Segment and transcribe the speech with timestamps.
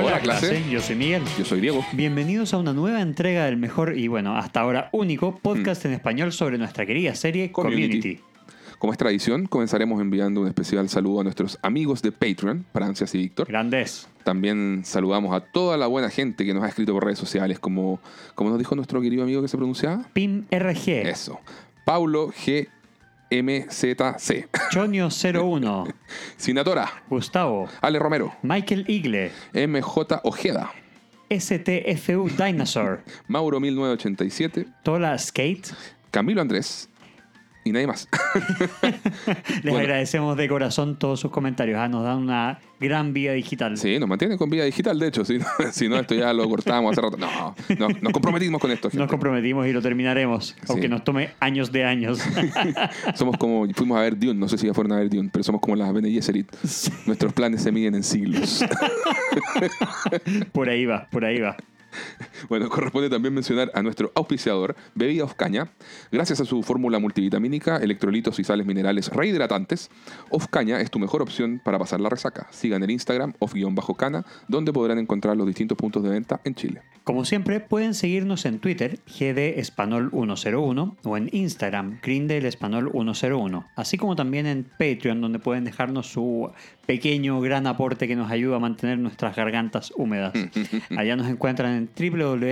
[0.00, 0.62] Hola, clase.
[0.70, 1.22] Yo soy Miguel.
[1.36, 1.84] Yo soy Diego.
[1.92, 6.32] Bienvenidos a una nueva entrega del mejor y bueno, hasta ahora único podcast en español
[6.32, 7.88] sobre nuestra querida serie Community.
[7.88, 8.20] Community.
[8.78, 13.18] Como es tradición, comenzaremos enviando un especial saludo a nuestros amigos de Patreon, Francias y
[13.18, 13.48] Víctor.
[13.48, 14.06] Grandes.
[14.22, 18.00] También saludamos a toda la buena gente que nos ha escrito por redes sociales, como,
[18.36, 20.08] como nos dijo nuestro querido amigo que se pronunciaba.
[20.12, 21.08] Pim RG.
[21.08, 21.40] Eso.
[21.84, 22.68] Paulo G.
[23.30, 24.48] MZC.
[24.72, 25.92] Chonio01.
[26.36, 26.88] Sinatora.
[27.08, 27.68] Gustavo.
[27.80, 28.32] Ale Romero.
[28.42, 29.30] Michael Igle.
[29.52, 30.70] MJ Ojeda.
[31.30, 33.02] STFU Dinosaur.
[33.26, 34.66] Mauro 1987.
[34.82, 35.74] Tola Skate.
[36.10, 36.88] Camilo Andrés.
[37.68, 38.08] Y nadie más.
[38.82, 39.78] Les Bueno.
[39.78, 41.78] agradecemos de corazón todos sus comentarios.
[41.78, 43.76] Ah, nos dan una gran vida digital.
[43.76, 45.24] Sí, nos mantienen con vida digital, de hecho.
[45.24, 47.16] Si no, si no, esto ya lo cortábamos hace rato.
[47.18, 48.88] No, no, nos comprometimos con esto.
[48.88, 48.98] gente.
[49.02, 52.20] Nos comprometimos y lo terminaremos, aunque nos tome años de años.
[53.14, 55.42] Somos como, fuimos a ver Dune, no sé si ya fueron a ver Dune, pero
[55.42, 56.50] somos como las Bene Gesserit.
[57.06, 58.64] Nuestros planes se miden en siglos.
[60.52, 61.56] por ahí va, por ahí va.
[62.48, 65.70] Bueno, corresponde también mencionar a nuestro auspiciador, Bebida Ofcaña.
[66.10, 69.90] Gracias a su fórmula multivitamínica, electrolitos y sales minerales rehidratantes,
[70.30, 72.46] Ofcaña es tu mejor opción para pasar la resaca.
[72.50, 76.82] Sigan el Instagram off-cana, donde podrán encontrar los distintos puntos de venta en Chile.
[77.08, 84.64] Como siempre, pueden seguirnos en Twitter, GDEspanol101, o en Instagram, GreenDaleEspanol101, así como también en
[84.64, 86.50] Patreon, donde pueden dejarnos su
[86.84, 90.34] pequeño, gran aporte que nos ayuda a mantener nuestras gargantas húmedas.
[90.98, 92.10] Allá nos encuentran en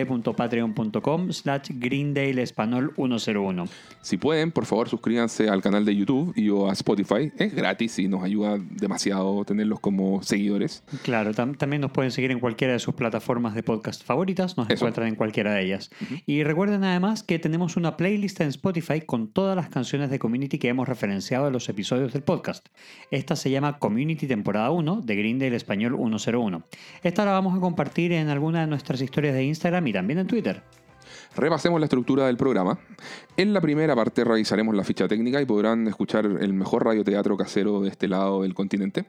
[0.09, 3.69] www.patreon.com slash GreendaleEspanol101.
[4.01, 7.31] Si pueden, por favor, suscríbanse al canal de YouTube y o a Spotify.
[7.39, 10.83] Es gratis y nos ayuda demasiado tenerlos como seguidores.
[11.03, 14.67] Claro, tam- también nos pueden seguir en cualquiera de sus plataformas de podcast favoritas, nos
[14.67, 14.75] Eso.
[14.75, 15.91] encuentran en cualquiera de ellas.
[16.27, 20.59] Y recuerden además que tenemos una playlist en Spotify con todas las canciones de Community
[20.59, 22.67] que hemos referenciado en los episodios del podcast.
[23.11, 26.63] Esta se llama Community temporada 1 de Greendale Español 101.
[27.03, 30.27] Esta la vamos a compartir en alguna de nuestras historias de Instagram y también en
[30.27, 30.63] Twitter.
[31.37, 32.79] Repasemos la estructura del programa.
[33.37, 37.81] En la primera parte revisaremos la ficha técnica y podrán escuchar el mejor radioteatro casero
[37.81, 39.07] de este lado del continente,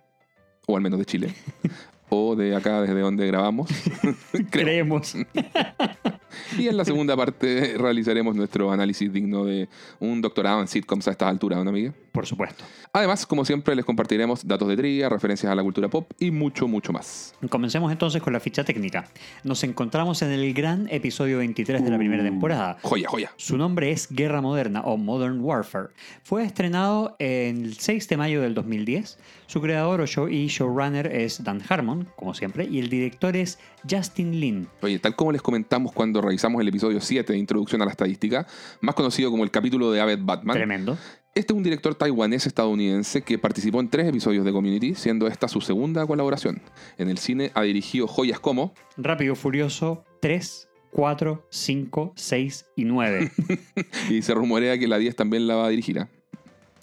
[0.68, 1.34] o al menos de Chile,
[2.10, 3.70] o de acá desde donde grabamos.
[4.52, 5.16] Creemos.
[6.58, 9.68] Y en la segunda parte realizaremos nuestro análisis digno de
[10.00, 11.94] un doctorado en sitcoms a estas alturas, ¿no, amiga?
[12.12, 12.64] Por supuesto.
[12.94, 16.68] Además, como siempre, les compartiremos datos de trivia, referencias a la cultura pop y mucho,
[16.68, 17.36] mucho más.
[17.50, 19.08] Comencemos entonces con la ficha técnica.
[19.44, 22.78] Nos encontramos en el gran episodio 23 de la primera temporada.
[22.82, 23.32] Joya, joya.
[23.38, 25.90] Su nombre es Guerra Moderna o Modern Warfare.
[26.24, 29.20] Fue estrenado el 6 de mayo del 2010.
[29.46, 33.60] Su creador o show y showrunner es Dan Harmon, como siempre, y el director es
[33.90, 34.68] Justin Lin.
[34.82, 38.46] Oye, tal como les comentamos cuando revisamos el episodio 7 de Introducción a la Estadística,
[38.82, 40.98] más conocido como el capítulo de Abed Batman, Tremendo.
[41.36, 45.62] este es un director taiwanés-estadounidense que participó en tres episodios de Community, siendo esta su
[45.62, 46.62] segunda colaboración.
[46.98, 53.32] En el cine ha dirigido joyas como Rápido Furioso 3, 4, 5, 6 y 9.
[54.10, 56.00] y se rumorea que la 10 también la va a dirigir.
[56.00, 56.10] ¿ah?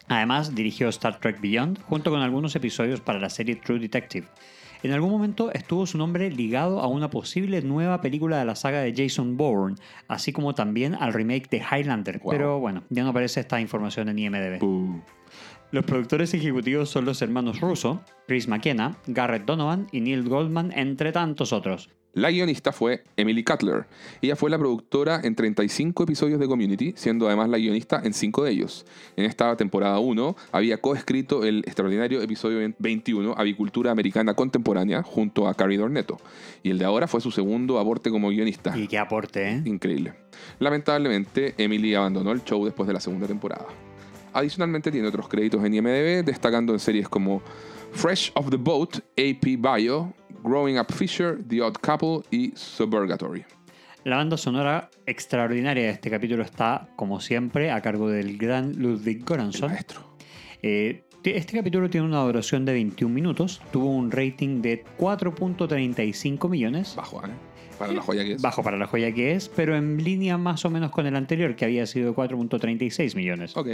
[0.09, 4.26] Además, dirigió Star Trek Beyond junto con algunos episodios para la serie True Detective.
[4.84, 8.80] En algún momento estuvo su nombre ligado a una posible nueva película de la saga
[8.80, 9.76] de Jason Bourne,
[10.08, 12.18] así como también al remake de Highlander.
[12.18, 12.30] Wow.
[12.30, 14.58] Pero bueno, ya no aparece esta información en IMDb.
[14.58, 15.00] Puh.
[15.70, 21.12] Los productores ejecutivos son los hermanos Russo, Chris McKenna, Garrett Donovan y Neil Goldman, entre
[21.12, 21.88] tantos otros.
[22.14, 23.86] La guionista fue Emily Cutler.
[24.22, 28.44] Ella fue la productora en 35 episodios de Community, siendo además la guionista en 5
[28.44, 28.86] de ellos.
[29.16, 35.54] En esta temporada 1 había coescrito el extraordinario episodio 21, Avicultura Americana Contemporánea, junto a
[35.54, 36.19] Carrie Dornetto.
[36.62, 38.78] Y el de ahora fue su segundo aporte como guionista.
[38.78, 39.62] Y qué aporte, ¿eh?
[39.64, 40.14] Increíble.
[40.60, 43.66] Lamentablemente, Emily abandonó el show después de la segunda temporada.
[44.32, 47.42] Adicionalmente tiene otros créditos en IMDb, destacando en series como
[47.92, 50.12] Fresh of the Boat, AP Bio,
[50.44, 53.44] Growing Up Fisher, The Odd Couple y Suburgatory.
[54.05, 59.25] La banda sonora extraordinaria de este capítulo está, como siempre, a cargo del gran Ludwig
[59.25, 59.71] Göransson.
[59.71, 60.15] maestro.
[60.60, 66.94] Eh, este capítulo tiene una duración de 21 minutos, tuvo un rating de 4.35 millones,
[66.94, 67.31] Bajo, ¿eh?
[67.79, 68.43] Para la joya que es.
[68.43, 71.56] bajo para la joya que es, pero en línea más o menos con el anterior,
[71.56, 73.56] que había sido de 4.36 millones.
[73.56, 73.69] Ok.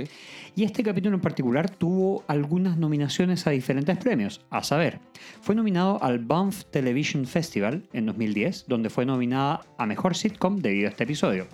[0.56, 4.40] Y este capítulo en particular tuvo algunas nominaciones a diferentes premios.
[4.50, 4.98] A saber,
[5.42, 10.88] fue nominado al Banff Television Festival en 2010, donde fue nominada a Mejor Sitcom debido
[10.88, 11.46] a este episodio.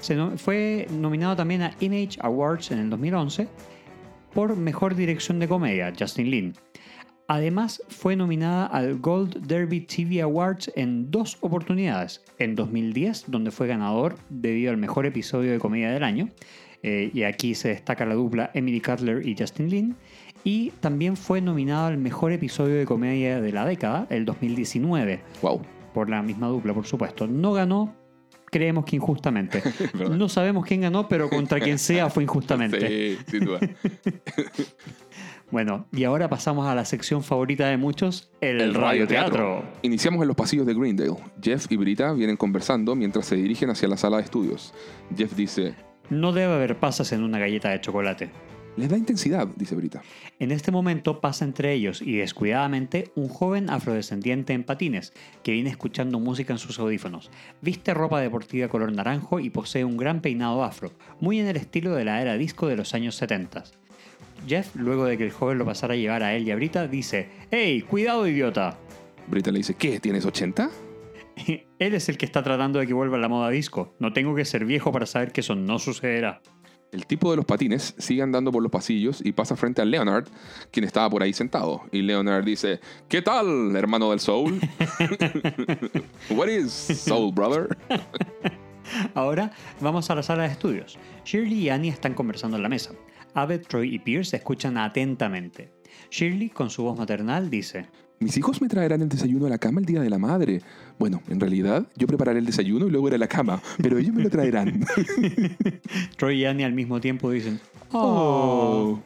[0.00, 3.48] Se no- fue nominado también a Image Awards en el 2011
[4.34, 6.54] por Mejor Dirección de Comedia, Justin Lin.
[7.26, 12.22] Además, fue nominada al Gold Derby TV Awards en dos oportunidades.
[12.38, 16.28] En 2010, donde fue ganador debido al mejor episodio de comedia del año.
[16.82, 19.96] eh, y aquí se destaca la dupla Emily Cutler y Justin Lin.
[20.44, 25.62] Y también fue nominado al mejor episodio de comedia de la década, el 2019, Wow.
[25.94, 27.26] por la misma dupla, por supuesto.
[27.26, 27.94] No ganó,
[28.50, 29.62] creemos que injustamente.
[30.10, 32.78] No sabemos quién ganó, pero contra quien sea fue injustamente.
[32.86, 33.60] Sí, sin duda.
[35.50, 39.62] Bueno, y ahora pasamos a la sección favorita de muchos, el, radioteatro.
[39.82, 41.16] Iniciamos en los pasillos de Greendale.
[41.40, 44.74] Jeff y Brita vienen conversando mientras se dirigen hacia la sala de estudios.
[45.16, 45.74] Jeff dice,
[46.10, 48.30] No debe haber pasas en una galleta de chocolate.
[48.76, 50.02] les da intensidad, dice Brita.
[50.40, 55.12] En este momento pasa entre ellos y descuidadamente un joven afrodescendiente en patines
[55.44, 57.30] que viene escuchando música en sus audífonos.
[57.60, 60.90] Viste ropa deportiva color naranjo y posee un gran peinado afro,
[61.20, 63.64] muy en el estilo de la era disco de los años 70.
[64.46, 66.86] Jeff, luego de que el joven lo pasara a llevar a él y a Brita,
[66.86, 68.78] dice: ¡Hey, cuidado, idiota!
[69.26, 70.00] Brita le dice, ¿qué?
[70.00, 70.70] ¿Tienes 80?
[71.78, 73.94] Él es el que está tratando de que vuelva a la moda disco.
[73.98, 76.40] No tengo que ser viejo para saber que eso no sucederá.
[76.92, 80.28] El tipo de los patines sigue andando por los pasillos y pasa frente a Leonard,
[80.70, 81.82] quien estaba por ahí sentado.
[81.90, 84.60] Y Leonard dice, ¿qué tal, hermano del soul?
[86.30, 87.76] What is soul, brother?
[89.14, 89.50] Ahora
[89.80, 90.96] vamos a la sala de estudios.
[91.24, 92.92] Shirley y Annie están conversando en la mesa.
[93.34, 95.72] Abed, Troy y Pierce escuchan atentamente.
[96.10, 97.86] Shirley, con su voz maternal, dice:
[98.20, 100.60] Mis hijos me traerán el desayuno a la cama el día de la madre.
[100.98, 104.14] Bueno, en realidad yo prepararé el desayuno y luego iré a la cama, pero ellos
[104.14, 104.84] me lo traerán.
[106.16, 107.60] Troy y Annie al mismo tiempo dicen:
[107.92, 109.00] Oh.
[109.00, 109.02] Oh.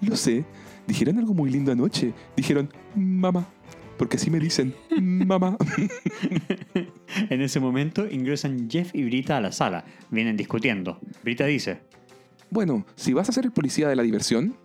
[0.00, 0.44] Lo sé.
[0.86, 2.12] Dijeron algo muy lindo anoche.
[2.36, 3.48] Dijeron, mamá.
[3.98, 5.56] Porque así me dicen, mamá.
[7.30, 9.86] En ese momento ingresan Jeff y Brita a la sala.
[10.10, 11.00] Vienen discutiendo.
[11.24, 11.80] Brita dice:
[12.50, 14.56] Bueno, si vas a ser el policía de la diversión,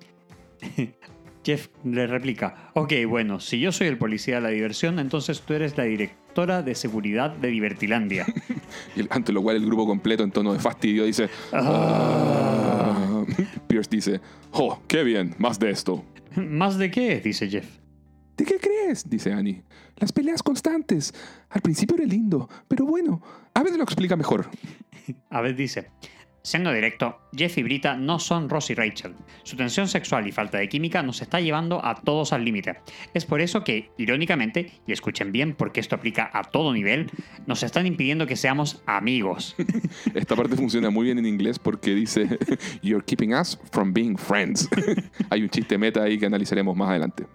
[1.43, 5.53] Jeff le replica: Ok, bueno, si yo soy el policía de la diversión, entonces tú
[5.53, 8.25] eres la directora de seguridad de Divertilandia.
[8.95, 13.25] y ante lo cual el grupo completo en tono de fastidio dice, "Ah".
[13.67, 16.03] Pierce dice, oh, qué bien, más de esto.
[16.35, 17.19] ¿Más de qué?
[17.21, 17.67] dice Jeff.
[18.37, 19.09] ¿De qué crees?
[19.09, 19.63] dice Annie.
[19.97, 21.13] Las peleas constantes.
[21.49, 23.21] Al principio era lindo, pero bueno,
[23.53, 24.49] a ver lo explica mejor.
[25.29, 25.91] Abed dice,
[26.43, 29.13] siendo directo, Jeff y Brita no son Ross y Rachel.
[29.43, 32.79] Su tensión sexual y falta de química nos está llevando a todos al límite.
[33.13, 37.09] Es por eso que, irónicamente, y escuchen bien porque esto aplica a todo nivel,
[37.45, 39.55] nos están impidiendo que seamos amigos.
[40.13, 42.27] Esta parte funciona muy bien en inglés porque dice,
[42.81, 44.69] You're keeping us from being friends.
[45.29, 47.25] Hay un chiste meta ahí que analizaremos más adelante.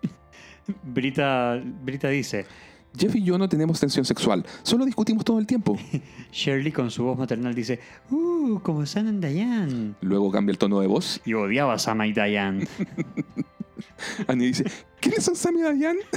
[0.83, 2.45] Brita, Brita dice,
[2.97, 5.79] Jeff y yo no tenemos tensión sexual, solo discutimos todo el tiempo.
[6.33, 9.95] Shirley con su voz maternal dice, Uh, como Sam and Diane.
[10.01, 11.21] Luego cambia el tono de voz.
[11.25, 12.67] Y odiaba a Sam y Diane.
[14.29, 14.65] Annie dice,
[15.01, 16.01] ¿quiénes son Sam y Diane?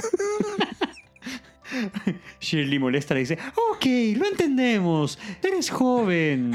[2.40, 3.38] Shirley molesta le dice,
[3.70, 3.86] ok,
[4.16, 6.52] lo entendemos, eres joven.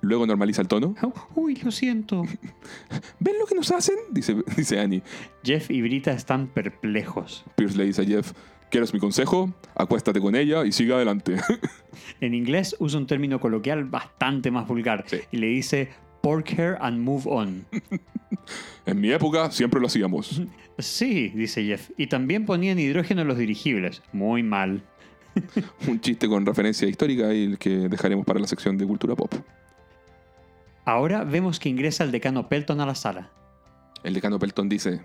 [0.00, 0.94] Luego normaliza el tono.
[1.34, 2.22] Uy, lo siento.
[3.18, 3.96] ¿Ven lo que nos hacen?
[4.10, 5.02] Dice, dice Annie.
[5.42, 7.44] Jeff y Brita están perplejos.
[7.56, 8.32] Pierce le dice a Jeff,
[8.70, 9.52] ¿quieres mi consejo?
[9.74, 11.36] Acuéstate con ella y sigue adelante.
[12.20, 15.18] En inglés usa un término coloquial bastante más vulgar Sí.
[15.32, 15.90] y le dice
[16.22, 17.66] pork hair and move on.
[18.86, 20.40] en mi época siempre lo hacíamos.
[20.78, 21.90] Sí, dice Jeff.
[21.96, 24.02] Y también ponían hidrógeno en los dirigibles.
[24.12, 24.82] Muy mal.
[25.88, 29.32] Un chiste con referencia histórica y el que dejaremos para la sección de cultura pop.
[30.84, 33.30] Ahora vemos que ingresa el decano Pelton a la sala.
[34.04, 35.00] El decano Pelton dice,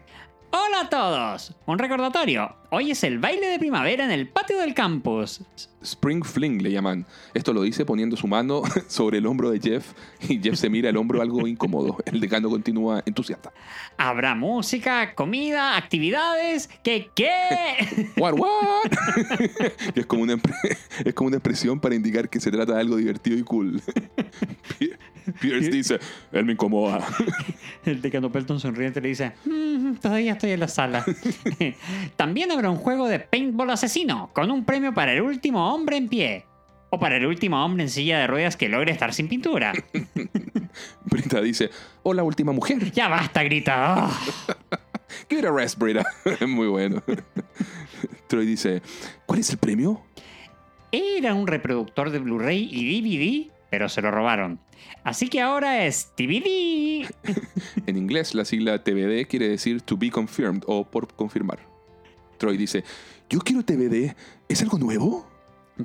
[0.53, 1.55] Hola a todos.
[1.65, 2.53] Un recordatorio.
[2.71, 5.41] Hoy es el baile de primavera en el patio del campus.
[5.81, 7.05] Spring Fling le llaman.
[7.33, 9.93] Esto lo dice poniendo su mano sobre el hombro de Jeff
[10.27, 11.97] y Jeff se mira el hombro algo incómodo.
[12.05, 13.53] El decano continúa entusiasta.
[13.97, 16.69] Habrá música, comida, actividades.
[16.83, 18.09] ¿Qué qué?
[18.17, 18.91] What, what?
[19.95, 20.39] Es, como una,
[21.05, 23.81] es como una expresión para indicar que se trata de algo divertido y cool.
[25.25, 25.99] Pier- Pierce dice,
[26.31, 27.05] él me incomoda.
[27.85, 31.05] El decano Pelton sonriente le dice, "Mm, todavía estoy en la sala.
[32.15, 36.07] También habrá un juego de paintball asesino, con un premio para el último hombre en
[36.07, 36.45] pie.
[36.89, 39.71] O para el último hombre en silla de ruedas que logre estar sin pintura.
[41.05, 41.69] Brita dice,
[42.03, 42.91] hola última mujer.
[42.91, 44.07] Ya basta, grita.
[44.07, 44.19] "Ah".
[45.29, 46.03] Give it a rest, Brita.
[46.25, 47.01] Es muy bueno.
[48.27, 48.81] Troy dice,
[49.25, 50.01] ¿cuál es el premio?
[50.91, 54.59] Era un reproductor de Blu-ray y DVD, pero se lo robaron.
[55.03, 57.09] Así que ahora es DVD.
[57.87, 61.59] En inglés, la sigla TBD quiere decir to be confirmed o por confirmar.
[62.37, 62.83] Troy dice,
[63.29, 64.15] yo quiero TBD.
[64.47, 65.27] ¿Es algo nuevo?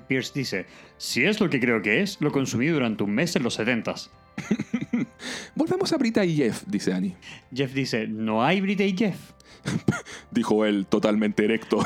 [0.09, 0.67] Pierce dice,
[0.99, 4.11] si es lo que creo que es, lo consumí durante un mes en los 70s.
[5.55, 7.17] Volvamos a Brita y Jeff, dice Annie.
[7.55, 9.33] Jeff dice, no hay Brita y Jeff.
[10.31, 11.83] Dijo él totalmente erecto.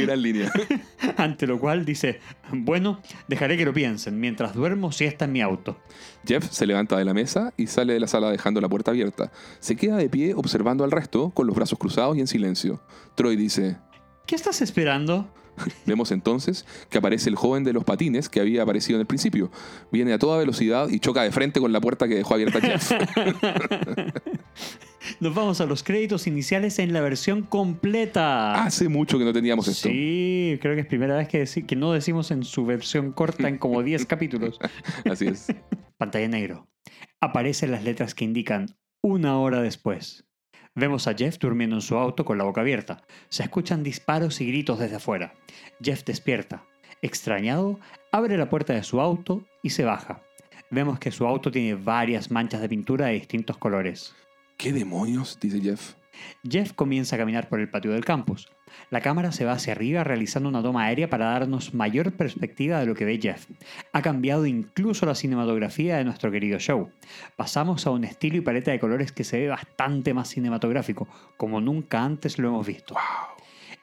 [0.00, 0.52] Dice Pierce.
[0.52, 1.14] Qué gran línea.
[1.16, 2.20] Ante lo cual dice,
[2.52, 4.18] bueno, dejaré que lo piensen.
[4.20, 5.78] Mientras duermo, si está en mi auto.
[6.26, 9.32] Jeff se levanta de la mesa y sale de la sala dejando la puerta abierta.
[9.60, 12.82] Se queda de pie observando al resto con los brazos cruzados y en silencio.
[13.14, 13.76] Troy dice,
[14.26, 15.28] ¿Qué estás esperando?
[15.86, 19.50] Vemos entonces que aparece el joven de los patines que había aparecido en el principio.
[19.90, 22.92] Viene a toda velocidad y choca de frente con la puerta que dejó abierta Jeff.
[25.20, 28.62] Nos vamos a los créditos iniciales en la versión completa.
[28.62, 29.88] Hace mucho que no teníamos esto.
[29.88, 33.58] Sí, creo que es primera vez que, que no decimos en su versión corta en
[33.58, 34.58] como 10 capítulos.
[35.10, 35.48] Así es.
[35.96, 36.68] Pantalla negro.
[37.20, 40.26] Aparecen las letras que indican una hora después.
[40.80, 43.02] Vemos a Jeff durmiendo en su auto con la boca abierta.
[43.28, 45.34] Se escuchan disparos y gritos desde afuera.
[45.82, 46.64] Jeff despierta.
[47.02, 47.78] Extrañado,
[48.10, 50.22] abre la puerta de su auto y se baja.
[50.70, 54.14] Vemos que su auto tiene varias manchas de pintura de distintos colores.
[54.56, 55.38] ¿Qué demonios?
[55.38, 55.96] dice Jeff.
[56.48, 58.48] Jeff comienza a caminar por el patio del campus.
[58.90, 62.86] La cámara se va hacia arriba realizando una toma aérea para darnos mayor perspectiva de
[62.86, 63.46] lo que ve Jeff.
[63.92, 66.90] Ha cambiado incluso la cinematografía de nuestro querido show.
[67.36, 71.60] Pasamos a un estilo y paleta de colores que se ve bastante más cinematográfico, como
[71.60, 72.94] nunca antes lo hemos visto.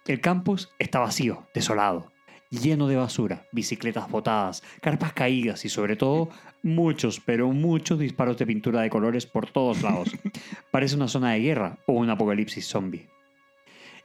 [0.05, 2.11] El campus está vacío, desolado,
[2.49, 6.29] lleno de basura, bicicletas botadas, carpas caídas y sobre todo
[6.63, 10.15] muchos, pero muchos disparos de pintura de colores por todos lados.
[10.71, 13.07] Parece una zona de guerra o un apocalipsis zombie.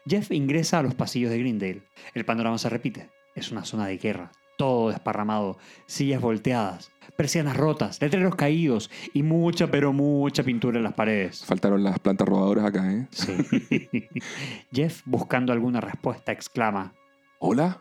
[0.07, 1.83] Jeff ingresa a los pasillos de Greendale.
[2.15, 3.11] El panorama se repite.
[3.35, 9.71] Es una zona de guerra, todo desparramado, sillas volteadas, persianas rotas, letreros caídos y mucha,
[9.71, 11.45] pero mucha pintura en las paredes.
[11.45, 13.07] Faltaron las plantas robadoras acá, ¿eh?
[13.11, 14.09] Sí.
[14.73, 16.93] Jeff, buscando alguna respuesta, exclama.
[17.39, 17.81] ¿Hola?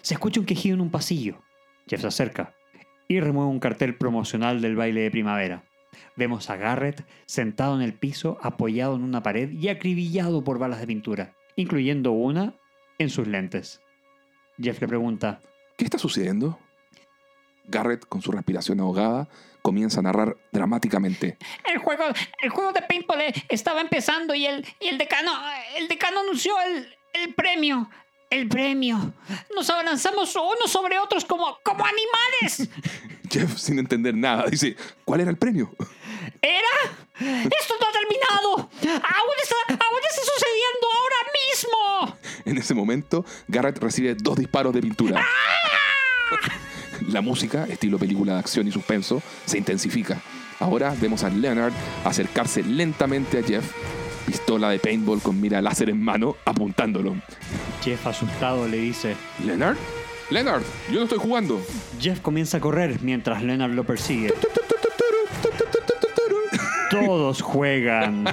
[0.00, 1.38] Se escucha un quejido en un pasillo.
[1.86, 2.54] Jeff se acerca
[3.08, 5.64] y remueve un cartel promocional del baile de primavera.
[6.16, 10.80] Vemos a Garrett sentado en el piso, apoyado en una pared y acribillado por balas
[10.80, 12.54] de pintura, incluyendo una
[12.98, 13.80] en sus lentes.
[14.58, 15.40] Jeff le pregunta,
[15.76, 16.58] ¿Qué está sucediendo?
[17.64, 19.28] Garrett, con su respiración ahogada,
[19.62, 21.38] comienza a narrar dramáticamente.
[21.64, 22.04] El juego,
[22.40, 25.32] el juego de paintball eh, estaba empezando y el, y el decano,
[25.76, 27.88] el decano anunció el, el premio.
[28.30, 29.12] El premio.
[29.54, 32.70] Nos abalanzamos unos sobre otros como, como animales.
[33.30, 35.74] Jeff, sin entender nada, dice, ¿cuál era el premio?
[36.40, 36.94] ¿Era?
[37.20, 38.70] Esto no ha terminado.
[38.82, 42.18] Aún está, aún está sucediendo ahora mismo.
[42.44, 45.24] En ese momento, Garrett recibe dos disparos de pintura.
[47.08, 50.20] La música, estilo película de acción y suspenso, se intensifica.
[50.60, 51.72] Ahora vemos a Leonard
[52.04, 53.64] acercarse lentamente a Jeff,
[54.26, 57.16] pistola de paintball con mira láser en mano, apuntándolo.
[57.82, 59.76] Jeff asustado le dice, ¿Leonard?
[60.30, 60.62] ¡Leonard!
[60.88, 61.60] ¡Yo no estoy jugando!
[62.00, 64.32] Jeff comienza a correr mientras Leonard lo persigue.
[66.92, 68.24] Todos juegan.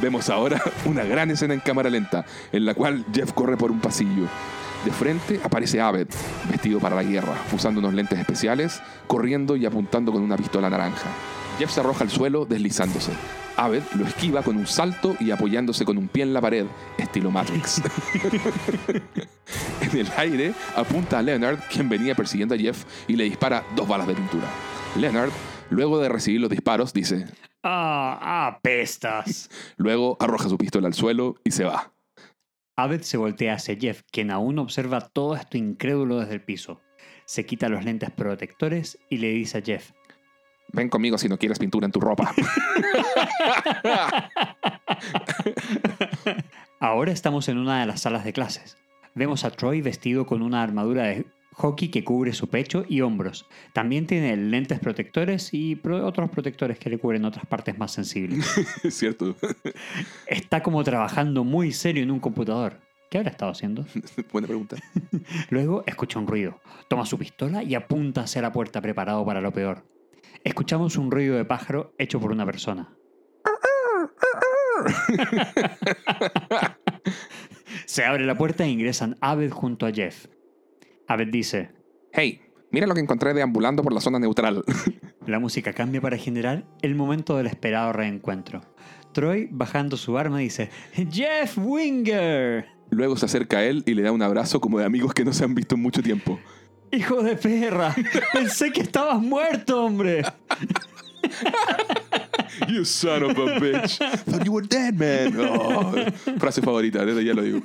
[0.00, 3.80] Vemos ahora una gran escena en cámara lenta, en la cual Jeff corre por un
[3.80, 4.28] pasillo.
[4.84, 6.06] De frente aparece Abed,
[6.48, 11.08] vestido para la guerra, usando unos lentes especiales, corriendo y apuntando con una pistola naranja.
[11.58, 13.10] Jeff se arroja al suelo deslizándose.
[13.56, 16.66] Abed lo esquiva con un salto y apoyándose con un pie en la pared,
[16.98, 17.82] estilo Matrix.
[19.80, 23.88] en el aire apunta a Leonard, quien venía persiguiendo a Jeff, y le dispara dos
[23.88, 24.46] balas de pintura.
[24.96, 25.30] Leonard,
[25.70, 27.26] luego de recibir los disparos, dice,
[27.62, 29.50] Ah, apestas.
[29.76, 31.92] luego arroja su pistola al suelo y se va.
[32.76, 36.80] Abed se voltea hacia Jeff, quien aún observa todo esto incrédulo desde el piso.
[37.24, 39.92] Se quita los lentes protectores y le dice a Jeff,
[40.72, 42.34] Ven conmigo si no quieres pintura en tu ropa.
[46.80, 48.76] Ahora estamos en una de las salas de clases.
[49.14, 53.46] Vemos a Troy vestido con una armadura de hockey que cubre su pecho y hombros.
[53.72, 58.46] También tiene lentes protectores y pro- otros protectores que le cubren otras partes más sensibles.
[58.84, 59.34] es cierto.
[60.26, 62.80] Está como trabajando muy serio en un computador.
[63.10, 63.86] ¿Qué habrá estado haciendo?
[64.32, 64.76] Buena pregunta.
[65.50, 66.60] Luego escucha un ruido.
[66.88, 69.84] Toma su pistola y apunta hacia la puerta preparado para lo peor.
[70.44, 72.94] Escuchamos un ruido de pájaro hecho por una persona.
[77.86, 80.26] Se abre la puerta e ingresan Abed junto a Jeff.
[81.08, 81.70] Abed dice,
[82.12, 84.64] Hey, mira lo que encontré deambulando por la zona neutral.
[85.26, 88.62] la música cambia para generar el momento del esperado reencuentro.
[89.12, 90.70] Troy, bajando su arma, dice,
[91.10, 95.12] Jeff Winger, Luego se acerca a él y le da un abrazo como de amigos
[95.12, 96.38] que no se han visto en mucho tiempo.
[96.92, 97.94] hijo de perra,
[98.32, 100.22] pensé que estabas muerto, hombre.
[102.68, 103.98] You son of a bitch.
[104.24, 105.36] Thought you were dead, man.
[105.38, 105.92] Oh,
[106.38, 107.62] frase favorita, desde ya lo digo.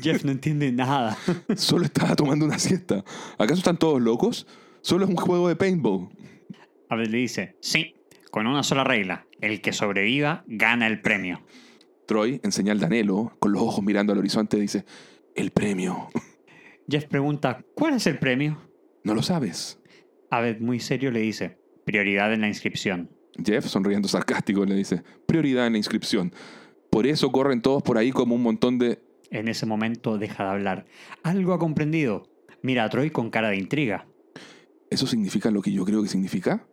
[0.00, 1.16] Jeff no entiende nada.
[1.56, 3.04] Solo estaba tomando una siesta.
[3.38, 4.46] ¿Acaso están todos locos?
[4.82, 6.08] Solo es un juego de paintball.
[6.88, 7.94] Abel le dice, sí,
[8.30, 9.26] con una sola regla.
[9.40, 11.42] El que sobreviva gana el premio.
[12.06, 14.84] Troy, en señal de anhelo, con los ojos mirando al horizonte, dice,
[15.34, 16.10] el premio.
[16.88, 18.60] Jeff pregunta, ¿cuál es el premio?
[19.04, 19.80] ¿No lo sabes?
[20.30, 23.10] Abed, muy serio, le dice, prioridad en la inscripción.
[23.42, 26.32] Jeff, sonriendo sarcástico, le dice, prioridad en la inscripción.
[26.90, 29.02] Por eso corren todos por ahí como un montón de...
[29.30, 30.86] En ese momento deja de hablar.
[31.22, 32.28] Algo ha comprendido.
[32.62, 34.06] Mira a Troy con cara de intriga.
[34.90, 36.66] ¿Eso significa lo que yo creo que significa?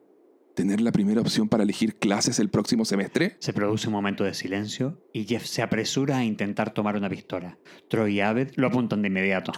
[0.56, 3.38] ¿Tener la primera opción para elegir clases el próximo semestre?
[3.39, 7.58] Se produce un momento de silencio y Jeff se apresura a intentar tomar una pistola.
[7.89, 9.53] Troy y Abed lo apuntan de inmediato.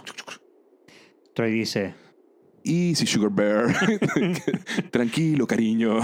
[1.34, 1.94] Troy dice,
[2.64, 3.74] Easy, Sugar Bear.
[4.90, 5.98] Tranquilo, cariño.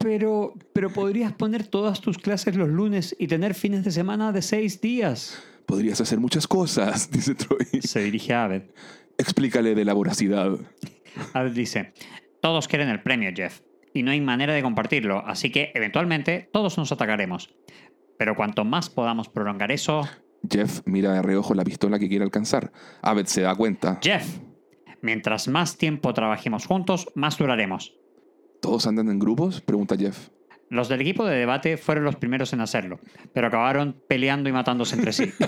[0.00, 4.40] Pero, pero podrías poner todas tus clases los lunes y tener fines de semana de
[4.40, 5.42] seis días.
[5.66, 7.66] Podrías hacer muchas cosas, dice Troy.
[7.82, 8.62] Se dirige a Abed.
[9.18, 10.56] Explícale de la voracidad.
[11.34, 11.92] Abed dice,
[12.40, 13.60] Todos quieren el premio, Jeff.
[13.92, 17.50] Y no hay manera de compartirlo, así que eventualmente todos nos atacaremos.
[18.16, 20.08] Pero cuanto más podamos prolongar eso...
[20.50, 22.72] Jeff mira de reojo la pistola que quiere alcanzar.
[23.02, 23.98] Abed se da cuenta.
[24.02, 24.38] Jeff,
[25.02, 27.99] mientras más tiempo trabajemos juntos, más duraremos.
[28.60, 29.60] ¿Todos andan en grupos?
[29.60, 30.28] Pregunta Jeff.
[30.68, 33.00] Los del equipo de debate fueron los primeros en hacerlo,
[33.32, 35.24] pero acabaron peleando y matándose entre sí.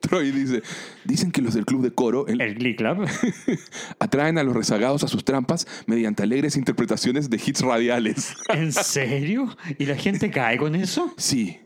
[0.00, 0.62] Troy dice,
[1.04, 3.06] dicen que los del club de coro el- el Glee Club.
[3.98, 8.34] atraen a los rezagados a sus trampas mediante alegres interpretaciones de hits radiales.
[8.48, 9.56] ¿En serio?
[9.78, 11.12] ¿Y la gente cae con eso?
[11.16, 11.58] Sí,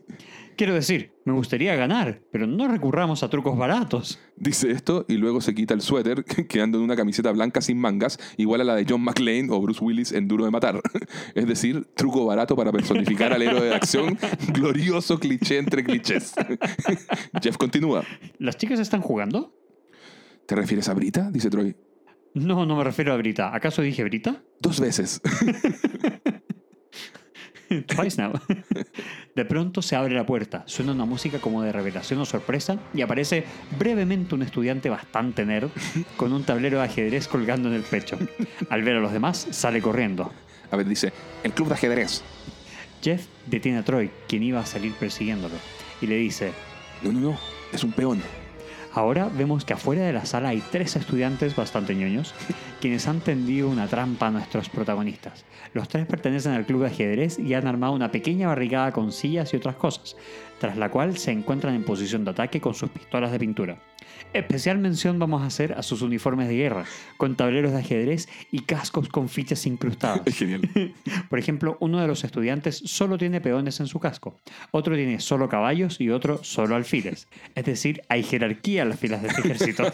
[0.59, 4.19] Quiero decir, me gustaría ganar, pero no recurramos a trucos baratos.
[4.35, 8.19] dice esto y luego se quita el suéter, quedando en una camiseta blanca sin mangas,
[8.35, 10.81] igual a la de John McClane o Bruce Willis en Duro de Matar.
[11.33, 14.17] Es decir, truco barato para personificar al héroe de acción,
[14.53, 16.33] glorioso cliché entre clichés.
[17.41, 18.03] Jeff continúa.
[18.37, 19.53] ¿Las chicas están jugando?
[20.45, 21.31] ¿Te refieres a Brita?
[21.31, 21.73] Dice Troy.
[22.33, 23.55] No, no me refiero a Brita.
[23.55, 24.43] ¿Acaso dije Brita?
[24.59, 25.21] Dos veces.
[27.87, 28.33] Twice now.
[29.35, 33.01] De pronto se abre la puerta, suena una música como de revelación o sorpresa y
[33.01, 33.45] aparece
[33.77, 35.69] brevemente un estudiante bastante nerd
[36.17, 38.17] con un tablero de ajedrez colgando en el pecho.
[38.69, 40.31] Al ver a los demás, sale corriendo.
[40.71, 42.23] A ver, dice, el club de ajedrez.
[43.01, 45.55] Jeff detiene a Troy, quien iba a salir persiguiéndolo,
[46.01, 46.51] y le dice,
[47.01, 47.39] No, no, no,
[47.71, 48.21] es un peón.
[48.99, 52.33] Ahora vemos que afuera de la sala hay tres estudiantes bastante ñoños,
[52.81, 55.45] quienes han tendido una trampa a nuestros protagonistas.
[55.73, 59.53] Los tres pertenecen al club de ajedrez y han armado una pequeña barricada con sillas
[59.53, 60.17] y otras cosas,
[60.59, 63.79] tras la cual se encuentran en posición de ataque con sus pistolas de pintura.
[64.31, 66.85] Especial mención vamos a hacer a sus uniformes de guerra,
[67.17, 70.21] con tableros de ajedrez y cascos con fichas incrustadas.
[70.25, 70.61] Es genial.
[71.29, 74.37] Por ejemplo, uno de los estudiantes solo tiene peones en su casco,
[74.69, 77.27] otro tiene solo caballos y otro solo alfiles.
[77.55, 79.91] Es decir, hay jerarquía en las filas de este ejército.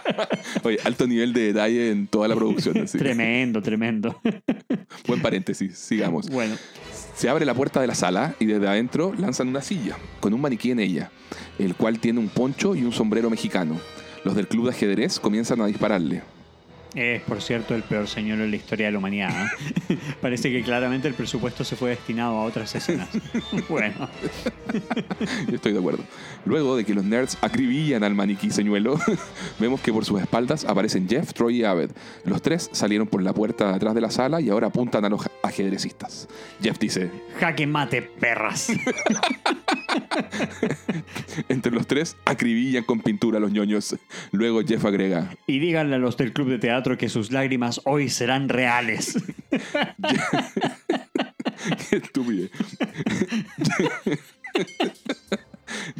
[0.64, 2.78] Oye, alto nivel de detalle en toda la producción.
[2.78, 2.98] así.
[2.98, 4.20] tremendo, tremendo.
[5.06, 6.28] Buen paréntesis, sigamos.
[6.28, 6.56] Bueno,
[7.16, 10.40] Se abre la puerta de la sala y desde adentro lanzan una silla, con un
[10.42, 11.10] maniquí en ella,
[11.58, 13.80] el cual tiene un poncho y un sombrero mexicano.
[14.22, 16.35] Los del club de ajedrez comienzan a dispararle.
[16.96, 19.46] Es por cierto el peor señor en la historia de la humanidad.
[19.90, 19.98] ¿eh?
[20.20, 23.08] Parece que claramente el presupuesto se fue destinado a otras escenas.
[23.68, 24.08] Bueno,
[25.52, 26.04] estoy de acuerdo.
[26.44, 28.98] Luego de que los nerds acribillan al maniquí señuelo,
[29.58, 31.90] vemos que por sus espaldas aparecen Jeff, Troy y Abed.
[32.24, 35.08] Los tres salieron por la puerta de atrás de la sala y ahora apuntan a
[35.08, 36.28] los ajedrecistas.
[36.62, 38.68] Jeff dice, jaque mate, perras.
[41.48, 43.96] entre los tres acribillan con pintura a los ñoños.
[44.32, 48.08] Luego Jeff agrega, Y díganle a los del club de teatro que sus lágrimas hoy
[48.08, 49.18] serán reales.
[51.90, 52.48] Qué estúpido.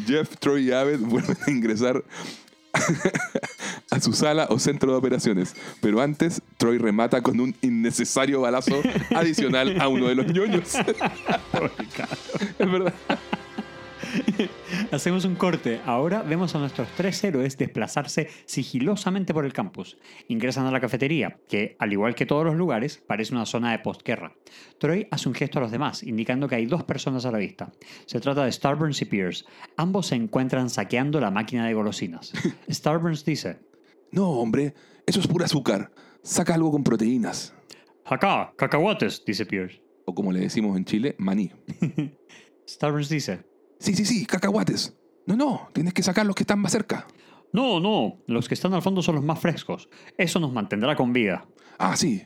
[0.06, 2.04] Jeff, Troy y Abed vuelven a ingresar
[3.90, 5.54] a su sala o centro de operaciones.
[5.80, 8.80] Pero antes, Troy remata con un innecesario balazo
[9.14, 10.74] adicional a uno de los ñoños.
[12.58, 12.94] es verdad.
[14.92, 15.80] Hacemos un corte.
[15.84, 19.98] Ahora vemos a nuestros tres héroes desplazarse sigilosamente por el campus.
[20.28, 23.78] Ingresan a la cafetería, que, al igual que todos los lugares, parece una zona de
[23.78, 24.34] postguerra.
[24.78, 27.72] Troy hace un gesto a los demás, indicando que hay dos personas a la vista.
[28.06, 29.44] Se trata de Starburns y Pierce.
[29.76, 32.32] Ambos se encuentran saqueando la máquina de golosinas.
[32.70, 33.58] Starburns dice:
[34.12, 34.74] No, hombre,
[35.06, 35.92] eso es pura azúcar.
[36.22, 37.54] Saca algo con proteínas.
[38.04, 39.82] Acá, cacahuates, dice Pierce.
[40.04, 41.50] O como le decimos en Chile, maní.
[42.68, 43.44] Starburns dice:
[43.78, 44.96] Sí, sí, sí, cacahuates.
[45.26, 47.06] No, no, tienes que sacar los que están más cerca.
[47.52, 49.88] No, no, los que están al fondo son los más frescos.
[50.16, 51.46] Eso nos mantendrá con vida.
[51.78, 52.22] Ah, sí.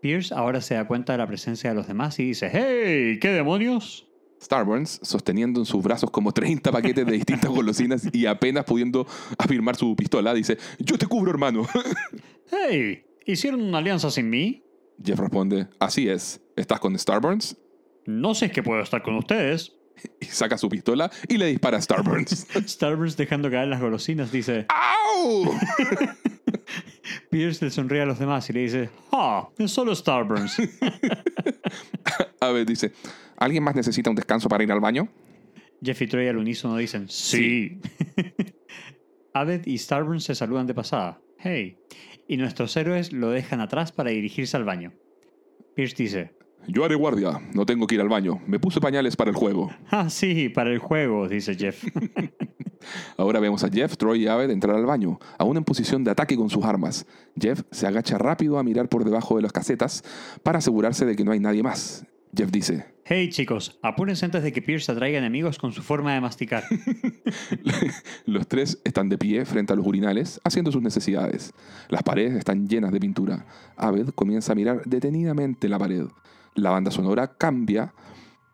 [0.00, 3.18] Pierce ahora se da cuenta de la presencia de los demás y dice, ¡Hey!
[3.20, 4.08] ¿Qué demonios?
[4.42, 9.06] Starburns, sosteniendo en sus brazos como 30 paquetes de distintas golosinas y apenas pudiendo
[9.38, 11.64] afirmar su pistola, dice, yo te cubro, hermano.
[12.50, 13.04] ¡Hey!
[13.24, 14.64] ¿Hicieron una alianza sin mí?
[15.02, 16.40] Jeff responde, así es.
[16.56, 17.56] ¿Estás con Starburns?
[18.04, 19.76] No sé qué puedo estar con ustedes,
[20.20, 22.46] Y saca su pistola y le dispara a Starburns.
[22.66, 25.44] Starburns dejando caer las golosinas dice, ¡Au!
[27.30, 30.56] Pierce le sonríe a los demás y le dice, ah, es solo Starburns.
[32.40, 32.92] Abed dice,
[33.36, 35.08] ¿alguien más necesita un descanso para ir al baño?
[35.82, 37.80] Jeff y Troy al unísono dicen, sí.
[39.34, 41.20] Abed y Starburns se saludan de pasada.
[41.38, 41.76] Hey.
[42.28, 44.92] Y nuestros héroes lo dejan atrás para dirigirse al baño.
[45.74, 46.32] Pierce dice,
[46.68, 48.40] Yo haré guardia, no tengo que ir al baño.
[48.46, 49.70] Me puse pañales para el juego.
[49.90, 51.84] ah, sí, para el juego, dice Jeff.
[53.16, 56.36] Ahora vemos a Jeff, Troy y Abed entrar al baño, aún en posición de ataque
[56.36, 57.06] con sus armas.
[57.40, 60.02] Jeff se agacha rápido a mirar por debajo de las casetas
[60.42, 62.04] para asegurarse de que no hay nadie más.
[62.34, 66.22] Jeff dice, hey chicos, apúrense antes de que Pierce atraiga enemigos con su forma de
[66.22, 66.64] masticar.
[68.24, 71.52] Los tres están de pie frente a los urinales haciendo sus necesidades.
[71.90, 73.44] Las paredes están llenas de pintura.
[73.76, 76.06] Abed comienza a mirar detenidamente la pared.
[76.54, 77.94] La banda sonora cambia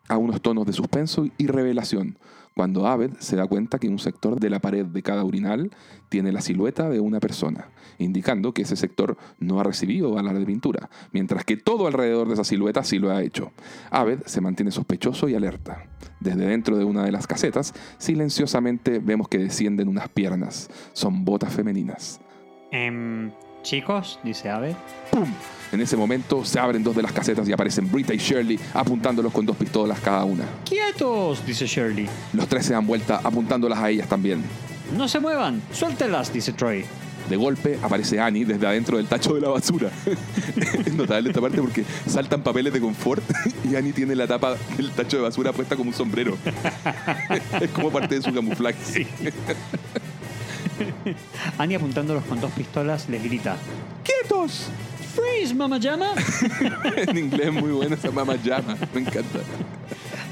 [0.07, 2.17] a unos tonos de suspenso y revelación,
[2.55, 5.71] cuando Abed se da cuenta que un sector de la pared de cada urinal
[6.09, 10.45] tiene la silueta de una persona, indicando que ese sector no ha recibido balas de
[10.45, 13.53] pintura, mientras que todo alrededor de esa silueta sí lo ha hecho.
[13.91, 15.85] Abed se mantiene sospechoso y alerta.
[16.19, 20.69] Desde dentro de una de las casetas, silenciosamente vemos que descienden unas piernas.
[20.91, 22.19] Son botas femeninas.
[22.71, 23.31] Em,
[23.69, 24.73] chicos, dice Abed.
[25.11, 25.31] ¡Pum!
[25.71, 29.31] En ese momento se abren dos de las casetas y aparecen Brita y Shirley apuntándolos
[29.31, 30.45] con dos pistolas cada una.
[30.65, 31.45] ¡Quietos!
[31.45, 32.09] dice Shirley.
[32.33, 34.43] Los tres se dan vuelta apuntándolas a ellas también.
[34.97, 36.83] No se muevan, suéltelas, dice Troy.
[37.29, 39.91] De golpe aparece Annie desde adentro del tacho de la basura.
[40.85, 43.23] es notable esta parte porque saltan papeles de confort
[43.71, 46.35] y Annie tiene la tapa del tacho de basura puesta como un sombrero.
[47.61, 49.05] es como parte de su camuflaje.
[51.57, 53.57] Annie apuntándolos con dos pistolas les grita
[54.03, 54.69] ¡Quietos!
[55.15, 56.13] ¡Freeze, mamá llama!
[56.95, 58.77] en inglés muy buena esa mamá llama.
[58.93, 59.39] Me encanta.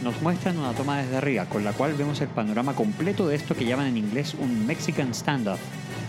[0.04, 3.56] Nos muestran una toma desde arriba, con la cual vemos el panorama completo de esto
[3.56, 5.60] que llaman en inglés un Mexican standoff.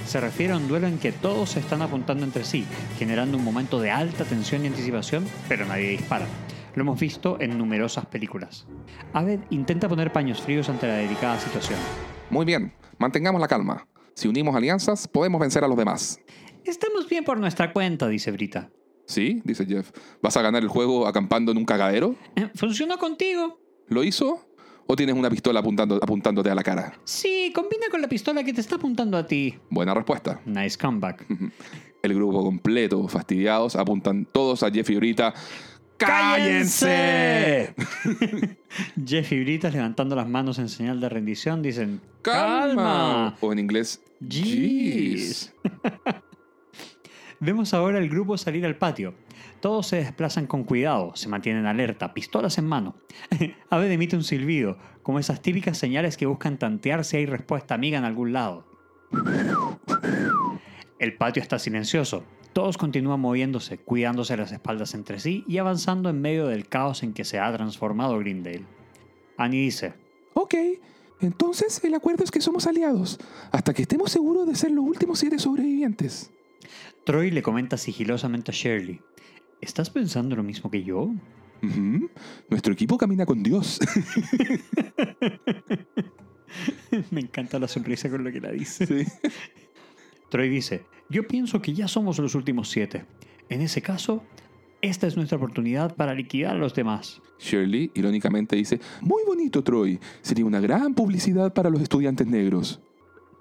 [0.07, 2.66] Se refiere a un duelo en que todos se están apuntando entre sí,
[2.98, 6.26] generando un momento de alta tensión y anticipación, pero nadie dispara.
[6.74, 8.66] Lo hemos visto en numerosas películas.
[9.12, 11.78] Aved intenta poner paños fríos ante la delicada situación.
[12.31, 13.87] Muy bien, mantengamos la calma.
[14.18, 16.18] Si unimos alianzas, podemos vencer a los demás.
[16.64, 18.68] Estamos bien por nuestra cuenta, dice Brita.
[19.07, 19.40] ¿Sí?
[19.44, 19.92] dice Jeff.
[20.20, 22.16] ¿Vas a ganar el juego acampando en un cagadero?
[22.35, 23.61] Eh, ¿Funcionó contigo?
[23.87, 24.44] ¿Lo hizo?
[24.88, 26.98] ¿O tienes una pistola apuntando, apuntándote a la cara?
[27.04, 29.54] Sí, combina con la pistola que te está apuntando a ti.
[29.70, 30.40] Buena respuesta.
[30.46, 31.24] Nice comeback.
[32.02, 35.33] El grupo completo, fastidiados, apuntan todos a Jeff y Brita.
[35.96, 37.72] ¡Cállense!
[39.07, 43.37] Jeff y Brita levantando las manos en señal de rendición dicen ¡Calma!
[43.40, 45.54] O en inglés, Jeez.
[47.40, 49.14] Vemos ahora el grupo salir al patio.
[49.61, 52.96] Todos se desplazan con cuidado, se mantienen alerta, pistolas en mano.
[53.70, 57.98] Aved emite un silbido, como esas típicas señales que buscan tantear si hay respuesta amiga
[57.98, 58.66] en algún lado.
[60.98, 62.24] El patio está silencioso.
[62.52, 67.12] Todos continúan moviéndose, cuidándose las espaldas entre sí y avanzando en medio del caos en
[67.12, 68.64] que se ha transformado Greendale.
[69.37, 69.94] Annie dice,
[70.35, 70.54] Ok,
[71.20, 73.18] entonces el acuerdo es que somos aliados,
[73.50, 76.31] hasta que estemos seguros de ser los últimos siete sobrevivientes.
[77.04, 79.00] Troy le comenta sigilosamente a Shirley,
[79.61, 81.11] ¿estás pensando lo mismo que yo?
[82.48, 83.81] Nuestro equipo camina con Dios.
[87.11, 88.87] Me encanta la sonrisa con lo que la dice.
[88.87, 89.04] Sí.
[90.31, 93.07] Troy dice, yo pienso que ya somos los últimos siete.
[93.48, 94.22] En ese caso,
[94.83, 97.21] esta es nuestra oportunidad para liquidar a los demás.
[97.38, 102.81] Shirley irónicamente dice, muy bonito Troy, sería una gran publicidad para los estudiantes negros.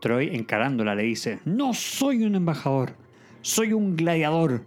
[0.02, 2.94] Troy, encarándola, le dice, no soy un embajador,
[3.42, 4.66] soy un gladiador.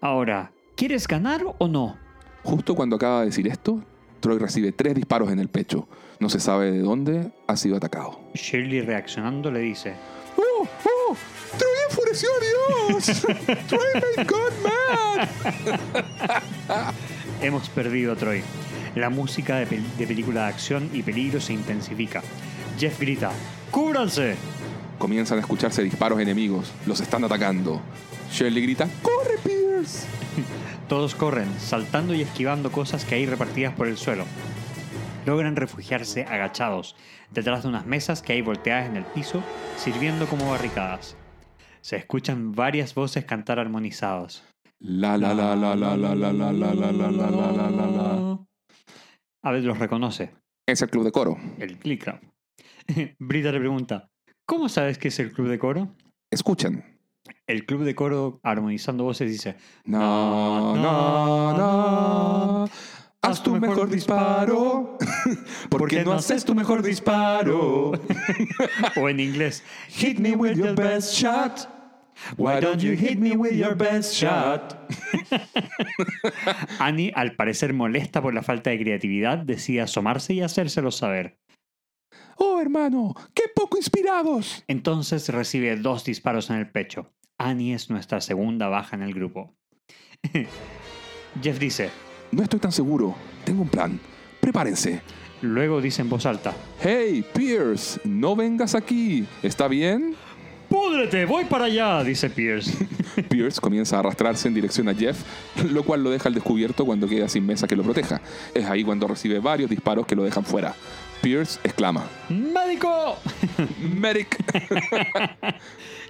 [0.00, 1.96] Ahora, ¿quieres ganar o no?
[2.42, 3.82] Justo cuando acaba de decir esto,
[4.20, 5.88] Troy recibe tres disparos en el pecho.
[6.18, 8.20] No se sabe de dónde ha sido atacado.
[8.34, 9.94] Shirley reaccionando le dice,
[10.36, 10.66] ¡Oh!
[10.84, 10.99] ¡Oh!
[11.90, 12.40] ¡Troy enfureció a
[12.92, 13.22] Dios!
[13.66, 14.52] ¡Troy made God
[16.68, 16.94] mad!
[17.42, 18.42] hemos perdido a Troy.
[18.94, 22.22] La música de, pel- de película de acción y peligro se intensifica.
[22.78, 23.30] Jeff grita,
[23.70, 24.36] ¡cúbranse!
[24.98, 26.70] Comienzan a escucharse disparos enemigos.
[26.86, 27.80] Los están atacando.
[28.32, 30.06] Shirley grita, ¡Corre, Pierce!
[30.88, 34.24] Todos corren, saltando y esquivando cosas que hay repartidas por el suelo.
[35.26, 36.96] Logran refugiarse agachados,
[37.30, 39.42] detrás de unas mesas que hay volteadas en el piso,
[39.76, 41.14] sirviendo como barricadas.
[41.82, 44.44] Se escuchan varias voces cantar armonizados.
[44.80, 47.86] La la la la la la la la la la la la la la la
[47.86, 48.38] la.
[49.42, 50.34] Abed los reconoce,
[50.66, 51.36] Es el club de coro.
[51.58, 52.20] el Click Club.
[53.18, 54.08] Brita le pregunta,
[54.46, 55.94] ¿cómo sabes que es el club de coro?
[56.30, 56.84] Escuchen.
[57.46, 62.68] El club de coro, armonizando voces, dice, No, no, no.
[63.30, 64.98] Haz tu mejor disparo?
[65.70, 67.92] ¿Por qué no haces tu mejor disparo?
[68.96, 71.68] o en inglés, Hit me with your best shot.
[72.36, 74.76] Why don't you hit me with your best shot?
[76.80, 81.38] Annie, al parecer molesta por la falta de creatividad, decide asomarse y hacérselo saber.
[82.36, 84.64] Oh, hermano, qué poco inspirados.
[84.66, 87.12] Entonces recibe dos disparos en el pecho.
[87.38, 89.54] Annie es nuestra segunda baja en el grupo.
[91.40, 91.90] Jeff dice,
[92.32, 93.14] No estoy tan seguro.
[93.44, 93.98] Tengo un plan.
[94.40, 95.02] Prepárense.
[95.42, 99.26] luego dice en voz alta, Hey, Pierce, no vengas aquí.
[99.42, 100.14] ¿Está bien?
[100.68, 101.24] ¡Púdrete!
[101.24, 102.04] ¡Voy para allá!
[102.04, 102.72] dice Pierce.
[103.28, 105.20] Pierce comienza a arrastrarse en dirección a Jeff,
[105.72, 108.20] lo cual lo deja al descubierto cuando queda sin mesa que lo proteja.
[108.54, 110.74] Es ahí cuando recibe varios disparos que lo dejan fuera.
[111.22, 113.18] Pierce exclama: ¡Médico!
[113.78, 114.36] ¡Medic!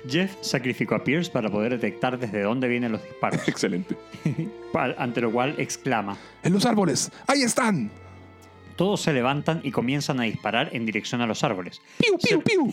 [0.09, 3.97] Jeff sacrificó a Pierce para poder detectar desde dónde vienen los disparos, Excelente.
[4.99, 6.17] ante lo cual exclama.
[6.43, 7.11] ¡En los árboles!
[7.27, 7.91] ¡Ahí están!
[8.77, 11.83] Todos se levantan y comienzan a disparar en dirección a los árboles.
[11.99, 12.73] ¡Piu, piu, piu!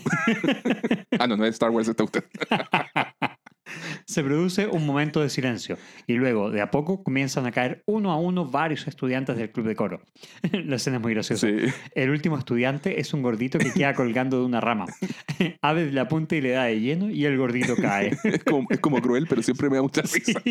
[1.19, 2.23] ah, no, no es Star Wars, está usted.
[4.05, 8.11] Se produce un momento de silencio y luego, de a poco, comienzan a caer uno
[8.11, 10.01] a uno varios estudiantes del club de coro.
[10.51, 11.47] La escena es muy graciosa.
[11.47, 11.55] Sí.
[11.93, 14.85] El último estudiante es un gordito que queda colgando de una rama.
[15.61, 18.17] Aved le apunta y le da de lleno y el gordito cae.
[18.27, 20.41] Es como, es como cruel, pero siempre me da mucha risa.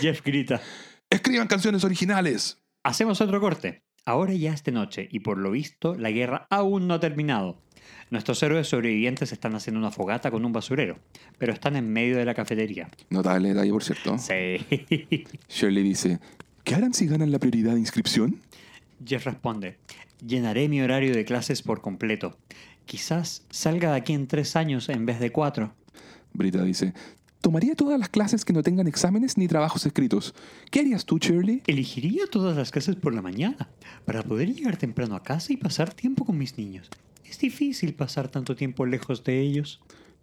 [0.00, 0.60] Jeff grita.
[1.08, 2.62] Escriban canciones originales.
[2.82, 3.84] Hacemos otro corte.
[4.04, 7.62] Ahora ya es de noche y por lo visto la guerra aún no ha terminado.
[8.12, 10.98] Nuestros héroes sobrevivientes están haciendo una fogata con un basurero,
[11.38, 12.90] pero están en medio de la cafetería.
[13.08, 14.18] Notable detalle, por cierto.
[14.18, 15.24] Sí.
[15.48, 16.18] Shirley dice:
[16.62, 18.42] ¿Qué harán si ganan la prioridad de inscripción?
[19.02, 19.78] Jeff responde,
[20.22, 22.36] llenaré mi horario de clases por completo.
[22.84, 25.72] Quizás salga de aquí en tres años en vez de cuatro.
[26.34, 26.92] Brita dice:
[27.40, 30.34] Tomaría todas las clases que no tengan exámenes ni trabajos escritos.
[30.70, 31.62] ¿Qué harías tú, Shirley?
[31.66, 33.70] Elegiría todas las clases por la mañana
[34.04, 36.90] para poder llegar temprano a casa y pasar tiempo con mis niños.
[37.32, 39.80] Es difícil pasar tanto tiempo lejos de ellos.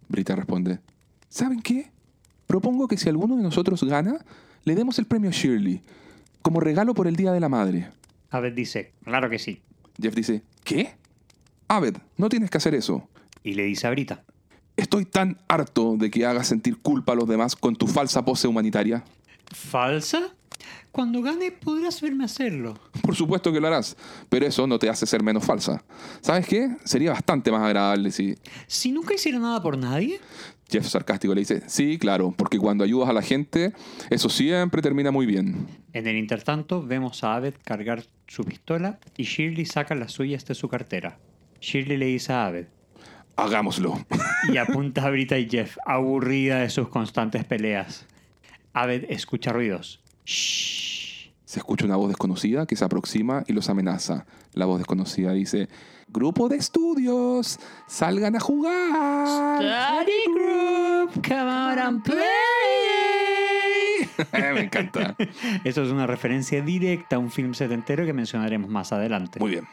[0.08, 0.78] Brita responde:
[1.28, 1.90] ¿Saben qué?
[2.46, 4.24] Propongo que si alguno de nosotros gana,
[4.62, 5.82] le demos el premio a Shirley,
[6.40, 7.90] como regalo por el Día de la Madre.
[8.30, 9.60] Aved dice, claro que sí.
[10.00, 10.94] Jeff dice: ¿Qué?
[11.66, 13.08] Aved, no tienes que hacer eso.
[13.42, 14.22] Y le dice a Brita,
[14.76, 18.46] Estoy tan harto de que hagas sentir culpa a los demás con tu falsa pose
[18.46, 19.02] humanitaria.
[19.52, 20.32] ¿falsa?
[20.92, 22.78] Cuando gane podrás verme hacerlo.
[23.02, 23.96] Por supuesto que lo harás,
[24.28, 25.84] pero eso no te hace ser menos falsa.
[26.20, 26.76] ¿Sabes qué?
[26.84, 28.34] Sería bastante más agradable si...
[28.66, 30.20] Si nunca hiciera nada por nadie,
[30.70, 33.72] Jeff sarcástico le dice, sí, claro, porque cuando ayudas a la gente,
[34.10, 35.66] eso siempre termina muy bien.
[35.92, 40.54] En el intertanto, vemos a Aved cargar su pistola y Shirley saca las suyas de
[40.54, 41.18] su cartera.
[41.60, 42.66] Shirley le dice a Aved
[43.36, 44.04] Hagámoslo.
[44.52, 48.06] y apunta a Brita y Jeff, aburrida de sus constantes peleas.
[48.72, 50.00] Aved escucha ruidos.
[50.30, 51.32] Shh.
[51.44, 54.24] Se escucha una voz desconocida que se aproxima y los amenaza.
[54.52, 55.68] La voz desconocida dice,
[56.06, 59.58] Grupo de estudios, salgan a jugar.
[59.58, 62.20] Study group, come out and play.
[64.54, 65.16] Me encanta.
[65.64, 69.40] Eso es una referencia directa a un film setentero que mencionaremos más adelante.
[69.40, 69.66] Muy bien.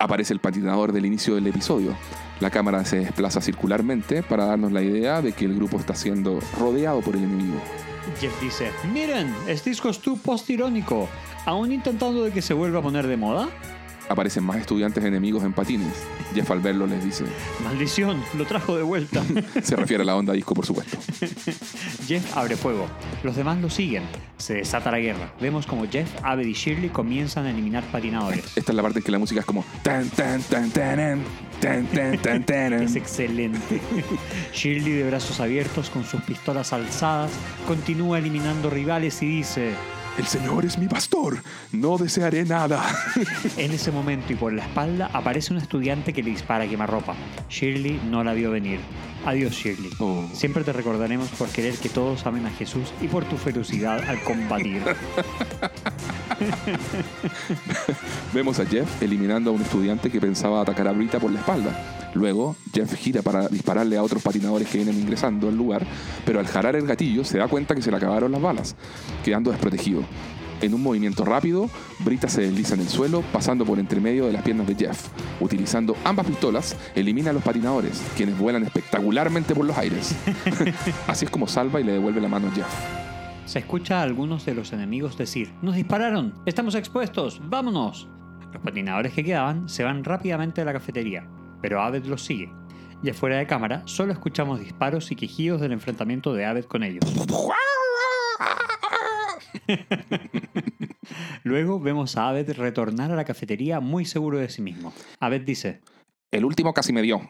[0.00, 1.96] Aparece el patinador del inicio del episodio.
[2.40, 6.40] La cámara se desplaza circularmente para darnos la idea de que el grupo está siendo
[6.58, 7.60] rodeado por el enemigo.
[8.20, 11.08] Jeff dice, miren, este disco es tu post-irónico.
[11.46, 13.48] ¿Aún intentando de que se vuelva a poner de moda?
[14.08, 15.94] Aparecen más estudiantes enemigos en patines.
[16.34, 17.24] Jeff al verlo les dice,
[17.62, 19.22] Maldición, lo trajo de vuelta.
[19.62, 20.98] se refiere a la onda disco por supuesto.
[22.06, 22.86] Jeff abre fuego.
[23.22, 24.02] Los demás lo siguen.
[24.38, 25.32] Se desata la guerra.
[25.40, 28.56] Vemos como Jeff, Abed y Shirley comienzan a eliminar patinadores.
[28.56, 31.22] Esta es la parte en que la música es como tan tan tan tan
[31.60, 33.80] tan tan tan tan Es excelente.
[34.52, 37.30] Shirley de brazos abiertos con sus pistolas alzadas
[37.66, 39.72] continúa eliminando rivales y dice,
[40.18, 41.38] El Señor es mi pastor,
[41.72, 42.84] no desearé nada.
[43.56, 47.14] en ese momento y por la espalda aparece un estudiante que le dispara quemarropa.
[47.48, 48.80] Shirley no la vio venir.
[49.24, 49.90] Adiós Shirley.
[49.98, 50.24] Oh.
[50.32, 54.22] Siempre te recordaremos por querer que todos amen a Jesús y por tu ferocidad al
[54.22, 54.82] combatir.
[58.34, 62.10] Vemos a Jeff eliminando a un estudiante que pensaba atacar a Brita por la espalda.
[62.14, 65.86] Luego, Jeff gira para dispararle a otros patinadores que vienen ingresando al lugar,
[66.26, 68.76] pero al jarar el gatillo se da cuenta que se le acabaron las balas,
[69.24, 70.02] quedando desprotegido.
[70.62, 74.32] En un movimiento rápido, Brita se desliza en el suelo, pasando por entre medio de
[74.32, 75.08] las piernas de Jeff.
[75.40, 80.16] Utilizando ambas pistolas, elimina a los patinadores, quienes vuelan espectacularmente por los aires.
[81.08, 82.68] Así es como salva y le devuelve la mano a Jeff.
[83.44, 86.32] Se escucha a algunos de los enemigos decir, ¡Nos dispararon!
[86.46, 87.40] ¡Estamos expuestos!
[87.42, 88.08] ¡Vámonos!
[88.52, 91.26] Los patinadores que quedaban se van rápidamente a la cafetería,
[91.60, 92.52] pero Aved los sigue.
[93.02, 97.02] Y afuera de cámara solo escuchamos disparos y quejidos del enfrentamiento de Aved con ellos.
[101.44, 104.92] Luego vemos a Abed retornar a la cafetería muy seguro de sí mismo.
[105.20, 105.80] Abed dice,
[106.30, 107.20] El último casi me dio.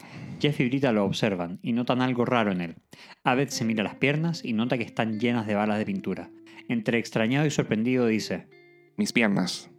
[0.40, 2.76] Jeff y Brita lo observan y notan algo raro en él.
[3.24, 6.30] Abed se mira las piernas y nota que están llenas de balas de pintura.
[6.68, 8.48] Entre extrañado y sorprendido dice,
[8.96, 9.70] Mis piernas.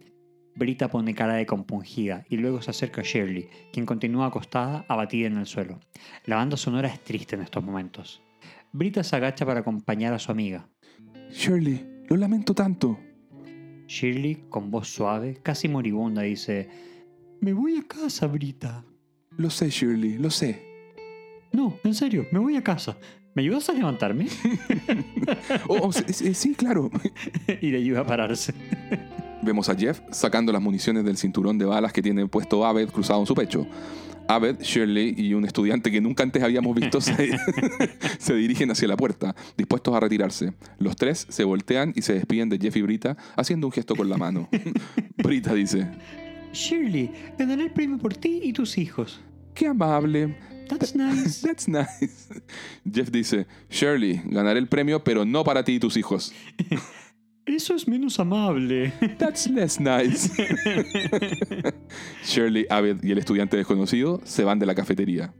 [0.56, 5.26] Brita pone cara de compungida y luego se acerca a Shirley, quien continúa acostada, abatida
[5.26, 5.80] en el suelo.
[6.26, 8.22] La banda sonora es triste en estos momentos.
[8.72, 10.68] Brita se agacha para acompañar a su amiga.
[11.30, 12.98] Shirley, lo lamento tanto.
[13.86, 16.68] Shirley, con voz suave, casi moribunda, dice,
[17.40, 18.84] Me voy a casa, Brita.
[19.36, 20.62] Lo sé, Shirley, lo sé.
[21.52, 22.96] No, en serio, me voy a casa.
[23.34, 24.26] ¿Me ayudas a levantarme?
[25.68, 26.90] Oh, oh, sí, sí, sí, claro.
[27.60, 28.52] y le ayuda a pararse.
[29.42, 33.20] Vemos a Jeff sacando las municiones del cinturón de balas que tiene puesto Abed cruzado
[33.20, 33.66] en su pecho.
[34.28, 37.38] Abed, Shirley y un estudiante que nunca antes habíamos visto se,
[38.18, 40.54] se dirigen hacia la puerta, dispuestos a retirarse.
[40.78, 44.08] Los tres se voltean y se despiden de Jeff y Brita haciendo un gesto con
[44.08, 44.48] la mano.
[45.16, 45.88] Brita dice,
[46.52, 49.20] Shirley, ganaré el premio por ti y tus hijos.
[49.54, 50.36] ¡Qué amable!
[50.68, 51.46] That's nice.
[51.46, 52.42] That's nice.
[52.90, 56.32] Jeff dice, Shirley, ganaré el premio, pero no para ti y tus hijos.
[57.46, 58.92] Eso es menos amable.
[59.18, 60.30] That's less nice.
[62.24, 65.34] Shirley, Abed y el estudiante desconocido se van de la cafetería.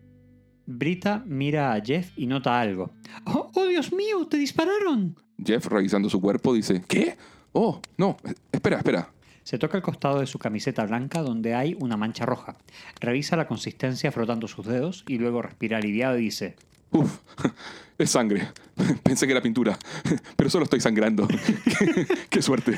[0.67, 2.93] Brita mira a Jeff y nota algo.
[3.27, 5.17] Oh, oh, Dios mío, te dispararon.
[5.43, 7.17] Jeff, revisando su cuerpo, dice, ¿qué?
[7.53, 8.17] Oh, no,
[8.53, 9.11] espera, espera.
[9.43, 12.57] Se toca el costado de su camiseta blanca donde hay una mancha roja.
[13.01, 16.57] Revisa la consistencia frotando sus dedos y luego respira aliviado y dice,
[16.91, 17.19] Uf,
[17.99, 18.49] es sangre.
[19.03, 19.79] Pensé que era pintura,
[20.37, 21.29] pero solo estoy sangrando.
[21.29, 22.75] qué, qué suerte.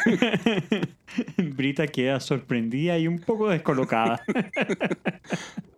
[1.38, 4.22] Brita queda sorprendida y un poco descolocada.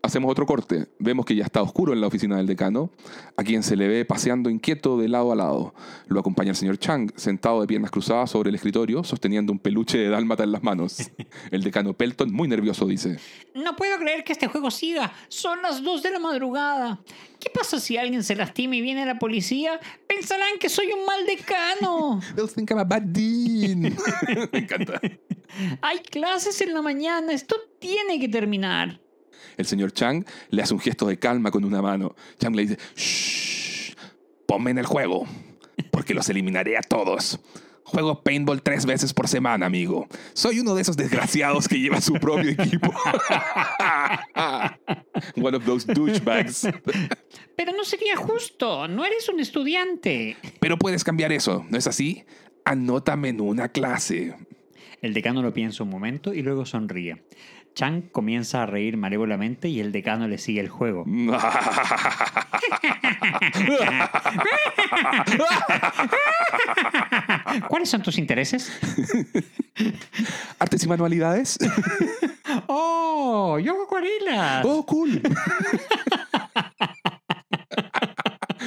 [0.02, 0.86] Hacemos otro corte.
[0.98, 2.90] Vemos que ya está oscuro en la oficina del decano,
[3.36, 5.74] a quien se le ve paseando inquieto de lado a lado.
[6.06, 9.98] Lo acompaña el señor Chang, sentado de piernas cruzadas sobre el escritorio, sosteniendo un peluche
[9.98, 11.10] de dálmata en las manos.
[11.50, 13.18] El decano Pelton, muy nervioso, dice:
[13.54, 15.12] No puedo creer que este juego siga.
[15.28, 17.00] Son las 2 de la madrugada.
[17.38, 19.37] ¿Qué pasa si alguien se lastima y viene la policía?
[20.06, 22.20] Pensarán que soy un mal decano.
[22.34, 23.82] They'll think I'm a bad dean.
[24.52, 25.00] Me encanta.
[25.80, 27.32] Hay clases en la mañana.
[27.32, 29.00] Esto tiene que terminar.
[29.56, 32.14] El señor Chang le hace un gesto de calma con una mano.
[32.38, 33.94] Chang le dice: Shh,
[34.46, 35.26] ponme en el juego,
[35.90, 37.40] porque los eliminaré a todos.
[37.88, 40.08] Juego paintball tres veces por semana, amigo.
[40.34, 42.92] Soy uno de esos desgraciados que lleva su propio equipo.
[45.36, 46.68] One of those douchebags.
[47.56, 48.86] Pero no sería justo.
[48.88, 50.36] No eres un estudiante.
[50.60, 52.26] Pero puedes cambiar eso, ¿no es así?
[52.66, 54.34] Anótame en una clase.
[55.00, 57.24] El decano lo piensa un momento y luego sonríe.
[57.74, 61.06] Chang comienza a reír malévolamente y el decano le sigue el juego.
[67.68, 68.70] ¿Cuáles son tus intereses?
[70.58, 71.58] ¿Artes y manualidades?
[72.66, 73.58] ¡Oh!
[73.58, 74.64] ¡Yo hago acuarelas!
[74.64, 75.20] ¡Oh, cool!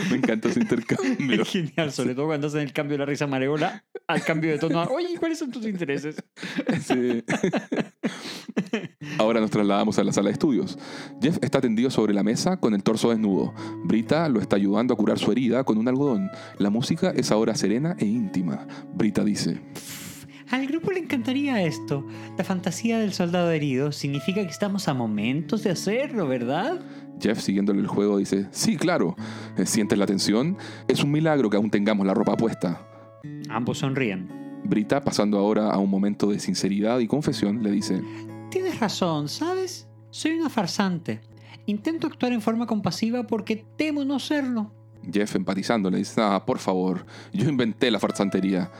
[0.10, 1.42] Me encanta ese intercambio.
[1.42, 4.58] Es genial, sobre todo cuando hacen el cambio de la risa malévola al cambio de
[4.58, 4.84] tono.
[4.84, 6.16] Oye, ¿cuáles son tus intereses?
[6.82, 7.24] Sí.
[9.18, 10.78] Ahora nos trasladamos a la sala de estudios.
[11.22, 13.54] Jeff está tendido sobre la mesa con el torso desnudo.
[13.84, 16.30] Brita lo está ayudando a curar su herida con un algodón.
[16.58, 18.68] La música es ahora serena e íntima.
[18.94, 19.62] Brita dice,
[20.50, 22.06] Al grupo le encantaría esto.
[22.38, 26.82] La fantasía del soldado herido significa que estamos a momentos de hacerlo, ¿verdad?
[27.22, 29.16] Jeff siguiéndole el juego dice, sí, claro.
[29.58, 30.58] Eh, ¿Sientes la tensión?
[30.88, 32.88] Es un milagro que aún tengamos la ropa puesta.
[33.50, 34.30] Ambos sonríen.
[34.64, 38.02] Brita, pasando ahora a un momento de sinceridad y confesión, le dice,
[38.50, 39.88] Tienes razón, ¿sabes?
[40.10, 41.22] Soy una farsante.
[41.66, 44.74] Intento actuar en forma compasiva porque temo no serlo.
[45.12, 48.72] Jeff empatizando le dice, ah, por favor, yo inventé la farsantería.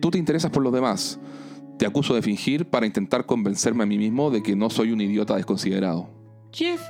[0.00, 1.18] Tú te interesas por los demás.
[1.78, 5.00] Te acuso de fingir para intentar convencerme a mí mismo de que no soy un
[5.00, 6.08] idiota desconsiderado.
[6.52, 6.80] Jeff,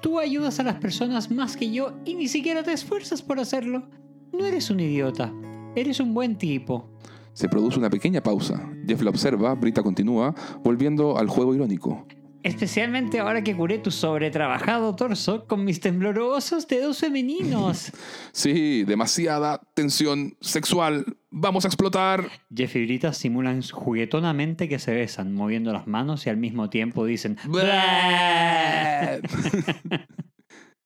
[0.00, 3.88] tú ayudas a las personas más que yo y ni siquiera te esfuerzas por hacerlo.
[4.32, 5.32] No eres un idiota.
[5.76, 6.90] Eres un buen tipo.
[7.32, 8.70] Se produce una pequeña pausa.
[8.86, 10.34] Jeff la observa, Brita continúa,
[10.64, 12.06] volviendo al juego irónico.
[12.42, 17.92] Especialmente ahora que curé tu sobretrabajado torso con mis temblorosos dedos femeninos.
[18.32, 21.04] Sí, demasiada tensión sexual.
[21.30, 22.30] Vamos a explotar.
[22.54, 27.04] Jeff y Brita simulan juguetonamente que se besan, moviendo las manos y al mismo tiempo
[27.04, 27.36] dicen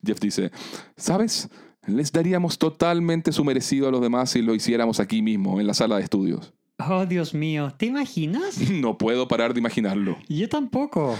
[0.04, 0.50] Jeff dice,
[0.96, 1.50] ¿sabes?
[1.86, 5.74] Les daríamos totalmente su merecido a los demás si lo hiciéramos aquí mismo, en la
[5.74, 6.54] sala de estudios.
[6.78, 8.58] Oh, Dios mío, ¿te imaginas?
[8.70, 10.18] No puedo parar de imaginarlo.
[10.28, 11.16] Yo tampoco.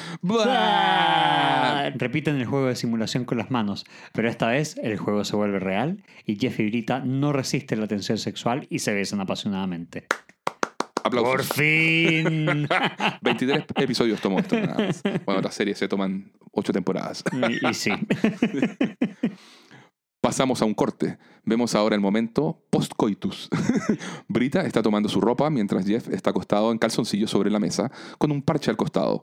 [1.95, 5.61] Repiten el juego de simulación con las manos, pero esta vez el juego se vuelve
[5.61, 10.07] real y Jeff y Brita no resisten la tensión sexual y se besan apasionadamente.
[11.05, 11.31] Aplausos.
[11.33, 12.67] Por fin.
[13.23, 14.59] 23 episodios tomó esto.
[14.59, 15.03] nada más.
[15.25, 17.23] Bueno, otras series se toman 8 temporadas.
[17.33, 17.91] y, y sí.
[20.25, 21.19] Pasamos a un corte.
[21.45, 23.51] Vemos ahora el momento post-coitus.
[24.27, 28.33] Brita está tomando su ropa mientras Jeff está acostado en calzoncillo sobre la mesa con
[28.33, 29.23] un parche al costado.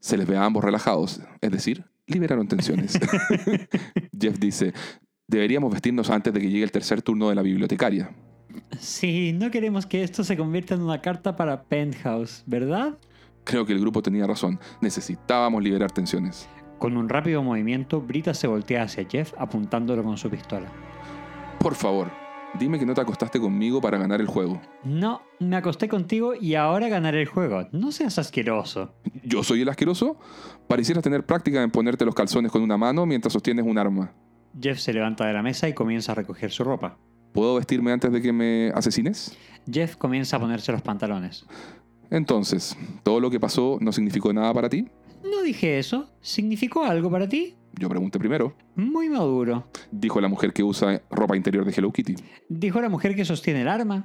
[0.00, 2.98] Se les ve a ambos relajados, es decir, liberaron tensiones.
[4.20, 4.74] Jeff dice,
[5.28, 8.10] deberíamos vestirnos antes de que llegue el tercer turno de la bibliotecaria.
[8.80, 12.98] Sí, no queremos que esto se convierta en una carta para Penthouse, ¿verdad?
[13.44, 14.58] Creo que el grupo tenía razón.
[14.80, 16.48] Necesitábamos liberar tensiones.
[16.82, 20.66] Con un rápido movimiento, Brita se voltea hacia Jeff apuntándolo con su pistola.
[21.60, 22.10] Por favor,
[22.58, 24.60] dime que no te acostaste conmigo para ganar el juego.
[24.82, 27.68] No, me acosté contigo y ahora ganaré el juego.
[27.70, 28.96] No seas asqueroso.
[29.22, 30.18] ¿Yo soy el asqueroso?
[30.66, 34.12] Parecieras tener práctica en ponerte los calzones con una mano mientras sostienes un arma.
[34.60, 36.98] Jeff se levanta de la mesa y comienza a recoger su ropa.
[37.30, 39.38] ¿Puedo vestirme antes de que me asesines?
[39.70, 41.46] Jeff comienza a ponerse los pantalones.
[42.10, 44.88] Entonces, ¿todo lo que pasó no significó nada para ti?
[45.24, 46.10] No dije eso.
[46.20, 47.54] ¿Significó algo para ti?
[47.78, 48.54] Yo pregunté primero.
[48.74, 49.66] Muy maduro.
[49.90, 52.14] Dijo la mujer que usa ropa interior de Hello Kitty.
[52.48, 54.04] Dijo la mujer que sostiene el arma.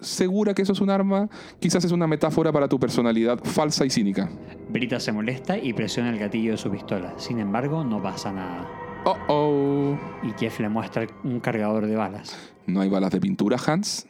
[0.00, 1.28] ¿Segura que eso es un arma?
[1.58, 4.30] Quizás es una metáfora para tu personalidad falsa y cínica.
[4.68, 7.14] Brita se molesta y presiona el gatillo de su pistola.
[7.18, 8.68] Sin embargo, no pasa nada.
[9.04, 9.98] Oh oh.
[10.22, 12.36] Y Jeff le muestra un cargador de balas.
[12.66, 14.06] ¿No hay balas de pintura, Hans?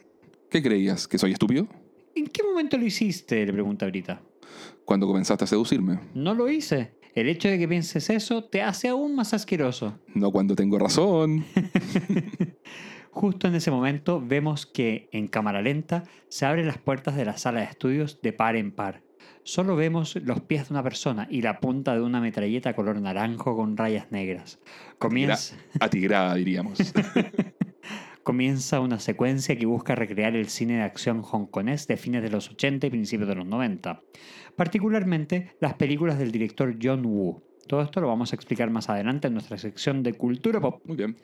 [0.49, 1.07] ¿Qué creías?
[1.07, 1.67] ¿Que soy estúpido?
[2.15, 3.45] ¿En qué momento lo hiciste?
[3.45, 4.21] le pregunta Brita.
[4.87, 5.99] Cuando comenzaste a seducirme.
[6.13, 6.93] No lo hice.
[7.13, 9.99] El hecho de que pienses eso te hace aún más asqueroso.
[10.15, 11.43] No cuando tengo razón.
[13.11, 17.37] Justo en ese momento vemos que en cámara lenta se abren las puertas de la
[17.37, 19.03] sala de estudios de par en par.
[19.43, 23.57] Solo vemos los pies de una persona y la punta de una metralleta color naranjo
[23.57, 24.61] con rayas negras.
[24.99, 26.77] Comienza, Atigrada, diríamos.
[28.27, 32.49] comienza una secuencia que busca recrear el cine de acción hongkonés de fines de los
[32.49, 34.01] 80 y principios de los 90.
[34.57, 37.43] Particularmente las películas del director John Woo.
[37.67, 40.81] Todo esto lo vamos a explicar más adelante en nuestra sección de cultura pop.
[40.83, 41.15] Muy bien.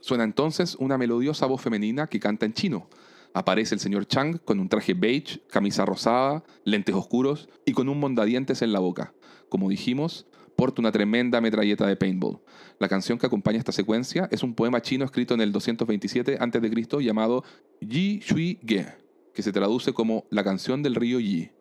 [0.00, 2.88] Suena entonces una melodiosa voz femenina que canta en chino.
[3.32, 8.00] Aparece el señor Chang con un traje beige, camisa rosada, lentes oscuros y con un
[8.00, 9.14] mondadientes en la boca.
[9.48, 12.40] Como dijimos, porta una tremenda metralleta de paintball.
[12.80, 17.04] La canción que acompaña esta secuencia es un poema chino escrito en el 227 a.C.
[17.04, 17.44] llamado
[17.80, 18.96] Yi Shui Ge,
[19.32, 21.52] que se traduce como La canción del río Yi.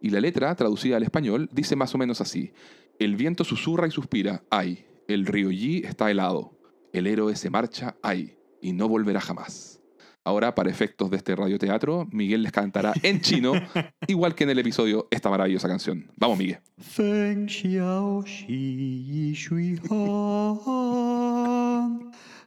[0.00, 2.52] Y la letra, traducida al español, dice más o menos así:
[2.98, 6.58] El viento susurra y suspira, ay, el río Yi está helado.
[6.92, 9.80] El héroe se marcha, ay, y no volverá jamás.
[10.22, 13.52] Ahora, para efectos de este radioteatro, Miguel les cantará en chino,
[14.06, 16.10] igual que en el episodio, esta maravillosa canción.
[16.16, 16.58] Vamos, Miguel.
[16.78, 20.90] Feng xiao xi yi shui han,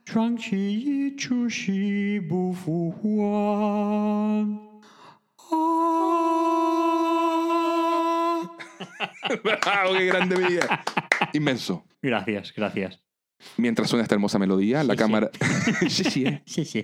[0.06, 4.60] Chuang qi yi chu xi bu fu huan.
[9.44, 10.62] ¡Bravo, qué grande Miguel!
[11.34, 11.86] Inmenso.
[12.02, 13.00] Gracias, gracias.
[13.58, 15.30] Mientras suena esta hermosa melodía, la Sí, cámara...
[15.90, 16.42] Sí, sí.
[16.46, 16.84] Sí, sí.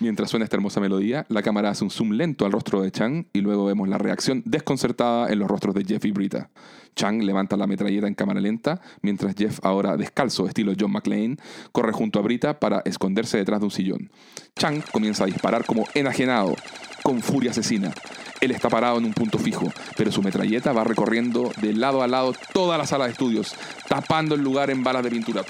[0.00, 3.26] Mientras suena esta hermosa melodía, la cámara hace un zoom lento al rostro de Chang
[3.32, 6.50] y luego vemos la reacción desconcertada en los rostros de Jeff y Brita.
[6.96, 11.36] Chang levanta la metralleta en cámara lenta, mientras Jeff, ahora descalzo estilo John McClane,
[11.72, 14.10] corre junto a Brita para esconderse detrás de un sillón.
[14.56, 16.56] Chang comienza a disparar como enajenado,
[17.02, 17.92] con furia asesina.
[18.40, 22.08] Él está parado en un punto fijo, pero su metralleta va recorriendo de lado a
[22.08, 23.54] lado toda la sala de estudios,
[23.88, 25.44] tapando el lugar en balas de pintura.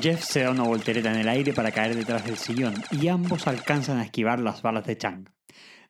[0.00, 3.46] Jeff se da una voltereta en el aire para caer detrás del sillón y ambos
[3.46, 5.28] alcanzan a esquivar las balas de Chang.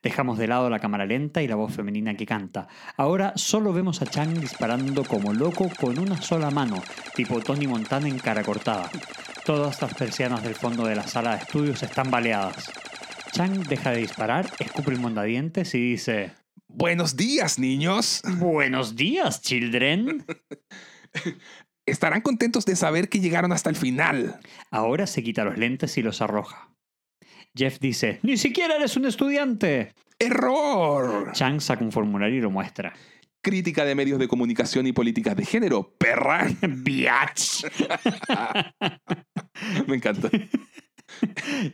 [0.02, 2.68] Dejamos de lado la cámara lenta y la voz femenina que canta.
[2.98, 6.82] Ahora solo vemos a Chang disparando como loco con una sola mano,
[7.14, 8.90] tipo Tony Montana en cara cortada.
[9.46, 12.70] Todas las persianas del fondo de la sala de estudios están baleadas.
[13.32, 16.32] Chang deja de disparar, escupe el mondadientes y dice:
[16.68, 18.20] Buenos días, niños.
[18.38, 20.26] Buenos días, children.
[21.86, 24.40] Estarán contentos de saber que llegaron hasta el final.
[24.70, 26.70] Ahora se quita los lentes y los arroja.
[27.54, 29.94] Jeff dice: ¡Ni siquiera eres un estudiante!
[30.18, 31.32] ¡Error!
[31.32, 32.94] Chang saca un formulario y lo muestra.
[33.42, 36.48] Crítica de medios de comunicación y políticas de género, perra.
[36.62, 37.66] ¡Biatch!
[39.86, 40.30] Me encanta.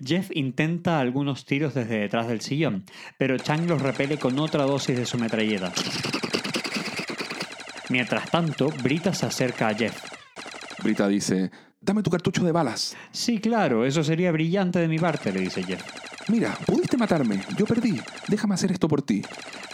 [0.04, 2.84] Jeff intenta algunos tiros desde detrás del sillón,
[3.16, 5.72] pero Chang los repele con otra dosis de su metralleta.
[7.91, 10.05] Mientras tanto, Brita se acerca a Jeff.
[10.82, 12.97] Brita dice, dame tu cartucho de balas.
[13.11, 15.82] Sí, claro, eso sería brillante de mi parte, le dice Jeff.
[16.28, 18.01] Mira, pudiste matarme, yo perdí.
[18.28, 19.22] Déjame hacer esto por ti.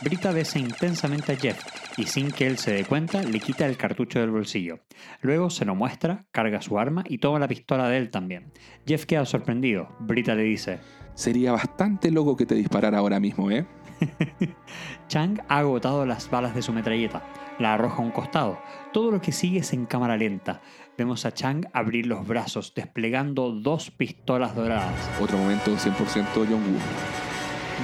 [0.02, 1.58] Brita besa intensamente a Jeff
[1.98, 4.80] y sin que él se dé cuenta le quita el cartucho del bolsillo.
[5.20, 8.50] Luego se lo muestra, carga su arma y toma la pistola de él también.
[8.86, 9.88] Jeff queda sorprendido.
[10.00, 10.78] Brita le dice,
[11.14, 13.66] Sería bastante loco que te disparara ahora mismo, ¿eh?
[15.08, 17.22] Chang ha agotado las balas de su metralleta.
[17.58, 18.58] La arroja a un costado.
[18.92, 20.60] Todo lo que sigue es en cámara lenta.
[20.98, 25.10] Vemos a Chang abrir los brazos, desplegando dos pistolas doradas.
[25.20, 26.80] Otro momento 100% John Woo.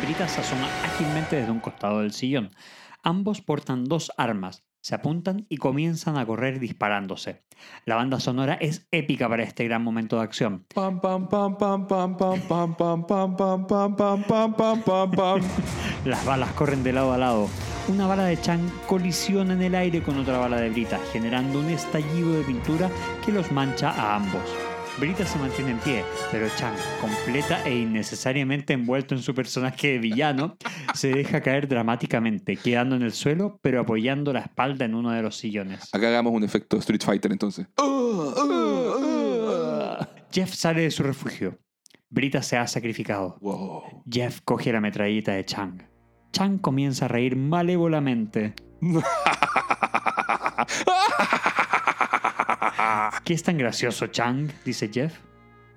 [0.05, 2.51] Brita se asoma ágilmente desde un costado del sillón.
[3.03, 7.43] Ambos portan dos armas, se apuntan y comienzan a correr disparándose.
[7.87, 10.67] La banda sonora es épica para este gran momento de acción.
[16.05, 17.49] Las balas corren de lado a lado.
[17.89, 21.71] Una bala de Chang colisiona en el aire con otra bala de Brita, generando un
[21.71, 22.91] estallido de pintura
[23.25, 24.72] que los mancha a ambos.
[24.99, 29.99] Brita se mantiene en pie, pero Chang, completa e innecesariamente envuelto en su personaje de
[29.99, 30.57] villano,
[30.95, 35.23] se deja caer dramáticamente, quedando en el suelo, pero apoyando la espalda en uno de
[35.23, 35.89] los sillones.
[35.93, 37.67] Acá hagamos un efecto Street Fighter entonces.
[40.31, 41.59] Jeff sale de su refugio.
[42.11, 43.39] Brita se ha sacrificado.
[43.41, 44.05] Wow.
[44.09, 45.83] Jeff coge la metralleta de Chang.
[46.33, 48.55] Chang comienza a reír malévolamente.
[53.25, 54.51] ¿Qué es tan gracioso, Chang?
[54.65, 55.15] dice Jeff.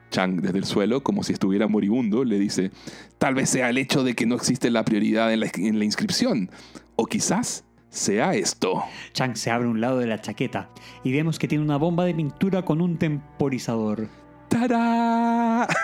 [0.10, 2.72] Chang, desde el suelo, como si estuviera moribundo, le dice,
[3.18, 5.86] tal vez sea el hecho de que no existe la prioridad en la, en la
[5.86, 6.50] inscripción.
[6.96, 8.84] O quizás sea esto.
[9.14, 10.70] Chang se abre un lado de la chaqueta
[11.04, 14.10] y vemos que tiene una bomba de pintura con un temporizador.
[14.56, 15.68] ¡Tará!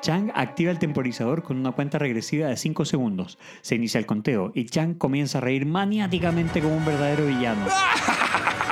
[0.00, 3.36] Chang activa el temporizador con una cuenta regresiva de 5 segundos.
[3.60, 7.66] Se inicia el conteo y Chang comienza a reír maniáticamente como un verdadero villano.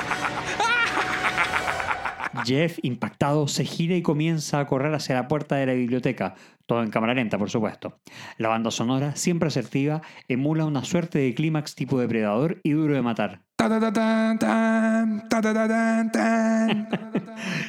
[2.45, 6.35] Jeff, impactado, se gira y comienza a correr hacia la puerta de la biblioteca,
[6.67, 7.99] todo en cámara lenta, por supuesto.
[8.37, 13.03] La banda sonora, siempre asertiva, emula una suerte de clímax tipo depredador y duro de
[13.03, 13.41] matar.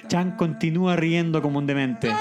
[0.08, 2.14] Chang continúa riendo como un demente.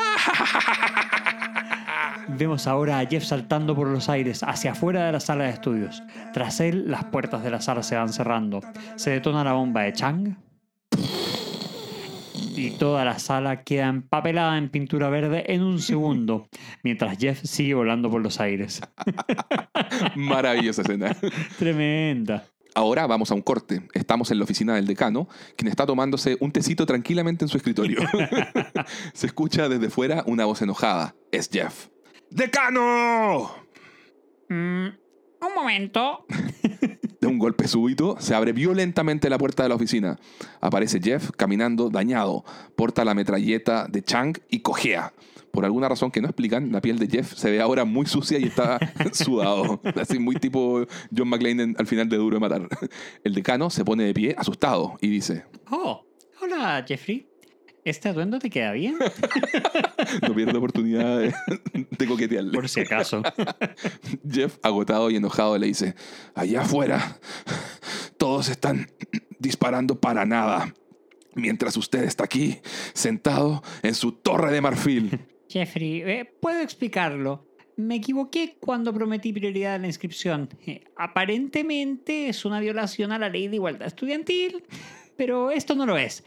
[2.29, 6.03] Vemos ahora a Jeff saltando por los aires hacia afuera de la sala de estudios.
[6.33, 8.61] Tras él, las puertas de la sala se van cerrando.
[8.97, 10.37] Se detona la bomba de Chang.
[12.59, 16.49] Y toda la sala queda empapelada en pintura verde en un segundo,
[16.83, 18.81] mientras Jeff sigue volando por los aires.
[20.17, 21.17] Maravillosa escena.
[21.59, 22.45] Tremenda.
[22.75, 23.83] Ahora vamos a un corte.
[23.95, 28.01] Estamos en la oficina del decano, quien está tomándose un tecito tranquilamente en su escritorio.
[29.15, 31.15] Se escucha desde fuera una voz enojada.
[31.31, 31.87] Es Jeff.
[32.31, 33.53] ¡Decano!
[34.49, 34.89] Mm,
[35.41, 36.25] un momento.
[37.21, 40.21] De un golpe súbito, se abre violentamente la puerta de la oficina.
[40.61, 42.45] Aparece Jeff caminando dañado,
[42.77, 45.13] porta la metralleta de Chang y cojea.
[45.51, 48.39] Por alguna razón que no explican, la piel de Jeff se ve ahora muy sucia
[48.39, 48.79] y está
[49.13, 49.81] sudado.
[50.01, 50.87] Así muy tipo
[51.17, 52.69] John McClane al final de Duro de Matar.
[53.25, 56.05] El decano se pone de pie, asustado, y dice, Oh,
[56.41, 57.28] hola Jeffrey.
[57.89, 58.99] ¿Este atuendo te queda bien?
[60.29, 61.35] no pierde oportunidad de,
[61.73, 62.53] de coquetearle.
[62.53, 63.23] Por si acaso.
[64.31, 65.95] Jeff, agotado y enojado, le dice,
[66.35, 67.19] allá afuera,
[68.19, 68.91] todos están
[69.39, 70.75] disparando para nada,
[71.35, 72.59] mientras usted está aquí,
[72.93, 75.21] sentado en su torre de marfil.
[75.49, 77.47] Jeffrey, eh, puedo explicarlo.
[77.77, 80.51] Me equivoqué cuando prometí prioridad a la inscripción.
[80.67, 84.63] Eh, aparentemente es una violación a la ley de igualdad estudiantil,
[85.17, 86.23] pero esto no lo es.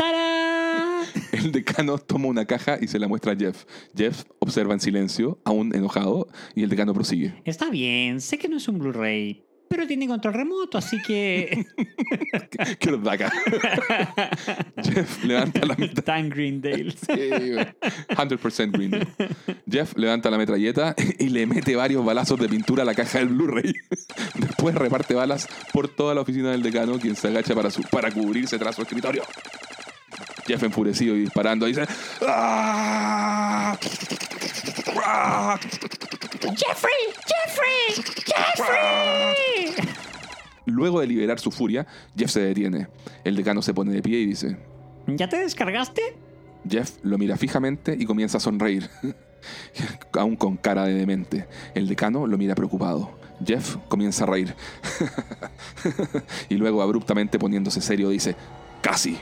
[0.00, 1.04] ¡Tarán!
[1.32, 3.66] El decano toma una caja y se la muestra a Jeff.
[3.94, 7.34] Jeff observa en silencio, aún enojado, y el decano prosigue.
[7.44, 11.66] Está bien, sé que no es un Blu-ray, pero tiene control remoto, así que...
[12.78, 13.30] ¡Qué ordaca!
[14.82, 16.02] Jeff levanta la metralleta.
[16.02, 16.90] Tan Greendale.
[16.92, 17.66] Sí, güey.
[18.08, 18.90] 100% green.
[18.90, 19.06] Day.
[19.70, 23.28] Jeff levanta la metralleta y le mete varios balazos de pintura a la caja del
[23.28, 23.74] Blu-ray.
[24.34, 28.10] Después reparte balas por toda la oficina del decano, quien se agacha para, su, para
[28.10, 29.22] cubrirse tras su escritorio.
[30.46, 31.86] Jeff enfurecido y disparando dice...
[32.26, 33.78] "¡Ah!
[35.04, 35.58] ¡Ah!
[36.40, 36.92] ¡Jeffrey!
[37.26, 38.04] ¡Jeffrey!
[38.26, 39.84] ¡Jeffrey!
[40.66, 41.86] Luego de liberar su furia,
[42.16, 42.88] Jeff se detiene.
[43.24, 44.56] El decano se pone de pie y dice...
[45.06, 46.16] ¿Ya te descargaste?
[46.68, 48.88] Jeff lo mira fijamente y comienza a sonreír,
[50.12, 51.46] aún con cara de demente.
[51.74, 53.18] El decano lo mira preocupado.
[53.44, 54.54] Jeff comienza a reír.
[56.50, 58.36] y luego, abruptamente poniéndose serio, dice,
[58.82, 59.18] casi.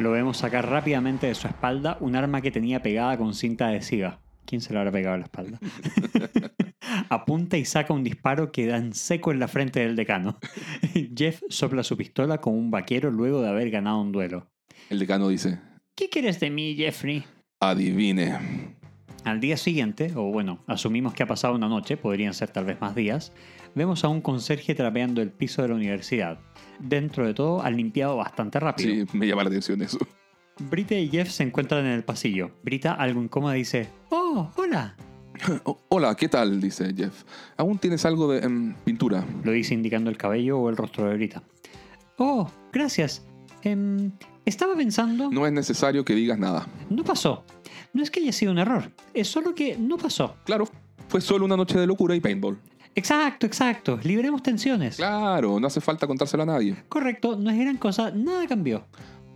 [0.00, 4.18] Lo vemos sacar rápidamente de su espalda un arma que tenía pegada con cinta adhesiva.
[4.46, 5.58] ¿Quién se lo habrá pegado a la espalda?
[7.10, 10.38] Apunta y saca un disparo que da en seco en la frente del decano.
[11.14, 14.50] Jeff sopla su pistola como un vaquero luego de haber ganado un duelo.
[14.88, 15.60] El decano dice,
[15.94, 17.22] ¿Qué quieres de mí, Jeffrey?
[17.60, 18.78] adivine.
[19.24, 22.80] Al día siguiente, o bueno, asumimos que ha pasado una noche, podrían ser tal vez
[22.80, 23.32] más días,
[23.74, 26.38] vemos a un conserje trapeando el piso de la universidad.
[26.78, 29.06] Dentro de todo, han limpiado bastante rápido.
[29.06, 29.98] Sí, me llama la atención eso.
[30.58, 32.50] Brita y Jeff se encuentran en el pasillo.
[32.62, 34.96] Brita, algo incómoda, dice: ¡Oh, hola!
[35.64, 36.60] Oh, hola, ¿qué tal?
[36.60, 37.24] Dice Jeff.
[37.56, 39.24] ¿Aún tienes algo de em, pintura?
[39.42, 41.42] Lo dice indicando el cabello o el rostro de Brita.
[42.18, 43.24] Oh, gracias.
[43.62, 44.12] Em,
[44.44, 45.30] estaba pensando.
[45.30, 46.66] No es necesario que digas nada.
[46.88, 47.44] No pasó.
[47.92, 50.36] No es que haya sido un error, es solo que no pasó.
[50.44, 50.68] Claro,
[51.08, 52.58] fue solo una noche de locura y paintball.
[52.94, 53.98] Exacto, exacto.
[54.02, 54.96] Liberemos tensiones.
[54.96, 56.76] Claro, no hace falta contárselo a nadie.
[56.88, 58.86] Correcto, no es gran cosa, nada cambió.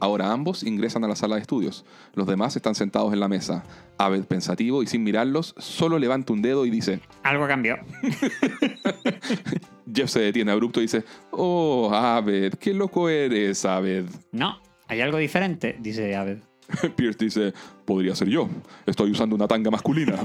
[0.00, 1.84] Ahora ambos ingresan a la sala de estudios.
[2.14, 3.64] Los demás están sentados en la mesa.
[3.96, 7.00] Abed, pensativo y sin mirarlos, solo levanta un dedo y dice...
[7.22, 7.76] Algo cambió.
[9.94, 11.04] Jeff se detiene abrupto y dice...
[11.30, 14.06] Oh, Abed, qué loco eres, Abed.
[14.32, 14.58] No,
[14.88, 16.38] hay algo diferente, dice Abed.
[16.96, 17.52] Pierce dice...
[17.84, 18.48] Podría ser yo.
[18.86, 20.14] Estoy usando una tanga masculina.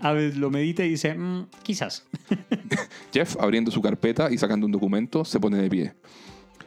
[0.00, 2.06] Abed lo medita y dice, "Mm, quizás.
[3.12, 5.94] Jeff, abriendo su carpeta y sacando un documento, se pone de pie.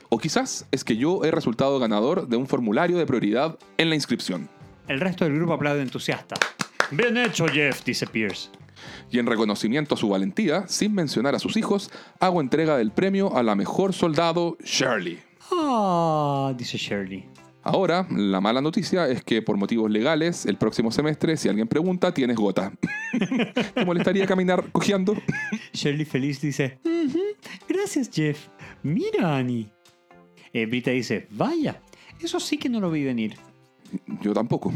[0.10, 3.96] O quizás es que yo he resultado ganador de un formulario de prioridad en la
[3.96, 4.50] inscripción.
[4.88, 6.36] El resto del grupo aplaude entusiasta.
[6.92, 8.50] Bien hecho, Jeff, dice Pierce.
[9.12, 13.36] Y en reconocimiento a su valentía, sin mencionar a sus hijos, hago entrega del premio
[13.36, 15.20] a la mejor soldado, Shirley.
[15.52, 17.26] Ah, dice Shirley.
[17.64, 22.14] Ahora, la mala noticia es que por motivos legales, el próximo semestre, si alguien pregunta,
[22.14, 22.72] tienes gota.
[23.74, 25.16] ¿Te molestaría caminar cojeando?
[25.74, 27.20] Shirley feliz dice, "Ujú,
[27.68, 28.48] gracias, Jeff.
[28.84, 29.68] Mira, Annie.
[30.54, 31.82] Eh, Brita dice, vaya,
[32.22, 33.36] eso sí que no lo vi venir.
[34.22, 34.74] Yo tampoco.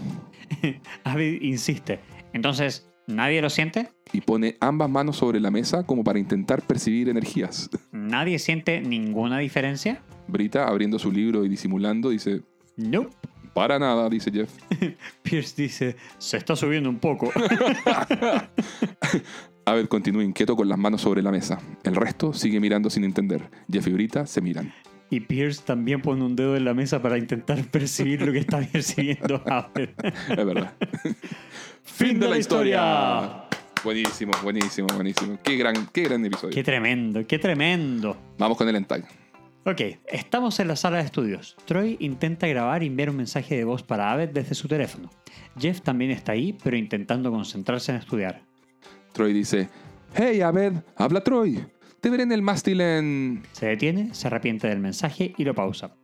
[1.06, 2.00] Abed insiste.
[2.34, 3.90] Entonces, ¿nadie lo siente?
[4.14, 7.70] Y pone ambas manos sobre la mesa como para intentar percibir energías.
[7.92, 10.02] ¿Nadie siente ninguna diferencia?
[10.28, 12.42] Brita, abriendo su libro y disimulando, dice,
[12.78, 13.10] Nope.
[13.54, 14.52] para nada, dice Jeff.
[15.24, 17.32] Pierce dice, se está subiendo un poco.
[19.66, 21.60] Abed continúa inquieto con las manos sobre la mesa.
[21.84, 23.50] El resto sigue mirando sin entender.
[23.72, 24.74] Jeff y Brita se miran.
[25.12, 28.62] Y Pierce también pone un dedo en la mesa para intentar percibir lo que está
[28.62, 29.90] percibiendo Abed.
[30.30, 30.74] Es verdad.
[31.84, 33.44] fin de la historia.
[33.84, 35.38] Buenísimo, buenísimo, buenísimo.
[35.44, 36.56] Qué gran, qué gran episodio.
[36.56, 38.16] Qué tremendo, qué tremendo.
[38.38, 39.06] Vamos con el entag.
[39.66, 41.58] Ok, estamos en la sala de estudios.
[41.66, 45.10] Troy intenta grabar y enviar un mensaje de voz para Abed desde su teléfono.
[45.60, 48.42] Jeff también está ahí, pero intentando concentrarse en estudiar.
[49.12, 49.68] Troy dice,
[50.16, 51.62] Hey Abed, habla Troy.
[52.02, 53.44] Te veré en el mástil en...
[53.52, 55.96] Se detiene, se arrepiente del mensaje y lo pausa.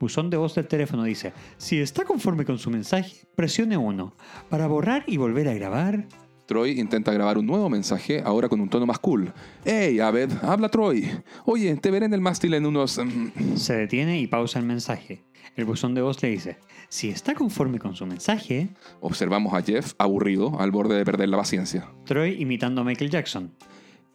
[0.00, 4.16] Buzón de voz del teléfono dice, si está conforme con su mensaje, presione 1.
[4.48, 6.06] Para borrar y volver a grabar,
[6.46, 9.30] Troy intenta grabar un nuevo mensaje, ahora con un tono más cool.
[9.64, 11.08] Hey Abed, habla Troy.
[11.44, 12.98] Oye, te veré en el mástil en unos...
[12.98, 15.22] mm, se detiene y pausa el mensaje.
[15.54, 16.56] El buzón de voz le dice,
[16.88, 21.36] si está conforme con su mensaje, Observamos a Jeff aburrido, al borde de perder la
[21.36, 21.90] paciencia.
[22.06, 23.52] Troy imitando a Michael Jackson.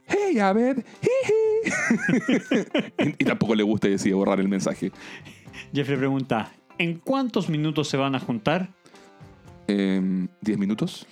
[0.07, 1.73] Hey Abed, jiji.
[2.99, 4.91] y, y tampoco le gusta y decide borrar el mensaje.
[5.73, 8.69] Jeff le pregunta, ¿en cuántos minutos se van a juntar?
[9.67, 11.05] Em, ¿Diez minutos?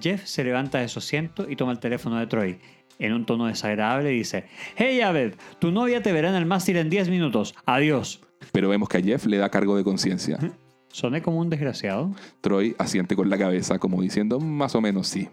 [0.00, 2.58] Jeff se levanta de su asiento y toma el teléfono de Troy.
[2.98, 4.44] En un tono desagradable dice,
[4.76, 7.54] Hey Abed, tu novia te verá en el mástil en 10 minutos.
[7.66, 8.20] Adiós.
[8.52, 10.38] Pero vemos que a Jeff le da cargo de conciencia.
[10.92, 12.14] ¿Soné como un desgraciado?
[12.42, 15.28] Troy asiente con la cabeza como diciendo más o menos sí.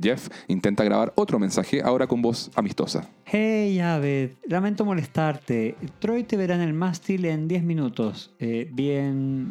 [0.00, 3.08] Jeff intenta grabar otro mensaje ahora con voz amistosa.
[3.24, 5.76] Hey Abed, lamento molestarte.
[5.98, 8.34] Troy te verá en el mástil en 10 minutos.
[8.38, 9.50] Eh, bien...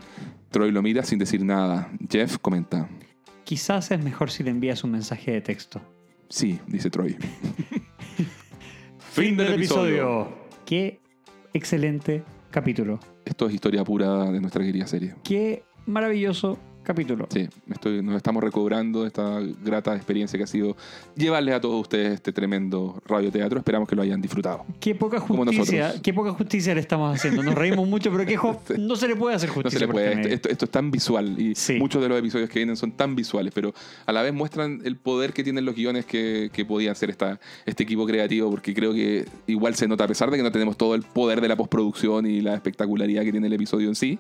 [0.50, 1.92] Troy lo mira sin decir nada.
[2.10, 2.88] Jeff comenta.
[3.44, 5.82] Quizás es mejor si le envías un mensaje de texto.
[6.30, 7.16] Sí, dice Troy.
[9.12, 10.30] Fin del episodio.
[10.66, 11.00] Qué
[11.54, 13.00] excelente capítulo.
[13.26, 15.16] Esto es historia pura de nuestra querida serie.
[15.24, 17.28] Qué maravilloso capítulo.
[17.32, 20.76] Sí, estoy, nos estamos recobrando de esta grata experiencia que ha sido
[21.16, 23.60] llevarles a todos ustedes este tremendo radioteatro.
[23.60, 24.66] Esperamos que lo hayan disfrutado.
[24.80, 27.42] Qué poca justicia, qué poca justicia le estamos haciendo.
[27.44, 29.80] Nos reímos mucho, pero jo- no se le puede hacer No justicia.
[29.80, 30.08] se le por puede.
[30.10, 30.36] Esto, medio.
[30.36, 31.74] esto- esto es tan visual y Sí.
[31.80, 33.74] muchos de los episodios que vienen son tan visuales, pero
[34.06, 37.40] a la vez muestran el poder que tienen los guiones que, que podía hacer esta,
[37.66, 40.78] este equipo creativo, porque creo que igual se nota, a pesar de que no tenemos
[40.78, 44.20] todo el poder de la postproducción y la espectacularidad que tiene el episodio en sí,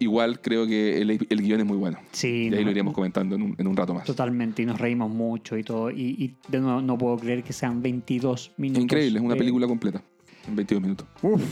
[0.00, 1.98] igual creo que el, el guion es muy bueno.
[2.10, 4.04] Sí, Y ahí no, lo iríamos comentando en un, en un rato más.
[4.04, 5.90] Totalmente, y nos reímos mucho y todo.
[5.92, 8.82] Y, y de nuevo, no puedo creer que sean 22 minutos.
[8.82, 10.02] Increíble, es una de- película completa,
[10.48, 11.06] en 22 minutos.
[11.22, 11.42] Uf,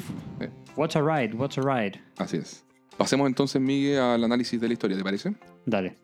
[0.40, 2.00] Eh, what's a ride, what's a ride.
[2.16, 2.64] así es.
[2.96, 5.32] Pasemos entonces, Miguel, al análisis de la historia, ¿te parece?
[5.64, 5.94] Dale.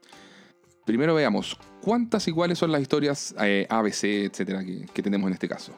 [0.84, 5.48] Primero veamos cuántas iguales son las historias eh, ABC, etcétera, que, que tenemos en este
[5.48, 5.72] caso.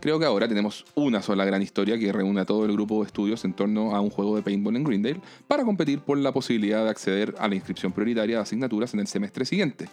[0.00, 3.06] Creo que ahora tenemos una sola gran historia que reúne a todo el grupo de
[3.06, 6.84] estudios en torno a un juego de paintball en Greendale para competir por la posibilidad
[6.84, 9.88] de acceder a la inscripción prioritaria de asignaturas en el semestre siguiente.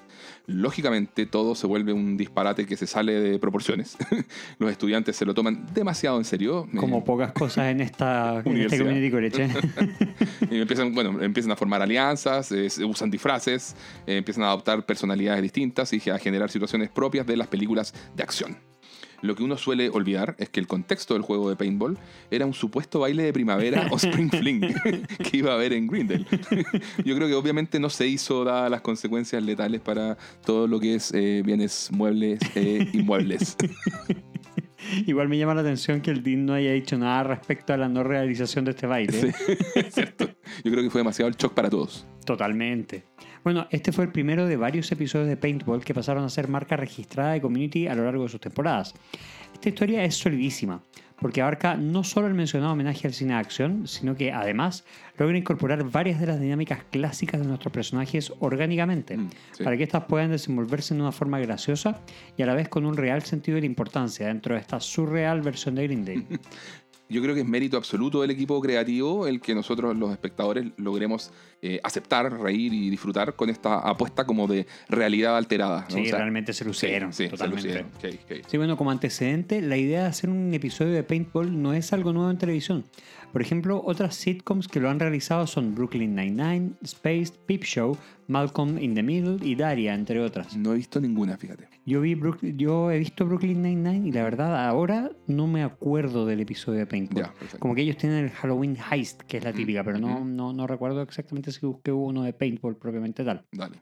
[0.45, 3.97] Lógicamente todo se vuelve un disparate que se sale de proporciones.
[4.59, 6.67] Los estudiantes se lo toman demasiado en serio.
[6.75, 9.43] Como pocas cosas en esta en este community college.
[9.43, 9.49] ¿eh?
[10.51, 13.75] y empiezan, bueno, empiezan a formar alianzas, eh, usan disfraces,
[14.05, 18.21] eh, empiezan a adoptar personalidades distintas y a generar situaciones propias de las películas de
[18.21, 18.74] acción.
[19.25, 21.97] Lo que uno suele olvidar es que el contexto del juego de paintball
[22.29, 24.61] era un supuesto baile de primavera o spring fling
[25.31, 26.25] que iba a haber en Grindel.
[27.03, 30.95] Yo creo que obviamente no se hizo dadas las consecuencias letales para todo lo que
[30.95, 33.57] es eh, bienes muebles e inmuebles.
[35.07, 37.89] Igual me llama la atención que el Dean no haya dicho nada respecto a la
[37.89, 39.33] no realización de este baile.
[39.89, 40.29] ¿Cierto?
[40.63, 42.05] Yo creo que fue demasiado el shock para todos.
[42.25, 43.03] Totalmente.
[43.45, 46.77] Bueno, este fue el primero de varios episodios de Paintball que pasaron a ser marca
[46.77, 48.95] registrada de Community a lo largo de sus temporadas.
[49.53, 50.81] Esta historia es solidísima,
[51.21, 54.83] porque abarca no solo el mencionado homenaje al cine de acción, sino que además
[55.19, 59.63] logra incorporar varias de las dinámicas clásicas de nuestros personajes orgánicamente, Mm, sí.
[59.63, 62.01] para que éstas puedan desenvolverse de una forma graciosa
[62.35, 65.41] y a la vez con un real sentido de la importancia dentro de esta surreal
[65.43, 66.25] versión de Greendale.
[67.07, 71.31] Yo creo que es mérito absoluto del equipo creativo el que nosotros los espectadores logremos
[71.61, 75.85] eh, aceptar, reír y disfrutar con esta apuesta como de realidad alterada.
[75.89, 75.95] ¿no?
[75.95, 77.13] Sí, O sea, realmente se lucieron.
[77.13, 77.83] sí, sí, se totalmente.
[78.01, 78.19] lucieron.
[78.47, 82.11] Sí, bueno, como antecedente, la idea de hacer un episodio de Paintball no es algo
[82.11, 82.85] nuevo en televisión.
[83.31, 87.97] Por ejemplo, otras sitcoms que lo han realizado son Brooklyn Nine-Nine, Spaced, Peep Show,
[88.27, 90.55] Malcolm in the Middle y Daria, entre otras.
[90.55, 91.67] No he visto ninguna, fíjate.
[91.87, 96.25] Yo, vi Brook- yo he visto Brooklyn Nine-Nine y la verdad ahora no me acuerdo
[96.25, 97.25] del episodio de Paintball.
[97.59, 100.65] Como que ellos tienen el Halloween Heist, que es la típica, pero no, no, no
[100.65, 103.45] recuerdo exactamente si busqué uno de Paintball propiamente tal.
[103.51, 103.77] Dale.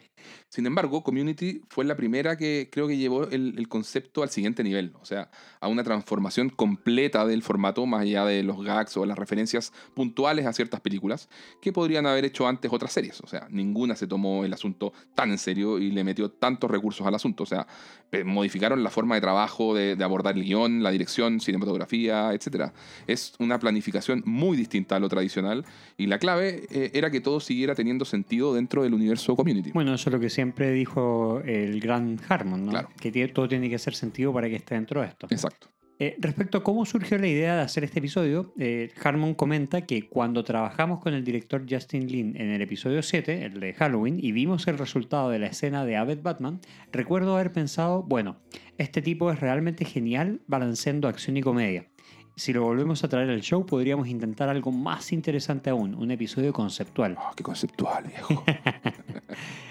[0.49, 4.93] Sin embargo, Community fue la primera que creo que llevó el, concepto al siguiente nivel,
[5.01, 9.17] o sea, a una transformación completa del formato, más allá de los gags o las
[9.17, 11.30] referencias puntuales a ciertas películas,
[11.61, 13.21] que podrían haber hecho antes otras series.
[13.21, 17.05] O sea, ninguna se tomó el asunto tan en serio y le metió tantos recursos
[17.07, 17.43] al asunto.
[17.43, 17.67] O sea,
[18.24, 22.72] modificaron la forma de trabajo, de, de abordar el guion, la dirección, cinematografía, etc.
[23.07, 25.66] Es una planificación muy distinta a lo tradicional
[25.97, 29.72] y la clave eh, era que todo siguiera teniendo sentido dentro del universo Community.
[29.72, 32.72] Bueno, eso es lo que siempre dijo el gran Harmon, ¿no?
[32.72, 32.89] Claro.
[32.99, 35.28] Que todo tiene que hacer sentido para que esté dentro de esto.
[35.30, 35.68] Exacto.
[35.99, 40.07] Eh, respecto a cómo surgió la idea de hacer este episodio, eh, Harmon comenta que
[40.09, 44.31] cuando trabajamos con el director Justin Lin en el episodio 7, el de Halloween, y
[44.31, 46.59] vimos el resultado de la escena de Abed Batman,
[46.91, 48.37] recuerdo haber pensado, bueno,
[48.77, 51.87] este tipo es realmente genial balanceando acción y comedia.
[52.36, 56.51] Si lo volvemos a traer al show, podríamos intentar algo más interesante aún, un episodio
[56.51, 57.15] conceptual.
[57.19, 58.43] Oh, qué conceptual, viejo.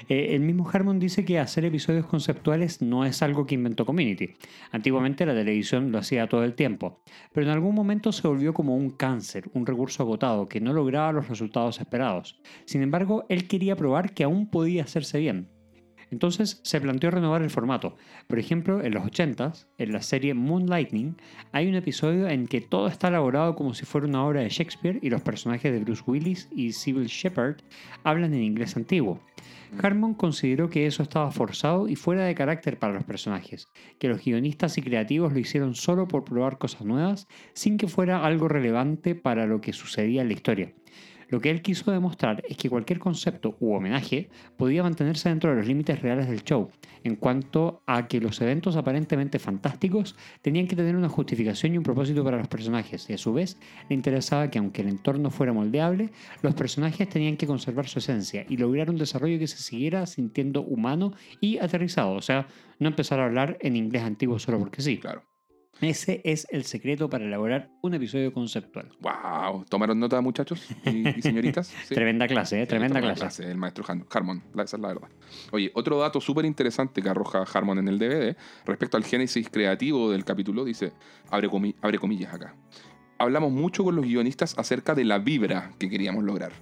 [0.08, 4.34] Eh, el mismo Harmon dice que hacer episodios conceptuales no es algo que inventó Community.
[4.72, 7.00] Antiguamente la televisión lo hacía todo el tiempo,
[7.32, 11.12] pero en algún momento se volvió como un cáncer, un recurso agotado que no lograba
[11.12, 12.40] los resultados esperados.
[12.64, 15.48] Sin embargo, él quería probar que aún podía hacerse bien.
[16.12, 17.96] Entonces se planteó renovar el formato.
[18.28, 21.16] Por ejemplo, en los 80s, en la serie Moonlightning,
[21.52, 24.98] hay un episodio en que todo está elaborado como si fuera una obra de Shakespeare
[25.00, 27.62] y los personajes de Bruce Willis y Sybil Shepherd
[28.04, 29.20] hablan en inglés antiguo.
[29.82, 34.22] Harmon consideró que eso estaba forzado y fuera de carácter para los personajes, que los
[34.22, 39.14] guionistas y creativos lo hicieron solo por probar cosas nuevas, sin que fuera algo relevante
[39.14, 40.74] para lo que sucedía en la historia.
[41.32, 44.28] Lo que él quiso demostrar es que cualquier concepto u homenaje
[44.58, 46.68] podía mantenerse dentro de los límites reales del show,
[47.04, 51.84] en cuanto a que los eventos aparentemente fantásticos tenían que tener una justificación y un
[51.84, 53.56] propósito para los personajes, y a su vez
[53.88, 56.10] le interesaba que aunque el entorno fuera moldeable,
[56.42, 60.60] los personajes tenían que conservar su esencia y lograr un desarrollo que se siguiera sintiendo
[60.60, 62.46] humano y aterrizado, o sea,
[62.78, 64.98] no empezar a hablar en inglés antiguo solo porque sí.
[64.98, 65.31] Claro.
[65.80, 68.88] Ese es el secreto para elaborar un episodio conceptual.
[69.00, 69.64] Wow.
[69.68, 71.66] ¿Tomaron nota, muchachos y, y señoritas?
[71.86, 71.94] Sí.
[71.94, 72.66] Tremenda clase, ¿eh?
[72.66, 73.50] Tremenda la clase.
[73.50, 75.08] El maestro Harmon, esa es la verdad.
[75.50, 80.10] Oye, otro dato súper interesante que arroja Harmon en el DVD respecto al génesis creativo
[80.12, 80.92] del capítulo, dice,
[81.30, 82.54] abre, comi- abre comillas acá.
[83.18, 86.52] Hablamos mucho con los guionistas acerca de la vibra que queríamos lograr.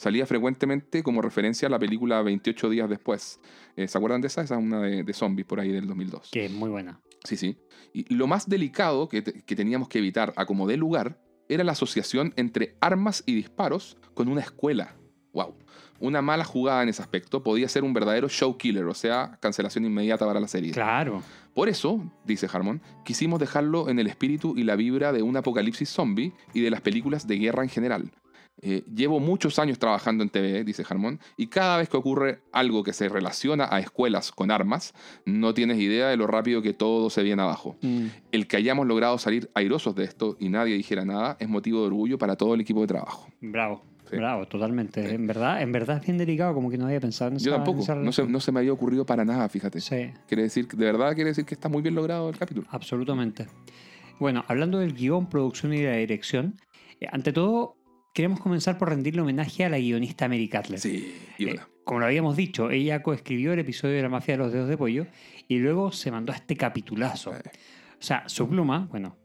[0.00, 3.38] Salía frecuentemente como referencia a la película 28 días después.
[3.76, 4.40] Eh, ¿Se acuerdan de esa?
[4.40, 6.30] Esa es una de, de zombies por ahí del 2002.
[6.32, 7.00] Que es muy buena.
[7.24, 7.58] Sí, sí.
[7.92, 11.20] Y lo más delicado que, te- que teníamos que evitar a como de lugar
[11.50, 14.96] era la asociación entre armas y disparos con una escuela.
[15.34, 15.54] ¡Wow!
[16.00, 19.84] Una mala jugada en ese aspecto podía ser un verdadero show killer, o sea, cancelación
[19.84, 20.72] inmediata para la serie.
[20.72, 21.22] Claro.
[21.54, 25.90] Por eso, dice Harmon, quisimos dejarlo en el espíritu y la vibra de un apocalipsis
[25.90, 28.10] zombie y de las películas de guerra en general.
[28.62, 32.82] Eh, llevo muchos años trabajando en TV, dice Harmon, y cada vez que ocurre algo
[32.82, 34.92] que se relaciona a escuelas con armas,
[35.24, 37.76] no tienes idea de lo rápido que todo se viene abajo.
[37.80, 38.06] Mm.
[38.32, 41.86] El que hayamos logrado salir airosos de esto y nadie dijera nada es motivo de
[41.86, 43.28] orgullo para todo el equipo de trabajo.
[43.40, 43.82] Bravo.
[44.10, 44.16] Sí.
[44.16, 45.08] Bravo, totalmente.
[45.08, 45.14] Sí.
[45.14, 47.52] En verdad, en verdad es bien delicado, como que no había pensado en esa Yo
[47.52, 48.32] tampoco, en esa no se, relación.
[48.32, 49.80] no se me había ocurrido para nada, fíjate.
[49.80, 52.66] Sí, Quiere decir, de verdad quiere decir que está muy bien logrado el capítulo.
[52.70, 53.46] absolutamente.
[54.18, 56.56] Bueno, hablando del guion, producción y la dirección,
[57.00, 57.76] eh, ante todo,
[58.12, 60.80] queremos comenzar por rendirle homenaje a la guionista Mary Cutler.
[60.80, 64.38] Sí, y Eh, como lo habíamos dicho, ella coescribió el episodio de la mafia de
[64.38, 65.06] los dedos de pollo
[65.48, 67.34] y luego se mandó a este capitulazo.
[67.34, 67.42] Eh.
[67.98, 69.16] O sea, su pluma, bueno,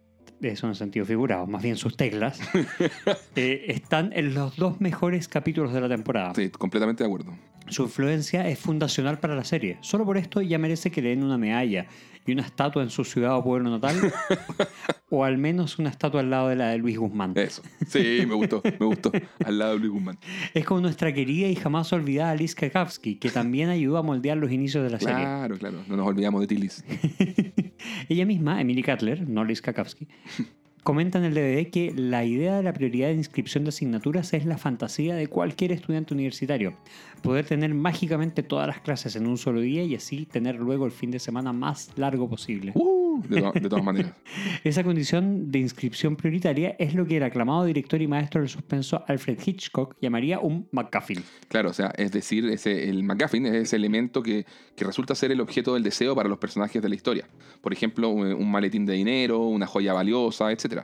[0.41, 2.39] eso en sentido figurado, más bien sus teclas,
[3.35, 6.33] eh, están en los dos mejores capítulos de la temporada.
[6.35, 7.33] Sí, completamente de acuerdo.
[7.67, 9.77] Su influencia es fundacional para la serie.
[9.81, 11.87] Solo por esto ya merece que le den una medalla
[12.25, 14.11] y una estatua en su ciudad o pueblo natal,
[15.09, 17.33] o al menos una estatua al lado de la de Luis Guzmán.
[17.35, 17.61] Eso.
[17.87, 19.11] Sí, me gustó, me gustó.
[19.43, 20.17] Al lado de Luis Guzmán.
[20.53, 24.51] Es como nuestra querida y jamás olvidada Liz Kakowski, que también ayudó a moldear los
[24.51, 25.15] inicios de la serie.
[25.15, 25.83] Claro, claro.
[25.87, 26.83] No nos olvidamos de Tilis.
[28.09, 30.07] Ella misma, Emily Cutler, no Liz Kakowski,
[30.85, 34.45] comenta en el DVD que la idea de la prioridad de inscripción de asignaturas es
[34.45, 36.77] la fantasía de cualquier estudiante universitario.
[37.23, 40.91] Poder tener mágicamente todas las clases en un solo día y así tener luego el
[40.91, 42.71] fin de semana más largo posible.
[42.75, 44.13] Uh, de, to- de todas maneras.
[44.63, 49.03] Esa condición de inscripción prioritaria es lo que el aclamado director y maestro del suspenso
[49.07, 51.23] Alfred Hitchcock llamaría un McGuffin.
[51.47, 55.31] Claro, o sea, es decir, ese, el McGuffin es ese elemento que, que resulta ser
[55.31, 57.25] el objeto del deseo para los personajes de la historia.
[57.61, 60.74] Por ejemplo, un, un maletín de dinero, una joya valiosa, etc.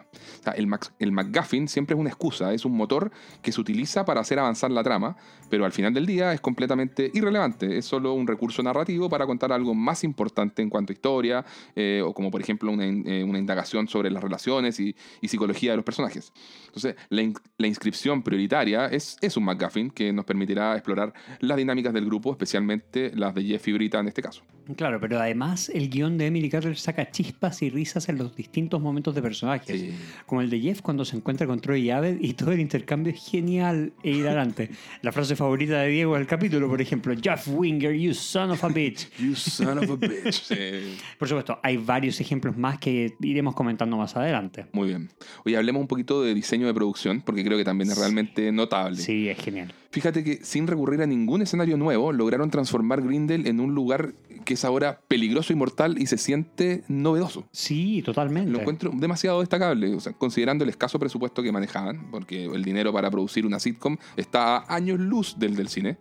[0.56, 3.12] El, Mac- el McGuffin siempre es una excusa, es un motor
[3.42, 5.16] que se utiliza para hacer avanzar la trama,
[5.50, 7.78] pero al final del día es completamente irrelevante.
[7.78, 12.02] Es solo un recurso narrativo para contar algo más importante en cuanto a historia, eh,
[12.06, 14.96] o como por ejemplo una, eh, indagación sobre las relaciones y,
[15.28, 16.34] psicología de los personajes.
[16.68, 21.58] Entonces, la, in- la inscripción prioritaria es, es un McGuffin que nos permitirá explorar las
[21.58, 24.44] dinámicas del grupo, especialmente las de Jeff y Brita en este caso.
[24.76, 28.82] Claro, pero además el guion de Emily Cutler saca chispas y risas en los distintos
[28.82, 29.86] momentos de personajes.
[30.26, 33.14] Como el de Jeff cuando se encuentra con Troy y Abed y todo el intercambio
[33.14, 34.70] es genial e hilarante.
[35.02, 38.70] La frase favorita de Diego del capítulo, por ejemplo, Jeff Winger, you son of a
[38.70, 39.10] bitch.
[39.20, 40.44] You son of a bitch.
[40.44, 40.98] Sí.
[41.20, 44.66] Por supuesto, hay varios ejemplos más que iremos comentando más adelante.
[44.72, 45.10] Muy bien.
[45.46, 48.98] Oye, hablemos un poquito de diseño de producción, porque creo que también es realmente notable.
[48.98, 49.74] Sí, es genial.
[49.92, 54.14] Fíjate que sin recurrir a ningún escenario nuevo, lograron transformar Grindel en un lugar
[54.46, 57.46] que es ahora peligroso y mortal y se siente novedoso.
[57.52, 58.50] Sí, totalmente.
[58.50, 62.94] Lo encuentro demasiado destacable, o sea, considerando el escaso presupuesto que manejaban, porque el dinero
[62.94, 65.98] para producir una sitcom está a años luz del del cine.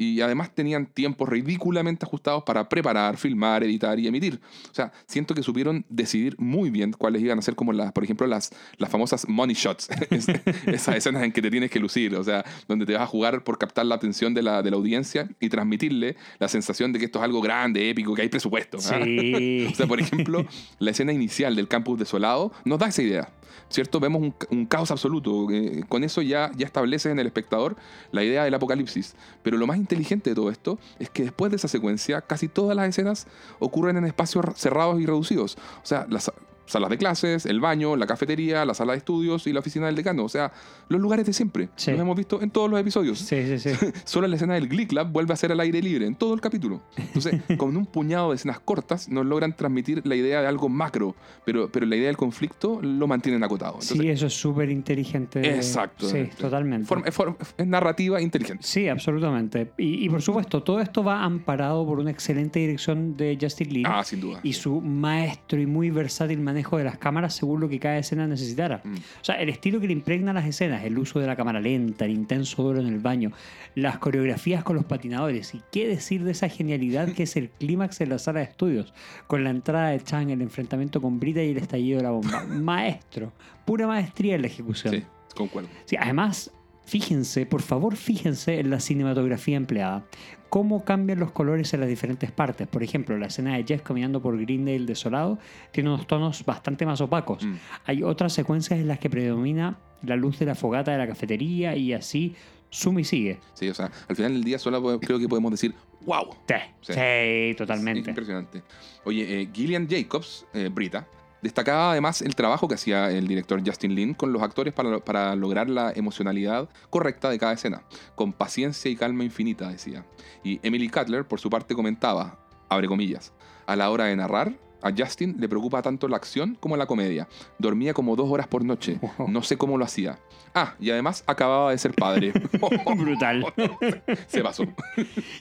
[0.00, 4.40] Y además tenían tiempos ridículamente ajustados para preparar, filmar, editar y emitir.
[4.70, 8.04] O sea, siento que supieron decidir muy bien cuáles iban a ser como las, por
[8.04, 9.88] ejemplo, las, las famosas money shots.
[10.10, 10.28] Es-
[10.66, 13.42] Esas escenas en que te tienes que lucir, o sea, donde te vas a jugar
[13.42, 17.06] por captar la atención de la, de la audiencia y transmitirle la sensación de que
[17.06, 18.78] esto es algo grande, épico, que hay presupuesto.
[18.78, 19.00] ¿ah?
[19.04, 19.66] Sí.
[19.72, 20.46] O sea, por ejemplo,
[20.78, 23.28] la escena inicial del campus desolado nos da esa idea.
[23.68, 24.00] ¿Cierto?
[24.00, 25.50] Vemos un, caos absoluto.
[25.50, 27.76] eh, con eso ya, ya establece en el espectador
[28.12, 29.14] la idea del apocalipsis.
[29.42, 32.76] Pero lo más inteligente de todo esto es que después de esa secuencia, casi todas
[32.76, 33.26] las escenas
[33.58, 35.56] ocurren en espacios cerrados y reducidos.
[35.82, 36.30] O sea, las
[36.68, 39.94] salas de clases, el baño, la cafetería, la sala de estudios y la oficina del
[39.96, 40.24] decano.
[40.24, 40.52] O sea,
[40.88, 41.68] los lugares de siempre.
[41.76, 41.90] Sí.
[41.92, 43.18] Los hemos visto en todos los episodios.
[43.18, 43.86] Sí, sí, sí.
[44.04, 46.40] Solo la escena del Glee Club vuelve a ser al aire libre en todo el
[46.40, 46.82] capítulo.
[46.96, 51.14] Entonces, con un puñado de escenas cortas, nos logran transmitir la idea de algo macro,
[51.44, 53.74] pero, pero la idea del conflicto lo mantienen acotado.
[53.74, 55.40] Entonces, Sí, eso es súper inteligente.
[55.56, 56.08] Exacto.
[56.08, 56.86] Sí, totalmente.
[56.86, 58.62] forma- es, forma- es narrativa inteligente.
[58.66, 59.72] Sí, absolutamente.
[59.78, 63.86] Y, y por supuesto, todo esto va amparado por una excelente dirección de Justin Lin
[63.86, 64.40] Ah, sin duda.
[64.42, 68.26] y su maestro y muy versátil manejo de las cámaras según lo que cada escena
[68.26, 68.80] necesitara.
[68.82, 68.94] Mm.
[68.94, 72.04] O sea, el estilo que le impregna las escenas, el uso de la cámara lenta,
[72.04, 73.30] el intenso duelo en el baño,
[73.76, 78.00] las coreografías con los patinadores y qué decir de esa genialidad que es el clímax
[78.00, 78.92] en la sala de estudios,
[79.28, 82.44] con la entrada de Chang, el enfrentamiento con Brita y el estallido de la bomba.
[82.48, 83.32] Maestro,
[83.64, 84.94] pura maestría en la ejecución.
[84.94, 85.04] Sí,
[85.36, 85.68] concuerdo.
[85.84, 86.50] Sí, además,
[86.84, 90.04] fíjense, por favor, fíjense en la cinematografía empleada.
[90.48, 92.66] Cómo cambian los colores en las diferentes partes.
[92.66, 95.38] Por ejemplo, la escena de Jeff caminando por Greendale desolado
[95.72, 97.44] tiene unos tonos bastante más opacos.
[97.44, 97.54] Mm.
[97.84, 101.76] Hay otras secuencias en las que predomina la luz de la fogata de la cafetería
[101.76, 102.34] y así
[102.70, 103.40] suma y sigue.
[103.54, 105.74] Sí, o sea, al final del día solo creo que podemos decir,
[106.06, 106.30] wow.
[106.46, 106.92] Sí, Sí.
[106.94, 108.10] sí, totalmente.
[108.10, 108.62] Impresionante.
[109.04, 111.06] Oye, eh, Gillian Jacobs, eh, Brita,
[111.42, 115.34] destacaba además el trabajo que hacía el director Justin Lin con los actores para, para
[115.36, 117.82] lograr la emocionalidad correcta de cada escena,
[118.14, 120.04] con paciencia y calma infinita, decía.
[120.42, 123.32] Y Emily Cutler, por su parte, comentaba, abre comillas,
[123.66, 127.28] a la hora de narrar, A Justin le preocupa tanto la acción como la comedia.
[127.58, 128.98] Dormía como dos horas por noche.
[129.00, 129.28] Wow.
[129.28, 130.18] No sé cómo lo hacía.
[130.54, 132.32] Ah, y además acababa de ser padre.
[132.96, 133.44] Brutal.
[134.26, 134.64] Se pasó.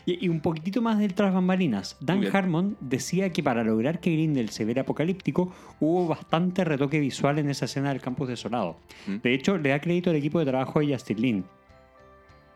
[0.06, 1.98] Y, y un poquitito más del tras bambalinas.
[2.00, 2.26] Dan.
[2.34, 7.50] Harmon decía que para lograr que Grindel se viera apocalíptico, hubo bastante retoque visual en
[7.50, 8.78] esa escena del campus desolado.
[9.06, 9.18] Mm.
[9.18, 11.46] De hecho, le da crédito al equipo de trabajo de Justin Lin.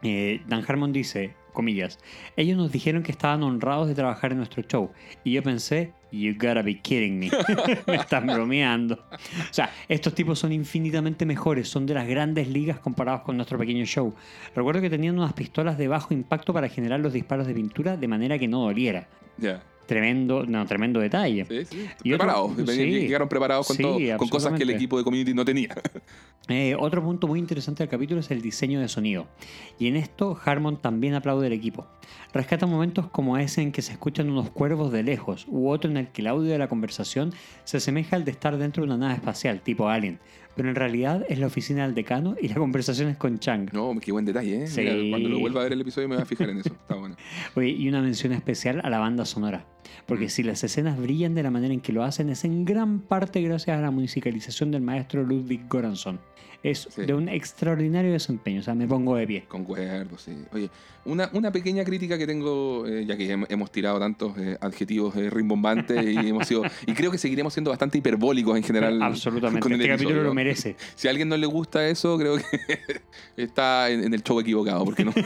[0.04, 2.00] Eh, Dan Harmon dice, comillas,
[2.36, 4.92] ellos nos dijeron que estaban honrados de trabajar en nuestro show.
[5.24, 7.32] Y yo pensé, you gotta be kidding me.
[7.88, 8.96] me están bromeando.
[8.96, 13.58] O sea, estos tipos son infinitamente mejores, son de las grandes ligas comparados con nuestro
[13.58, 14.14] pequeño show.
[14.56, 18.08] Recuerdo que tenían unas pistolas de bajo impacto para generar los disparos de pintura de
[18.08, 19.08] manera que no doliera.
[19.38, 19.64] Ya.
[19.92, 21.44] Tremendo, no, tremendo detalle.
[21.50, 21.86] Sí, sí.
[22.04, 22.52] Y otro- preparados.
[22.76, 22.86] sí.
[22.86, 23.98] Llegaron preparados con Sí, todo.
[24.18, 25.68] Con cosas que el equipo de community no tenía.
[26.48, 29.28] Eh, otro punto muy interesante del capítulo es el diseño de sonido.
[29.80, 31.86] Y en esto Harmon también aplaude al equipo.
[32.34, 35.98] Rescata momentos como ese en que se escuchan unos cuervos de lejos, u otro en
[35.98, 37.32] el que el audio de la conversación
[37.64, 40.20] se asemeja al de estar dentro de una nave espacial, tipo Alien.
[40.56, 43.70] Pero en realidad es la oficina del decano y la conversación es con Chang.
[43.74, 44.68] No, qué buen detalle, ¿eh?
[44.68, 44.82] Sí.
[44.82, 46.70] Mira, cuando lo vuelva a ver el episodio me voy a fijar en eso.
[46.74, 47.16] Está bueno.
[47.56, 49.66] Oye, y una mención especial a la banda sonora.
[50.06, 50.30] Porque Mm.
[50.30, 53.42] si las escenas brillan de la manera en que lo hacen, es en gran parte
[53.42, 56.20] gracias a la musicalización del maestro Ludwig Göransson.
[56.64, 57.06] Es Sí.
[57.06, 59.46] de un extraordinario desempeño, o sea, me pongo de pie.
[59.48, 60.32] Concuerdo, sí.
[60.54, 60.70] Oye,
[61.06, 65.16] una, una pequeña crítica que tengo, eh, ya que hem- hemos tirado tantos eh, adjetivos
[65.16, 69.02] eh, rimbombantes y hemos sido, y creo que seguiremos siendo bastante hiperbólicos en general.
[69.02, 70.76] Absolutamente, con el este capítulo lo merece.
[70.94, 72.44] Si a alguien no le gusta eso, creo que
[73.38, 75.14] está en, en el show equivocado, porque no.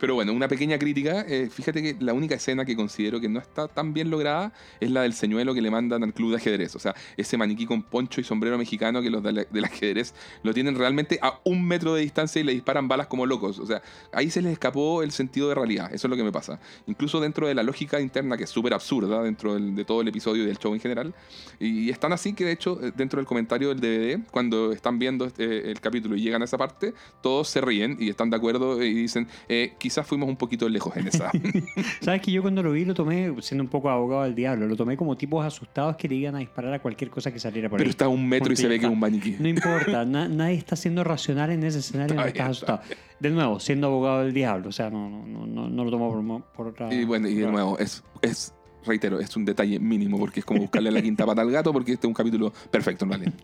[0.00, 1.24] Pero bueno, una pequeña crítica.
[1.50, 5.02] fíjate que la única escena que considero que no está tan bien lograda es la
[5.02, 6.74] del señuelo que le mandan al club de ajedrez.
[6.74, 10.52] O sea, ese maniquí con poncho y sombrero mexicano que los del, del ajedrez lo
[10.54, 13.58] tienen realmente a un metro de distancia y le disparan balas como locos.
[13.58, 13.82] O sea,
[14.12, 15.86] ahí se les escapó el sentido de realidad.
[15.92, 16.58] Eso es lo que me pasa.
[16.86, 20.08] Incluso dentro de la lógica interna, que es súper absurda dentro del- de todo el
[20.08, 21.14] episodio y del show en general.
[21.60, 24.98] Y es tan así que, de hecho, eh, dentro del comentario del DVD, cuando están
[24.98, 28.36] viendo este- el capítulo y llegan a esa parte, todos se ríen y están de
[28.36, 31.30] acuerdo y dicen, eh, quizás fuimos un poquito lejos en esa.
[32.00, 34.76] Sabes que yo cuando lo vi lo tomé, siendo un poco abogado del diablo, lo
[34.76, 37.78] tomé como tipos asustados que le iban a disparar a cualquier cosa que saliera por
[37.78, 37.90] Pero ahí.
[37.90, 39.36] está a un metro y se ve que es un maniquí.
[39.42, 42.80] No importa, na- nadie está siendo racional en ese escenario donde estás asustado.
[43.20, 46.10] De nuevo, siendo abogado del diablo, o sea, no, no, no, no, no lo tomo
[46.10, 46.92] por, por otra.
[46.92, 48.54] Y bueno, y de nuevo, es, es,
[48.84, 51.92] reitero, es un detalle mínimo porque es como buscarle la quinta pata al gato porque
[51.92, 53.32] este es un capítulo perfecto, en realidad.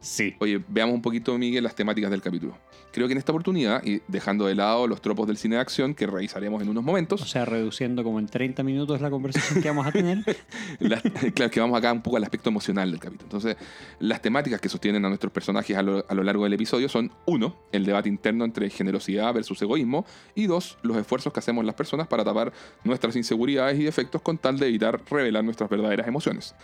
[0.00, 0.34] Sí.
[0.38, 2.56] Oye, veamos un poquito, Miguel, las temáticas del capítulo.
[2.92, 5.94] Creo que en esta oportunidad, y dejando de lado los tropos del cine de acción
[5.94, 9.68] que revisaremos en unos momentos, O sea, reduciendo como en 30 minutos la conversación que
[9.68, 10.24] vamos a tener.
[10.78, 11.02] Las-
[11.34, 13.24] claro, que vamos acá un poco al aspecto emocional del capítulo.
[13.24, 13.56] Entonces,
[13.98, 17.10] las temáticas que sostienen a nuestros personajes a lo, a lo largo del episodio son,
[17.26, 21.74] uno, el debate interno entre generosidad versus egoísmo, y dos, los esfuerzos que hacemos las
[21.74, 22.52] personas para tapar
[22.84, 26.54] nuestras inseguridades y defectos con tal de evitar revelar nuestras verdaderas emociones.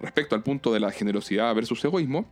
[0.00, 2.26] Respecto al punto de la generosidad versus egoísmo,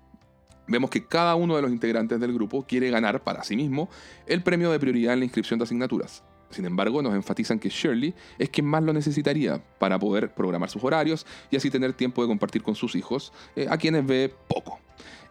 [0.67, 3.89] vemos que cada uno de los integrantes del grupo quiere ganar para sí mismo
[4.27, 6.25] el premio de prioridad en la inscripción de asignaturas.
[6.51, 10.83] Sin embargo, nos enfatizan que Shirley es quien más lo necesitaría para poder programar sus
[10.83, 14.81] horarios y así tener tiempo de compartir con sus hijos, eh, a quienes ve poco.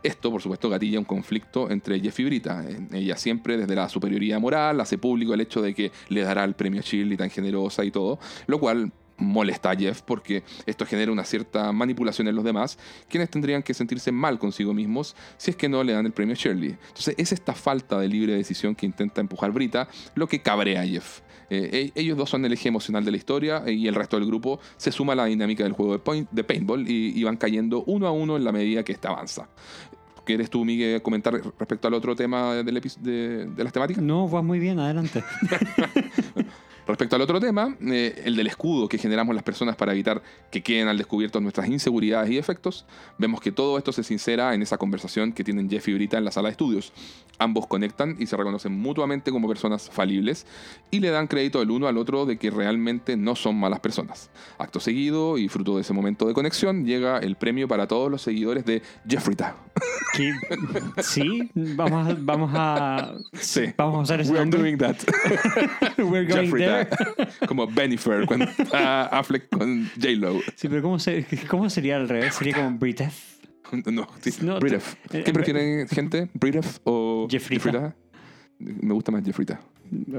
[0.02, 2.64] Esto, por supuesto, gatilla un conflicto entre Jeff y Brita.
[2.94, 6.54] Ella siempre, desde la superioridad moral, hace público el hecho de que le dará el
[6.54, 8.18] premio a Shirley tan generosa y todo,
[8.48, 12.78] lo cual molesta a Jeff porque esto genera una cierta manipulación en los demás,
[13.10, 16.34] quienes tendrían que sentirse mal consigo mismos si es que no le dan el premio
[16.34, 16.78] a Shirley.
[16.88, 20.86] Entonces es esta falta de libre decisión que intenta empujar Brita lo que cabrea a
[20.86, 21.20] Jeff.
[21.52, 24.18] Eh, e- ellos dos son el eje emocional de la historia eh, y el resto
[24.20, 27.24] del grupo se suma a la dinámica del juego de, point- de paintball y, y
[27.24, 29.50] van cayendo uno a uno en la medida que este avanza.
[30.26, 34.04] ¿Quieres tú, Miguel, comentar respecto al otro tema del epi- de, de las temáticas?
[34.04, 35.24] No, vas muy bien, adelante.
[36.90, 40.64] Respecto al otro tema, eh, el del escudo que generamos las personas para evitar que
[40.64, 42.84] queden al descubierto nuestras inseguridades y defectos,
[43.20, 46.26] vemos que todo esto se sincera en esa conversación que tienen Jeff y Brita en
[46.26, 46.92] la sala de estudios.
[47.38, 50.48] Ambos conectan y se reconocen mutuamente como personas falibles
[50.90, 54.32] y le dan crédito el uno al otro de que realmente no son malas personas.
[54.58, 58.24] Acto seguido y fruto de ese momento de conexión llega el premio para todos los
[58.24, 59.56] seguidores de Jeffrita.
[60.18, 60.34] Que-
[61.04, 63.66] sí, vamos a, vamos a, Sí.
[63.78, 64.98] vamos a usar ese We're doing that.
[66.00, 66.79] We're going there.
[67.48, 70.40] Como Benifer cuando está Affleck con J-Lo.
[70.56, 72.36] Sí, pero ¿cómo, se- ¿cómo sería al revés?
[72.36, 73.38] Sería como Britef.
[73.86, 74.96] No, sí, No, Britef.
[75.14, 76.28] eh, ¿Qué eh, prefieren, gente?
[76.34, 77.64] ¿Britef o Jeffrita.
[77.64, 77.96] Jeffrita?
[78.58, 79.60] Me gusta más Jeffrita.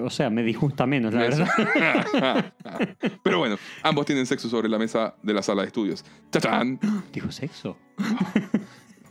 [0.03, 1.45] O sea, me disgusta menos, la Eso.
[1.59, 2.55] verdad.
[3.25, 6.05] Pero bueno, ambos tienen sexo sobre la mesa de la sala de estudios.
[6.33, 6.79] ¡Chachán!
[7.13, 7.77] Dijo sexo.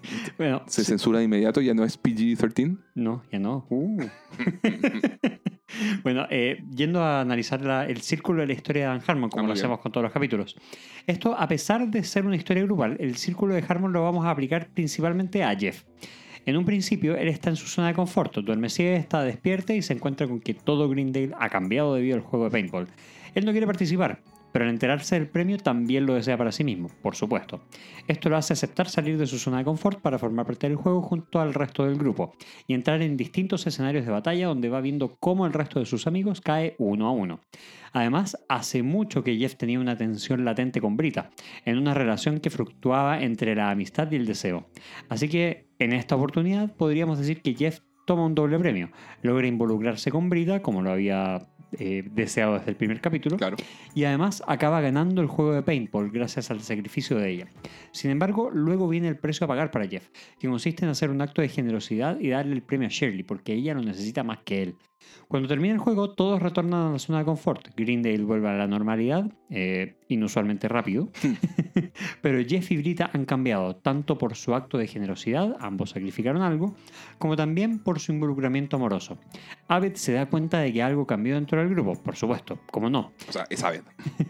[0.37, 2.77] Bueno, Se censura de inmediato, ya no es PG-13.
[2.95, 3.65] No, ya no.
[3.69, 3.99] Uh.
[6.03, 9.41] bueno, eh, yendo a analizar la- el círculo de la historia de Dan Harmon, como
[9.43, 9.59] Ah, lo bien.
[9.63, 10.55] hacemos con todos los capítulos.
[11.07, 14.31] Esto, a pesar de ser una historia grupal, el círculo de Harmon lo vamos a
[14.31, 15.83] aplicar principalmente a Jeff.
[16.45, 19.81] En un principio, él está en su zona de confort, duerme siesta, está despierta y
[19.81, 22.87] se encuentra con que todo Greendale ha cambiado debido al juego de paintball.
[23.35, 24.21] Él no quiere participar,
[24.51, 27.61] pero al enterarse del premio también lo desea para sí mismo, por supuesto.
[28.07, 31.01] Esto lo hace aceptar salir de su zona de confort para formar parte del juego
[31.01, 32.33] junto al resto del grupo
[32.67, 36.07] y entrar en distintos escenarios de batalla donde va viendo cómo el resto de sus
[36.07, 37.41] amigos cae uno a uno.
[37.91, 41.31] Además, hace mucho que Jeff tenía una tensión latente con Brita,
[41.65, 44.69] en una relación que fluctuaba entre la amistad y el deseo.
[45.09, 48.89] Así que, en esta oportunidad, podríamos decir que Jeff toma un doble premio.
[49.21, 51.47] Logra involucrarse con Brita, como lo había
[51.77, 53.57] eh, deseado desde el primer capítulo, Claro.
[53.93, 57.47] y además acaba ganando el juego de paintball gracias al sacrificio de ella.
[57.91, 60.07] Sin embargo, luego viene el precio a pagar para Jeff,
[60.39, 63.53] que consiste en hacer un acto de generosidad y darle el premio a Shirley, porque
[63.53, 64.75] ella lo necesita más que él.
[65.27, 67.67] Cuando termina el juego, todos retornan a la zona de confort.
[67.75, 71.09] Greendale vuelve a la normalidad, eh, inusualmente rápido.
[72.21, 76.75] Pero Jeff y Brita han cambiado, tanto por su acto de generosidad, ambos sacrificaron algo,
[77.17, 79.17] como también por su involucramiento amoroso.
[79.67, 83.11] Abed se da cuenta de que algo cambió dentro del grupo, por supuesto, como no.
[83.27, 83.83] O sea, esa vez.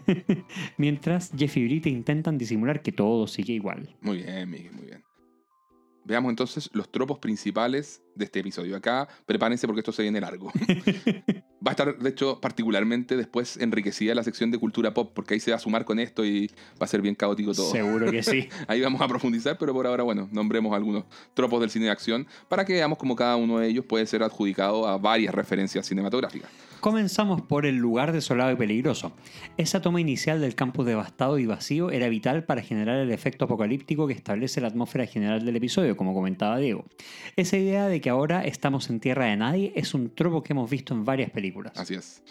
[0.76, 3.94] Mientras Jeff y Brita intentan disimular que todo sigue igual.
[4.00, 5.04] Muy bien, Miguel, muy bien.
[6.04, 8.76] Veamos entonces los tropos principales de este episodio.
[8.76, 10.52] Acá, prepárense porque esto se viene largo.
[11.66, 15.40] Va a estar, de hecho, particularmente después enriquecida la sección de cultura pop, porque ahí
[15.40, 16.46] se va a sumar con esto y
[16.80, 17.70] va a ser bien caótico todo.
[17.70, 18.48] Seguro que sí.
[18.66, 21.04] Ahí vamos a profundizar, pero por ahora, bueno, nombremos algunos
[21.34, 24.22] tropos del cine de acción para que veamos cómo cada uno de ellos puede ser
[24.22, 26.50] adjudicado a varias referencias cinematográficas.
[26.80, 29.12] Comenzamos por el lugar desolado y peligroso.
[29.58, 34.06] Esa toma inicial del campus devastado y vacío era vital para generar el efecto apocalíptico
[34.06, 36.86] que establece la atmósfera general del episodio, como comentaba Diego.
[37.36, 40.70] Esa idea de que ahora estamos en tierra de nadie es un tropo que hemos
[40.70, 41.74] visto en varias películas.
[41.76, 42.22] Así es.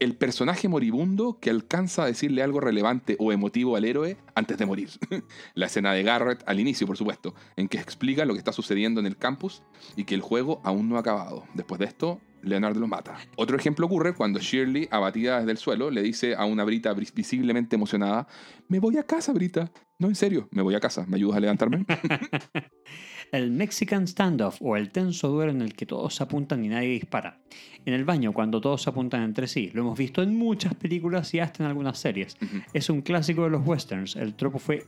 [0.00, 4.66] El personaje moribundo que alcanza a decirle algo relevante o emotivo al héroe antes de
[4.66, 4.90] morir.
[5.54, 9.00] La escena de Garrett al inicio, por supuesto, en que explica lo que está sucediendo
[9.00, 9.62] en el campus
[9.96, 11.44] y que el juego aún no ha acabado.
[11.54, 13.16] Después de esto, Leonard lo mata.
[13.36, 17.14] Otro ejemplo ocurre cuando Shirley, abatida desde el suelo, le dice a una Brita vis-
[17.14, 18.26] visiblemente emocionada,
[18.68, 19.70] me voy a casa, Brita.
[19.98, 21.04] No, en serio, me voy a casa.
[21.06, 21.84] ¿Me ayudas a levantarme?
[23.32, 27.40] El Mexican Standoff o el tenso duelo en el que todos apuntan y nadie dispara.
[27.84, 29.70] En el baño, cuando todos apuntan entre sí.
[29.74, 32.36] Lo hemos visto en muchas películas y hasta en algunas series.
[32.72, 34.14] Es un clásico de los westerns.
[34.16, 34.84] El tropo fue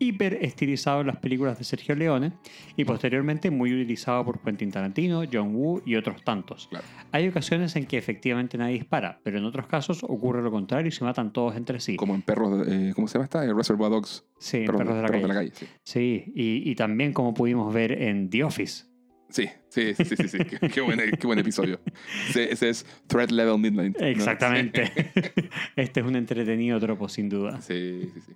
[0.00, 2.32] hiper estilizado en las películas de Sergio Leone
[2.74, 6.66] y posteriormente muy utilizado por Quentin Tarantino, John Woo y otros tantos.
[6.70, 6.84] Claro.
[7.12, 10.92] Hay ocasiones en que efectivamente nadie dispara, pero en otros casos ocurre lo contrario y
[10.92, 11.96] se matan todos entre sí.
[11.96, 13.44] Como en Perros, eh, ¿cómo se llama esta?
[13.44, 14.24] El Reservoir Dogs.
[14.38, 15.52] Sí, en Perros, Perros de la Perros Calle.
[15.54, 15.66] sí.
[15.84, 18.89] Sí, y, y también como pudimos ver en The Office.
[19.30, 20.38] Sí, sí, sí, sí.
[20.38, 21.80] Qué, qué buen, qué buen episodio.
[22.28, 23.96] Ese, ese es Threat Level Midnight.
[23.98, 24.06] ¿no?
[24.06, 24.90] Exactamente.
[25.76, 27.60] este es un entretenido tropo, sin duda.
[27.62, 28.32] Sí, sí, sí.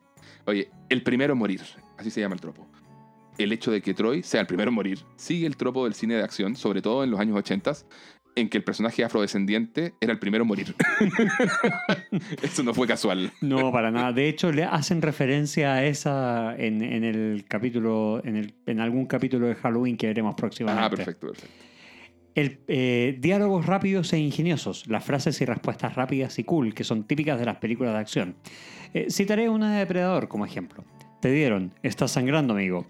[0.46, 1.60] Oye, el primero en morir,
[1.98, 2.66] así se llama el tropo.
[3.36, 6.14] El hecho de que Troy sea el primero en morir sigue el tropo del cine
[6.14, 7.72] de acción, sobre todo en los años 80,
[8.36, 10.74] en que el personaje afrodescendiente era el primero en morir.
[12.42, 13.32] Eso no fue casual.
[13.40, 14.12] No, para nada.
[14.12, 19.06] De hecho, le hacen referencia a esa en, en el capítulo, en, el, en algún
[19.06, 20.86] capítulo de Halloween que veremos próximamente.
[20.86, 21.54] Ah, perfecto, perfecto.
[22.34, 27.04] El, eh, diálogos rápidos e ingeniosos, las frases y respuestas rápidas y cool que son
[27.04, 28.36] típicas de las películas de acción.
[28.92, 30.84] Eh, citaré una de Depredador como ejemplo.
[31.20, 32.86] Te dieron, estás sangrando, amigo.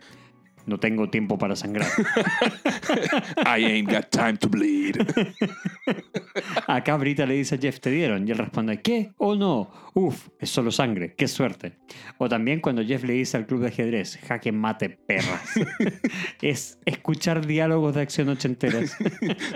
[0.67, 1.89] No tengo tiempo para sangrar.
[3.47, 4.97] I ain't got time to bleed.
[6.67, 8.27] Acá Brita le dice a Jeff, te dieron.
[8.27, 9.13] Y él responde, ¿qué?
[9.19, 9.71] Oh no.
[9.95, 11.15] Uf, es solo sangre.
[11.15, 11.79] Qué suerte.
[12.19, 15.51] O también cuando Jeff le dice al club de ajedrez, jaque mate perras.
[16.41, 18.97] es escuchar diálogos de acción ochenteras.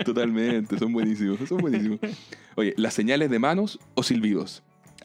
[0.05, 1.99] Totalmente, son buenísimos, son buenísimos.
[2.55, 4.63] Oye, las señales de manos o silbidos.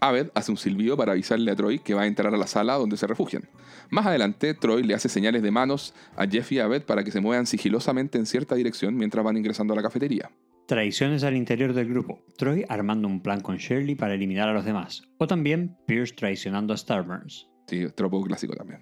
[0.08, 2.74] Aved hace un silbido para avisarle a Troy que va a entrar a la sala
[2.74, 3.48] donde se refugian.
[3.90, 7.20] Más adelante, Troy le hace señales de manos a Jeff y Aved para que se
[7.20, 10.30] muevan sigilosamente en cierta dirección mientras van ingresando a la cafetería.
[10.66, 12.22] Traiciones al interior del grupo.
[12.36, 15.02] Troy armando un plan con Shirley para eliminar a los demás.
[15.18, 17.48] O también Pierce traicionando a Starburns.
[17.66, 18.80] Sí, tropo clásico también.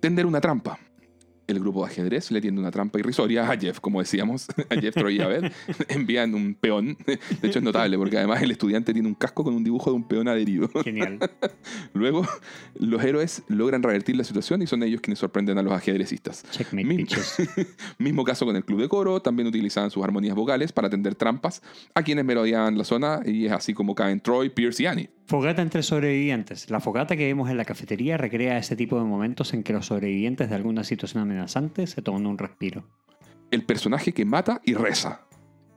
[0.00, 0.78] Tender una trampa.
[1.52, 4.46] El grupo de ajedrez le tiende una trampa irrisoria a Jeff, como decíamos.
[4.70, 5.52] A Jeff, Troy y Aved
[5.88, 6.96] envían un peón.
[7.06, 9.96] De hecho, es notable porque además el estudiante tiene un casco con un dibujo de
[9.96, 10.70] un peón adherido.
[10.82, 11.18] Genial.
[11.92, 12.26] Luego,
[12.78, 16.44] los héroes logran revertir la situación y son ellos quienes sorprenden a los ajedrecistas.
[16.50, 17.06] Checkmate.
[17.98, 21.62] Mismo caso con el club de coro, también utilizaban sus armonías vocales para tender trampas
[21.94, 25.10] a quienes merodeaban la zona y es así como caen Troy, Pierce y Annie.
[25.26, 26.68] Fogata entre sobrevivientes.
[26.68, 29.86] La fogata que vemos en la cafetería recrea ese tipo de momentos en que los
[29.86, 32.84] sobrevivientes de alguna situación amenazante se toman un respiro.
[33.50, 35.26] El personaje que mata y reza.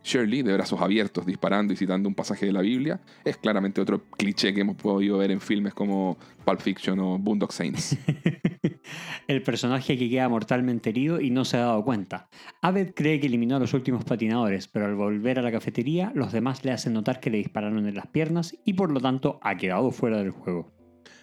[0.03, 4.03] Shirley, de brazos abiertos, disparando y citando un pasaje de la Biblia, es claramente otro
[4.11, 6.15] cliché que hemos podido ver en filmes como
[6.45, 7.97] Pulp Fiction o Boondock Saints.
[9.27, 12.29] El personaje que queda mortalmente herido y no se ha dado cuenta.
[12.61, 16.31] Abed cree que eliminó a los últimos patinadores, pero al volver a la cafetería, los
[16.31, 19.57] demás le hacen notar que le dispararon en las piernas y por lo tanto ha
[19.57, 20.71] quedado fuera del juego.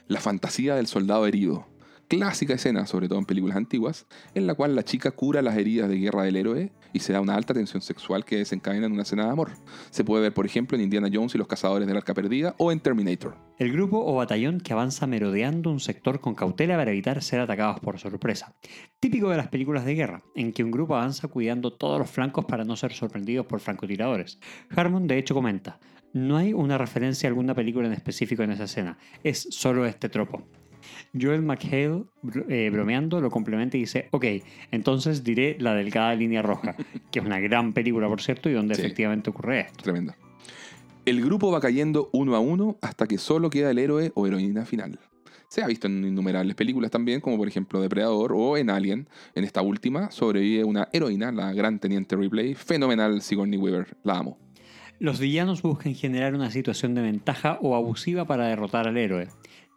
[0.08, 1.71] La fantasía del soldado herido.
[2.12, 5.88] Clásica escena, sobre todo en películas antiguas, en la cual la chica cura las heridas
[5.88, 9.04] de guerra del héroe y se da una alta tensión sexual que desencadena en una
[9.04, 9.52] escena de amor.
[9.88, 12.70] Se puede ver, por ejemplo, en Indiana Jones y los cazadores del arca perdida o
[12.70, 13.38] en Terminator.
[13.58, 17.80] El grupo o batallón que avanza merodeando un sector con cautela para evitar ser atacados
[17.80, 18.54] por sorpresa.
[19.00, 22.44] Típico de las películas de guerra, en que un grupo avanza cuidando todos los flancos
[22.44, 24.38] para no ser sorprendidos por francotiradores.
[24.68, 25.80] Harmon de hecho comenta,
[26.12, 30.10] no hay una referencia a alguna película en específico en esa escena, es solo este
[30.10, 30.46] tropo.
[31.20, 32.04] Joel McHale,
[32.48, 34.24] eh, bromeando, lo complementa y dice, ok,
[34.70, 36.74] entonces diré La Delgada Línea Roja,
[37.12, 38.80] que es una gran película, por cierto, y donde Sí.
[38.82, 39.82] efectivamente ocurre esto.
[39.82, 40.14] Tremendo.
[41.04, 44.64] El grupo va cayendo uno a uno hasta que solo queda el héroe o heroína
[44.64, 44.98] final.
[45.48, 49.06] Se ha visto en innumerables películas también, como por ejemplo Depredador o en Alien.
[49.34, 54.38] En esta última sobrevive una heroína, la gran teniente Ripley, fenomenal Sigourney Weaver, la amo.
[54.98, 59.28] Los villanos buscan generar una situación de ventaja o abusiva para derrotar al héroe.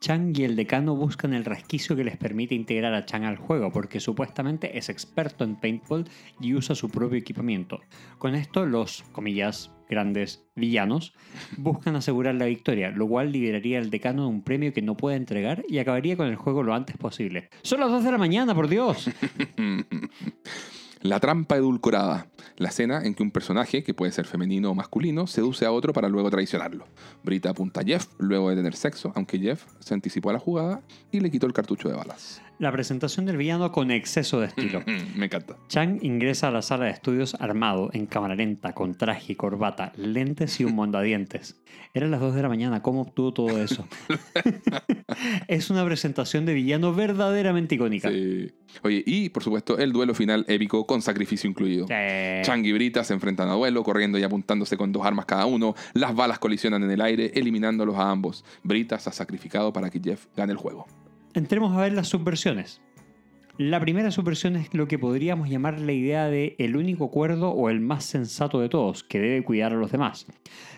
[0.05, 3.71] Chang y el decano buscan el resquicio que les permite integrar a Chang al juego,
[3.71, 6.05] porque supuestamente es experto en paintball
[6.39, 7.81] y usa su propio equipamiento.
[8.19, 11.15] Con esto, los, comillas, grandes villanos
[11.57, 15.17] buscan asegurar la victoria, lo cual liberaría al decano de un premio que no puede
[15.17, 17.49] entregar y acabaría con el juego lo antes posible.
[17.63, 19.09] Son las 2 de la mañana, por Dios.
[21.05, 22.25] La trampa edulcorada.
[22.57, 25.93] La escena en que un personaje, que puede ser femenino o masculino, seduce a otro
[25.93, 26.87] para luego traicionarlo.
[27.21, 30.81] Brita apunta a Jeff luego de tener sexo, aunque Jeff se anticipó a la jugada
[31.11, 32.41] y le quitó el cartucho de balas.
[32.57, 34.81] La presentación del villano con exceso de estilo.
[35.15, 35.57] Me encanta.
[35.67, 39.91] Chang ingresa a la sala de estudios armado, en cámara lenta, con traje y corbata,
[39.97, 41.61] lentes y un mondadientes.
[41.93, 43.87] Eran las 2 de la mañana, ¿cómo obtuvo todo eso?
[45.47, 48.09] es una presentación de villano verdaderamente icónica.
[48.09, 48.51] Sí.
[48.83, 51.87] Oye, y por supuesto, el duelo final épico con sacrificio incluido.
[51.89, 55.45] Eh, Chang y Brita se enfrentan a duelo, corriendo y apuntándose con dos armas cada
[55.45, 55.75] uno.
[55.93, 58.45] Las balas colisionan en el aire, eliminándolos a ambos.
[58.63, 60.87] Brita se ha sacrificado para que Jeff gane el juego.
[61.35, 62.81] Entremos a ver las subversiones.
[63.57, 67.69] La primera subversión es lo que podríamos llamar la idea de el único cuerdo o
[67.69, 70.27] el más sensato de todos, que debe cuidar a los demás.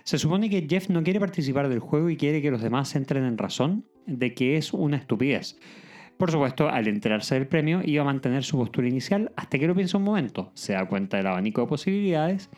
[0.04, 3.24] Se supone que Jeff no quiere participar del juego y quiere que los demás entren
[3.26, 5.60] en razón de que es una estupidez.
[6.18, 9.76] Por supuesto, al enterarse del premio, iba a mantener su postura inicial hasta que lo
[9.76, 12.50] piensa un momento, se da cuenta del abanico de posibilidades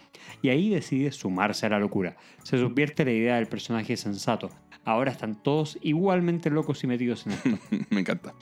[0.42, 2.16] y ahí decide sumarse a la locura.
[2.44, 4.50] Se subvierte la idea del personaje sensato.
[4.86, 7.50] Ahora están todos igualmente locos y metidos en esto.
[7.90, 8.34] Me encanta.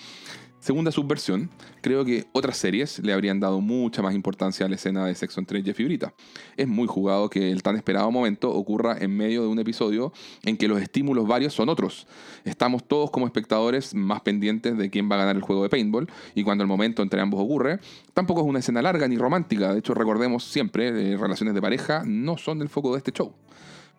[0.68, 1.50] Segunda subversión,
[1.82, 5.40] creo que otras series le habrían dado mucha más importancia a la escena de sexo
[5.40, 6.14] entre Jeff y Brita.
[6.58, 10.12] Es muy jugado que el tan esperado momento ocurra en medio de un episodio
[10.44, 12.06] en que los estímulos varios son otros.
[12.44, 16.08] Estamos todos como espectadores más pendientes de quién va a ganar el juego de paintball
[16.36, 17.80] y cuando el momento entre ambos ocurre,
[18.14, 19.72] tampoco es una escena larga ni romántica.
[19.72, 23.34] De hecho, recordemos siempre, eh, relaciones de pareja no son el foco de este show.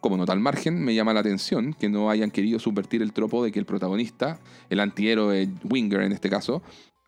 [0.00, 3.42] Como nota al margen, me llama la atención que no hayan querido subvertir el tropo
[3.42, 4.38] de que el protagonista,
[4.70, 6.62] el antihéroe Winger en este caso,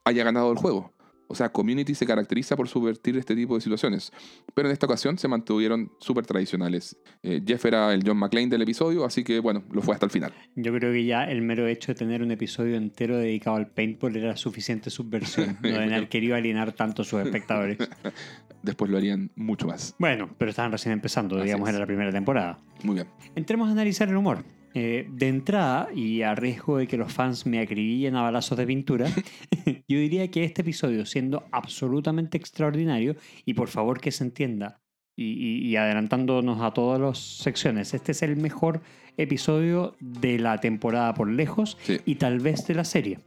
[0.05, 0.93] haya ganado el juego.
[1.31, 4.11] O sea, Community se caracteriza por subvertir este tipo de situaciones.
[4.53, 6.97] Pero en esta ocasión se mantuvieron súper tradicionales.
[7.23, 10.11] Eh, Jeff era el John McClane del episodio, así que bueno, lo fue hasta el
[10.11, 10.33] final.
[10.57, 14.17] Yo creo que ya el mero hecho de tener un episodio entero dedicado al paintball
[14.17, 15.57] era suficiente subversión.
[15.63, 17.79] No deben haber querido alienar tanto a sus espectadores.
[18.63, 19.95] Después lo harían mucho más.
[19.99, 21.75] Bueno, pero estaban recién empezando, digamos, es.
[21.75, 22.59] era la primera temporada.
[22.83, 23.07] Muy bien.
[23.37, 24.45] Entremos a analizar el humor.
[24.75, 28.67] Eh, de entrada, y a riesgo de que los fans me acribillen a balazos de
[28.67, 29.07] pintura,
[29.89, 34.81] yo diría que este episodio, siendo absolutamente extraordinario, y por favor que se entienda,
[35.17, 38.81] y, y- y adelantándonos a todas las secciones, este es el mejor
[39.17, 41.99] episodio de la temporada por lejos Sí.
[42.07, 43.19] y tal vez de la serie.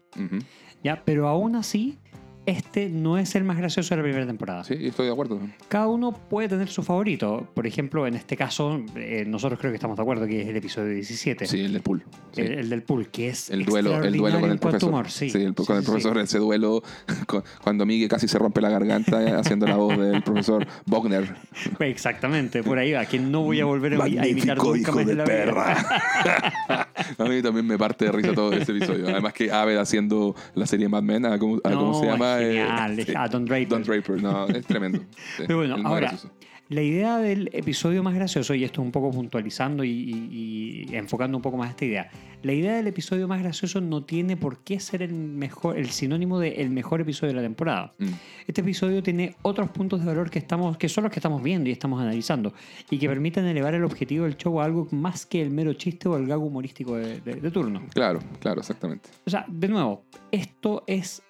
[0.84, 1.04] ¿ya?
[1.06, 1.98] Pero aún así,
[2.46, 4.64] este no es el más gracioso de la primera temporada.
[4.64, 5.40] Sí, estoy de acuerdo.
[5.70, 7.48] Cada uno puede tener su favorito.
[7.54, 10.56] Por ejemplo, en este caso, eh, nosotros creo que estamos de acuerdo que es el
[10.58, 11.46] episodio 17.
[11.48, 12.04] Sí, el del pool.
[12.34, 12.42] Sí.
[12.42, 14.90] El, el del pool, que es El duelo, el duelo con el profesor.
[14.90, 15.26] humor, sí.
[15.26, 16.84] el- Sí, con el profesor, ese duelo
[17.28, 21.36] con- cuando Miguel casi se rompe la garganta haciendo la voz del profesor Bogner.
[21.80, 23.06] Exactamente, por ahí va.
[23.06, 25.78] Que no voy a volver a, a imitar nunca hijo más de la perra.
[27.18, 29.08] a mí también me parte de risa todo ese episodio.
[29.10, 32.33] Además que Aved haciendo la serie Mad Men, ¿a ¿cómo, a cómo No, se llama?
[32.42, 32.96] Eh, genial.
[33.06, 33.14] sí.
[33.16, 33.68] Ah, Don Draper.
[33.68, 35.00] Don Draper, no, es tremendo.
[35.38, 36.32] Sí, Pero bueno, ahora, gracioso.
[36.70, 41.38] La idea del episodio más gracioso, y esto un poco puntualizando y, y- y enfocando
[41.38, 42.10] un poco más esta idea,
[42.42, 46.40] la idea del episodio más gracioso no tiene por qué ser el mejor, el sinónimo
[46.40, 47.92] de el mejor episodio de la temporada.
[48.00, 48.08] Mm.
[48.48, 51.70] Este episodio tiene otros puntos de valor que, estamos, que son los que estamos viendo
[51.70, 52.54] y estamos analizando
[52.90, 56.08] y que permiten elevar el objetivo del show a algo más que el mero chiste
[56.08, 57.84] o el gag humorístico de, de- de turno.
[57.94, 59.10] Claro, claro, exactamente.
[59.28, 61.22] O sea, de nuevo, esto es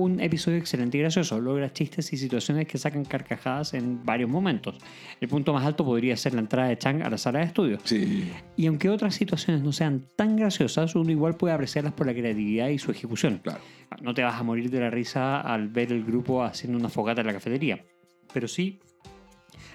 [0.00, 1.40] un episodio excelente y gracioso.
[1.40, 4.76] Logra chistes y situaciones que sacan carcajadas en varios momentos.
[5.20, 7.78] El punto más alto podría ser la entrada de Chang a la sala de estudio.
[7.84, 12.14] Sí, Y aunque otras situaciones no sean tan graciosas, uno igual puede apreciarlas por la
[12.14, 13.40] creatividad y su ejecución.
[13.42, 13.60] claro.
[14.02, 17.22] No te vas a morir de la risa al ver el grupo haciendo una fogata
[17.22, 17.84] en la cafetería,
[18.32, 18.78] pero sí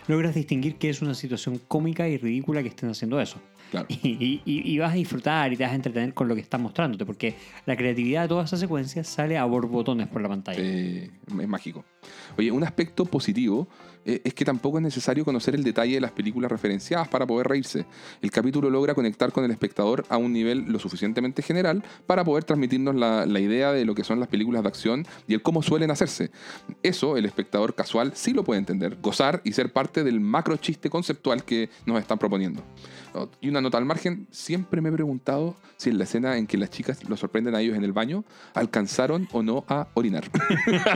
[0.08, 3.42] logras distinguir que es una situación cómica y ridícula que estén haciendo eso.
[3.72, 3.88] Claro.
[3.90, 6.42] Y, y- y- y vas a disfrutar y te vas a entretener con lo que
[6.42, 7.36] están mostrándote, porque
[7.66, 10.60] la creatividad de toda esa secuencia sale a borbotones por la pantalla.
[10.62, 11.84] Eh, es mágico.
[12.38, 13.68] Oye, un aspecto positivo
[14.06, 17.48] eh, es que tampoco es necesario conocer el detalle de las películas referenciadas para poder
[17.48, 17.86] reírse.
[18.22, 22.44] El capítulo logra conectar con el espectador a un nivel lo suficientemente general para poder
[22.44, 25.64] transmitirnos la, la idea de lo que son las películas de acción y el cómo
[25.64, 26.30] suelen hacerse.
[26.84, 30.90] Eso el espectador casual sí lo puede entender, gozar y ser parte del macro chiste
[30.92, 32.62] conceptual que nos están proponiendo.
[33.42, 36.58] Y una nota al margen, siempre me he preguntado si en la escena en que
[36.58, 38.24] las chicas lo sorprenden a ellos en el baño,
[38.54, 40.24] alcanzaron o no a orinar.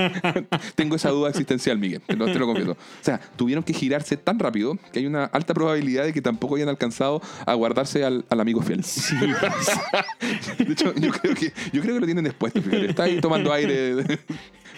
[0.76, 2.72] Tengo esa duda existencial, Miguel, te lo, te lo confieso.
[2.72, 6.56] O sea, tuvieron que girarse tan rápido que hay una alta probabilidad de que tampoco
[6.56, 8.84] hayan alcanzado a guardarse al, al amigo fiel.
[8.84, 9.16] Sí,
[10.58, 12.54] De hecho, yo creo que, yo creo que lo tienen después.
[12.54, 12.90] fíjate.
[12.90, 14.20] Está ahí tomando aire,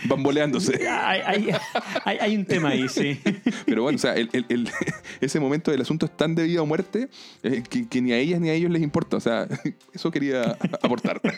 [0.05, 0.87] bamboleándose.
[0.87, 1.49] hay, hay-
[2.05, 3.19] hay- hay un tema ahí, sí.
[3.65, 4.69] Pero bueno, o sea, el- el- el-
[5.21, 7.09] ese momento del asunto es tan de vida o muerte
[7.43, 9.17] eh, que, que ni a ellas ni a ellos les importa.
[9.17, 9.47] O sea,
[9.93, 11.21] eso quería aportar.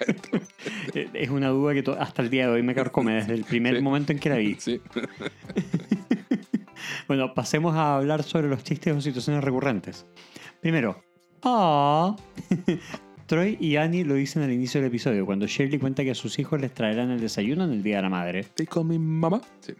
[1.14, 3.82] Es una duda que hasta el día de hoy me carcome desde el primer Sí.
[3.82, 4.56] momento en que la vi.
[4.60, 4.80] Sí.
[7.08, 10.06] Bueno, pasemos a hablar sobre los chistes o situaciones recurrentes.
[10.62, 11.02] Primero,
[11.44, 12.16] ah.
[13.26, 16.40] Troy y Annie lo dicen al inicio del episodio, cuando Shirley cuenta que a sus
[16.40, 18.44] hijos les traerán el desayuno en el Día de la Madre.
[18.44, 19.42] Take on me, mamá.
[19.62, 19.74] Sí.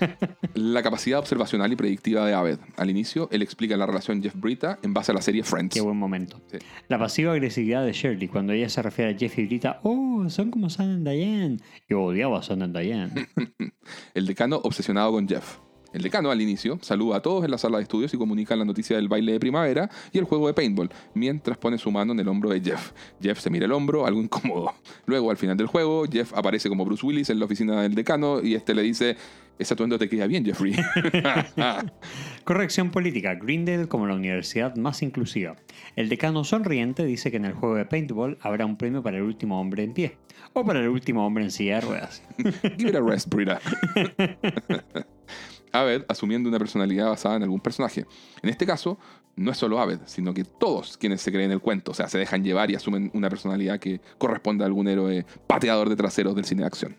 [0.54, 2.58] La capacidad observacional y predictiva de Aved.
[2.76, 5.74] Al inicio, él explica la relación Jeff-Brita en base a la serie Friends.
[5.74, 6.40] Qué buen momento.
[6.50, 6.58] Sí.
[6.88, 10.50] La pasiva agresividad de Shirley, cuando ella se refiere a Jeff y grita, oh, son
[10.50, 11.58] como San and Diane.
[11.88, 13.28] Yo odiaba a San and Diane.
[14.14, 15.58] El decano obsesionado con Jeff.
[15.92, 18.64] El decano al inicio saluda a todos en la sala de estudios y comunica la
[18.64, 22.20] noticia del baile de primavera y el juego de paintball, mientras pone su mano en
[22.20, 22.92] el hombro de Jeff.
[23.20, 24.74] Jeff se mira el hombro, algo incómodo.
[25.06, 28.42] Luego, al final del juego, Jeff aparece como Bruce Willis en la oficina del decano
[28.42, 29.16] y este le dice,
[29.58, 30.74] ese atuendo te queda bien, Jeffrey.
[32.44, 33.34] Corrección política.
[33.34, 35.56] Greendale como la universidad más inclusiva.
[35.96, 39.24] El decano sonriente dice que en el juego de paintball habrá un premio para el
[39.24, 40.16] último hombre en pie.
[40.52, 42.22] O para el último hombre en silla de ruedas.
[42.78, 43.60] Give it a rest, Brita.
[45.72, 48.06] Aved asumiendo una personalidad basada en algún personaje.
[48.42, 48.98] En este caso,
[49.36, 52.18] no es solo Aved, sino que todos quienes se creen el cuento, o sea, se
[52.18, 56.44] dejan llevar y asumen una personalidad que corresponde a algún héroe pateador de traseros del
[56.44, 56.96] cine de acción.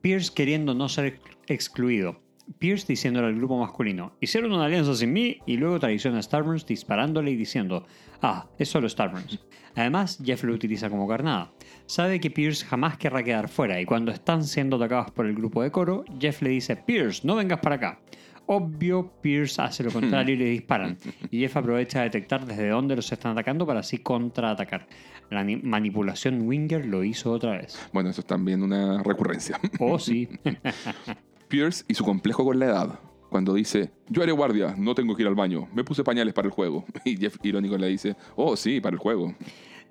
[0.00, 2.20] Pierce queriendo no ser ex- excluido.
[2.58, 6.64] Pierce diciéndole al grupo masculino, hicieron una alianza sin mí y luego traiciona a Starburns
[6.64, 7.86] disparándole y diciendo,
[8.22, 9.38] ah, es solo Starburns.
[9.74, 11.52] Además, Jeff lo utiliza como carnada.
[11.88, 15.62] Sabe que Pierce jamás querrá quedar fuera y cuando están siendo atacados por el grupo
[15.62, 17.98] de coro, Jeff le dice, Pierce, no vengas para acá.
[18.44, 20.98] Obvio, Pierce hace lo contrario y le disparan.
[21.30, 24.86] Y Jeff aprovecha a detectar desde dónde los están atacando para así contraatacar.
[25.30, 27.78] La ni- manipulación Winger lo hizo otra vez.
[27.92, 29.58] Bueno, eso es también una recurrencia.
[29.80, 30.28] Oh, sí.
[31.48, 32.98] Pierce y su complejo con la edad.
[33.30, 36.48] Cuando dice, yo haré guardia, no tengo que ir al baño, me puse pañales para
[36.48, 36.84] el juego.
[37.04, 39.34] Y Jeff irónico le dice, oh sí, para el juego.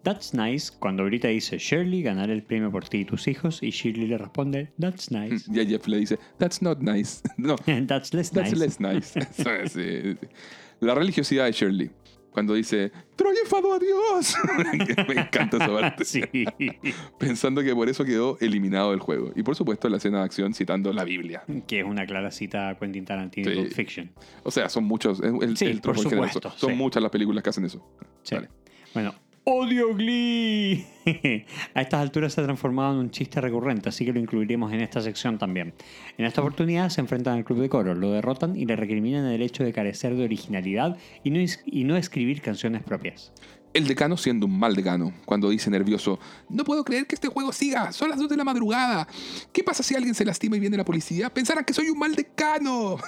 [0.03, 0.71] That's nice.
[0.79, 3.61] Cuando Brita dice Shirley, ganar el premio por ti y tus hijos.
[3.61, 5.45] Y Shirley le responde, That's nice.
[5.53, 7.21] Y a Jeff le dice, that's not nice.
[7.37, 7.55] No,
[7.87, 8.79] That's less That's nice.
[8.79, 9.19] less nice.
[9.31, 10.27] Sí, sí.
[10.79, 11.91] La religiosidad de Shirley.
[12.31, 14.35] Cuando dice, Troy enfadó a Dios.
[15.07, 16.05] Me encanta esa parte.
[16.05, 16.21] Sí.
[17.17, 19.31] Pensando que por eso quedó eliminado del juego.
[19.35, 21.43] Y por supuesto la escena de acción citando la Biblia.
[21.65, 23.65] Que es una clara cita a Quentin Tarantino Sí.
[23.71, 24.11] Fiction.
[24.43, 25.19] O sea, son muchos.
[25.19, 27.83] el, Sí, el por supuesto, Son, muchas las películas que hacen eso.
[28.21, 28.35] Sí.
[28.35, 28.49] Vale.
[28.93, 29.15] Bueno,
[29.49, 30.85] odio Glee.
[31.73, 34.81] a estas alturas se ha transformado en un chiste recurrente, así que lo incluiremos en
[34.81, 35.73] esta sección también.
[36.17, 39.41] En esta oportunidad se enfrentan al club de coro, lo derrotan y le recriminan el
[39.41, 43.31] hecho de carecer de originalidad y no, es- y no escribir canciones propias.
[43.73, 46.19] El decano siendo un mal decano, cuando dice nervioso,
[46.49, 49.07] no puedo creer que este juego siga, son las 2 de la madrugada.
[49.53, 51.29] ¿Qué pasa si alguien se lastima y viene la policía?
[51.33, 52.97] Pensarán que soy un mal decano.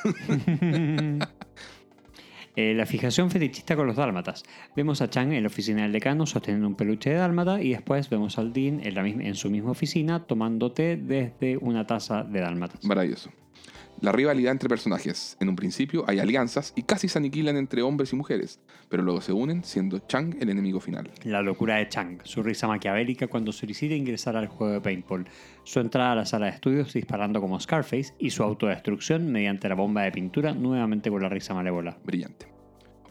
[2.55, 4.43] Eh, la fijación fetichista con los dálmatas.
[4.75, 8.09] Vemos a Chang en la oficina del decano sosteniendo un peluche de dálmata y después
[8.09, 12.23] vemos al Dean en, la misma- en su misma oficina tomando té desde una taza
[12.23, 12.83] de dálmatas.
[12.83, 13.31] Maravilloso.
[14.01, 15.35] La rivalidad entre personajes.
[15.41, 19.19] En un principio hay alianzas y casi se aniquilan entre hombres y mujeres, pero luego
[19.19, 21.11] se unen siendo Chang el enemigo final.
[21.23, 25.25] La locura de Chang, su risa maquiavélica cuando solicita ingresar al juego de paintball,
[25.65, 29.75] su entrada a la sala de estudios disparando como Scarface y su autodestrucción mediante la
[29.75, 31.97] bomba de pintura nuevamente con la risa malévola.
[32.05, 32.47] Brillante.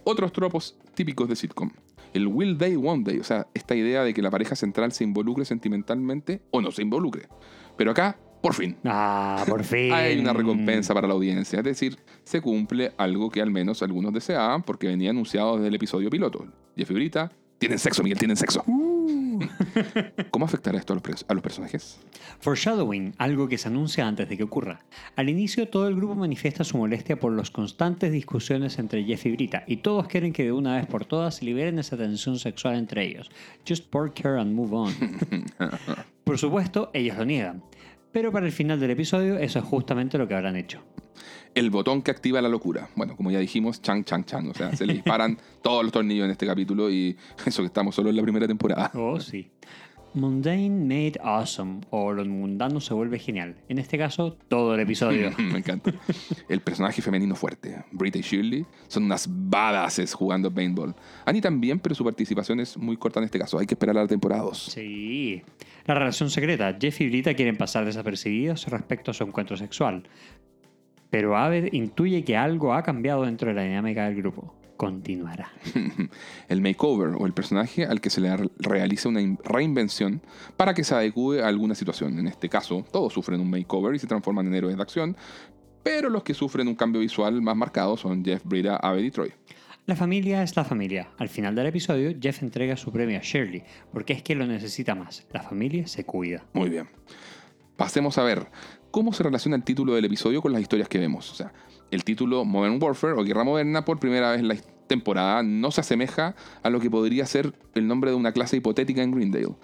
[0.05, 1.71] Otros tropos típicos de sitcom.
[2.15, 5.05] El will they, won't they, o sea, esta idea de que la pareja central se
[5.05, 7.29] involucre sentimentalmente o no se involucre.
[7.77, 9.93] Pero acá, por fin, Ah, por fin.
[9.93, 14.13] hay una recompensa para la audiencia, es decir, se cumple algo que al menos algunos
[14.13, 16.47] deseaban porque venía anunciado desde el episodio piloto.
[16.77, 18.65] Jeff y Brita tienen sexo, Miguel, tienen sexo.
[20.31, 21.99] ¿Cómo afectará esto a los, a los personajes?
[22.41, 24.81] Foreshadowing, algo que se anuncia antes de que ocurra.
[25.17, 29.33] Al inicio, todo el grupo manifiesta su molestia por las constantes discusiones entre Jeff y
[29.33, 33.05] Brita, y todos quieren que de una vez por todas liberen esa tensión sexual entre
[33.07, 33.31] ellos.
[33.67, 34.93] Just pork her and move on.
[36.25, 37.63] por supuesto, ellos lo niegan.
[38.19, 40.83] Pero para el final del episodio, eso es justamente lo que habrán hecho.
[41.55, 42.89] El botón que activa la locura.
[42.97, 44.49] Bueno, como ya dijimos, Chang, Chang, Chang.
[44.49, 47.17] O sea, se le disparan todos los tornillos en este capítulo y
[47.47, 48.91] eso que estamos solo en la primera temporada.
[48.95, 49.53] Oh, sí.
[50.19, 53.55] Mundane made awesome, o lo mundano se vuelve genial.
[53.69, 55.31] En este caso, todo el episodio.
[55.39, 55.93] Me encanta.
[56.49, 60.95] El personaje femenino fuerte, Brita y Shirley, son unas badasses jugando paintball.
[61.25, 63.59] Annie también, pero su participación es muy corta en este caso.
[63.59, 64.59] Hay que esperar a la temporada 2.
[64.59, 65.43] Sí.
[65.87, 66.77] La relación secreta.
[66.81, 70.03] Jeff y Brita quieren pasar desapercibidos respecto a su encuentro sexual.
[71.11, 74.58] Pero Aved intuye que algo ha cambiado dentro de la dinámica del grupo.
[74.79, 75.51] Continuará.
[76.49, 80.23] El makeover o el personaje al que se le re- realiza una in- reinvención
[80.57, 82.19] para que se adecue a alguna situación.
[82.19, 85.17] En este caso, todos sufren un makeover y se transforman en héroes de acción,
[85.83, 89.33] pero los que sufren un cambio visual más marcado son Jeff, Brita, Aved y Troy.
[89.87, 91.09] La familia es la familia.
[91.19, 94.95] Al final del episodio, Jeff entrega su premio a Shirley, porque es que lo necesita
[94.95, 95.27] más.
[95.33, 96.45] La familia se cuida.
[96.53, 96.89] Muy bien.
[97.77, 98.47] Pasemos a ver
[98.91, 101.31] cómo se relaciona el título del episodio con las historias que vemos.
[101.33, 101.53] O sea,
[101.91, 104.57] el título Modern Warfare o Guerra Moderna por primera vez en la
[104.87, 109.03] temporada no se asemeja a lo que podría ser el nombre de una clase hipotética
[109.03, 109.55] en Greendale.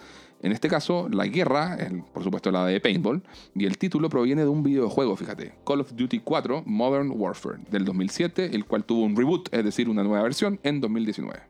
[0.42, 3.22] En este caso, la guerra, el- por supuesto la de Paintball,
[3.54, 7.86] y el título proviene de un videojuego, fíjate, Call of Duty 4 Modern Warfare del
[7.86, 11.40] 2007, el cual tuvo un reboot, es decir, una nueva versión en 2019.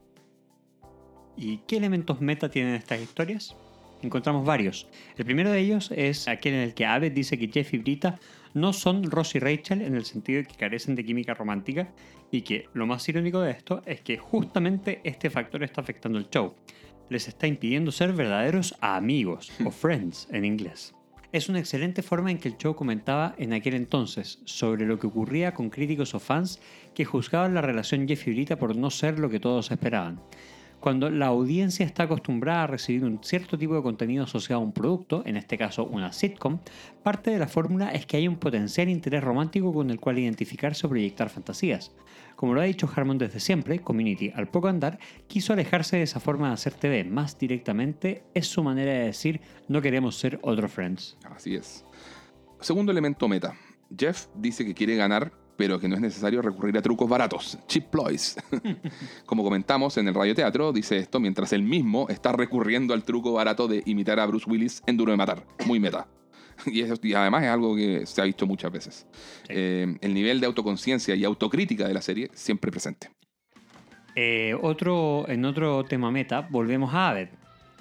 [1.36, 3.56] ¿Y qué elementos meta tienen estas historias?
[4.02, 4.86] Encontramos varios.
[5.16, 8.20] El primero de ellos es aquel en el que Abed dice que Jeff y Brita
[8.54, 11.92] no son Ross y Rachel en el sentido de que carecen de química romántica
[12.30, 16.30] y que lo más irónico de esto es que justamente este factor está afectando el
[16.30, 16.54] show.
[17.10, 20.94] Les está impidiendo ser verdaderos amigos o friends en inglés.
[21.32, 25.08] Es una excelente forma en que el show comentaba en aquel entonces sobre lo que
[25.08, 26.60] ocurría con críticos o fans
[26.94, 30.20] que juzgaban la relación Jeff y Brita por no ser lo que todos esperaban.
[30.84, 34.72] Cuando la audiencia está acostumbrada a recibir un cierto tipo de contenido asociado a un
[34.72, 36.58] producto, en este caso una sitcom,
[37.02, 40.86] parte de la fórmula es que hay un potencial interés romántico con el cual identificarse
[40.86, 41.92] o proyectar fantasías.
[42.36, 46.20] Como lo ha dicho Harmon desde siempre, Community, al poco andar, quiso alejarse de esa
[46.20, 50.68] forma de hacer TV más directamente, es su manera de decir no queremos ser otro
[50.68, 51.16] Friends.
[51.34, 51.86] Así es.
[52.60, 53.54] Segundo elemento meta.
[53.98, 57.86] Jeff dice que quiere ganar, pero que no es necesario recurrir a trucos baratos, cheap
[57.90, 58.36] ploys.
[59.26, 63.68] Como comentamos en el radioteatro, dice esto mientras él mismo está recurriendo al truco barato
[63.68, 65.44] de imitar a Bruce Willis en Duro de Matar.
[65.66, 66.06] Muy meta.
[66.66, 69.06] Y, eso- y además es algo que se ha visto muchas veces.
[69.48, 73.10] Eh, el nivel de autoconciencia y autocrítica de la serie siempre presente.
[74.14, 77.28] Eh, otro, en otro tema meta, volvemos a Abed.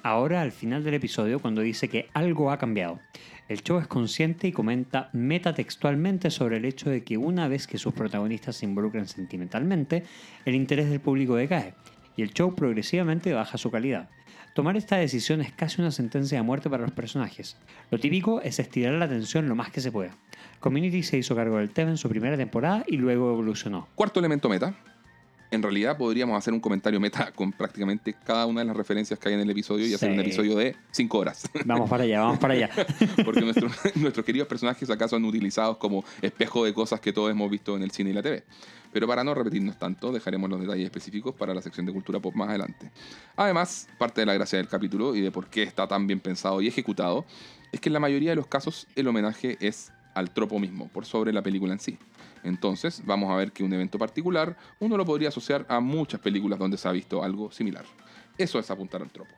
[0.01, 2.99] Ahora al final del episodio cuando dice que algo ha cambiado.
[3.49, 7.77] El show es consciente y comenta metatextualmente sobre el hecho de que una vez que
[7.77, 10.03] sus protagonistas se involucran sentimentalmente,
[10.45, 11.73] el interés del público decae
[12.15, 14.09] y el show progresivamente baja su calidad.
[14.53, 17.57] Tomar esta decisión es casi una sentencia de muerte para los personajes.
[17.89, 20.15] Lo típico es estirar la tensión lo más que se pueda.
[20.59, 23.87] Community se hizo cargo del tema en su primera temporada y luego evolucionó.
[23.95, 24.75] Cuarto elemento meta.
[25.53, 29.29] En realidad podríamos hacer un comentario meta con prácticamente cada una de las referencias que
[29.29, 30.13] hay en el episodio y hacer Sí.
[30.15, 31.47] un episodio de 5 horas.
[31.65, 32.69] Vamos para allá, vamos para allá.
[33.23, 37.51] Porque nuestros, nuestros queridos personajes acá son utilizados como espejo de cosas que todos hemos
[37.51, 38.43] visto en el cine y la TV.
[38.91, 42.33] Pero para no repetirnos tanto, dejaremos los detalles específicos para la sección de cultura pop
[42.35, 42.89] más adelante.
[43.35, 46.61] Además, parte de la gracia del capítulo y de por qué está tan bien pensado
[46.61, 47.25] y ejecutado,
[47.71, 51.05] es que en la mayoría de los casos el homenaje es al tropo mismo, por
[51.05, 51.97] sobre la película en sí.
[52.43, 56.59] Entonces, vamos a ver que un evento particular uno lo podría asociar a muchas películas
[56.59, 57.85] donde se ha visto algo similar.
[58.37, 59.31] Eso es apuntar al tropo.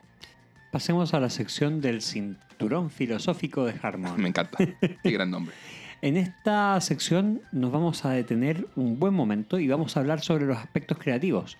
[0.72, 4.16] Pasemos a la sección del cinturón filosófico de Harmon.
[4.20, 4.58] Me encanta.
[4.58, 5.54] Qué gran nombre.
[6.02, 10.44] En esta sección nos vamos a detener un buen momento y vamos a hablar sobre
[10.44, 11.56] los aspectos creativos.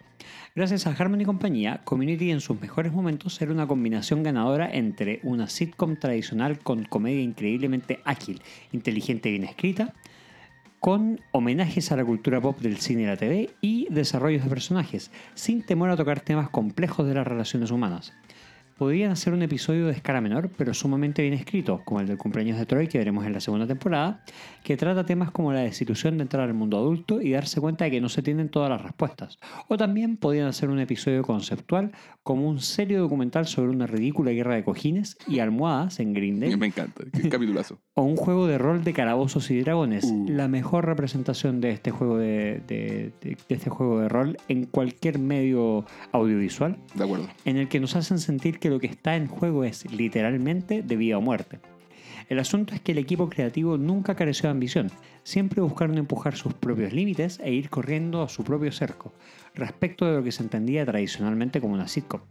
[0.55, 5.21] Gracias a Harmon y compañía, Community en sus mejores momentos era una combinación ganadora entre
[5.23, 8.43] una sitcom tradicional con comedia increíblemente ágil,
[8.73, 9.95] inteligente y bien escrita,
[10.81, 15.11] con homenajes a la cultura pop del cine y la TV y desarrollos de personajes,
[15.35, 18.13] sin temor a tocar temas complejos de las relaciones humanas.
[18.77, 22.59] Podrían hacer un episodio de escala menor, pero sumamente bien escrito, como el del cumpleaños
[22.59, 24.23] de Troy que veremos en la segunda temporada,
[24.63, 27.91] que trata temas como la desilusión de entrar al mundo adulto y darse cuenta de
[27.93, 29.39] que no se tienen todas las respuestas.
[29.69, 31.93] O también podrían hacer un episodio conceptual
[32.23, 36.55] como un serio documental sobre una ridícula guerra de cojines y almohadas en Green Day.
[36.59, 37.79] Me encanta, qué capitulazo.
[37.95, 40.05] O un juego de rol de calabozos y dragones.
[40.05, 40.27] Uh.
[40.29, 44.67] La mejor representación de este juego de, de- de- de este juego de rol en
[44.67, 47.27] cualquier medio audiovisual De acuerdo.
[47.47, 50.97] en el que nos hacen sentir que lo que está en juego es literalmente de
[50.97, 51.61] vida o muerte.
[52.29, 54.91] El asunto es que el equipo creativo nunca careció de ambición,
[55.23, 59.13] siempre buscaron empujar sus propios límites e ir corriendo a su propio cerco,
[59.55, 62.23] respecto de lo que se entendía tradicionalmente como una sitcom.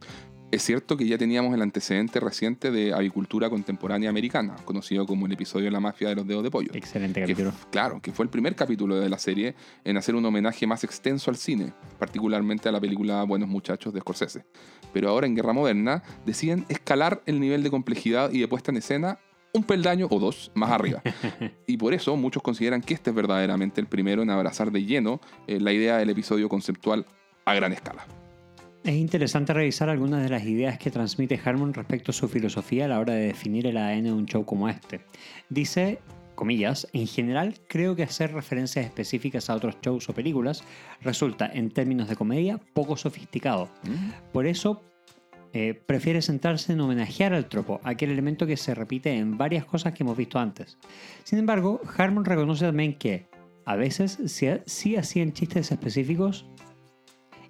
[0.52, 5.32] Es cierto que ya teníamos el antecedente reciente de avicultura contemporánea americana, conocido como el
[5.32, 6.70] episodio de la mafia de los dedos de pollo.
[6.74, 7.52] Excelente capítulo.
[7.72, 11.32] claro, que fue el primer capítulo de la serie en hacer un homenaje más extenso
[11.32, 14.46] al cine, particularmente a la película Buenos Muchachos de Scorsese.
[14.94, 18.78] Pero ahora en Guerra Moderna deciden escalar el nivel de complejidad y de puesta en
[18.78, 19.20] escena
[19.52, 21.02] un peldaño o dos más arriba.
[21.68, 25.22] y por eso muchos consideran que este es verdaderamente el primero en abrazar de lleno
[25.48, 27.06] eh, la idea del episodio conceptual
[27.46, 28.06] a gran escala.
[28.86, 32.88] Es interesante revisar algunas de las ideas que transmite Harmon respecto a su filosofía a
[32.88, 35.02] la hora de definir el ADN de un show como este.
[35.50, 35.98] Dice,
[36.36, 40.64] comillas, en general creo que hacer referencias específicas a otros shows o películas
[41.02, 43.72] resulta, en términos de comedia, poco sofisticado.
[44.32, 44.84] Por eso,
[45.54, 49.94] eh, prefiere centrarse en homenajear al tropo, aquel elemento que se repite en varias cosas
[49.94, 50.78] que hemos visto antes.
[51.24, 53.26] Sin embargo, Harmon reconoce también que,
[53.66, 56.46] a veces, sí, sí hacían chistes específicos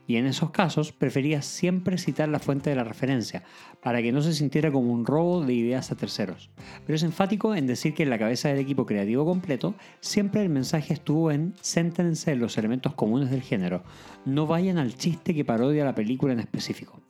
[0.07, 3.43] y en esos casos prefería siempre citar la fuente de la referencia,
[3.81, 6.49] para que no se sintiera como un robo de ideas a terceros.
[6.85, 10.49] Pero es enfático en decir que en la cabeza del equipo creativo completo siempre el
[10.49, 13.83] mensaje estuvo en céntrense en los elementos comunes del género,
[14.25, 17.01] no vayan al chiste que parodia la película en específico.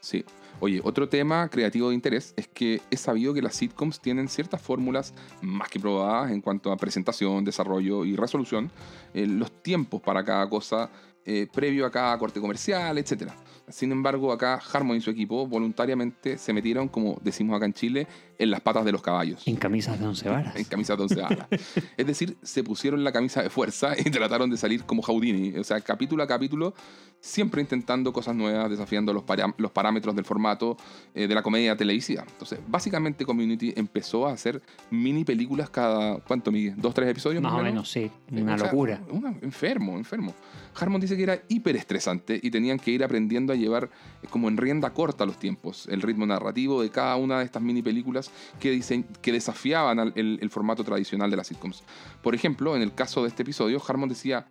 [0.00, 0.24] Sí.
[0.58, 4.62] Oye, otro tema creativo de interés es que es sabido que las sitcoms tienen ciertas
[4.62, 5.12] fórmulas
[5.42, 8.70] más que probadas en cuanto a presentación, desarrollo y resolución,
[9.12, 10.90] eh, los tiempos para cada cosa
[11.26, 13.30] eh, previo a cada corte comercial, etc.
[13.68, 18.06] Sin embargo, acá Harmon y su equipo voluntariamente se metieron, como decimos acá en Chile,
[18.38, 19.42] en las patas de los caballos.
[19.46, 20.56] En camisas de once varas.
[20.56, 21.46] En camisas de once varas.
[21.96, 25.56] es decir, se pusieron la camisa de fuerza y trataron de salir como Houdini.
[25.58, 26.74] O sea, capítulo a capítulo,
[27.20, 30.76] siempre intentando cosas nuevas, desafiando los, pará- los parámetros del formato
[31.14, 32.24] eh, de la comedia televisiva.
[32.28, 36.74] Entonces, básicamente Community empezó a hacer mini películas cada, ¿cuánto, Miguel?
[36.76, 37.42] ¿Dos, tres episodios?
[37.42, 38.10] Más o menos, sí.
[38.30, 39.00] Una O sea, locura.
[39.10, 40.34] una- enfermo, enfermo.
[40.78, 43.88] Harmon dice que era hiper estresante y tenían que ir aprendiendo a llevar
[44.22, 47.62] eh, como en rienda corta los tiempos, el ritmo narrativo de cada una de estas
[47.62, 48.25] mini películas
[48.60, 48.80] que,
[49.22, 51.82] que desafiaban el, el formato tradicional de las sitcoms.
[52.22, 54.48] Por ejemplo, en el caso de este episodio, Harmon decía,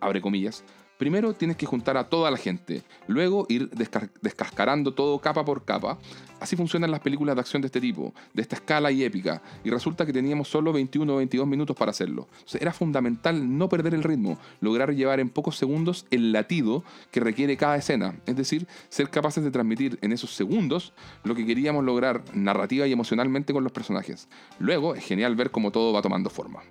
[0.00, 0.64] abre comillas,
[0.98, 5.98] Primero tienes que juntar a toda la gente, luego ir descascarando todo capa por capa.
[6.40, 9.70] Así funcionan las películas de acción de este tipo, de esta escala y épica, y
[9.70, 12.28] resulta que teníamos solo 21 o 22 minutos para hacerlo.
[12.60, 17.56] Era fundamental no perder el ritmo, lograr llevar en pocos segundos el latido que requiere
[17.56, 20.92] cada escena, es decir, ser capaces de transmitir en esos segundos
[21.24, 24.28] lo que queríamos lograr narrativa y emocionalmente con los personajes.
[24.58, 26.62] Luego es genial ver cómo todo va tomando forma.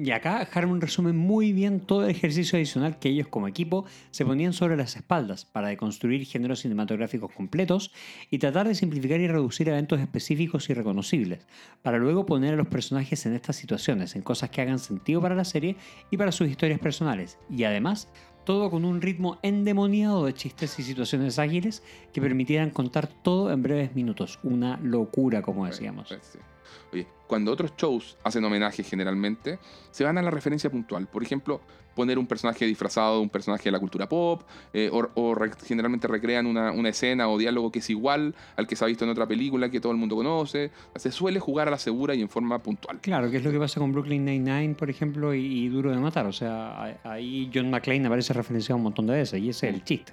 [0.00, 4.24] Y acá Harmon resume muy bien todo el ejercicio adicional que ellos como equipo se
[4.24, 7.90] ponían sobre las espaldas para deconstruir géneros cinematográficos completos
[8.30, 11.48] y tratar de simplificar y reducir eventos específicos y reconocibles,
[11.82, 15.34] para luego poner a los personajes en estas situaciones, en cosas que hagan sentido para
[15.34, 15.74] la serie
[16.12, 17.36] y para sus historias personales.
[17.50, 18.08] Y además,
[18.44, 23.64] todo con un ritmo endemoniado de chistes y situaciones ágiles que permitieran contar todo en
[23.64, 24.38] breves minutos.
[24.44, 26.08] Una locura, como decíamos.
[26.08, 26.38] Sí.
[26.92, 29.58] Oye, cuando otros shows hacen homenaje generalmente,
[29.90, 31.06] se van a la referencia puntual.
[31.06, 31.60] Por ejemplo,
[31.94, 34.42] poner un personaje disfrazado de un personaje de la cultura pop,
[34.72, 35.36] eh, o, o
[35.66, 39.04] generalmente recrean una, una escena o diálogo que es igual al que se ha visto
[39.04, 40.70] en otra película que todo el mundo conoce.
[40.94, 43.00] Se suele jugar a la segura y en forma puntual.
[43.00, 45.98] Claro, que es lo que pasa con Brooklyn Nine-Nine, por ejemplo, y, y Duro de
[45.98, 46.26] Matar.
[46.26, 49.82] O sea, ahí John McClane aparece referenciado un montón de veces y ese es el
[49.82, 50.12] chiste.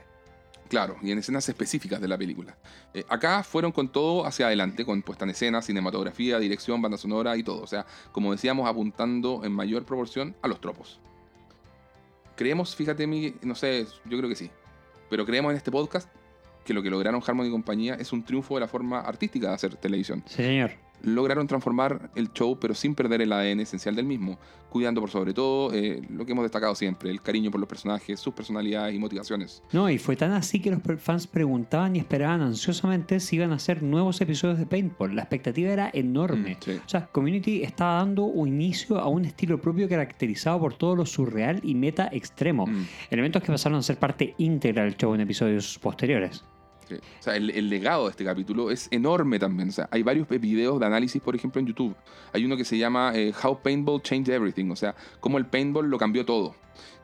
[0.76, 2.58] Claro, y en escenas específicas de la película.
[2.94, 7.38] Eh, acá fueron con todo hacia adelante, con puesta en escena, cinematografía, dirección, banda sonora
[7.38, 7.62] y todo.
[7.62, 11.00] O sea, como decíamos, apuntando en mayor proporción a los tropos.
[12.36, 14.52] Creemos, fíjate, Miguel, no sé, yo creo que sí.
[15.10, 16.10] Pero creemos en este podcast
[16.66, 19.54] que lo que lograron Harmony y compañía es un triunfo de la forma artística de
[19.54, 20.26] hacer televisión.
[20.28, 20.85] Señor.
[21.04, 24.38] Lograron transformar el show, pero sin perder el ADN esencial del mismo,
[24.70, 28.20] cuidando por sobre todo eh, lo que hemos destacado siempre, el cariño por los personajes,
[28.20, 29.64] sus personalidades y motivaciones.
[29.72, 33.56] No, y fue tan así que los fans preguntaban y esperaban ansiosamente si iban a
[33.56, 35.16] hacer nuevos episodios de Paintball.
[35.16, 36.56] La expectativa era enorme.
[36.56, 36.72] Mm, sí.
[36.86, 41.06] O sea, Community estaba dando un inicio a un estilo propio caracterizado por todo lo
[41.06, 42.68] surreal y meta extremo.
[42.68, 46.44] Mm, Elementos que pasaron a ser parte íntegra del show en episodios posteriores.
[46.94, 49.70] O sea, el, legado de este capítulo es enorme también.
[49.70, 51.96] O sea, hay varios videos de análisis, por ejemplo, en YouTube.
[52.34, 55.90] Hay uno que se llama eh, How Paintball Changed Everything, o sea, cómo el paintball
[55.90, 56.56] lo cambió todo.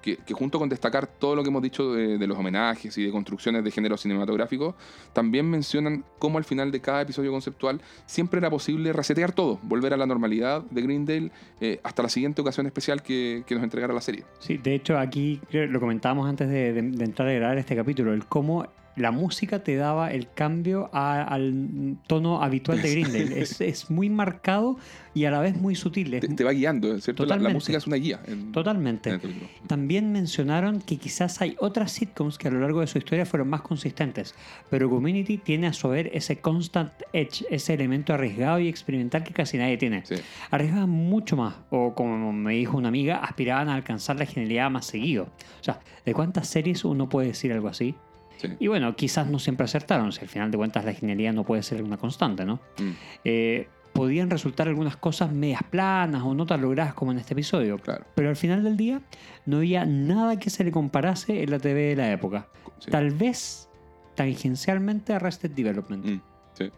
[0.01, 3.63] Que, junto con destacar todo lo que hemos dicho de, los homenajes y de construcciones
[3.63, 4.75] de género cinematográfico,
[5.13, 9.93] también mencionan cómo al final de cada episodio conceptual siempre era posible resetear todo, volver
[9.93, 11.31] a la normalidad de Greendale
[11.61, 14.25] eh, hasta la siguiente ocasión especial que, nos entregara la serie.
[14.39, 18.65] Sí, de hecho aquí lo comentábamos antes de entrar a grabar este capítulo, el cómo
[18.95, 23.33] la música te daba el cambio a- al tono habitual de Grindel.
[23.33, 24.77] es, es muy marcado
[25.13, 26.11] y a la vez muy sutil.
[26.19, 27.25] Te, te va guiando, ¿cierto?
[27.25, 28.19] La, la música es una guía.
[28.27, 29.09] en- Totalmente.
[29.11, 29.21] en.
[29.67, 33.49] También mencionaron que quizás hay otras sitcoms que a lo largo de su historia fueron
[33.49, 34.35] más consistentes,
[34.69, 39.33] pero Community tiene a su haber ese constant edge, ese elemento arriesgado y experimental que
[39.33, 40.05] casi nadie tiene.
[40.05, 40.15] Sí.
[40.49, 44.85] Arriesgaban mucho más, o como me dijo una amiga, aspiraban a alcanzar la genialidad más
[44.85, 45.23] seguido.
[45.59, 47.95] O sea, ¿de cuántas series uno puede decir algo así?
[48.41, 48.47] Sí.
[48.59, 51.61] Y bueno, quizás no siempre acertaron, si al final de cuentas la genialidad no puede
[51.63, 52.55] ser una constante, ¿no?
[52.79, 52.89] Mm,
[53.23, 57.77] Eh, podían resultar algunas cosas medias planas o no tan logradas como en este episodio.
[57.77, 58.05] claro.
[58.15, 59.01] Pero al final del día
[59.45, 62.47] no había nada que se le comparase en la TV de la época.
[62.79, 62.89] Sí.
[62.89, 63.67] Tal vez
[64.15, 66.05] tangencialmente a Arrested Development.
[66.05, 66.21] Mm,
[66.65, 66.71] sí.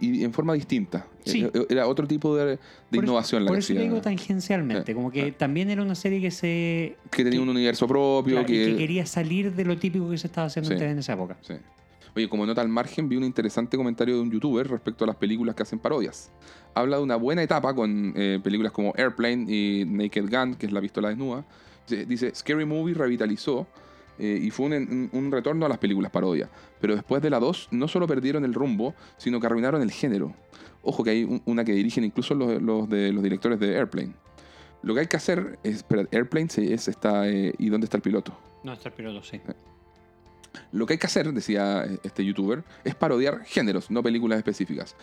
[0.00, 1.06] Y, y en forma distinta.
[1.24, 1.40] Sí.
[1.52, 4.00] Era- Era otro tipo de, de Por eso- innovación la Por que eso hacía, digo
[4.00, 5.32] tangencialmente, Sí, como que sí.
[5.32, 8.34] también era una serie que se que tenía un universo propio.
[8.36, 11.36] claro, que, que quería salir de lo típico que se estaba haciendo en esa época.
[11.42, 11.54] Sí.
[12.14, 15.16] Oye, como nota al margen, vi un interesante comentario de un youtuber respecto a las
[15.16, 16.30] películas que hacen parodias.
[16.74, 20.72] Habla de una buena etapa con eh, películas como Airplane y Naked Gun, que es
[20.72, 21.44] la pistola desnuda.
[22.08, 23.66] Dice, Scary Movie revitalizó
[24.18, 26.48] eh, y fue un, un- retorno a las películas parodia.
[26.80, 30.34] Pero después de la 2, no solo perdieron el rumbo, sino que arruinaron el género.
[30.82, 34.12] Ojo que hay un- una que dirigen incluso los, los de, los directores de Airplane.
[34.82, 35.76] Lo que hay que hacer es.
[35.76, 37.28] Espera, Airplane sí, es esta.
[37.28, 38.36] eh, ¿Y dónde está el piloto?
[38.62, 39.40] No, está el piloto, sí.
[40.72, 44.96] Lo que hay que hacer, decía este youtuber, es parodiar géneros, no películas específicas.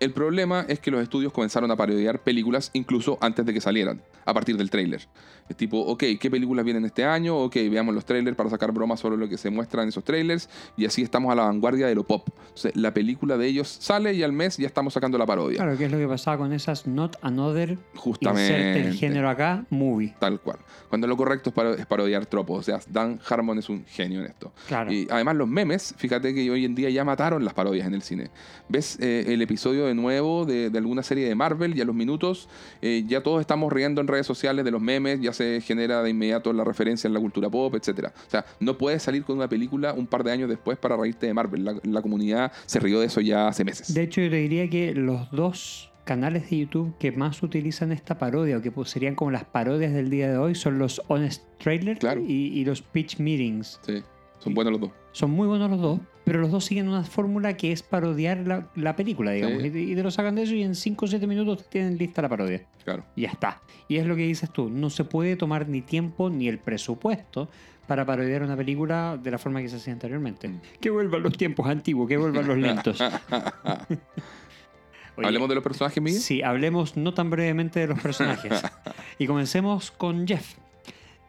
[0.00, 4.00] El problema es que los estudios comenzaron a parodiar películas incluso antes de que salieran,
[4.24, 5.08] a partir del tráiler.
[5.48, 7.36] Es tipo, ok, ¿qué películas vienen este año?
[7.38, 10.48] Ok, veamos los trailers para sacar bromas sobre lo que se muestra en esos trailers
[10.76, 12.28] y así estamos a la vanguardia de lo pop.
[12.48, 15.56] Entonces, la película de ellos sale y al mes ya estamos sacando la parodia.
[15.58, 18.80] Claro, que es lo que pasaba con esas Not Another, Justamente.
[18.80, 20.14] el género acá, movie.
[20.18, 20.58] Tal cual.
[20.88, 22.60] Cuando lo correcto es, paro- es parodiar tropos.
[22.60, 24.52] O sea, Dan Harmon es un genio en esto.
[24.66, 24.92] Claro.
[24.92, 28.02] Y además los memes, fíjate que hoy en día ya mataron las parodias en el
[28.02, 28.30] cine.
[28.68, 31.94] Ves eh, el episodio de nuevo de, de alguna serie de Marvel y a los
[31.94, 32.48] minutos
[32.82, 36.10] eh, ya todos estamos riendo en redes sociales de los memes, ya se genera de
[36.10, 38.12] inmediato la referencia en la cultura pop, etcétera.
[38.26, 41.26] O sea, no puedes salir con una película un par de años después para reírte
[41.26, 41.64] de Marvel.
[41.64, 43.94] La, la comunidad se rió de eso ya hace meses.
[43.94, 48.16] De hecho, yo te diría que los dos canales de YouTube que más utilizan esta
[48.18, 51.42] parodia, o que pues serían como las parodias del día de hoy, son los Honest
[51.58, 52.22] Trailers Claro.
[52.26, 53.78] y, y los Pitch Meetings.
[53.84, 54.02] Sí,
[54.38, 54.90] son buenos los dos.
[55.12, 58.68] Son muy buenos los dos, pero los dos siguen una fórmula que es parodiar la,
[58.76, 59.62] la película, digamos.
[59.62, 59.70] Sí.
[59.74, 62.22] Y, y te lo sacan de eso y en 5 o 7 minutos tienen lista
[62.22, 62.64] la parodia.
[62.84, 63.04] Claro.
[63.16, 63.60] Y ya está.
[63.88, 67.48] Y es lo que dices tú, no se puede tomar ni tiempo ni el presupuesto
[67.88, 70.48] para parodiar una película de la forma que se hacía anteriormente.
[70.48, 70.60] Mm.
[70.80, 73.00] Que vuelvan los tiempos antiguos, que vuelvan los lentos.
[75.16, 76.20] Oye, Hablemos de los personajes, Miguel.
[76.20, 78.62] Sí, hablemos no tan brevemente de los personajes.
[79.18, 80.54] y comencemos con Jeff.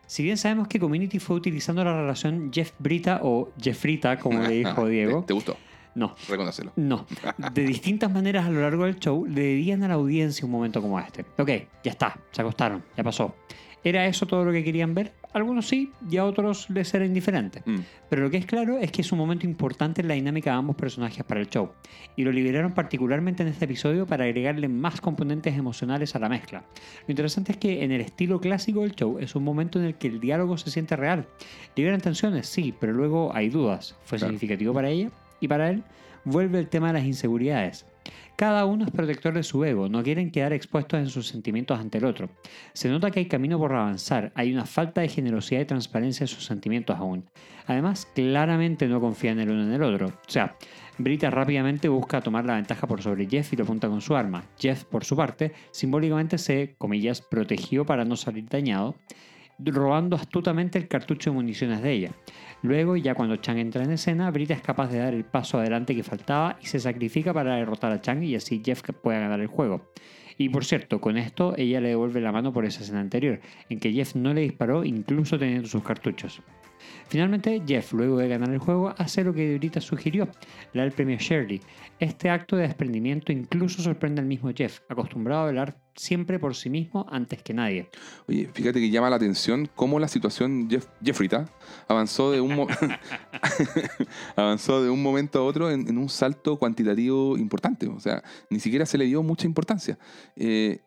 [0.10, 4.56] Si bien sabemos que Community fue utilizando la relación Jeff Brita o Jeffrita, como le
[4.56, 5.56] dijo Diego, ¿Te, gustó?
[5.94, 6.72] no, Reconócelo.
[6.77, 7.06] no.
[7.53, 10.81] De distintas maneras a lo largo del show le debían a la audiencia un momento
[10.81, 11.26] como este.
[11.38, 11.49] Ok,
[11.84, 13.36] ya está, se acostaron, ya pasó.
[13.84, 15.14] ¿Era eso todo lo que querían ver?
[15.32, 17.62] Algunos sí y a otros les era indiferente.
[17.66, 17.78] Mm.
[18.10, 20.58] Pero lo que es claro es que es un momento importante en la dinámica de
[20.58, 21.72] ambos personajes para el show,
[22.16, 26.64] y lo liberaron particularmente en este episodio para agregarle más componentes emocionales a la mezcla.
[27.08, 29.96] Lo interesante es que en el estilo clásico del show es un momento en el
[29.96, 31.28] que el diálogo se siente real.
[31.76, 33.96] Liberan tensiones, sí, pero luego hay dudas.
[34.04, 34.32] ¿Fue Claro.
[34.32, 35.12] significativo para ella?
[35.40, 35.84] ¿Y para él?
[36.26, 37.86] Vuelve el tema de las inseguridades.
[38.40, 41.98] Cada uno es protector de su ego, no quieren quedar expuestos en sus sentimientos ante
[41.98, 42.30] el otro.
[42.72, 46.30] Se nota que hay camino por avanzar, hay una falta de generosidad y transparencia en
[46.30, 47.26] sus sentimientos aún.
[47.68, 50.07] Además, claramente no confían el uno en el otro.
[50.07, 50.56] O sea,
[50.98, 54.45] Brita rápidamente busca tomar la ventaja por sobre Jeff y lo apunta con su arma.
[54.57, 58.95] Jeff, por su parte, simbólicamente se, comillas, protegió para no salir dañado.
[59.57, 62.11] robando astutamente el cartucho de municiones de ella.
[62.61, 65.95] Luego, ya cuando Chang entra en escena, Brita es capaz de dar el paso adelante
[65.95, 69.48] que faltaba y se sacrifica para derrotar a Chang y así Jeff pueda ganar el
[69.48, 69.90] juego.
[70.38, 73.80] Y por cierto, con esto ella le devuelve la mano por esa escena anterior, en
[73.80, 76.41] que Jeff no le disparó incluso teniendo sus cartuchos.
[77.10, 80.30] Finalmente, Jeff, luego de ganar el juego, hace lo que Brita sugirió,
[80.73, 81.60] le da el premio a Shirley.
[81.99, 86.69] Este acto de desprendimiento incluso sorprende al mismo Jeff, acostumbrado a hablar siempre por sí
[86.69, 87.90] mismo antes que nadie.
[88.27, 91.49] Oye, fíjate que llama la atención cómo la situación Jeff, Jeffrita
[91.88, 92.52] avanzó de un,
[94.36, 97.88] avanzó de un momento a otro en, en un salto cuantitativo importante.
[97.88, 99.98] O sea, ni siquiera se le dio mucha importancia.
[100.36, 100.80] Eh,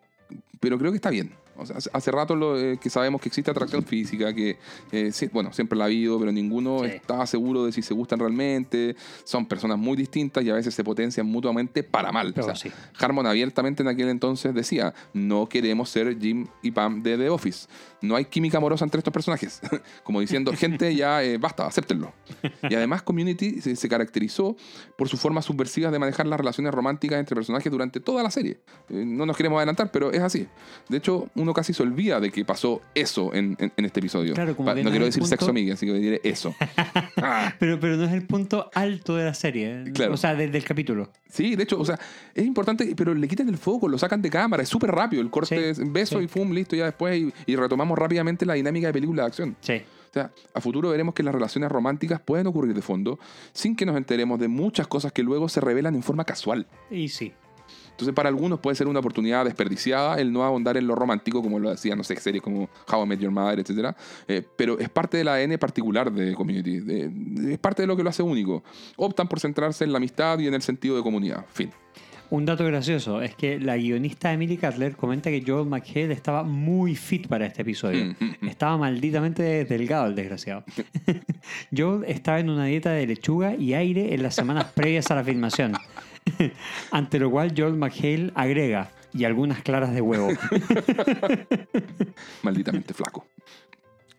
[0.60, 1.32] pero creo que está bien.
[1.56, 4.58] O sea, hace- rato lo, eh, que sabemos que existe atracción física, que,
[4.90, 6.86] eh, sí, bueno, siempre la ha habido, pero ninguno Sí.
[6.90, 8.96] estaba seguro de si se gustan realmente.
[9.24, 12.34] Son personas muy distintas y a veces se potencian mutuamente para mal.
[12.38, 12.70] O sea, sí.
[12.98, 17.66] Harmon abiertamente en aquel entonces decía, no queremos ser Jim y Pam de The Office.
[18.00, 19.60] No hay química amorosa entre estos personajes.
[20.04, 22.12] Como diciendo, gente, ya eh, basta, acéptenlo.
[22.68, 24.56] Y además Community se, se caracterizó
[24.98, 28.58] por su forma subversiva de manejar las relaciones románticas entre personajes durante toda la serie.
[28.88, 30.46] No nos queremos adelantar, pero es así.
[30.88, 34.34] De hecho, uno casi se olvida de que pasó eso en, en- en este episodio.
[34.34, 36.54] Claro, como Pa- que no no quiero decir sexo punto- amiga, así que diré eso.
[37.24, 37.54] Ah.
[37.58, 39.82] Pero, pero no es el punto alto de la serie.
[39.82, 39.92] ¿eh?
[39.94, 40.14] Claro.
[40.14, 41.10] O sea, del, del capítulo.
[41.30, 41.98] Sí, de hecho, o sea,
[42.34, 45.30] es importante, pero le quitan el foco, lo sacan de cámara, es súper rápido, el
[45.30, 46.24] corte Sí, es beso sí.
[46.24, 49.56] y fum, listo, ya después, y, y retomamos rápidamente la dinámica de película de acción.
[49.60, 49.74] Sí.
[50.10, 53.18] O sea, a futuro veremos que las relaciones románticas pueden ocurrir de fondo,
[53.52, 56.66] sin que nos enteremos de muchas cosas que luego se revelan en forma casual.
[56.90, 57.32] Y sí.
[57.92, 61.58] Entonces, para algunos puede ser una oportunidad desperdiciada el no ahondar en lo romántico, como
[61.58, 63.94] lo hacían, no sé, series como How I Met Your Mother, etc.
[64.26, 66.80] Eh, pero es parte del ADN particular de Community.
[66.80, 68.62] de- es parte de lo que lo hace único.
[68.96, 71.44] Optan por centrarse en la amistad y en el sentido de comunidad.
[71.52, 71.70] Fin.
[72.30, 76.96] Un dato gracioso es que la guionista Emily Cutler comenta que Joel McHale estaba muy
[76.96, 78.06] fit para este episodio.
[78.06, 78.48] Mm, mm, mm.
[78.48, 80.64] Estaba malditamente delgado el desgraciado.
[81.76, 85.24] Joel estaba en una dieta de lechuga y aire en las semanas previas a la
[85.24, 85.74] filmación.
[86.90, 90.28] Ante lo cual Joel McHale agrega y algunas claras de huevo.
[92.42, 93.26] Malditamente flaco.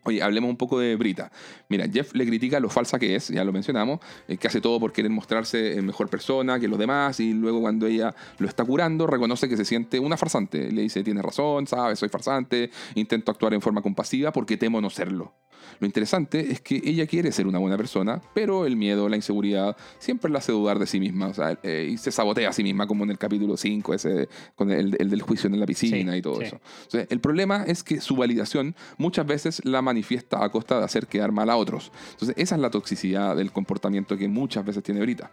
[0.04, 1.32] Oye, hablemos un poco de Brita.
[1.74, 3.98] Mira, Jeff le critica lo falsa que es, ya lo mencionamos,
[4.28, 7.60] eh, que hace todo por querer mostrarse eh, mejor persona que los demás y luego
[7.60, 10.70] cuando ella lo está curando reconoce que se siente una farsante.
[10.70, 14.88] Le dice, tienes razón, sabes, soy farsante, intento actuar en forma compasiva porque temo no
[14.88, 15.34] serlo.
[15.80, 19.76] Lo interesante es que ella quiere ser una buena persona, pero el miedo, la inseguridad,
[19.98, 21.28] siempre la hace dudar de sí misma.
[21.28, 24.28] O sea, eh, y se sabotea a sí misma, como en el capítulo 5, ese,
[24.54, 26.44] con el, el del juicio en la piscina Sí, y todo sí.
[26.44, 26.60] eso.
[26.84, 31.06] Entonces, el problema es que su validación muchas veces la manifiesta a costa de hacer
[31.06, 31.90] quedar mal a otros.
[32.12, 35.30] Entonces, esa es la toxicidad del comportamiento que muchas veces tiene Brita.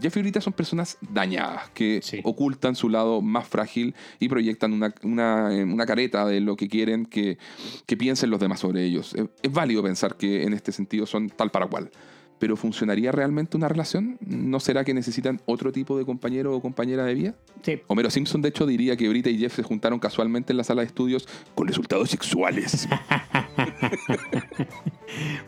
[0.00, 2.20] Jeff y Brita son personas dañadas, que Sí.
[2.24, 6.68] ocultan su lado más frágil y proyectan una, una, eh, una careta de lo que
[6.68, 7.38] quieren que,
[7.86, 9.14] que piensen los demás sobre ellos.
[9.14, 11.90] Es, es válido pensar que en este sentido son tal para cual.
[12.38, 14.18] Pero ¿funcionaría realmente una relación?
[14.20, 17.34] ¿No será que necesitan otro tipo de compañero o compañera de vida?
[17.62, 17.80] Sí.
[17.86, 20.82] Homero Simpson, de hecho, diría que Brita y Jeff se juntaron casualmente en la sala
[20.82, 22.88] de estudios con resultados sexuales.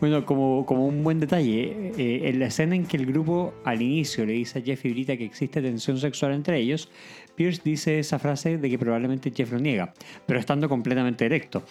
[0.01, 3.83] Bueno, como, como un buen detalle, eh, en la escena en que el grupo al
[3.83, 6.89] inicio le dice a Jeff y Brita que existe tensión sexual entre ellos,
[7.39, 9.95] Pierce dice esa frase de que probablemente Jeff lo niega,
[10.27, 11.63] pero estando completamente erecto.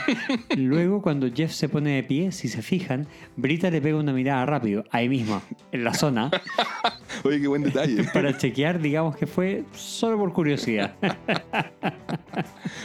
[0.56, 4.44] Luego, cuando Jeff se pone de pie, si se fijan, Brita le pega una mirada
[4.46, 5.40] rápido, ahí mismo,
[5.70, 6.28] en la zona,
[7.24, 8.04] Oye, qué buen detalle.
[8.12, 10.94] para chequear, digamos que fue solo por curiosidad.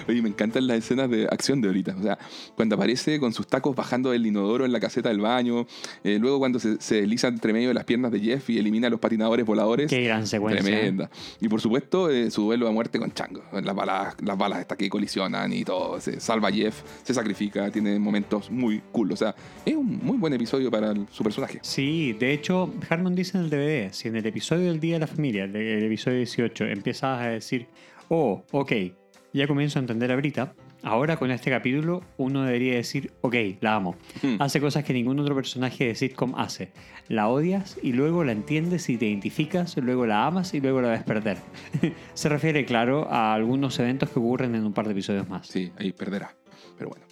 [0.07, 1.95] Oye, me encantan las escenas de acción de ahorita.
[1.97, 2.17] O sea,
[2.55, 5.65] cuando aparece con sus tacos bajando del inodoro en la caseta del baño.
[6.03, 8.87] eh, luego cuando se, se desliza entre medio de las piernas de Jeff y elimina
[8.87, 9.89] a los patinadores voladores.
[9.89, 10.63] Qué gran secuencia.
[10.63, 11.09] Tremenda.
[11.39, 13.43] Y por supuesto, eh, su duelo a muerte con Chango.
[13.51, 15.99] Las balas, las balas hasta que colisionan y todo.
[15.99, 19.11] Se salva a Jeff, se sacrifica, tiene momentos muy cool.
[19.11, 19.35] O sea,
[19.65, 21.59] es un muy buen episodio para su personaje.
[21.61, 24.99] Sí, de hecho, Harmon dice en el DVD, si en el episodio del Día de
[24.99, 27.67] la Familia, el, el episodio 18, empiezas a decir,
[28.09, 28.71] oh, ok,
[29.33, 33.75] ya comienzo a entender a Brita, ahora con este capítulo uno debería decir, ok, la
[33.75, 33.95] amo.
[34.21, 34.35] Hmm.
[34.39, 36.71] Hace cosas que ningún otro personaje de sitcom hace.
[37.07, 40.89] La odias y luego la entiendes y te identificas, luego la amas y luego la
[40.89, 41.37] ves perder.
[42.13, 45.47] Se refiere, claro, a algunos eventos que ocurren en un par de episodios más.
[45.47, 46.35] Sí, ahí perderá.
[46.77, 47.05] Pero bueno,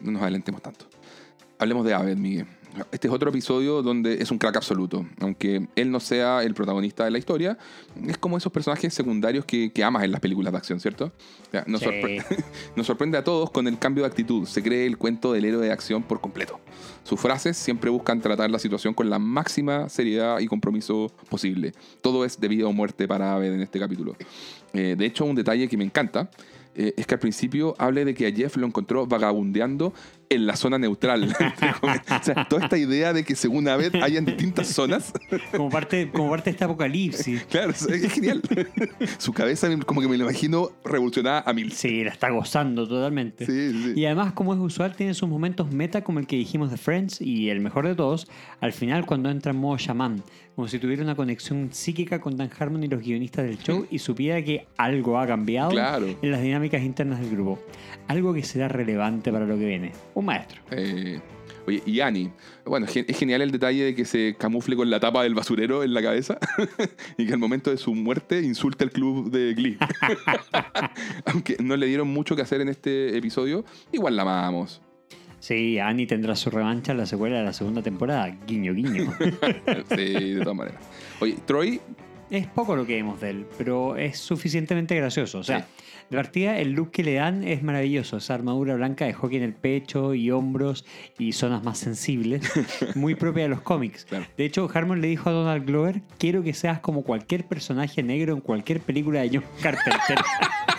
[0.00, 0.86] no nos adelantemos tanto.
[1.58, 2.46] Hablemos de Abed, Miguel.
[2.92, 5.06] Este es otro episodio donde es un crack absoluto.
[5.20, 7.56] Aunque él no sea el protagonista de la historia,
[8.06, 11.06] es como esos personajes secundarios que, que amas en las películas de acción, ¿cierto?
[11.06, 11.86] O sea, nos, Sí.
[11.86, 12.24] sorpre-
[12.76, 14.46] nos sorprende a todos con el cambio de actitud.
[14.46, 16.60] Se cree el cuento del héroe de acción por completo.
[17.04, 21.72] Sus frases siempre buscan tratar la situación con la máxima seriedad y compromiso posible.
[22.02, 24.16] Todo es de vida o muerte para Abed en este capítulo.
[24.72, 26.28] Eh, de hecho, un detalle que me encanta
[26.76, 29.94] eh, es que al principio hable de que a Jeff lo encontró vagabundeando
[30.28, 31.24] en la zona neutral.
[31.82, 35.12] o sea, toda esta idea de que según Abed hayan distintas zonas.
[35.56, 37.44] Como parte, como parte de este apocalipsis.
[37.44, 38.42] Claro, es, es genial.
[39.18, 41.72] Su cabeza como que me lo imagino revolucionada a mil.
[41.72, 43.46] Sí, la está gozando totalmente.
[43.46, 43.92] Sí, sí.
[43.96, 47.20] Y además, como es usual, tiene sus momentos meta como el que dijimos de Friends
[47.20, 48.28] y el mejor de todos,
[48.60, 50.22] al final cuando entra en modo shaman,
[50.56, 53.98] como si tuviera una conexión psíquica con Dan Harmon y los guionistas del show y
[53.98, 56.06] supiera que algo ha cambiado Claro.
[56.22, 57.58] en las dinámicas internas del grupo.
[58.08, 59.92] Algo que será relevante para lo que viene.
[60.14, 60.62] Un maestro.
[60.70, 61.20] Eh,
[61.66, 62.30] oye, y Annie.
[62.64, 65.92] Bueno, es genial el detalle de que se camufle con la tapa del basurero en
[65.92, 66.38] la cabeza
[67.18, 69.76] y que al momento de su muerte insulte al club de Glee.
[71.26, 74.80] Aunque no le dieron mucho que hacer en este episodio, igual la amamos.
[75.46, 78.36] Sí, Annie tendrá su revancha en la secuela de la segunda temporada.
[78.48, 79.14] Guiño, guiño.
[79.94, 80.80] Sí, de todas maneras.
[81.20, 81.80] Oye, Troy,
[82.30, 85.38] es poco lo que vemos de él, pero es suficientemente gracioso.
[85.38, 85.64] O sea, Sí.
[86.10, 88.16] de partida, el look que le dan es maravilloso.
[88.16, 90.84] Esa armadura blanca de hockey en el pecho y hombros
[91.16, 92.42] y zonas más sensibles,
[92.96, 94.04] muy propia de los cómics.
[94.04, 94.26] Claro.
[94.36, 98.34] De hecho, Harmon le dijo a Donald Glover: Quiero que seas como cualquier personaje negro
[98.34, 100.18] en cualquier película de John Carpenter.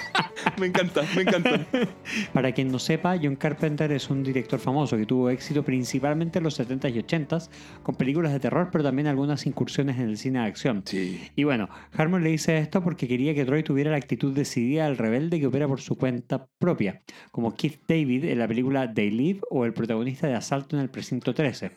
[0.59, 1.65] me encanta, me encanta.
[2.33, 6.43] Para quien no sepa, John Carpenter es un director famoso que tuvo éxito principalmente en
[6.43, 7.49] los 70s y 80s
[7.83, 10.83] con películas de terror, pero también algunas incursiones en el cine de acción.
[10.85, 11.21] Sí.
[11.35, 14.97] Y bueno, Harmon le dice esto porque quería que Troy tuviera la actitud decidida del
[14.97, 17.01] rebelde que opera por su cuenta propia,
[17.31, 20.89] como Keith David en la película They Live o el protagonista de Asalto en el
[20.89, 21.71] Precinto 13.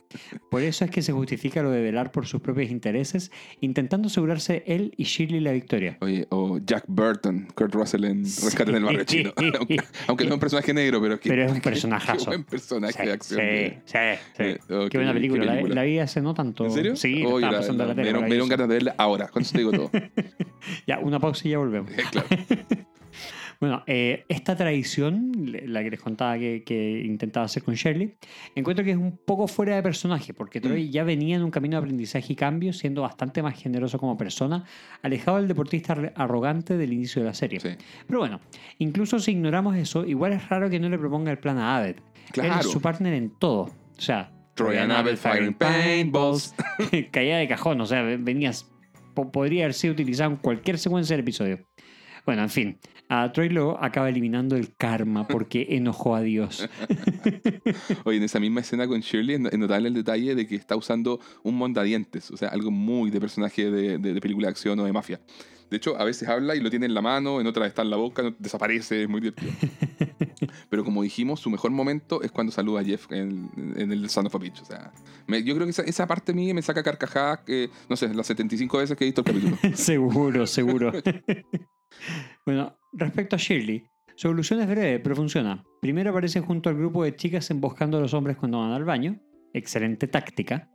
[0.49, 4.63] Por eso es que se justifica lo de velar por sus propios intereses, intentando asegurarse
[4.65, 5.97] él y Shirley la victoria.
[6.01, 9.33] Oye, o Jack Burton, Kurt Russell en Rescate en el Barrio Chino.
[9.59, 9.77] aunque,
[10.07, 12.19] aunque no es un personaje negro, pero, que, Pero es un personajazo.
[12.25, 13.39] Qué buen personaje Sí, de acción.
[13.41, 13.97] sí, sí,
[14.37, 14.43] sí.
[14.43, 15.45] Eh, oh, Qué buena película.
[15.45, 16.65] La, la vi hace no tanto.
[16.65, 16.95] ¿En serio?
[16.95, 19.27] Sí, estaba la- la- la me dieron- ganas de verla ahora.
[19.27, 19.91] Con eso te digo todo.
[20.85, 21.91] Ya, una pausa y ya volvemos.
[22.11, 22.27] Claro.
[23.61, 25.31] Bueno, eh, esta tradición,
[25.67, 28.15] la que les contaba que, que intentaba hacer con Shirley,
[28.55, 31.77] encuentro que es un poco fuera de personaje, porque Troy ya venía en un camino
[31.77, 34.65] de aprendizaje y cambio, siendo bastante más generoso como persona,
[35.03, 37.59] alejado del deportista arrogante del inicio de la serie.
[37.59, 37.69] Sí.
[38.07, 38.41] Pero bueno,
[38.79, 41.97] incluso si ignoramos eso, igual es raro que no le proponga el plan a Abed.
[41.97, 42.59] Él Claro.
[42.61, 43.63] es su partner en todo.
[43.95, 46.55] O sea, Troy and Abed firing paintballs.
[47.11, 48.71] caía de cajón, o sea, venías.
[49.13, 51.59] po- podría haber sido utilizado en cualquier secuencia del episodio.
[52.25, 52.77] Bueno, en fin,
[53.13, 56.67] a Troy lo acaba eliminando el karma porque enojó a Dios.
[58.05, 60.55] Oye, en esa misma escena con Shirley es no- es notable el detalle de que
[60.55, 64.51] está usando un mondadientes, o sea, algo muy de personaje de, de- de película de
[64.51, 65.19] acción o de mafia.
[65.69, 67.89] De hecho, a veces habla y lo tiene en la mano, en otras está en
[67.89, 69.51] la boca, desaparece, es muy divertido.
[70.69, 74.25] Pero como dijimos, su mejor momento es cuando saluda a Jeff en, en el Son
[74.27, 74.61] of a Bitch.
[74.61, 74.91] O sea,
[75.27, 78.13] me- yo creo que esa, esa parte a mí me saca carcajadas, que, no sé,
[78.13, 79.57] las 75 veces que he visto el capítulo.
[79.75, 80.91] seguro, seguro.
[82.45, 83.83] bueno, respecto a Shirley,
[84.15, 85.63] su evolución es breve, pero funciona.
[85.81, 89.19] Primero aparece junto al grupo de chicas emboscando a los hombres cuando van al baño.
[89.53, 90.69] Excelente táctica.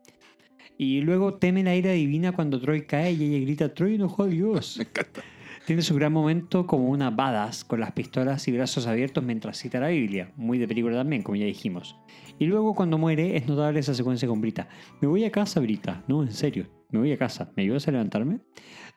[0.79, 4.27] Y luego teme la ira divina cuando Troy cae y ella grita, Troy enojó a
[4.27, 4.77] Dios.
[4.79, 5.23] Me encanta.
[5.67, 9.81] Tiene su gran momento como una badass con las pistolas y brazos abiertos mientras cita
[9.81, 11.97] la Biblia, muy de película también, como ya dijimos.
[12.39, 14.69] Y luego cuando muere es notable esa secuencia con Brita.
[15.01, 16.05] Me voy a casa, Brita.
[16.07, 17.53] No, en serio, me voy a casa.
[17.57, 18.41] ¿Me ayudas a levantarme?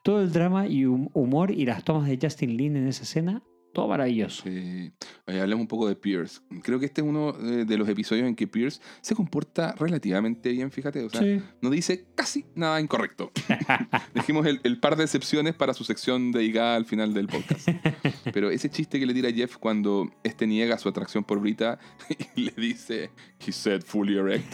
[0.02, 3.44] Todo el drama y hum- humor y las tomas de Justin Lin en esa escena,
[3.74, 4.44] todo maravilloso.
[4.44, 4.92] Sí.
[5.28, 6.42] Oye, hablemos un poco de Pierce.
[6.64, 10.72] Creo que este es uno de los episodios en que Pierce se comporta relativamente bien,
[10.72, 11.04] fíjate.
[11.04, 11.42] O sea, Sí.
[11.62, 13.32] no dice casi nada incorrecto.
[14.16, 17.70] Dijimos el, el par de excepciones para su sección dedicada al final del podcast.
[18.34, 21.80] Pero ese chiste que le tira Jeff cuando este niega su atracción por Brita
[22.36, 23.12] y le dice,
[23.46, 24.54] he said fully erect,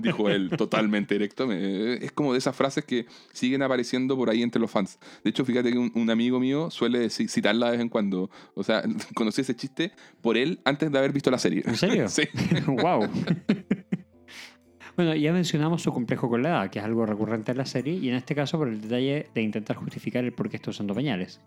[0.00, 1.50] dijo él, totalmente erecto.
[1.50, 4.98] Es como de esas frases que siguen apareciendo por ahí entre los fans.
[5.22, 8.30] De hecho, fíjate que un, un amigo mío suele ci- citarla de vez en cuando.
[8.54, 8.82] O sea,
[9.14, 11.62] conocí ese chiste por él antes de haber visto la serie.
[11.66, 12.06] ¿En serio?
[12.14, 12.22] Sí.
[12.66, 13.08] wow.
[14.96, 17.94] Bueno, ya mencionamos su complejo con la edad, que es algo recurrente en la serie,
[17.94, 20.94] y en este caso por el detalle de intentar justificar el por qué está usando
[20.94, 21.40] pañales.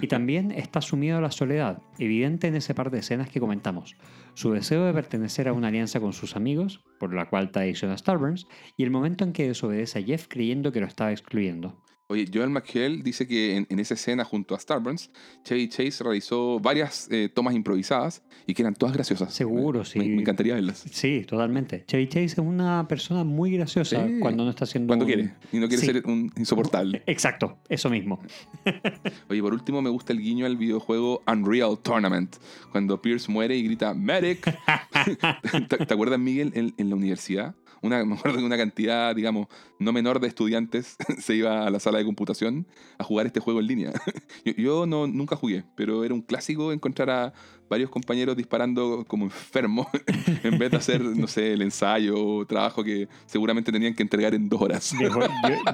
[0.00, 3.96] Y también está sumido a la soledad, evidente en ese par de escenas que comentamos.
[4.34, 7.98] Su deseo de pertenecer a una alianza con sus amigos, por la cual traiciona a
[7.98, 8.46] Starburns,
[8.76, 11.82] y el momento en que desobedece a Jeff creyendo que lo estaba excluyendo.
[12.10, 15.10] Oye, Joel McHale dice que en, en esa escena junto a Starburns,
[15.44, 19.34] Chevy Chase realizó varias eh, tomas improvisadas y que eran todas graciosas.
[19.34, 19.98] Seguro, sí.
[19.98, 20.84] Me, me encantaría verlas.
[20.90, 21.84] Sí, totalmente.
[21.86, 24.20] Chevy Chase es una persona muy graciosa Sí.
[24.20, 25.34] cuando no está haciendo Cuando un- quiere.
[25.52, 25.86] Y no quiere Sí.
[25.92, 27.02] ser un insoportable.
[27.06, 28.22] Exacto, eso mismo.
[29.28, 32.36] Oye, por último me gusta el guiño al videojuego Unreal Tournament,
[32.72, 34.40] cuando Pierce muere y grita ¡Medic!
[35.68, 37.54] ¿Te, te acuerdas, Miguel, en, en la universidad?
[37.82, 39.48] Una, me acuerdo una cantidad, digamos,
[39.78, 42.66] no menor de estudiantes se iba a la sala de computación
[42.98, 43.92] a jugar este juego en línea.
[44.44, 47.32] Yo, yo no, nunca jugué, pero era un clásico encontrar a
[47.68, 49.86] varios compañeros disparando como enfermos
[50.42, 54.34] en vez de hacer, no sé, el ensayo o trabajo que seguramente tenían que entregar
[54.34, 54.94] en dos horas.
[54.98, 55.08] Yo,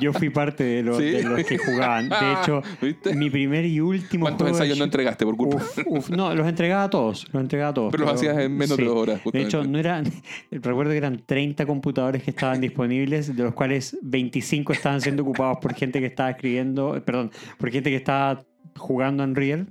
[0.01, 1.05] yo fui parte de los, ¿Sí?
[1.05, 2.09] de los que jugaban.
[2.09, 3.15] De hecho, ¿Viste?
[3.15, 5.57] mi primer y último ¿Cuántos juego ensayos no entregaste por culpa?
[5.57, 7.91] Uf, uf, no, los entregaba a todos, los entregaba a todos.
[7.93, 9.73] Pero los hacías en menos de dos horas, De hecho, justamente.
[9.73, 10.05] no eran,
[10.51, 15.59] recuerdo que eran 30 computadores que estaban disponibles, de los cuales 25 estaban siendo ocupados
[15.61, 18.43] por gente que estaba escribiendo, perdón, por gente que estaba
[18.77, 19.67] jugando en Unreal,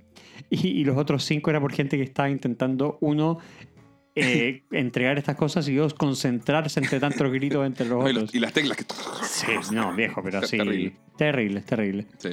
[0.49, 3.39] y, y los otros 5 era por gente que estaba intentando, uno,
[4.15, 8.23] eh, entregar estas cosas y dos, concentrarse entre tantos gritos entre los No, y, los-
[8.23, 8.35] otros.
[8.35, 8.85] y las teclas que...
[9.23, 10.57] Sí, no, viejo, pero Es sí.
[10.57, 10.93] terrible.
[11.17, 12.07] Terrible, terrible.
[12.17, 12.29] Sí,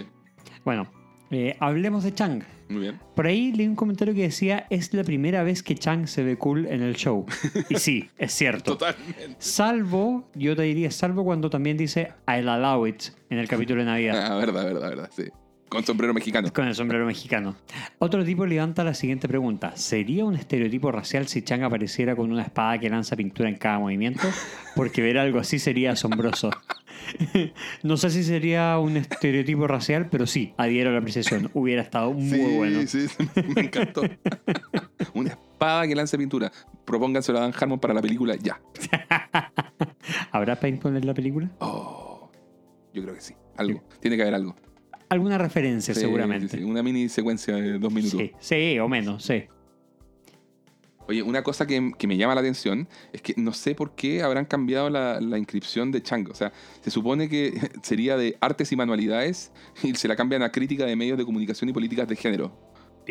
[0.64, 0.90] Bueno,
[1.30, 2.42] eh, hablemos de Chang.
[2.68, 2.98] muy bien.
[3.14, 6.36] Por ahí leí un comentario que decía, es la primera vez que Chang se ve
[6.36, 7.24] cool en el show.
[7.68, 8.72] Y sí, es cierto.
[8.76, 9.36] Totalmente.
[9.38, 13.86] Salvo, yo te diría, salvo cuando también dice I'll allow it en el capítulo de
[13.86, 14.32] Navidad.
[14.32, 15.24] Ah, verdad, verdad, verdad, sí.
[15.70, 16.52] Con sombrero mexicano.
[16.52, 17.54] Con el sombrero mexicano.
[18.00, 19.76] Otro tipo levanta la siguiente pregunta.
[19.76, 23.78] ¿Sería un estereotipo racial si Chang apareciera con una espada que lanza pintura en cada
[23.78, 24.26] movimiento?
[24.74, 26.50] Porque ver algo así sería asombroso.
[27.84, 31.52] no sé si sería un estereotipo racial, pero sí, adhiero a la apreciación.
[31.54, 32.80] Hubiera estado muy sí, bueno.
[32.88, 34.02] sí, sí, me encantó.
[35.14, 36.50] Una espada que lance pintura.
[36.84, 38.60] Propónganselo a Dan Harmon para la película ya.
[40.32, 41.48] ¿Habrá paintball en la película?
[41.60, 42.28] Oh,
[42.92, 43.34] yo creo que sí.
[43.56, 43.84] Algo.
[44.00, 44.56] Tiene que haber algo.
[45.10, 46.56] Alguna referencia, Sí, seguramente.
[46.56, 46.64] sí.
[46.64, 48.18] Una mini secuencia de dos minutos.
[48.18, 49.44] Sí, sí, o menos, sí.
[51.08, 54.22] Oye, una cosa que, que me llama la atención es que no sé por qué
[54.22, 56.28] habrán cambiado la, la inscripción de Chang.
[56.30, 59.50] O sea, se supone que sería de artes y manualidades
[59.82, 62.70] y se la cambian a crítica de medios de comunicación y políticas de género.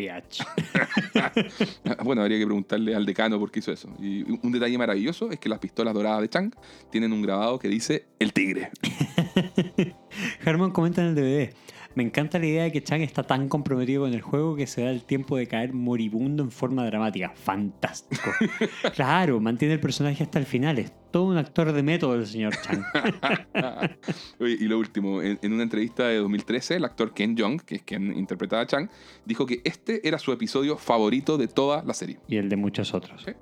[2.04, 3.94] Bueno, habría que preguntarle al decano por qué hizo eso.
[4.00, 6.54] Y un detalle maravilloso es que las pistolas doradas de Chang
[6.90, 8.70] tienen un grabado que dice el tigre.
[10.44, 11.54] Herman comenta en el DVD.
[11.94, 14.82] Me encanta la idea de que Chang está tan comprometido con el juego que se
[14.82, 17.32] da el tiempo de caer moribundo en forma dramática.
[17.34, 18.30] Fantástico.
[18.94, 20.78] claro, mantiene el personaje hasta el final.
[20.78, 22.84] Es todo un actor de método el señor Chang.
[24.38, 27.76] Oye, y lo último, en, en una entrevista de 2013, el actor Ken Jeong, que
[27.76, 28.88] es quien interpretaba a Chang,
[29.24, 32.18] dijo que este era su episodio favorito de toda la serie.
[32.28, 33.22] y el de muchos otros.
[33.24, 33.32] Sí.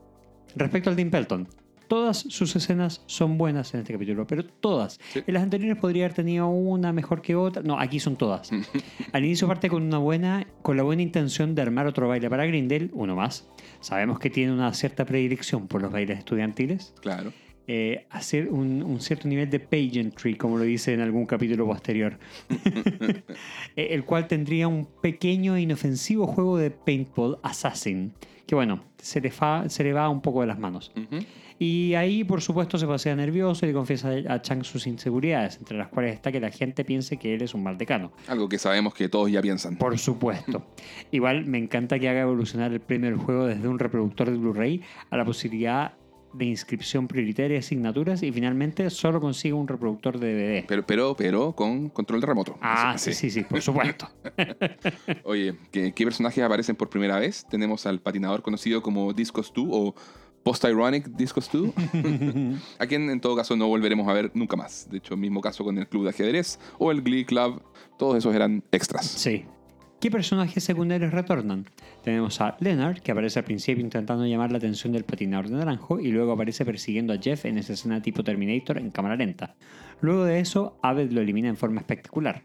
[0.56, 1.48] Respecto al Tim Pelton,
[1.88, 5.00] todas sus escenas son buenas en este capítulo, pero todas.
[5.12, 5.22] Sí.
[5.26, 7.62] En las anteriores podría haber tenido una mejor que otra.
[7.62, 8.50] No, aquí son todas.
[9.12, 12.46] Al inicio parte con una buena, con la buena intención de armar otro baile para
[12.46, 13.48] Grindel, uno más.
[13.80, 16.94] Sabemos que tiene una cierta predilección por los bailes estudiantiles.
[17.00, 17.32] Claro.
[17.70, 22.18] Eh, hacer un, un cierto nivel de pageantry, como lo dice en algún capítulo posterior.
[23.76, 28.12] Eh, el cual tendría un pequeño e inofensivo juego de paintball assassin.
[28.46, 30.90] Que bueno, se le, fa- se le va un poco de las manos.
[30.96, 31.22] Ujú.
[31.58, 35.76] Y ahí, por supuesto, se pasea nervioso y le confiesa a Chang sus inseguridades, entre
[35.76, 38.12] las cuales está que la gente piense que él es un mal decano.
[38.28, 39.76] Algo que sabemos que todos ya piensan.
[39.76, 40.64] Por supuesto.
[41.10, 44.82] Igual me encanta que haga evolucionar el premio del juego desde un reproductor de Blu-ray
[45.10, 45.94] a la posibilidad
[46.32, 50.66] de inscripción prioritaria de asignaturas y finalmente solo consiga un reproductor de DVD.
[50.66, 52.58] Pero, pero, pero con control de remoto.
[52.60, 54.08] Ah, sí, sí, sí, por supuesto.
[55.24, 57.46] Oye, ¿qué, qué personajes aparecen por primera vez?
[57.50, 59.94] Tenemos al patinador conocido como Discos 2 o
[60.48, 61.74] Post-Ironic Discos 2,
[62.78, 64.88] a quien en todo caso no volveremos a ver nunca más.
[64.90, 67.60] De hecho, mismo caso con el Club de Ajedrez o el Glee Club,
[67.98, 69.04] todos esos eran extras.
[69.04, 69.44] Sí.
[70.00, 71.66] ¿Qué personajes secundarios retornan?
[72.02, 76.00] Tenemos a Leonard, que aparece al principio intentando llamar la atención del patinador de naranjo
[76.00, 79.54] y luego aparece persiguiendo a Jeff en esa escena tipo Terminator en cámara lenta.
[80.00, 82.42] Luego de eso, Abed lo elimina en forma espectacular.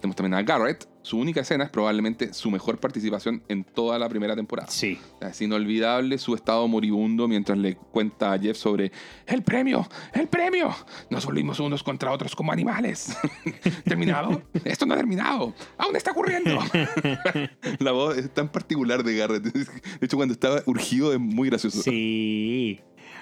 [0.00, 0.88] Tenemos también a Garrett.
[1.04, 4.70] Su única escena es probablemente su mejor participación en toda la primera temporada.
[4.70, 4.98] Sí.
[5.20, 8.90] Es inolvidable su estado moribundo mientras le cuenta a Jeff sobre
[9.26, 10.74] el premio, el premio.
[11.10, 13.18] Nos volvimos unos contra otros como animales.
[13.84, 14.44] ¿Terminado?
[14.64, 15.52] Esto no ha terminado.
[15.76, 16.58] Aún está ocurriendo.
[17.80, 19.42] La voz es tan particular de Garrett.
[19.42, 19.66] De
[20.00, 21.82] hecho, cuando estaba urgido es muy gracioso.
[21.82, 22.80] Sí.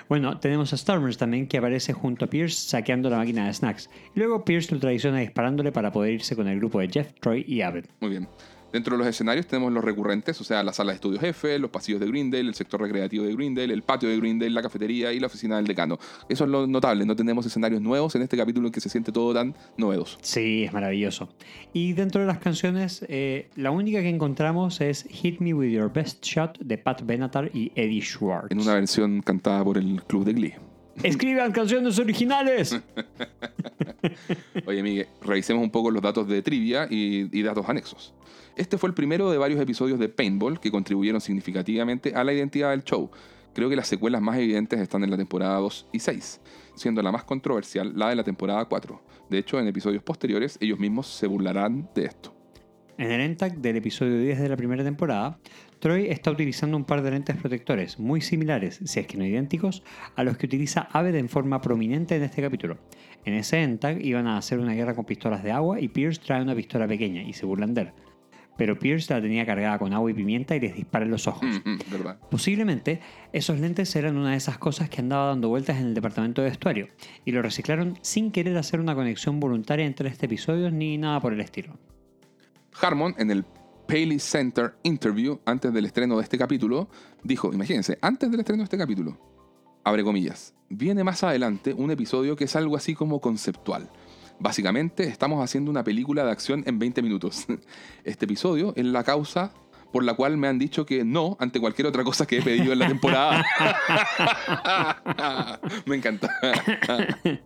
[0.08, 3.88] Bueno, tenemos a Stormers también que aparece junto a Pierce saqueando la máquina de snacks.
[4.14, 7.44] Y luego Pierce lo traiciona disparándole para poder irse con el grupo de Jeff, Troy
[7.46, 7.86] y Abed.
[8.00, 8.28] Muy bien.
[8.72, 11.70] Dentro de los escenarios tenemos los recurrentes, o sea, la sala de estudios F, los
[11.70, 15.20] pasillos de Grindel, el sector recreativo de Grindel, el patio de Grindel, la cafetería y
[15.20, 15.98] la oficina del decano.
[16.28, 19.12] Eso es lo notable, no tenemos escenarios nuevos en este capítulo en que se siente
[19.12, 20.18] todo tan novedoso.
[20.22, 21.28] Sí, es maravilloso.
[21.72, 25.92] Y dentro de las canciones, eh, la única que encontramos es Hit Me With Your
[25.92, 28.50] Best Shot de Pat Benatar y Eddie Schwartz.
[28.50, 30.54] En una versión cantada por el Club de Glee.
[31.02, 32.80] ¡Escriban canciones originales!
[34.66, 38.14] Oye, Miguel, revisemos un poco los datos de trivia y, y datos anexos.
[38.56, 42.70] Este fue el primero de varios episodios de Paintball que contribuyeron significativamente a la identidad
[42.70, 43.10] del show.
[43.54, 46.40] Creo que las secuelas más evidentes están en la temporada 2 y 6,
[46.74, 49.02] siendo la más controversial la de la temporada 4.
[49.28, 52.34] De hecho, en episodios posteriores ellos mismos se burlarán de esto.
[52.98, 55.38] En el ENTAC del episodio 10 de la primera temporada,
[55.82, 59.82] Troy está utilizando un par de lentes protectores muy similares, si es que no idénticos,
[60.14, 62.78] a los que utiliza Aved en forma prominente en este capítulo.
[63.24, 66.40] En ese ENTAC iban a hacer una guerra con pistolas de agua y Pierce trae
[66.40, 67.92] una pistola pequeña y se burlan de él.
[68.56, 71.42] Pero Pierce la tenía cargada con agua y pimienta y les dispara en los ojos.
[71.42, 72.18] Mm, mm, ¿Verdad?
[72.30, 73.00] Posiblemente
[73.32, 76.50] esos lentes eran una de esas cosas que andaba dando vueltas en el departamento de
[76.50, 76.90] vestuario
[77.24, 81.32] y lo reciclaron sin querer hacer una conexión voluntaria entre este episodio ni nada por
[81.32, 81.76] el estilo.
[82.80, 83.44] Harmon, en el
[83.92, 86.88] Paley Center Interview, antes del estreno de este capítulo,
[87.22, 89.18] dijo, imagínense, antes del estreno de este capítulo,
[89.84, 93.90] abre comillas, viene más adelante un episodio que es algo así como conceptual.
[94.38, 97.44] Básicamente estamos haciendo una película de acción en 20 minutos.
[98.04, 99.52] Este episodio es la causa
[99.92, 102.72] por la cual me han dicho que no ante cualquier otra cosa que he pedido
[102.72, 103.44] en la temporada.
[105.84, 106.30] me encanta.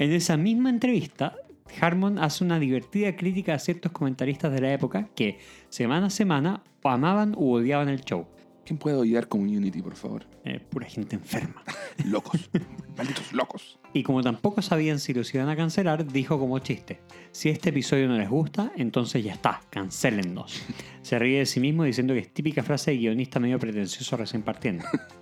[0.00, 1.36] En esa misma entrevista,
[1.80, 6.62] Harmon hace una divertida crítica a ciertos comentaristas de la época que, semana a semana,
[6.82, 8.26] amaban u odiaban el show.
[8.64, 10.24] ¿Quién puede odiar Community, por favor?
[10.44, 11.62] Eh, pura gente enferma.
[12.04, 12.48] Locos.
[12.96, 13.78] Malditos locos.
[13.92, 17.00] Y como tampoco sabían si los iban a cancelar, dijo como chiste:
[17.32, 20.62] Si este episodio no les gusta, entonces ya está, cancélennos.
[21.00, 24.42] Se ríe de sí mismo diciendo que es típica frase de guionista medio pretencioso recién
[24.42, 24.84] partiendo.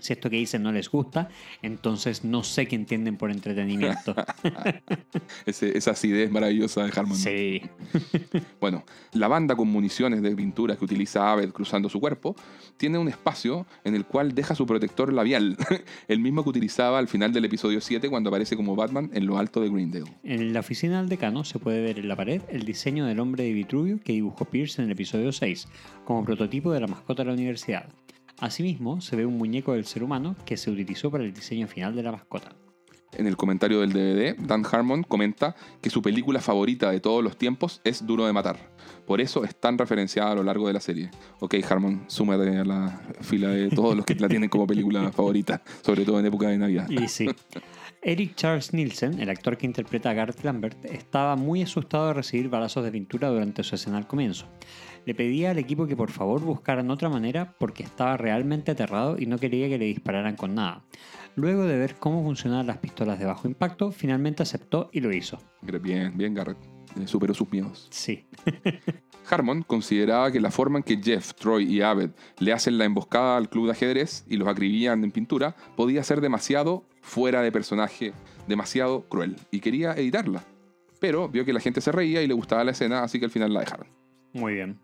[0.00, 1.28] Si esto que dicen no les gusta,
[1.62, 4.14] entonces no sé qué entienden por entretenimiento.
[5.46, 7.16] Ese- esa acidez maravillosa de Harmon.
[7.16, 7.62] Sí.
[8.60, 12.36] Bueno, la banda con municiones de pintura que utiliza Aved cruzando su cuerpo
[12.76, 15.56] tiene un espacio en el cual deja su protector labial,
[16.08, 19.38] el mismo que utilizaba al final del episodio 7 cuando aparece como Batman en lo
[19.38, 20.04] alto de Greendale.
[20.24, 23.44] En la oficina del decano se puede ver en la pared el diseño del hombre
[23.44, 25.66] de Vitruvio que dibujó Pierce en el episodio 6,
[26.04, 27.86] como prototipo de la mascota de la universidad.
[28.38, 31.94] Asimismo, se ve un muñeco del ser humano que se utilizó para el diseño final
[31.94, 32.54] de la mascota.
[33.12, 37.36] En el comentario del DVD, Dan Harmon comenta que su película favorita de todos los
[37.36, 38.70] tiempos es Duro de Matar.
[39.04, 41.10] Por eso es tan referenciada a lo largo de la serie.
[41.40, 45.60] Ok, Harmon, súmate a la fila de todos los que la tienen como película favorita,
[45.82, 46.88] sobre todo en época de Navidad.
[46.88, 47.28] Y sí.
[48.02, 52.48] Eric Charles Nielsen, el actor que interpreta a Garth Lambert, estaba muy asustado de recibir
[52.48, 54.46] balazos de pintura durante su escena al comienzo.
[55.06, 59.26] Le pedía al equipo que por favor buscaran otra manera porque estaba realmente aterrado y
[59.26, 60.84] no quería que le dispararan con nada.
[61.36, 65.38] Luego de ver cómo funcionaban las pistolas de bajo impacto, finalmente aceptó y lo hizo.
[65.62, 66.58] Bien, bien, Garrett.
[67.00, 67.88] Eh, Superó sus miedos.
[67.90, 68.26] Sí.
[69.30, 73.36] Harmon consideraba que la forma en que Jeff, Troy y Abed le hacen la emboscada
[73.36, 78.12] al club de ajedrez y los acribillan en pintura podía ser demasiado fuera de personaje,
[78.48, 80.44] demasiado cruel, y quería editarla.
[80.98, 83.30] Pero vio que la gente se reía y le gustaba la escena, así que al
[83.30, 83.86] final la dejaron.
[84.32, 84.78] Muy bien.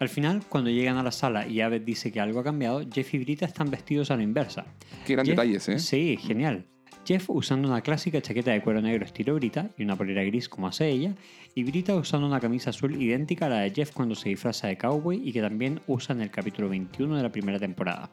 [0.00, 3.14] Al final, cuando llegan a la sala y Abed dice que algo ha cambiado, Jeff
[3.14, 4.66] y Brita están vestidos a la inversa.
[5.06, 5.78] Qué gran Jeff- detalles, ¿eh?
[5.78, 6.66] Sí, genial.
[7.06, 10.66] Jeff usando una clásica chaqueta de cuero negro estilo Brita y una polera gris como
[10.68, 11.14] hace ella,
[11.54, 14.78] y Brita usando una camisa azul idéntica a la de Jeff cuando se disfraza de
[14.78, 18.10] cowboy y que también usa en el capítulo 21 de la primera temporada.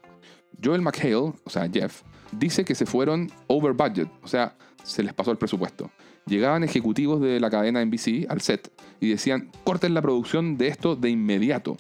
[0.62, 2.02] Joel McHale, o sea, Jeff,
[2.34, 5.90] dice que se fueron over budget, o sea, se les pasó el presupuesto.
[6.32, 8.72] Llegaban ejecutivos de la cadena NBC al set
[9.02, 11.76] y decían, corten la producción de esto de inmediato.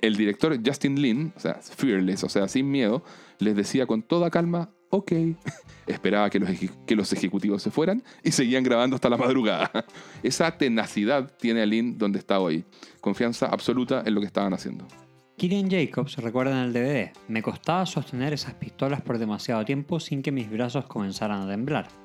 [0.00, 3.04] El director Justin Lin, o sea, fearless, o sea, sin miedo,
[3.38, 5.12] les decía con toda calma, ok.
[5.86, 6.48] Esperaba que los,
[6.86, 9.70] que los ejecutivos se fueran y seguían grabando hasta la madrugada.
[10.22, 12.64] Esa tenacidad tiene a Lin donde está hoy.
[13.02, 14.88] Confianza absoluta en lo que estaban haciendo.
[15.36, 20.22] Killian Jacobs recuerda en el DVD, me costaba sostener esas pistolas por demasiado tiempo sin
[20.22, 22.01] que mis brazos comenzaran a temblar.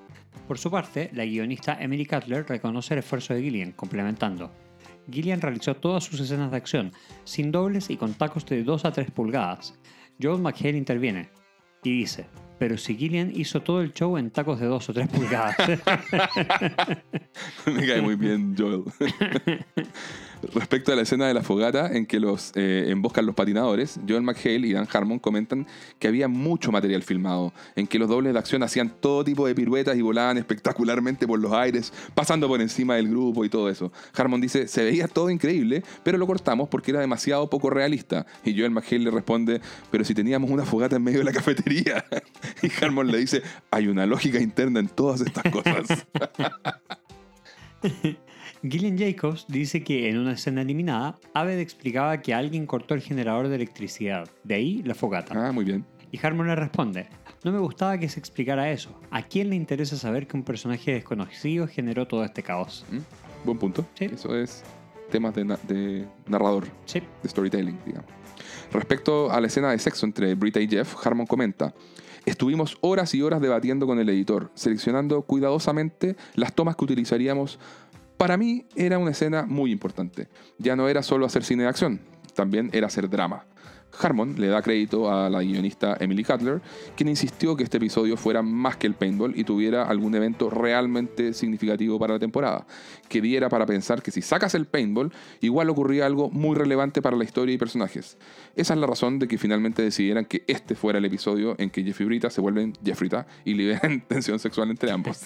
[0.47, 4.51] Por su parte, la guionista Emily Cutler reconoce el esfuerzo de Gillian, complementando.
[5.09, 6.91] Gillian realizó todas sus escenas de acción,
[7.23, 9.79] sin dobles y con tacos de 2 a 3 pulgadas.
[10.21, 11.29] Joel McHale interviene
[11.83, 12.25] y dice,
[12.59, 15.55] pero si Gillian hizo todo el show en tacos de 2 o 3 pulgadas.
[17.65, 18.83] Me cae muy bien Joel.
[20.53, 24.21] Respecto a la escena de la fogata en que los eh, emboscan los patinadores, Joel
[24.21, 25.65] McHale y Dan Harmon comentan
[25.99, 29.55] que había mucho material filmado, en que los dobles de acción hacían todo tipo de
[29.55, 33.91] piruetas y volaban espectacularmente por los aires, pasando por encima del grupo y todo eso.
[34.15, 38.25] Harmon dice, se veía todo increíble, pero lo cortamos porque era demasiado poco realista.
[38.43, 39.61] Y Joel McHale le responde,
[39.91, 42.05] pero si teníamos una fogata en medio de la cafetería.
[42.61, 46.05] Y Harmon le dice, hay una lógica interna en todas estas cosas.
[48.71, 53.47] Gillian Jacobs dice que en una escena eliminada, Aved explicaba que alguien cortó el generador
[53.47, 55.33] de electricidad, de ahí la fogata.
[55.47, 55.85] Ah, muy bien.
[56.11, 57.07] Y Harmon le responde,
[57.43, 58.99] no me gustaba que se explicara eso.
[59.11, 62.85] ¿A quién le interesa saber que un personaje desconocido generó todo este caos?
[62.91, 62.97] ¿Mm?
[63.45, 63.85] Buen punto.
[63.95, 64.05] Sí.
[64.05, 64.63] Eso es
[65.11, 68.09] temas de, na- de narrador, Sí, de storytelling, digamos.
[68.71, 71.73] Respecto a la escena de sexo entre Brita y Jeff, Harmon comenta.
[72.25, 77.57] Estuvimos horas y horas debatiendo con el editor, seleccionando cuidadosamente las tomas que utilizaríamos
[78.17, 80.27] Para mí era una escena muy importante.
[80.57, 82.01] Ya no era solo hacer cine de acción,
[82.33, 83.45] también era hacer drama.
[83.99, 86.61] Harmon le da crédito a la guionista Emily Cutler,
[86.95, 91.33] quien insistió que este episodio fuera más que el paintball y tuviera algún evento realmente
[91.33, 92.65] significativo para la temporada,
[93.09, 95.11] que diera para pensar que si sacas el paintball,
[95.41, 98.17] igual ocurría algo muy relevante para la historia y personajes.
[98.55, 101.83] Esa es la razón de que finalmente decidieran que este fuera el episodio en que
[101.83, 105.25] Jeffy y Brita se vuelven Jeffrita y liberan tensión sexual entre ambos.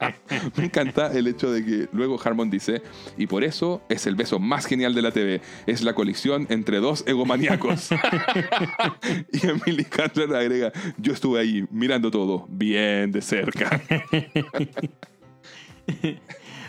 [0.56, 2.82] Me encanta el hecho de que luego Harmon dice,
[3.16, 6.78] y por eso es el beso más genial de la TV, es la colisión entre
[6.78, 7.90] dos egomaníacos.
[9.32, 13.80] y Emily Cutler agrega, yo estuve ahí mirando todo bien de cerca.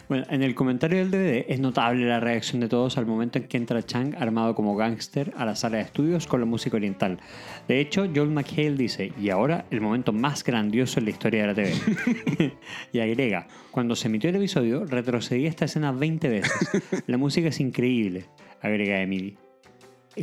[0.10, 3.48] Bueno, en el comentario del DVD es notable la reacción de todos al momento en
[3.48, 7.20] que entra Chang armado como gángster a la sala de estudios con la música oriental.
[7.68, 11.48] De hecho, Joel McHale dice, y ahora el momento más grandioso en la historia de
[11.48, 12.58] la TV.
[12.92, 17.04] y agrega, cuando se emitió el episodio, retrocedí esta escena 20 veces.
[17.06, 18.26] La música es increíble,
[18.64, 19.38] agrega Emily.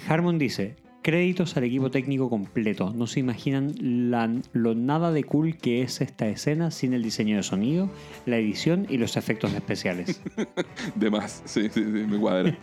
[0.09, 0.75] Harmon dice,
[1.11, 2.93] créditos al equipo técnico completo.
[2.93, 3.73] No se imaginan
[4.11, 7.89] la- lo nada de cool que es esta escena sin el diseño de sonido,
[8.27, 10.20] la edición y los efectos especiales.
[10.97, 12.59] De más, sí, sí, sí, me cuadra.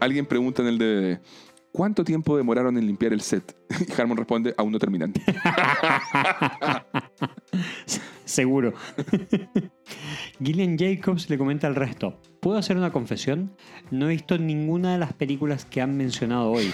[0.00, 1.20] Alguien pregunta en el DVD,
[1.72, 3.54] ¿cuánto tiempo demoraron en limpiar el set?
[3.86, 5.12] Y Harmon responde, aún no terminan.
[8.24, 8.72] Seguro.
[10.42, 12.18] Gillian Jacobs le comenta al resto.
[12.40, 13.54] ¿Puedo hacer una confesión?
[13.90, 16.72] No he visto ninguna de las películas que han mencionado hoy.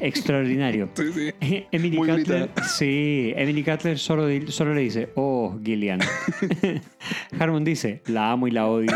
[0.00, 0.88] Extraordinario.
[0.98, 1.64] Sí, sí.
[1.70, 6.00] Emily Muy Cutler, sí, Emily Cutler solo, solo le dice, oh, Gillian.
[7.38, 8.92] Harmon dice, la amo y la odio.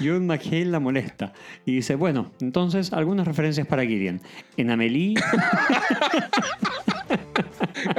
[0.00, 1.32] John McHale la molesta
[1.64, 4.20] y dice, bueno, entonces algunas referencias para Gillian.
[4.56, 5.14] En Amelie,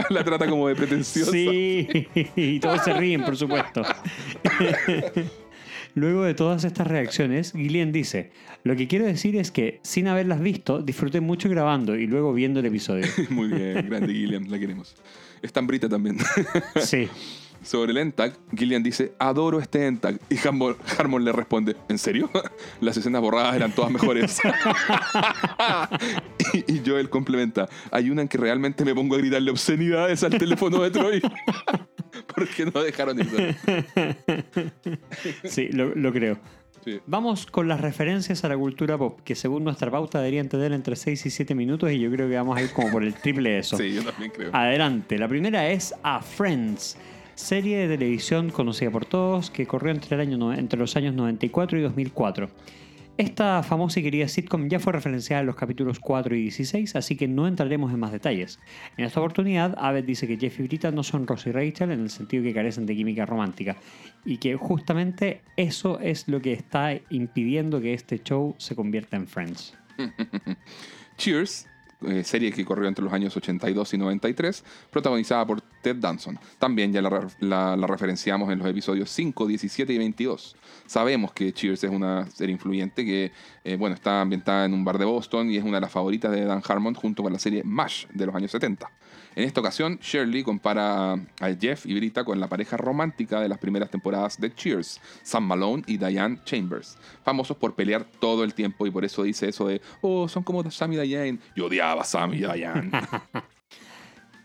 [0.10, 1.32] La trata como de pretenciosa.
[1.32, 3.84] sí, y todos se ríen, por supuesto.
[5.96, 8.32] Luego de todas estas reacciones, Gillian dice,
[8.64, 12.60] lo que quiero decir es que, sin haberlas visto, disfruté mucho grabando y luego viendo
[12.62, 13.06] el episodio.
[13.30, 14.96] Muy bien, grande Gillian, la queremos.
[15.42, 16.18] Es tan brita también.
[16.82, 17.08] Sí.
[17.64, 20.20] Sobre el ENTAG, Gillian dice, adoro este ENTAG.
[20.30, 22.30] Y Harmon, Harmon le responde, ¿en serio?
[22.82, 24.40] Las escenas borradas eran todas mejores.
[26.54, 30.38] y, y Joel complementa, hay una en que realmente me pongo a gritarle obscenidades al
[30.38, 31.22] teléfono de Troy.
[32.36, 33.38] ¿Por qué no dejaron eso?
[35.44, 36.40] Sí, lo, lo creo.
[36.84, 37.00] Sí.
[37.06, 40.98] Vamos con las referencias a la cultura pop, que según nuestra pauta deberían tener entre
[40.98, 43.52] 6 y 7 minutos y yo creo que vamos a ir como por el triple
[43.52, 43.78] de eso.
[43.78, 44.50] Sí, yo también creo.
[44.54, 46.98] Adelante, la primera es A Friends,
[47.36, 51.80] serie de televisión conocida por todos que corrió entre, el año, entre los años 94
[51.80, 52.50] y 2004.
[53.16, 57.16] Esta famosa y querida sitcom ya fue referenciada en los capítulos 4 y 16, así
[57.16, 58.60] que no entraremos en más detalles.
[58.98, 62.00] En esta oportunidad, Abed dice que Jeff y Brita no son Ross y Rachel en
[62.00, 63.78] el sentido que carecen de química romántica,
[64.26, 69.28] y que justamente eso es lo que está impidiendo que este show se convierta en
[69.28, 69.76] Friends.
[71.18, 71.68] Cheers,
[72.08, 76.40] eh, serie que corrió entre los años 82 y 93, protagonizada por Ted Danson.
[76.58, 80.56] También ya la, re- la- la referenciamos en los episodios 5, 17 y 22.
[80.88, 83.32] Sabemos que Cheers es una serie influyente que
[83.64, 86.32] eh, bueno, está ambientada en un bar de Boston y es una de las favoritas
[86.32, 88.90] de Dan Harmon junto con la serie MASH de los años 70.
[89.36, 93.58] En esta ocasión, Shirley compara a Jeff y Brita con la pareja romántica de las
[93.58, 98.86] primeras temporadas de Cheers, Sam Malone y Diane Chambers, famosos por pelear todo el tiempo
[98.86, 101.40] y por eso dice eso de, oh, son como Sam y Diane.
[101.56, 102.92] Yo odiaba a Sam y Diane.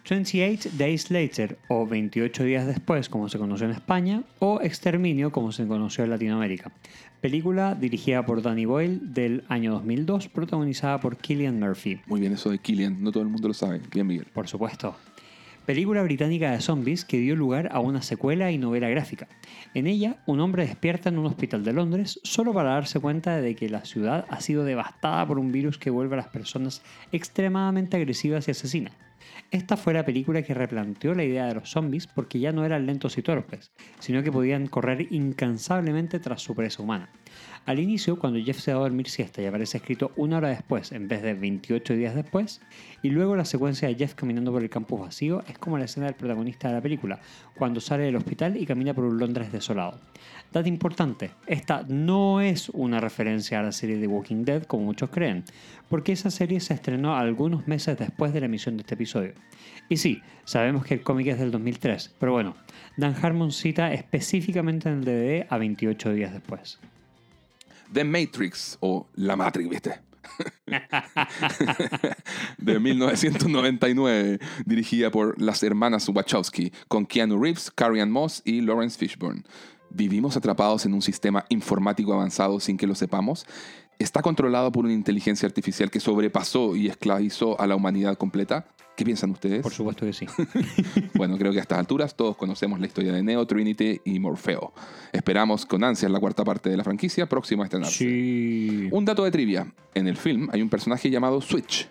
[0.08, 5.52] 28 Days Later, o 28 días después, como se conoció en España, o Exterminio, como
[5.52, 6.72] se conoció en Latinoamérica.
[7.20, 12.00] Película dirigida por Danny Boyle del año 2002, protagonizada por Killian Murphy.
[12.06, 13.82] Muy bien, eso de Killian, no todo el mundo lo sabe.
[13.92, 14.26] Bien, Miguel.
[14.32, 14.96] Por supuesto.
[15.66, 19.28] Película británica de zombies que dio lugar a una secuela y novela gráfica.
[19.74, 23.54] En ella, un hombre despierta en un hospital de Londres solo para darse cuenta de
[23.54, 26.80] que la ciudad ha sido devastada por un virus que vuelve a las personas
[27.12, 28.94] extremadamente agresivas y asesinas.
[29.50, 32.84] Esta fue la película que replanteó la idea de los zombies porque ya no eran
[32.84, 37.08] lentos y torpes, sino que podían correr incansablemente tras su presa humana.
[37.66, 40.92] Al inicio, cuando Jeff se va a dormir siesta y aparece escrito una hora después
[40.92, 42.60] en vez de 28 días después,
[43.02, 46.06] y luego la secuencia de Jeff caminando por el campus vacío es como la escena
[46.06, 47.20] del protagonista de la película,
[47.56, 50.00] cuando sale del hospital y camina por un Londres desolado.
[50.52, 55.10] Dato importante, esta no es una referencia a la serie de Walking Dead como muchos
[55.10, 55.44] creen,
[55.90, 59.34] porque esa serie se estrenó algunos meses después de la emisión de este episodio.
[59.90, 62.56] Y sí, sabemos que el cómic es del 2003, pero bueno,
[62.96, 66.78] Dan Harmon cita específicamente en el DVD a 28 días después.
[67.92, 70.00] The Matrix, o La Matrix, ¿viste?
[72.58, 78.98] de 1999, dirigida por las hermanas Wachowski, con Keanu Reeves, Carrie Ann Moss y Lawrence
[78.98, 79.42] Fishburne.
[79.90, 83.46] ¿Vivimos atrapados en un sistema informático avanzado sin que lo sepamos?
[83.98, 88.66] ¿Está controlado por una inteligencia artificial que sobrepasó y esclavizó a la humanidad completa?
[88.98, 89.62] ¿Qué piensan ustedes?
[89.62, 90.26] Por supuesto que sí.
[91.14, 94.72] Bueno, creo que a estas alturas todos conocemos la historia de Neo, Trinity y Morfeo.
[95.12, 97.96] Esperamos con ansias la cuarta parte de la franquicia próxima a estrenarse.
[97.96, 98.88] Sí.
[98.90, 99.72] Un dato de trivia.
[99.94, 101.88] En el film hay un personaje llamado Switch.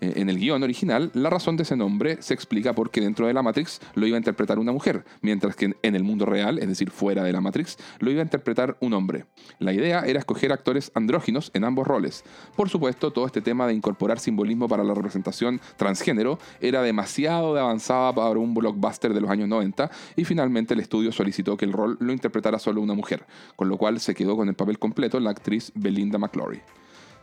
[0.00, 3.34] Eh, En el guion original, la razón de ese nombre se explica porque dentro de
[3.34, 6.68] la Matrix lo iba a interpretar una mujer, mientras que en el mundo real, es
[6.68, 9.26] decir, fuera de la Matrix, lo iba a interpretar un hombre.
[9.58, 12.24] La idea era escoger actores andróginos en ambos roles.
[12.56, 17.60] Por supuesto, todo este tema de incorporar simbolismo para la representación transgénero era demasiado de
[17.60, 21.72] avanzada para un blockbuster de los años 90 y finalmente el estudio solicitó que el
[21.72, 23.24] rol lo interpretara solo una mujer,
[23.56, 26.60] con lo cual se quedó con el papel completo la actriz Belinda McClory.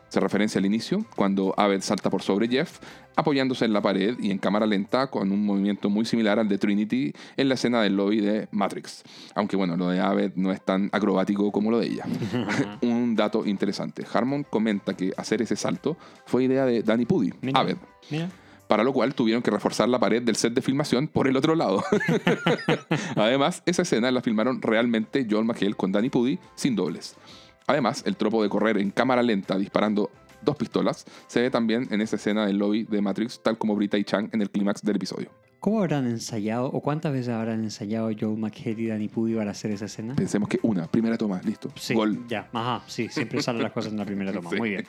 [0.10, 2.80] Se referencia al inicio, cuando Abed salta por sobre Jeff,
[3.16, 6.58] apoyándose en la pared y en cámara lenta con un movimiento muy similar al de
[6.58, 9.04] Trinity en la escena del lobby de Matrix.
[9.36, 12.06] Aunque bueno, lo de Abed no es tan acrobático como lo de ella.
[12.82, 14.06] un dato interesante.
[14.12, 17.60] Harmon comenta que hacer ese salto fue idea de Danny Pudi, Mira.
[17.60, 17.78] Abed.
[18.10, 18.30] Mira.
[18.68, 21.56] Para lo cual tuvieron que reforzar la pared del set de filmación por el otro
[21.56, 21.84] lado.
[23.16, 27.16] Además, esa escena la filmaron realmente Joel McHale con Danny Pudi sin dobles.
[27.68, 30.10] Además, el tropo de correr en cámara lenta disparando
[30.42, 33.98] dos pistolas se ve también en esa escena del lobby de Matrix, tal como Brita
[33.98, 35.30] y Chang en el clímax del episodio.
[35.60, 39.72] ¿Cómo habrán ensayado o cuántas veces habrán ensayado Joe McHale y Danny Pudi para hacer
[39.72, 40.16] esa escena?
[40.16, 41.70] Pensemos que una, primera toma, listo.
[41.76, 42.26] Sí, Gol.
[42.30, 44.50] ya, ajá, sí, siempre salen las cosas en la primera toma.
[44.52, 44.56] Sí.
[44.56, 44.86] Muy bien.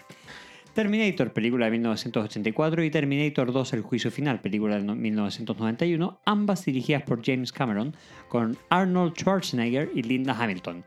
[0.74, 6.64] Terminator, película de 1984, y Terminator 2, El Juicio Final, película de no- 1991, ambas
[6.64, 7.96] dirigidas por James Cameron,
[8.28, 10.84] con Arnold Schwarzenegger y Linda Hamilton.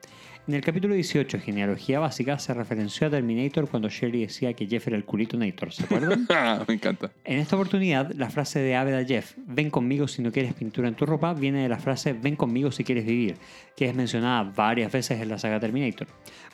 [0.48, 4.88] En el capítulo 18, Genealogía Básica, se referenció a Terminator cuando Shirley decía que Jeff
[4.88, 6.28] era el culito Nator, ¿se acuerdan?
[6.32, 7.12] Ah, Me encanta.
[7.24, 10.88] En esta oportunidad, la frase de Abed a Jeff, ven conmigo si no quieres pintura
[10.88, 13.38] en tu ropa, viene de la frase ven conmigo si quieres vivir,
[13.78, 16.08] que es mencionada varias veces en la saga Terminator.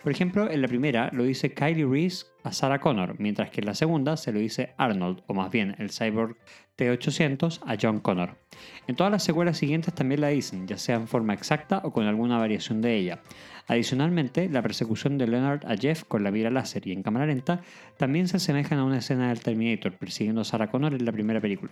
[0.04, 3.68] Por ejemplo, en la primera lo dice Kylie Reese a Sarah Connor, mientras que en
[3.68, 6.36] la segunda se lo dice Arnold, o más bien el cyborg
[6.76, 8.38] T-800 a John Connor.
[8.88, 12.06] En todas las secuelas siguientes también la dicen, ya sea en forma exacta o con
[12.06, 13.20] alguna variación de ella.
[13.68, 17.62] Adicionalmente, la persecución de Leonard a Jeff con la mira láser y en cámara lenta
[17.98, 21.42] también se asemejan a una escena del Terminator persiguiendo a Sarah Connor en la primera
[21.42, 21.72] película.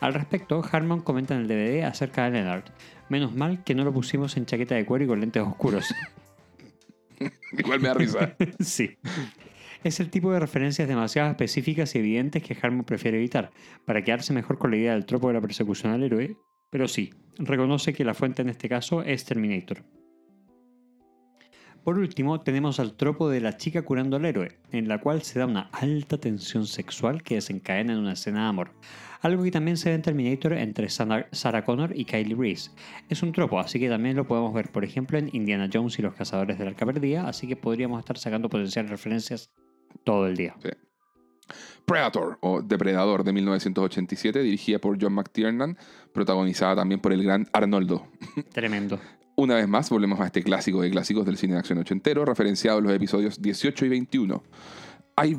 [0.00, 2.64] Al respecto, Harmon comenta en el DVD acerca de Leonard.
[3.08, 5.86] Menos mal que no lo pusimos en chaqueta de cuero y con lentes oscuros.
[7.52, 8.36] Igual me da risa.
[8.58, 8.98] sí.
[9.84, 13.52] Es el tipo de referencias demasiado específicas y evidentes que Harmon prefiere evitar,
[13.84, 16.36] para quedarse mejor con la idea del tropo de la persecución al héroe,
[16.68, 19.84] pero sí, reconoce que la fuente en este caso es Terminator.
[21.88, 25.38] Por último, tenemos al tropo de la chica curando al héroe, en la cual se
[25.38, 28.72] da una alta tensión sexual que desencadena en una escena de amor.
[29.22, 32.72] Algo que también se ve en Terminator entre Sarah Connor y Kylie Reese.
[33.08, 36.02] Es un tropo, así que también lo podemos ver, por ejemplo, en Indiana Jones y
[36.02, 39.50] los cazadores del arca perdida, así que podríamos estar sacando potenciales referencias
[40.04, 40.56] todo el día.
[41.86, 45.78] Predator o Depredador de 1987, dirigida por John McTiernan,
[46.12, 48.06] protagonizada también por el gran Arnoldo.
[48.52, 49.00] Tremendo.
[49.38, 52.78] Una vez más, volvemos a este clásico de clásicos del cine de acción ochentero, referenciado
[52.78, 54.42] en los episodios 18 y 21.
[55.14, 55.38] Hay,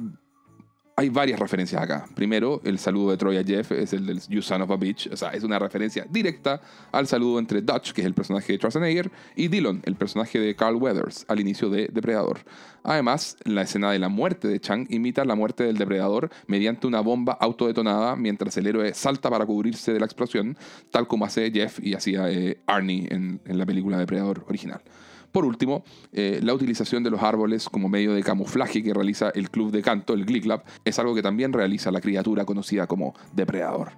[1.00, 2.06] hay varias referencias acá.
[2.14, 5.08] Primero, el saludo de Troy a Jeff es el del You Son of a Bitch.
[5.10, 6.60] O sea, es una referencia directa
[6.92, 10.54] al saludo entre Dutch, que es el personaje de Schwarzenegger, y Dillon, el personaje de
[10.58, 12.40] Carl Weathers, al inicio de Depredador.
[12.84, 17.00] Además, la escena de la muerte de Chang imita la muerte del depredador mediante una
[17.00, 20.58] bomba autodetonada mientras el héroe salta para cubrirse de la explosión,
[20.92, 24.82] tal como hace Jeff y hacía eh, Arnie en, en la película Depredador original.
[25.32, 29.50] Por último, eh, la utilización de los árboles como medio de camuflaje que realiza el
[29.50, 33.14] club de canto, el Glee Club, es algo que también realiza la criatura conocida como
[33.34, 33.92] Depredador.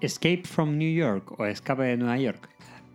[0.00, 2.48] Escape from New York o Escape de Nueva York.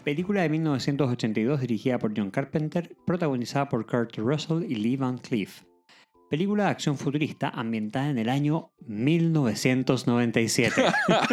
[0.03, 5.63] Película de 1982 dirigida por John Carpenter, protagonizada por Kurt Russell y Lee Van Cleef.
[6.30, 10.84] Película de acción futurista ambientada en el año 1997.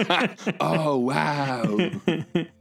[0.60, 1.76] ¡Oh, wow!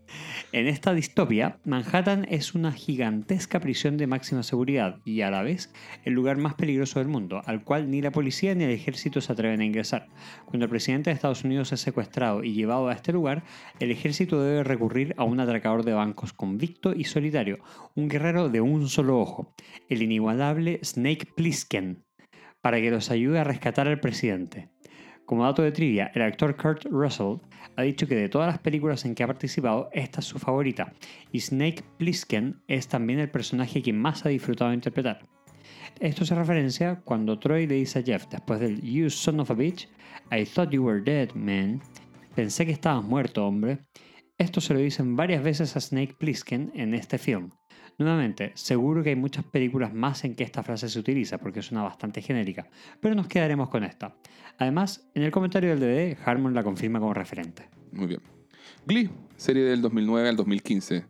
[0.55, 5.73] En esta distopia, Manhattan es una gigantesca prisión de máxima seguridad y a la vez
[6.05, 9.33] el lugar más peligroso del mundo, al cual ni la policía ni el ejército se
[9.33, 10.07] atreven a ingresar.
[10.45, 13.43] Cuando el presidente de Estados Unidos es secuestrado y llevado a este lugar,
[13.81, 17.59] el ejército debe recurrir a un atracador de bancos convicto y solitario,
[17.93, 19.53] un guerrero de un solo ojo,
[19.89, 22.05] el inigualable Snake Plissken,
[22.61, 24.69] para que los ayude a rescatar al presidente.
[25.25, 27.37] Como dato de trivia, el actor Kurt Russell
[27.75, 30.93] ha dicho que de todas las películas en que ha participado, esta es su favorita,
[31.31, 35.25] y Snake Plissken es también el personaje que más ha disfrutado de interpretar.
[35.99, 39.55] Esto se referencia cuando Troy le dice a Jeff, después del You son of a
[39.55, 39.87] bitch,
[40.31, 41.81] I thought you were dead, man.
[42.35, 43.79] Pensé que estabas muerto, hombre.
[44.37, 47.49] Esto se lo dicen varias veces a Snake Plissken en este film.
[47.97, 51.83] Nuevamente, seguro que hay muchas películas más en que esta frase se utiliza porque suena
[51.83, 52.67] bastante genérica,
[52.99, 54.15] pero nos quedaremos con esta.
[54.57, 57.69] Además, en el comentario del DVD, Harmon la confirma como referente.
[57.91, 58.21] Muy bien.
[58.85, 61.05] Glee, serie del 2009 al 2015.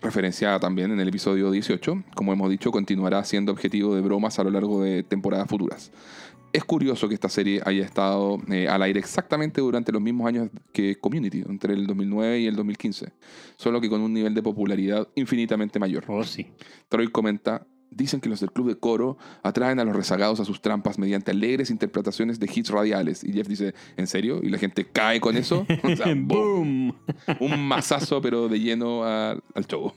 [0.00, 4.44] Referenciada también en el episodio 18, como hemos dicho, continuará siendo objetivo de bromas a
[4.44, 5.90] lo largo de temporadas futuras.
[6.52, 10.48] Es curioso que esta serie haya estado eh, al aire exactamente durante los mismos años
[10.72, 13.12] que Community, entre el 2009 y el 2015,
[13.56, 16.04] solo que con un nivel de popularidad infinitamente mayor.
[16.08, 16.46] Oh, sí.
[16.88, 20.60] Troy comenta, dicen que los del club de coro atraen a los rezagados a sus
[20.60, 23.24] trampas mediante alegres interpretaciones de hits radiales.
[23.24, 24.40] Y Jeff dice, ¿en serio?
[24.42, 25.66] ¿Y la gente cae con eso?
[25.82, 26.94] O sea, boom.
[27.40, 29.92] Un mazazo, pero de lleno a- al show.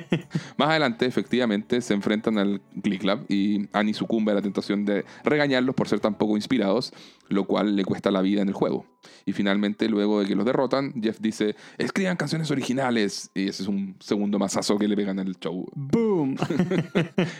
[0.56, 5.04] Más adelante, efectivamente, se enfrentan al Glee Club y Annie sucumbe a la tentación de
[5.24, 6.92] regañarlos por ser tan poco inspirados,
[7.28, 8.86] lo cual le cuesta la vida en el juego.
[9.26, 13.30] Y finalmente, luego de que los derrotan, Jeff dice, escriban canciones originales.
[13.34, 15.66] Y ese es un segundo mazazo que le pegan al show.
[15.74, 16.36] ¡Boom!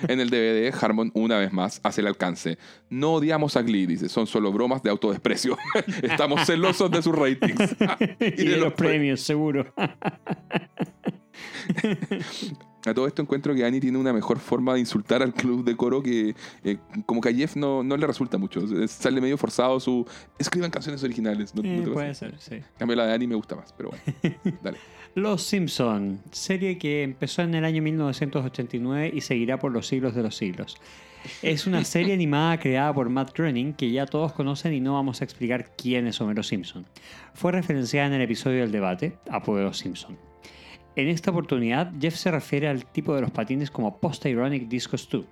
[0.09, 2.59] En el DVD, Harmon una vez más hace el alcance.
[2.91, 5.57] No odiamos a Glee, dice, son solo bromas de autodesprecio.
[6.03, 7.59] Estamos celosos de sus ratings.
[8.21, 9.67] y de los premios, seguro.
[12.87, 15.75] A todo esto encuentro que Annie tiene una mejor forma de insultar al club de
[15.75, 16.35] coro que
[16.65, 16.77] eh,
[17.07, 18.61] como que a Jeff no, no le resulta mucho.
[18.89, 20.07] Sale medio forzado su...
[20.39, 21.55] Escriban canciones originales.
[21.55, 22.57] ¿No- Eh, puede ser, sí.
[22.57, 24.05] En cambio, la de Annie me gusta más, pero bueno.
[24.63, 24.77] Dale.
[25.15, 30.25] Los Simpson, serie que empezó en el año 1989 y seguirá por los siglos de
[30.25, 30.77] los siglos.
[31.41, 35.21] Es una serie animada creada por Matt Groening que ya todos conocen y no vamos
[35.21, 36.85] a explicar quién es Homero Simpson.
[37.33, 40.19] Fue referenciada en el episodio del debate, Apodo de los Simpson.
[40.97, 45.27] En esta oportunidad, Jeff se refiere al tipo de los patines como Post-Ironic Disco Stu.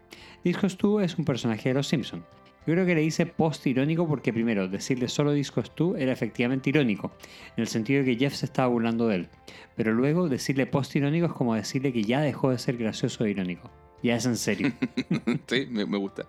[0.45, 2.25] Disco Stu es un personaje de los Simpson.
[2.67, 7.13] Yo creo que le dice post-irónico porque primero, decirle solo Disco Stu era efectivamente irónico,
[7.57, 9.29] en el sentido de que Jeff se estaba burlando de él.
[9.75, 13.71] Pero luego decirle post-irónico es como decirle que ya dejó de ser gracioso e irónico.
[14.03, 14.73] Ya es en serio.
[15.47, 16.27] sí, me, me gusta.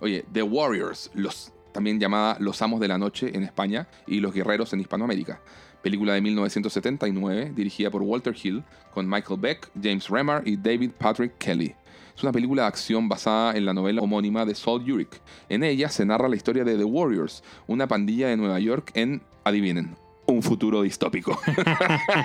[0.00, 4.34] Oye, The Warriors, los, también llamada Los Amos de la Noche en España y Los
[4.34, 5.40] Guerreros en Hispanoamérica.
[5.82, 8.62] Película de 1979, dirigida por Walter Hill,
[8.92, 11.74] con Michael Beck, James Remar y David Patrick Kelly.
[12.20, 15.22] Es una película de acción basada en la novela homónima de Saul Urich.
[15.48, 19.22] En ella se narra la historia de The Warriors, una pandilla de Nueva York en,
[19.42, 21.40] adivinen, un futuro distópico.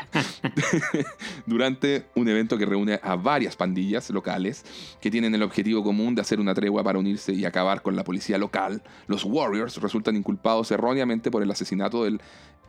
[1.45, 4.65] Durante un evento que reúne a varias pandillas locales
[4.99, 8.03] que tienen el objetivo común de hacer una tregua para unirse y acabar con la
[8.03, 12.19] policía local, los Warriors resultan inculpados erróneamente por el asesinato del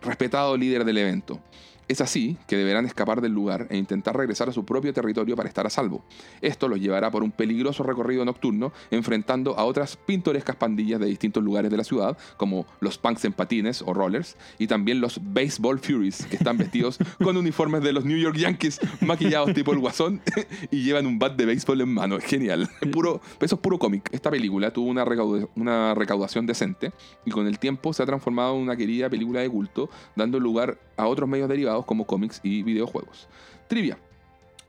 [0.00, 1.40] respetado líder del evento.
[1.88, 5.48] Es así que deberán escapar del lugar e intentar regresar a su propio territorio para
[5.48, 6.04] estar a salvo.
[6.40, 11.44] Esto los llevará por un peligroso recorrido nocturno, enfrentando a otras pintorescas pandillas de distintos
[11.44, 15.78] lugares de la ciudad, como los punks en patines o rollers, y también los Baseball
[15.78, 20.20] Furies, que están vestidos con uniformes de los New York Yankees, maquillados tipo el guasón,
[20.72, 22.16] y llevan un bat de béisbol en mano.
[22.16, 22.68] Es genial.
[22.80, 24.08] Es puro, eso es puro cómic.
[24.10, 26.92] Esta película tuvo una recaudación decente,
[27.24, 30.78] y con el tiempo se ha transformado en una querida película de culto, dando lugar
[30.96, 33.28] a otros medios derivados como cómics y videojuegos.
[33.68, 33.98] Trivia.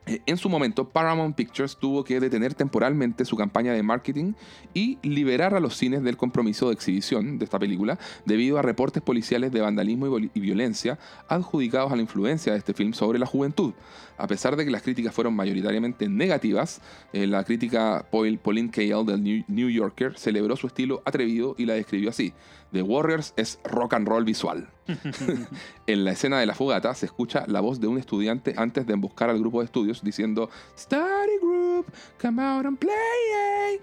[0.09, 4.33] Eh, En su momento, Paramount Pictures tuvo que detener temporalmente su campaña de marketing
[4.73, 9.03] y liberar a los cines del compromiso de exhibición de esta película debido a reportes
[9.03, 10.97] policiales de vandalismo y violencia
[11.27, 13.73] adjudicados a la influencia de este film sobre la juventud.
[14.17, 16.81] A pesar de que las críticas fueron mayoritariamente negativas,
[17.11, 21.73] eh, la crítica Paul- Pauline Kael del New Yorker celebró su estilo atrevido y la
[21.73, 22.31] describió así.
[22.71, 24.67] The Warriors es rock and roll visual.
[25.87, 28.93] En la escena de la fogata se escucha la voz de un estudiante antes de
[28.93, 31.85] emboscar al grupo de estudios diciendo Study group,
[32.21, 32.93] come out and play.
[32.93, 33.79] eh".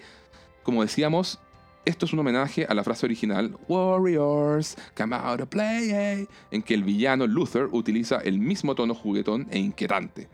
[0.62, 1.38] Como decíamos,
[1.84, 6.62] esto es un homenaje a la frase original Warriors, come out and play, eh", en
[6.62, 10.28] que el villano Luther utiliza el mismo tono juguetón e inquietante.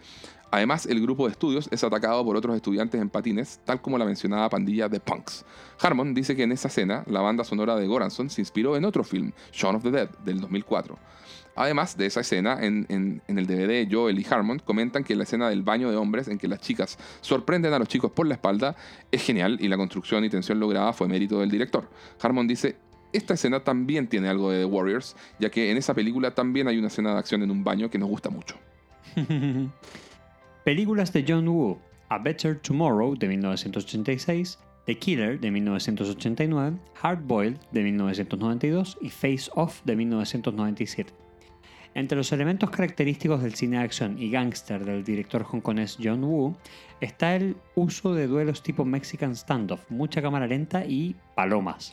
[0.50, 4.04] Además, el grupo de estudios es atacado por otros estudiantes en patines, tal como la
[4.04, 5.44] mencionada pandilla de punks.
[5.80, 9.04] Harmon dice que en esa escena, la banda sonora de Goranson se inspiró en otro
[9.04, 10.98] film, Shaun of the Dead, del 2004.
[11.56, 12.86] Además de esa escena, en,
[13.28, 16.48] el DVD Joel y Harmon comentan que la escena del baño de hombres en que
[16.48, 18.76] las chicas sorprenden a los chicos por la espalda
[19.10, 21.88] es genial y la construcción y tensión lograda fue mérito del director.
[22.20, 22.76] Harmon dice,
[23.12, 26.78] esta escena también tiene algo de The Warriors, ya que en esa película también hay
[26.78, 28.56] una escena de acción en un baño que nos gusta mucho.
[30.64, 31.78] Películas de John Woo:
[32.10, 39.50] A Better Tomorrow de 1986, The Killer de 1989, Hard Boiled de 1992 y Face
[39.54, 41.19] Off de 1997.
[41.94, 46.56] Entre los elementos característicos del cine de acción y gángster del director hongkonés John Woo
[47.00, 51.90] está el uso de duelos tipo Mexican Standoff, mucha cámara lenta y palomas.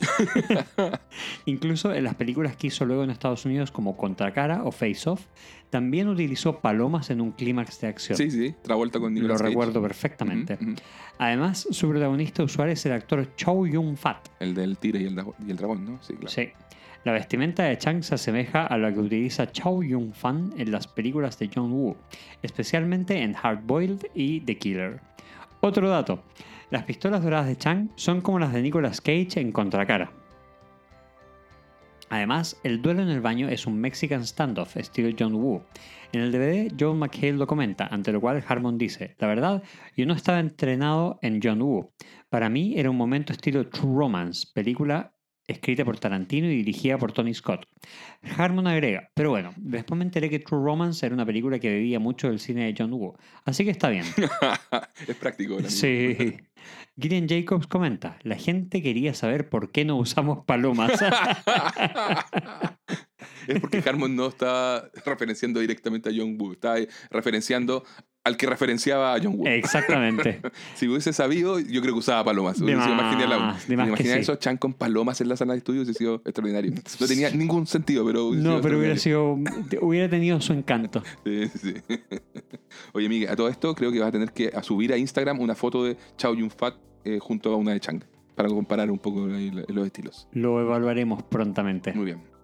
[1.46, 5.26] Incluso en las películas que hizo luego en Estados Unidos como Contracara o Face Off,
[5.70, 8.16] también utilizó palomas en un clímax de acción.
[8.16, 9.50] Sí, sí, Travolta con Lo Nicolas Cage.
[9.50, 10.58] recuerdo perfectamente.
[11.18, 14.28] Además, su protagonista usual es el actor Chow Yun-fat.
[14.40, 15.98] El del tigre y el, y el dragón, ¿no?
[16.02, 16.28] Sí, claro.
[16.28, 16.50] Sí.
[17.08, 21.38] La vestimenta de Chang se asemeja a la que utiliza Chow Yun-fan en las películas
[21.38, 21.96] de John Woo,
[22.42, 25.00] especialmente en Hard Boiled y The Killer.
[25.62, 26.22] Otro dato:
[26.68, 30.12] las pistolas doradas de Chang son como las de Nicolas Cage en Contracara.
[32.10, 35.64] Además, el duelo en el baño es un Mexican standoff estilo John Woo.
[36.12, 39.62] En el DVD, John McHale lo comenta, ante lo cual Harmon dice: La verdad,
[39.96, 41.90] yo no estaba entrenado en John Woo.
[42.28, 45.14] Para mí era un momento estilo True Romance, película
[45.48, 47.66] escrita por Tarantino y dirigida por Tony Scott.
[48.36, 51.98] Harmon agrega, pero bueno, después me enteré que True Romance era una película que bebía
[51.98, 54.04] mucho del cine de John Woo, así que está bien.
[55.08, 55.58] es práctico.
[55.68, 56.36] Sí.
[57.00, 60.92] Gideon Jacobs comenta, la gente quería saber por qué no usamos palomas.
[63.46, 66.74] es porque Harmon no está referenciando directamente a John Woo, está
[67.10, 67.84] referenciando
[68.28, 69.46] al que referenciaba a John Woo.
[69.46, 70.40] Exactamente.
[70.74, 72.60] Si hubiese sabido, yo creo que usaba palomas.
[72.60, 73.56] Hubiese sido más genial
[73.96, 74.08] sí.
[74.08, 76.72] eso, Chan con palomas en la sala de estudio hubiese sido extraordinario.
[77.00, 79.38] No tenía ningún sentido, pero hubiese No, pero hubiera sido,
[79.80, 81.02] hubiera tenido su encanto.
[81.24, 82.00] Sí, sí, sí.
[82.92, 85.40] Oye, Miguel, a todo esto creo que vas a tener que a subir a Instagram
[85.40, 86.74] una foto de Chao Yun Fat
[87.04, 88.02] eh, junto a una de Chang
[88.34, 90.28] para comparar un poco los estilos.
[90.32, 91.92] Lo evaluaremos prontamente.
[91.92, 92.37] Muy bien.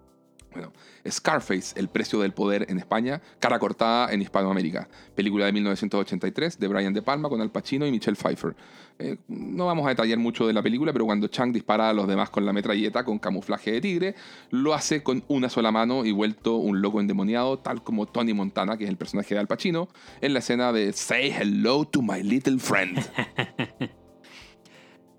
[0.55, 0.71] Bueno,
[1.05, 4.87] Scarface, El precio del poder en España, cara cortada en Hispanoamérica.
[5.13, 8.55] Película de 1983 de Brian De Palma con Al Pacino y Michelle Pfeiffer.
[8.97, 12.07] Eh, no vamos a detallar mucho de la película, pero cuando Chang dispara a los
[12.07, 14.15] demás con la metralleta con camuflaje de tigre,
[14.49, 18.77] lo hace con una sola mano y vuelto un loco endemoniado, tal como Tony Montana,
[18.77, 19.89] que es el personaje de Al Pacino,
[20.21, 22.97] en la escena de Say Hello to My Little Friend.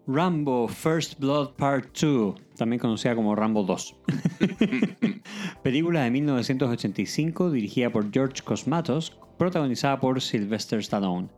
[0.09, 3.97] Rambo First Blood Part 2, también conocida como Rambo 2.
[5.65, 11.29] Película de 1985 dirigida por George Cosmatos, protagonizada por Sylvester Stallone.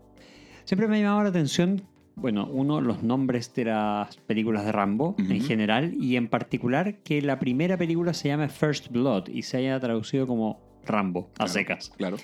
[0.65, 1.83] Siempre me ha llamado la atención,
[2.15, 7.23] bueno, uno, los nombres de las películas de Rambo en general y en particular que
[7.23, 11.53] la primera película se llame First Blood y se haya traducido como Rambo, a Claro,
[11.53, 11.91] secas.
[11.97, 12.19] Claro.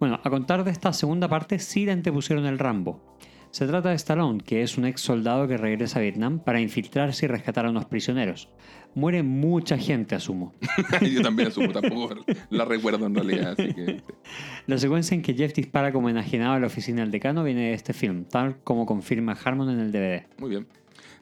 [0.00, 3.18] Bueno, a contar de esta segunda parte, sí le antepusieron el Rambo.
[3.52, 7.26] Se trata de Stallone, que es un ex soldado que regresa a Vietnam para infiltrarse
[7.26, 8.48] y rescatar a unos prisioneros.
[8.94, 10.54] Muere mucha gente, asumo.
[11.02, 12.14] Yo también asumo, tampoco
[12.48, 13.54] la recuerdo en realidad.
[13.58, 14.00] Así que.
[14.66, 17.74] La secuencia en que Jeff dispara como enajenado a la oficina del decano viene de
[17.74, 20.26] este film, tal como confirma Harmon en el DVD.
[20.38, 20.66] Muy bien.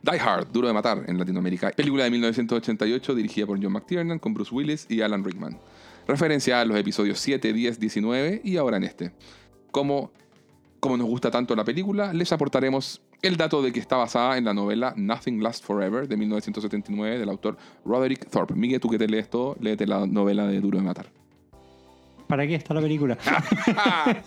[0.02, 1.72] Die Hard, Duro de Matar en Latinoamérica.
[1.72, 5.58] Película de 1988 dirigida por John McTiernan con Bruce Willis y Alan Rickman.
[6.06, 9.10] Referencia a los episodios 7, 10, 19 y ahora en este.
[9.72, 10.12] Como,
[10.80, 14.44] como nos gusta tanto la película, les aportaremos el dato de que está basada en
[14.46, 18.54] la novela Nothing Lasts Forever de 1979 del autor Roderick Thorpe.
[18.54, 21.12] Miguel, tú que te lees todo, léete la novela de Duro de Matar.
[22.26, 23.18] ¿Para qué está la película?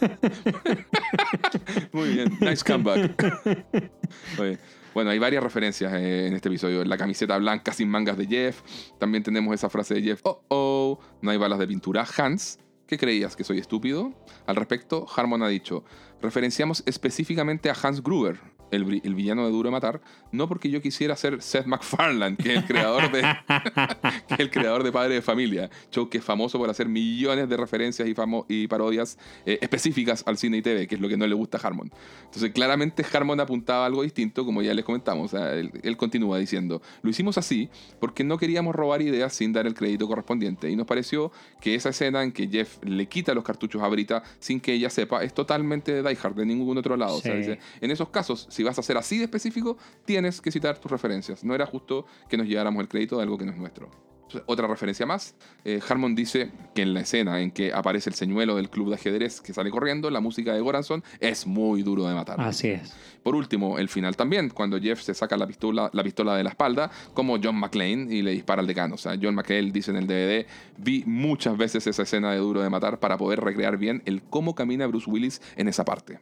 [1.93, 3.23] Muy bien, nice comeback.
[4.39, 4.57] Oye,
[4.93, 6.83] bueno, hay varias referencias eh, en este episodio.
[6.83, 8.61] La camiseta blanca sin mangas de Jeff.
[8.99, 12.05] También tenemos esa frase de Jeff, oh, oh, no hay balas de pintura.
[12.17, 12.59] Hans,
[12.93, 13.35] ¿qué creías?
[13.35, 14.13] ¿Que soy estúpido?
[14.45, 15.83] Al respecto, Harmon ha dicho,
[16.21, 18.39] referenciamos específicamente a Hans Gruber,
[18.71, 18.83] el,
[19.13, 22.65] villano de Duro de Matar, no porque yo quisiera ser Seth MacFarlane, que es el
[22.65, 23.21] creador de,
[24.27, 27.47] que es el creador de Padre de Familia, show que es famoso por hacer millones
[27.49, 31.07] de referencias y, famo- y parodias eh, específicas al cine y TV, que es lo
[31.07, 31.91] que no le gusta a Harmon.
[32.25, 35.33] Entonces, claramente Harmon apuntaba a algo distinto, como ya les comentamos.
[35.33, 37.69] O sea, él, él continúa diciendo, lo hicimos así
[37.99, 40.69] porque no queríamos robar ideas sin dar el crédito correspondiente.
[40.69, 41.31] Y nos pareció
[41.61, 44.89] que esa escena en que Jeff le quita los cartuchos a Brita sin que ella
[44.89, 47.15] sepa es totalmente de Die Hard, de ningún otro lado.
[47.17, 47.37] O sea, Sí.
[47.39, 50.91] dice, en esos casos, si vas a ser así de específico, tienes que citar tus
[50.91, 51.43] referencias.
[51.43, 53.89] No era justo que nos lleváramos el crédito de algo que no es nuestro.
[54.23, 58.15] Entonces, Otra referencia más, eh, Harmon dice que en la escena en que aparece el
[58.15, 62.07] señuelo del club de ajedrez que sale corriendo, la música de Goranson es muy duro
[62.07, 62.39] de matar.
[62.41, 62.93] Así es.
[63.21, 66.49] Por último, el final también, cuando Jeff se saca la pistola, la pistola de la
[66.49, 68.95] espalda, como John McClane, y le dispara al decano.
[68.95, 72.61] O sea, John McClane dice en el DVD, vi muchas veces esa escena de duro
[72.61, 76.19] de matar para poder recrear bien el cómo camina Bruce Willis en esa parte.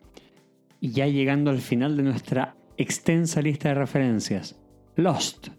[0.81, 4.59] Y ya llegando al final de nuestra extensa lista de referencias.
[4.95, 5.49] Lost,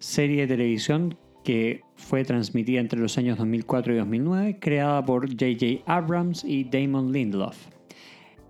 [0.00, 5.84] serie de televisión que fue transmitida entre los años 2004 y 2009, creada por J.J.
[5.86, 7.56] Abrams y Damon Lindelof.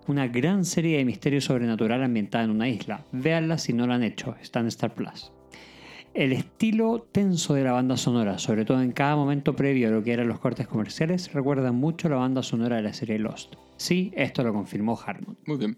[0.07, 3.05] Una gran serie de misterio sobrenatural ambientada en una isla.
[3.11, 5.31] Véanla si no la han hecho, está en Star Plus.
[6.13, 10.03] El estilo tenso de la banda sonora, sobre todo en cada momento previo a lo
[10.03, 13.55] que eran los cortes comerciales, recuerda mucho la banda sonora de la serie Lost.
[13.77, 15.37] Sí, esto lo confirmó Harmon.
[15.47, 15.77] Muy bien.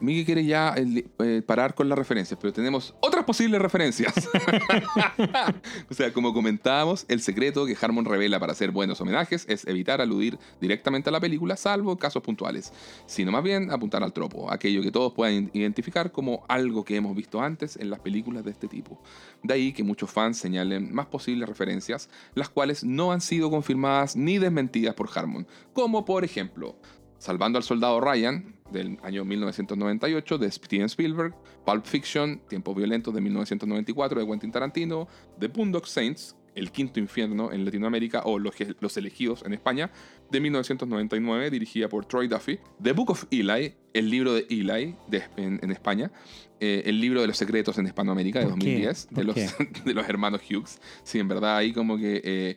[0.00, 4.14] Miguel quiere ya eh, parar con las referencias, pero tenemos otras posibles referencias.
[5.90, 10.00] o sea, como comentábamos, el secreto que Harmon revela para hacer buenos homenajes es evitar
[10.00, 12.72] aludir directamente a la película, salvo casos puntuales,
[13.06, 17.16] sino más bien apuntar al tropo, aquello que todos puedan identificar como algo que hemos
[17.16, 19.00] visto antes en las películas de este tipo.
[19.42, 24.16] De ahí que muchos fans señalen más posibles referencias, las cuales no han sido confirmadas
[24.16, 26.76] ni desmentidas por Harmon, como por ejemplo,
[27.18, 31.34] Salvando al Soldado Ryan, del año 1998 de Steven Spielberg,
[31.64, 37.52] Pulp Fiction, Tiempos Violentos de 1994 de Quentin Tarantino, The Boondock Saints, El Quinto Infierno
[37.52, 39.90] en Latinoamérica o Los, Los Elegidos en España
[40.30, 45.22] de 1999 dirigida por Troy Duffy, The Book of Eli, el libro de Eli de,
[45.36, 46.10] en, España,
[46.60, 49.36] eh, el libro de los secretos en Hispanoamérica de 2010 de los,
[49.84, 50.80] de los, hermanos Hughes.
[51.02, 52.56] Sí, en verdad ahí como que eh,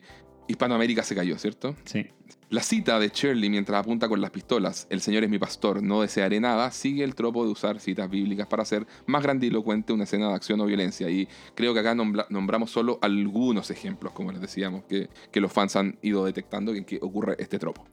[0.50, 1.76] Hispanoamérica se cayó, ¿cierto?
[1.84, 2.06] Sí.
[2.50, 6.02] La cita de Shirley mientras apunta con las pistolas, el Señor es mi pastor, no
[6.02, 10.28] desearé nada, sigue el tropo de usar citas bíblicas para hacer más grandilocuente una escena
[10.28, 11.08] de acción o violencia.
[11.08, 15.76] Y creo que acá nombramos solo algunos ejemplos, como les decíamos, que, que los fans
[15.76, 17.86] han ido detectando en que ocurre este tropo.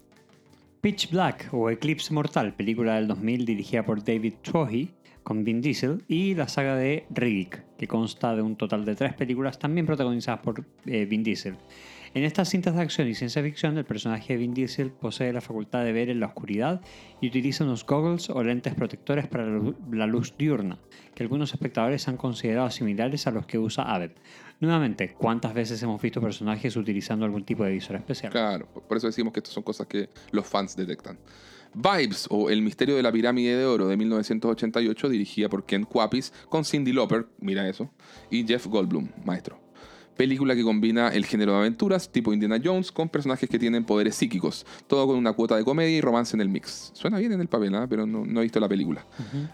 [0.82, 4.90] Pitch Black o Eclipse Mortal, película del 2000 dirigida por David Trohy
[5.22, 9.14] con Vin Diesel, y la saga de Riddick, que consta de un total de tres
[9.14, 11.58] películas también protagonizadas por eh, Vin Diesel.
[12.14, 15.42] En estas cintas de acción y ciencia ficción, el personaje de Vin Diesel posee la
[15.42, 16.82] facultad de ver en la oscuridad
[17.20, 19.46] y utiliza unos goggles o lentes protectores para
[19.92, 20.80] la luz diurna,
[21.14, 24.12] que algunos espectadores han considerado similares a los que usa Abed.
[24.60, 28.32] Nuevamente, ¿cuántas veces hemos visto personajes utilizando algún tipo de visor especial?
[28.32, 31.20] Claro, por eso decimos que estas son cosas que los fans detectan.
[31.74, 36.34] Vibes o El misterio de la pirámide de oro de 1988, dirigida por Ken Kwapis,
[36.50, 37.92] con Cindy Lauper, mira eso,
[38.32, 39.67] y Jeff Goldblum, maestro
[40.18, 44.16] película que combina el género de aventuras tipo Indiana Jones con personajes que tienen poderes
[44.16, 46.92] psíquicos, todo con una cuota de comedia y romance en el mix.
[46.94, 47.86] Suena bien en el papel, ¿eh?
[47.90, 49.06] pero no, he visto la película.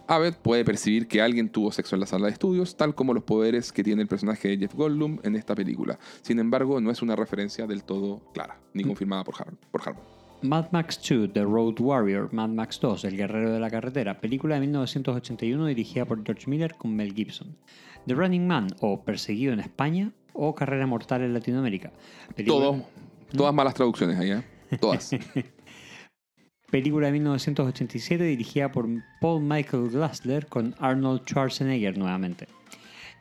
[0.08, 3.24] Abed puede percibir que alguien tuvo sexo en la sala de estudios, tal como los
[3.24, 6.00] poderes que tiene el personaje de Jeff Goldblum en esta película.
[6.22, 10.04] Sin embargo, no es una referencia del todo clara, ni confirmada por, Har por Harmon.
[10.44, 14.56] Mad Max 2, The Road Warrior, Mad Max 2, El Guerrero de la Carretera, película
[14.56, 17.56] de 1981 dirigida por George Miller con Mel Gibson.
[18.08, 21.92] The Running Man o Perseguido en España o Carrera Mortal en Latinoamérica.
[22.46, 22.84] Todo,
[23.36, 24.44] todas malas traducciones allá,
[24.80, 25.12] todas.
[26.72, 28.88] Película de 1987 dirigida por
[29.22, 32.48] Paul Michael Glassler con Arnold Schwarzenegger nuevamente.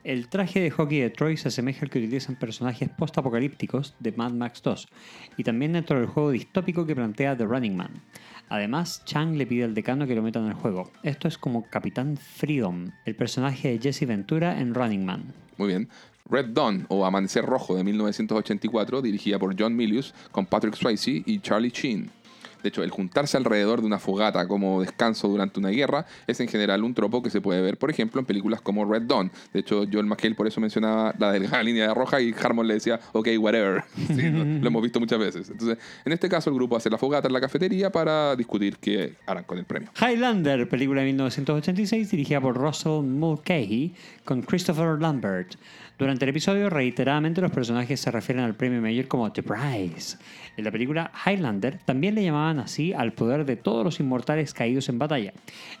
[0.03, 4.31] El traje de hockey de Troy se asemeja al que utilizan personajes post-apocalípticos de Mad
[4.31, 4.87] Max 2
[5.37, 8.01] y también dentro del juego distópico que plantea The Running Man.
[8.53, 10.91] Además, Chang le pide al decano que lo metan en el juego.
[11.01, 15.23] Esto es como Capitán Freedom, el personaje de Jesse Ventura en Running Man.
[15.57, 15.89] Muy bien.
[16.29, 21.39] Red Dawn o Amanecer Rojo de 1984, dirigida por John Milius, con Patrick Swayze y
[21.39, 22.11] Charlie Sheen.
[22.63, 26.47] De hecho, el juntarse alrededor de una fogata como descanso durante una guerra es en
[26.47, 29.31] general un tropo que se puede ver, por ejemplo, en películas como Red Dawn.
[29.53, 32.75] De hecho, Joel McHale por eso mencionaba la delgada línea de roja y Harmon le
[32.75, 33.83] decía, ok, whatever.
[34.09, 35.49] lo, hemos visto muchas veces.
[35.49, 39.15] Entonces, en este caso, el grupo hace la fogata en la cafetería para discutir qué
[39.25, 39.89] harán con el premio.
[39.99, 45.55] Highlander, película de 1986, dirigida por Russell Mulcahy con Christopher Lambert.
[46.03, 50.17] Durante el episodio, reiteradamente los personajes se refieren al premio mayor como The Prize.
[50.57, 54.89] En la película Highlander también le llamaban así al poder de todos los inmortales caídos
[54.89, 55.31] en batalla,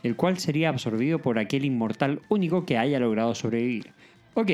[0.01, 3.91] el cual sería absorbido por aquel inmortal único que haya logrado sobrevivir.
[4.33, 4.49] Ok,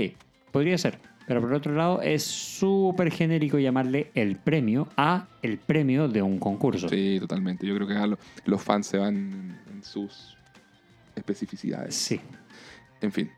[0.52, 0.98] podría ser,
[1.28, 6.40] pero por otro lado es súper genérico llamarle el premio a el premio de un
[6.40, 6.90] concurso.
[6.90, 7.68] Sí, totalmente.
[7.68, 10.36] Yo creo que los fans se van en sus
[11.16, 11.94] especificidades.
[11.94, 12.20] Sí.
[13.02, 13.30] En fin.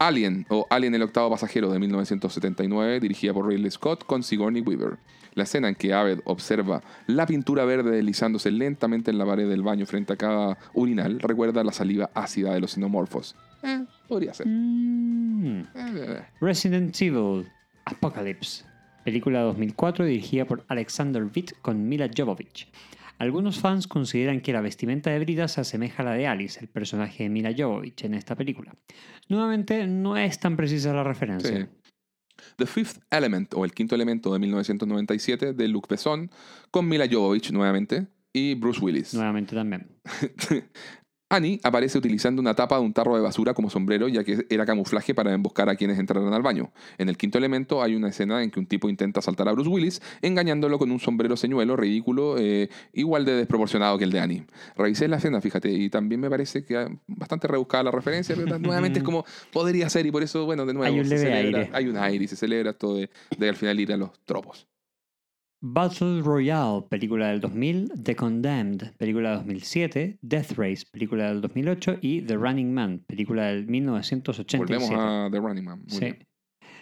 [0.00, 4.96] Alien o Alien el octavo pasajero de 1979, dirigida por Ridley Scott con Sigourney Weaver.
[5.34, 9.62] La escena en que Aved observa la pintura verde deslizándose lentamente en la pared del
[9.62, 13.36] baño frente a cada urinal recuerda la saliva ácida de los xenomorfos.
[13.62, 14.46] Eh, podría ser.
[14.48, 15.66] Mm.
[15.74, 17.46] Eh, Resident Evil
[17.84, 18.64] Apocalypse,
[19.04, 22.68] película 2004 dirigida por Alexander Witt con Mila Jovovich.
[23.20, 26.68] Algunos fans consideran que la vestimenta de Brida se asemeja a la de Alice, el
[26.68, 28.74] personaje de Mila Jovovich en esta película.
[29.28, 31.68] Nuevamente, no es tan precisa la referencia.
[32.56, 36.30] The Fifth Element, o El Quinto Elemento de 1997, de Luc Besson,
[36.70, 39.12] con Mila Jovovich nuevamente y Bruce Willis.
[39.12, 39.86] Nuevamente también.
[41.32, 44.66] Annie aparece utilizando una tapa de un tarro de basura como sombrero, ya que era
[44.66, 46.72] camuflaje para emboscar a quienes entraran al baño.
[46.98, 49.70] En el quinto elemento hay una escena en que un tipo intenta saltar a Bruce
[49.70, 54.44] Willis, engañándolo con un sombrero señuelo ridículo, eh, igual de desproporcionado que el de Annie.
[54.76, 58.98] Revisé la escena, fíjate, y también me parece que bastante rebuscada la referencia, pero nuevamente
[58.98, 61.70] es como podría ser, y por eso, bueno, de nuevo, Hay un se celebra- aire.
[61.72, 64.66] hay un aire y se celebra esto de, de al final ir a los tropos.
[65.62, 71.98] Battle Royale, película del 2000, The Condemned, película del 2007, Death Race, película del 2008
[72.00, 74.58] y The Running Man, película del 1987.
[74.64, 75.80] Volvemos a The Running Man.
[75.80, 76.00] Muy Sí.
[76.00, 76.26] bien.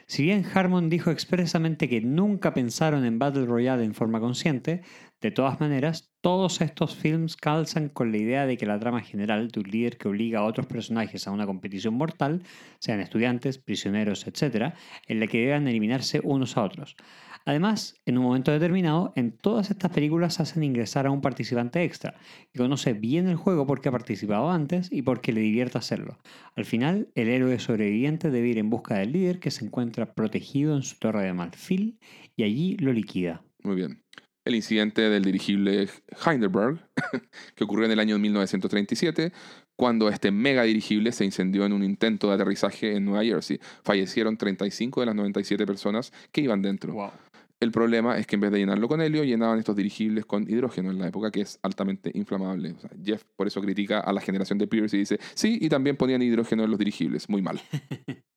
[0.06, 4.80] Si bien Harmon dijo expresamente que nunca pensaron en Battle Royale en forma consciente,
[5.20, 9.48] de todas maneras, todos estos films calzan con la idea de que la trama general
[9.48, 12.42] de un líder que obliga a otros personajes a una competición mortal,
[12.78, 14.72] sean estudiantes, prisioneros, etc.,
[15.08, 16.96] en la que deban eliminarse unos a otros.
[17.48, 22.14] Además, en un momento determinado, en todas estas películas hacen ingresar a un participante extra,
[22.52, 26.18] que conoce bien el juego porque ha participado antes y porque le divierte hacerlo.
[26.56, 30.76] Al final, el héroe sobreviviente debe ir en busca del líder que se encuentra protegido
[30.76, 31.98] en su torre de marfil
[32.36, 33.42] y allí lo liquida.
[33.62, 34.02] Muy bien.
[34.44, 35.88] El incidente del dirigible
[36.26, 36.80] Hindenburg,
[37.54, 39.32] que ocurrió en el año 1937,
[39.78, 43.60] cuando este mega dirigible se incendió en un intento de aterrizaje en Nueva Jersey.
[43.84, 47.12] Fallecieron 35 de las 97 personas que iban dentro.
[47.60, 50.90] El problema es que en vez de llenarlo con helio, llenaban estos dirigibles con hidrógeno
[50.90, 52.72] en la época, que es altamente inflamable.
[52.72, 55.68] O sea, Jeff por eso critica a la generación de Pierce y dice, sí, y
[55.68, 57.28] también ponían hidrógeno en los dirigibles.
[57.28, 57.60] Muy mal.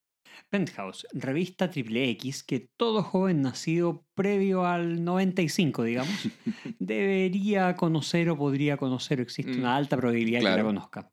[0.50, 6.27] Penthouse, revista triple X que todo joven nacido previo al 95, digamos,
[6.80, 10.58] debería conocer o podría conocer, o existe Mm, una alta probabilidad que claro.
[10.58, 11.11] la conozca.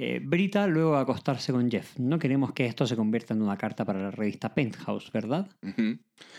[0.00, 1.98] Eh, Brita luego de acostarse con Jeff.
[1.98, 5.50] No queremos que esto se convierta en una carta para la revista Penthouse, ¿verdad?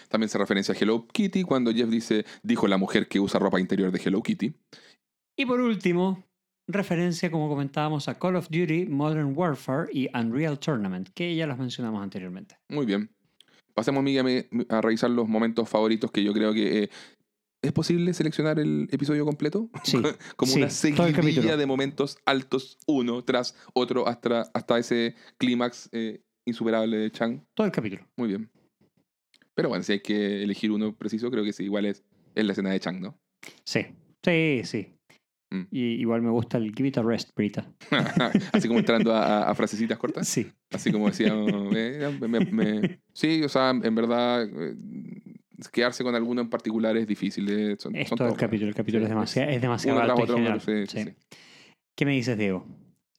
[0.07, 3.59] También se referencia a Hello Kitty cuando Jeff dice, dijo la mujer que usa ropa
[3.59, 4.53] interior de Hello Kitty.
[5.35, 6.23] Y por último,
[6.67, 11.57] referencia, como comentábamos, a Call of Duty, Modern Warfare y Unreal Tournament, que ya los
[11.57, 12.55] mencionamos anteriormente.
[12.69, 13.09] Muy bien.
[13.73, 16.83] Pasemos, Miguel, a a revisar los momentos favoritos que yo creo que...
[16.83, 16.89] eh,
[17.61, 19.69] ¿Es posible seleccionar el episodio completo?
[19.83, 19.97] Sí,
[20.35, 26.21] Como sí, una seguidilla de momentos altos, uno tras otro, hasta, hasta ese clímax eh,
[26.45, 27.41] insuperable de Chang.
[27.53, 28.07] todo el capítulo.
[28.15, 28.49] Muy bien.
[29.53, 32.53] Pero bueno, si hay que elegir uno preciso, creo que sí, igual es, es la
[32.53, 33.19] escena de Chang, ¿no?
[33.65, 33.81] Sí,
[34.23, 34.93] sí, sí.
[35.51, 35.63] Mm.
[35.71, 37.69] Y igual me gusta el Give It a Rest, Brita.
[38.53, 40.27] Así como entrando a, a- a frasecitas cortas.
[40.27, 40.49] Sí.
[40.71, 41.33] Así como decía,
[41.75, 44.75] eh, me- me- sí, o sea, en verdad, eh,
[45.71, 47.47] quedarse con alguno en particular es difícil.
[47.49, 48.69] eh, son- Es son todo el capítulo.
[48.69, 50.61] El capítulo Sí, es demasiado, es demasiado alto en otro, general.
[50.61, 51.03] sí, sí, Sí.
[51.03, 51.35] sí.
[51.97, 52.65] ¿Qué me dices, Diego?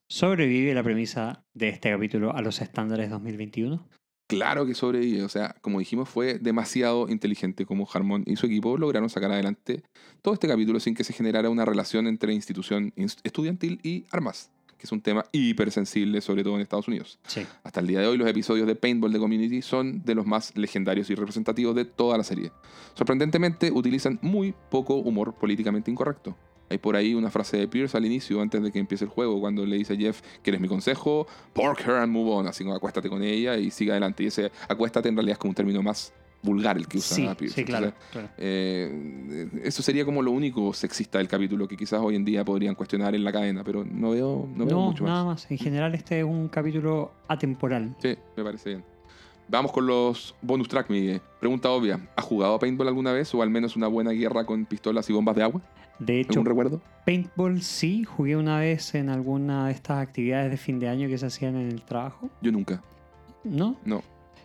[0.09, 3.87] ¿Sobrevive la premisa de este capítulo a los estándares 2021?
[4.29, 5.23] Claro que sobrevive.
[5.25, 9.83] O sea, como dijimos, fue demasiado inteligente como Harmon y su equipo lograron sacar adelante
[10.23, 14.51] todo este capítulo sin que se generara una relación entre institución ins- estudiantil y armas,
[14.81, 17.19] que es un tema hipersensible, sobre todo en Estados Unidos.
[17.27, 17.47] Sí.
[17.63, 20.57] Hasta el día de hoy, los episodios de Paintball de Community son de los más
[20.57, 22.51] legendarios y representativos de toda la serie.
[22.95, 26.35] Sorprendentemente, utilizan muy poco humor políticamente incorrecto.
[26.71, 29.39] Hay por ahí una frase de Pierce al inicio, antes de que empiece el juego,
[29.39, 31.27] cuando le dice a Jeff, ¿quieres mi consejo?
[31.53, 32.47] Pork her and move on.
[32.47, 34.23] Así como acuéstate con ella y sigue adelante.
[34.23, 37.29] Y ese acuéstate en realidad es como un término más vulgar el que usa Sí,
[37.39, 37.55] Pierce.
[37.57, 37.87] sí, claro.
[37.87, 38.29] Entonces, claro.
[38.39, 42.75] eh, eso sería como lo único sexista del capítulo que quizás hoy en día podrían
[42.75, 45.13] cuestionar en la cadena, pero no veo, no veo No, mucho más.
[45.13, 45.51] nada más.
[45.51, 47.95] En general, este es un capítulo atemporal.
[48.01, 48.85] Sí, me parece bien.
[49.49, 51.21] Vamos con los bonus track, Miguel.
[51.41, 51.99] Pregunta obvia.
[52.17, 55.13] ¿Has jugado a paintball alguna vez o al menos una buena guerra con pistolas y
[55.13, 55.61] bombas de agua?
[55.99, 56.81] De hecho, ¿Algún recuerdo?
[57.05, 61.19] paintball sí, jugué una vez en alguna de estas actividades de fin de año que
[61.19, 62.31] se hacían en el trabajo.
[62.41, 62.81] Yo nunca.
[63.45, 63.77] ¿No?
[63.85, 64.03] No.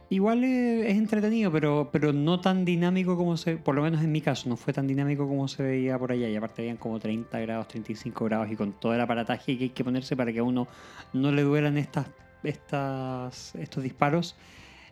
[0.10, 3.58] Igual es, es entretenido, pero, pero no tan dinámico como se...
[3.58, 6.30] Por lo menos en mi caso, no fue tan dinámico como se veía por allá.
[6.30, 9.70] Y aparte habían como 30 grados, 35 grados y con todo el aparataje que hay
[9.72, 10.68] que ponerse para que a uno
[11.14, 12.08] no le duelan estas,
[12.44, 14.36] estas, estos disparos.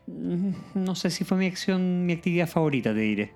[0.08, 3.32] mm, No sé si fue mi acción, mi actividad favorita, te diré.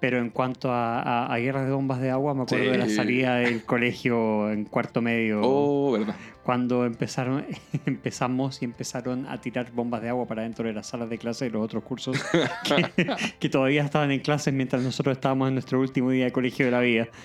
[0.00, 2.86] Pero en cuanto a, a- a guerras de bombas de agua, me acuerdo de la
[2.88, 6.16] salida del colegio en cuarto medio Oh, verdad.
[6.42, 7.44] Cuando empezaron,
[7.86, 11.46] empezamos y empezaron a tirar bombas de agua para dentro de las salas de clase
[11.46, 12.16] de los otros cursos
[12.96, 16.64] que, que todavía estaban en clases mientras nosotros estábamos en nuestro último día de colegio
[16.66, 17.08] de la vida.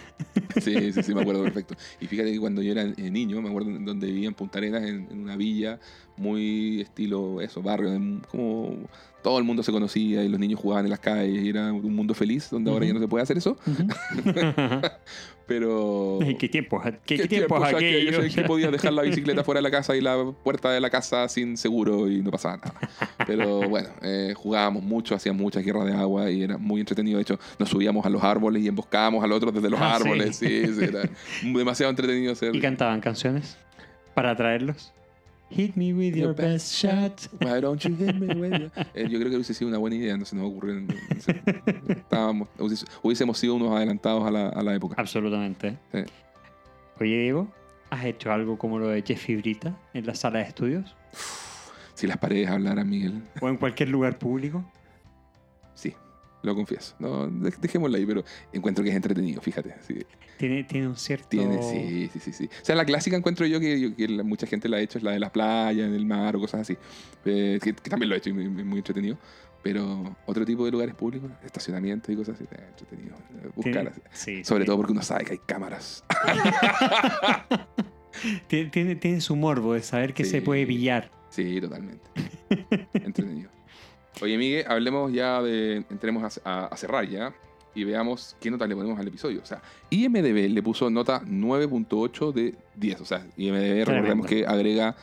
[0.61, 1.75] Sí, sí, sí, me acuerdo perfecto.
[2.01, 4.83] Y fíjate que cuando yo era eh, niño, me acuerdo donde vivía en Punta Arenas,
[4.83, 5.79] en, en una villa
[6.17, 7.91] muy estilo, eso, barrio,
[8.29, 8.75] como
[9.21, 11.95] todo el mundo se conocía y los niños jugaban en las calles y era un
[11.95, 13.57] mundo feliz donde ahora ya no se puede hacer eso.
[15.47, 16.19] Pero.
[16.39, 18.35] ¿Qué tiempos, qué, qué tiempos tiempos aquellos en aquellos?
[18.35, 21.27] que podías dejar la bicicleta fuera de la casa y la puerta de la casa
[21.29, 22.73] sin seguro y no pasaba nada.
[23.25, 27.17] Pero bueno, eh, jugábamos mucho, hacíamos muchas guerras de agua y era muy entretenido.
[27.17, 30.35] De hecho, nos subíamos a los árboles y emboscábamos al otro desde los Ah, árboles.
[30.35, 31.01] Sí, sí, era
[31.43, 32.55] demasiado entretenido ser.
[32.55, 33.57] ¿Y cantaban canciones
[34.13, 34.91] para atraerlos?
[35.49, 37.21] Hit me with your best shot.
[37.41, 39.95] Why don't you hit me with your- Eh, yo creo que hubiese sido una buena
[39.95, 40.75] idea, no se nos ocurrió.
[40.81, 41.41] no sé.
[41.87, 44.95] Estábamos, hubiese- hubiésemos sido unos adelantados a la, a la época.
[44.97, 45.77] Absolutamente.
[45.93, 45.99] Sí.
[46.99, 47.47] Oye, Diego,
[47.89, 50.95] ¿has hecho algo como lo de Jeffy Brita en la sala de estudios?
[51.93, 53.21] Si las paredes hablaran, Miguel.
[53.41, 54.63] ¿O en cualquier lugar público?
[56.47, 56.95] Lo confieso.
[56.99, 59.75] No, de- dejémoslo ahí, pero encuentro que es entretenido, fíjate.
[59.85, 59.95] sí.
[60.37, 61.27] Tiene, tiene un cierto...
[61.29, 62.45] Tiene, sí, sí, sí, sí.
[62.45, 65.11] O sea, la clásica encuentro yo que, que mucha gente la ha hecho, es la
[65.11, 66.77] de las playas, en el mar o cosas así.
[67.25, 69.17] Eh, que, que también lo he hecho y muy, muy entretenido.
[69.63, 73.15] Pero otro tipo de lugares públicos, estacionamientos y cosas así, eh, entretenido.
[73.43, 74.67] Eh, Buscar sí, Sobre sí.
[74.67, 76.05] todo porque uno sabe que hay cámaras.
[78.47, 81.11] Tiene, tiene, tiene su morbo de saber que se puede pillar.
[81.29, 82.01] Sí, totalmente.
[82.93, 83.51] Entretenido.
[84.21, 85.77] Oye, Miguel, hablemos ya de.
[85.89, 87.33] Entremos a, a- a cerrar ya
[87.75, 89.41] y veamos qué nota le ponemos al episodio.
[89.43, 93.01] O sea, IMDB le puso nota 9.8 de 10.
[93.01, 94.95] O sea, IMDB, recordemos que agrega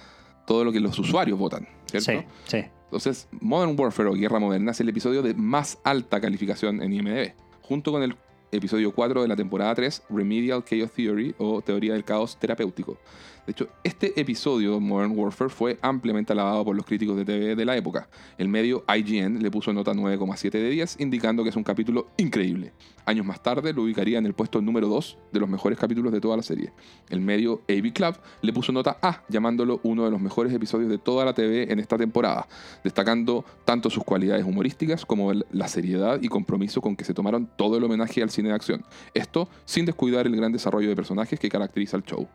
[0.47, 2.11] todo lo que los usuarios votan, ¿cierto?
[2.47, 2.65] Sí, sí.
[2.85, 7.33] Entonces, Modern Warfare o Guerra Moderna es el episodio de más alta calificación en IMDb,
[7.63, 8.15] junto con el
[8.53, 12.99] episodio 4 de la temporada 3, Remedial Chaos Theory o Teoría del Caos Terapéutico.
[13.47, 17.65] De hecho, este episodio, Modern Warfare, fue ampliamente alabado por los críticos de TV de
[17.65, 18.09] la época.
[18.39, 22.73] El medio IGN le puso nota 9,7 de 10, indicando que es un capítulo increíble.
[23.05, 26.23] Años más tarde lo ubicaría en el puesto número 2 de los mejores capítulos de
[26.23, 26.73] toda la serie.
[27.11, 30.97] El medio AV Club le puso nota A, llamándolo uno de los mejores episodios de
[30.97, 32.49] toda la TV en esta temporada,
[32.83, 37.77] destacando tanto sus cualidades humorísticas como la seriedad y compromiso con que se tomaron todo
[37.77, 38.85] el homenaje al cine de acción.
[39.13, 42.27] Esto sin descuidar el gran desarrollo de personajes que caracteriza el show.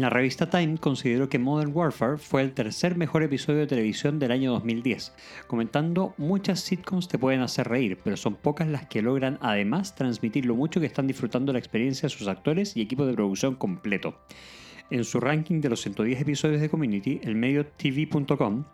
[0.00, 4.30] La revista Time consideró que Modern Warfare fue el tercer mejor episodio de televisión del
[4.30, 5.12] año 2010,
[5.48, 10.46] comentando muchas sitcoms te pueden hacer reír, pero son pocas las que logran además transmitir
[10.46, 14.20] lo mucho que están disfrutando la experiencia de sus actores y equipo de producción completo.
[14.88, 18.64] En su ranking de los 110 episodios de Community, el medio TV.com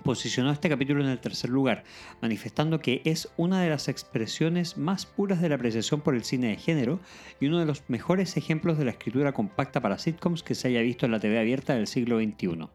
[0.00, 1.84] posicionó este capítulo en el tercer lugar,
[2.20, 6.48] manifestando que es una de las expresiones más puras de la apreciación por el cine
[6.48, 7.00] de género
[7.40, 10.80] y uno de los mejores ejemplos de la escritura compacta para sitcoms que se haya
[10.80, 12.68] visto en la TV abierta del siglo XXI.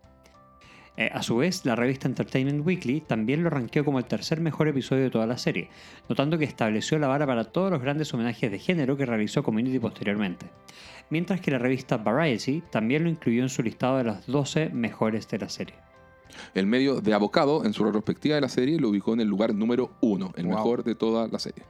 [0.97, 4.69] Eh, a su vez, la revista Entertainment Weekly también lo ranqueó como el tercer mejor
[4.69, 5.69] episodio de toda la serie,
[6.07, 9.79] notando que estableció la vara para todos los grandes homenajes de género que realizó Community
[9.79, 10.45] posteriormente.
[11.09, 15.27] Mientras que la revista Variety también lo incluyó en su listado de las 12 mejores
[15.27, 15.75] de la serie.
[16.53, 19.53] El medio de Abocado, en su retrospectiva de la serie, lo ubicó en el lugar
[19.53, 20.55] número uno, el Wow.
[20.55, 21.63] mejor de toda la serie.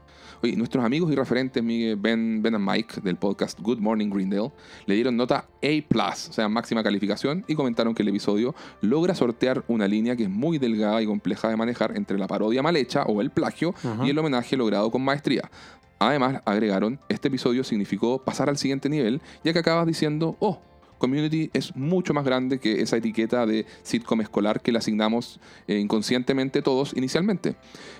[0.43, 4.51] Oye, nuestros amigos y referentes Miguel, Ben, ben and Mike del podcast Good Morning Greendale
[4.85, 9.63] le dieron nota A, o sea, máxima calificación, y comentaron que el episodio logra sortear
[9.67, 13.03] una línea que es muy delgada y compleja de manejar entre la parodia mal hecha
[13.03, 15.49] o el plagio y el homenaje logrado con maestría.
[15.99, 20.59] Además, agregaron, este episodio significó pasar al siguiente nivel, ya que acabas diciendo, oh,
[20.97, 25.77] Community es mucho más grande que esa etiqueta de sitcom escolar que le asignamos eh,
[25.77, 27.55] inconscientemente todos inicialmente.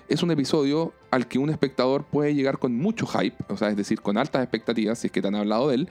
[0.07, 3.77] Es un episodio al que un espectador puede llegar con mucho hype, o sea, es
[3.77, 5.89] decir, con altas expectativas, si es que te han hablado de él,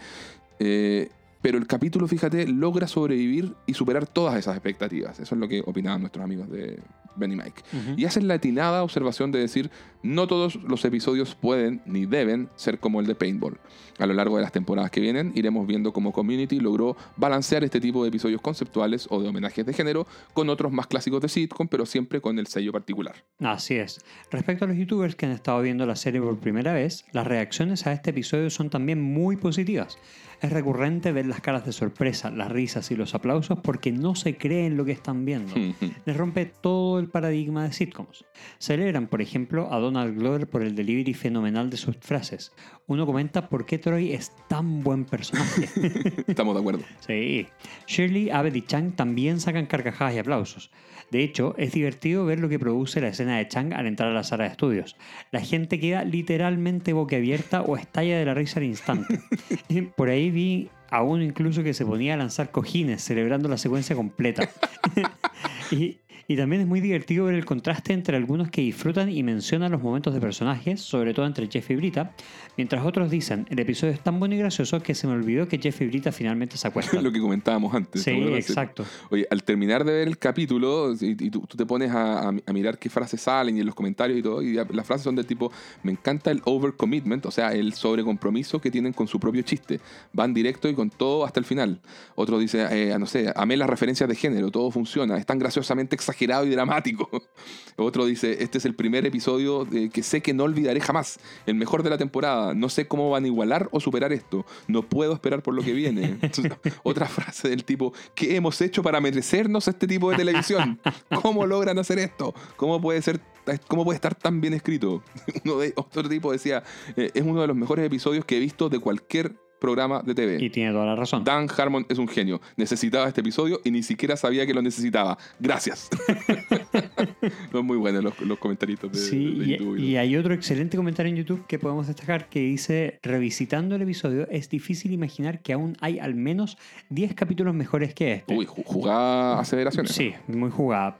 [0.58, 1.08] eh,
[1.44, 5.20] pero el capítulo, fíjate, logra sobrevivir y superar todas esas expectativas.
[5.20, 6.78] Eso es lo que opinaban nuestros amigos de
[7.16, 7.62] Ben y Mike.
[7.96, 9.70] Y hacen la atinada observación de decir,
[10.02, 13.58] no todos los episodios pueden ni deben ser como el de Paintball.
[13.98, 17.80] A lo largo de las temporadas que vienen, iremos viendo cómo Community logró balancear este
[17.80, 21.68] tipo de episodios conceptuales o de homenajes de género con otros más clásicos de sitcom,
[21.68, 23.14] pero siempre con el sello particular.
[23.38, 24.04] Así es.
[24.30, 27.86] Respecto a los youtubers que han estado viendo la serie por primera vez, las reacciones
[27.86, 29.96] a este episodio son también muy positivas.
[30.40, 34.36] Es recurrente ver las caras de sorpresa, las risas y los aplausos porque no se
[34.36, 35.54] creen lo que están viendo.
[36.04, 38.24] Les rompe todo el paradigma de sitcoms.
[38.58, 42.52] Celebran, por ejemplo, a Donald Glover por el delivery fenomenal de sus frases.
[42.86, 45.68] Uno comenta por qué Troy es tan buen personaje.
[46.26, 46.84] Estamos de acuerdo.
[47.06, 47.46] Sí.
[47.86, 50.70] Shirley, Abed y Chang también sacan carcajadas y aplausos.
[51.10, 54.14] De hecho, es divertido ver lo que produce la escena de Chang al entrar a
[54.14, 54.96] la sala de estudios.
[55.30, 59.20] La gente queda literalmente boquiabierta o estalla de la risa al instante.
[59.96, 63.96] Por ahí vi a uno incluso que se ponía a lanzar cojines celebrando la secuencia
[63.96, 64.48] completa.
[65.70, 69.70] y, Y también es muy divertido ver el contraste entre algunos que disfrutan y mencionan
[69.72, 72.12] los momentos de personajes, sobre todo entre Jeff y Brita,
[72.56, 75.58] mientras otros dicen, el episodio es tan bueno y gracioso que se me olvidó que
[75.58, 77.02] Jeff y Brita finalmente se acuestan.
[77.04, 78.02] Lo que comentábamos antes.
[78.02, 78.84] sí, exacto.
[79.10, 82.34] Oye, al terminar de ver el capítulo, y, y tú, tú te pones a, a-
[82.46, 85.16] a mirar qué frases salen y en los comentarios y todo, y las frases son
[85.16, 89.42] del tipo, me encanta el overcommitment, o sea, el sobrecompromiso que tienen con su propio
[89.42, 89.78] chiste.
[90.14, 91.80] Van directo y con todo hasta el final.
[92.14, 95.94] Otro dice, eh, no sé, amé las referencias de género, todo funciona, es tan graciosamente
[95.94, 97.08] exagerado y dramático.
[97.76, 101.54] Otro dice, este es el primer episodio de- que sé que no olvidaré jamás, el
[101.56, 105.12] mejor de la temporada, no sé cómo van a igualar o superar esto, no puedo
[105.12, 106.18] esperar por lo que viene.
[106.22, 106.52] Entonces,
[106.82, 110.80] otra frase del tipo, ¿qué hemos hecho para merecernos este tipo de televisión?
[111.20, 112.34] ¿Cómo logran hacer esto?
[112.56, 113.20] ¿Cómo puede ser
[113.68, 115.02] cómo puede estar tan bien escrito?
[115.44, 116.62] Uno de, otro tipo decía,
[116.96, 119.34] eh, es uno de los mejores episodios que he visto de cualquier
[119.64, 120.44] programa de TV.
[120.44, 121.24] Y tiene toda la razón.
[121.24, 122.40] Dan Harmon es un genio.
[122.56, 125.16] Necesitaba este episodio y ni siquiera sabía que lo necesitaba.
[125.40, 125.88] Gracias.
[127.52, 129.78] Son muy buenos los, los comentaristas de, Sí, de y, YouTube.
[129.78, 134.28] y hay otro excelente comentario en YouTube que podemos destacar que dice, revisitando el episodio,
[134.30, 136.58] es difícil imaginar que aún hay al menos
[136.90, 138.36] 10 capítulos mejores que este.
[138.36, 139.92] Uy, ju- jugada aceleraciones.
[139.92, 140.98] Sí, muy jugada.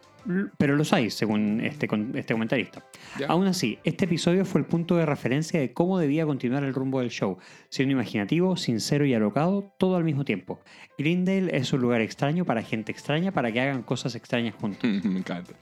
[0.59, 2.85] Pero los hay, según este, este comentarista.
[3.19, 3.27] Ya.
[3.27, 7.01] Aún así, este episodio fue el punto de referencia de cómo debía continuar el rumbo
[7.01, 7.39] del show,
[7.69, 10.61] siendo imaginativo, sincero y alocado, todo al mismo tiempo.
[10.99, 14.83] Greendale es un lugar extraño para gente extraña para que hagan cosas extrañas juntos.
[15.05, 15.53] Me encanta.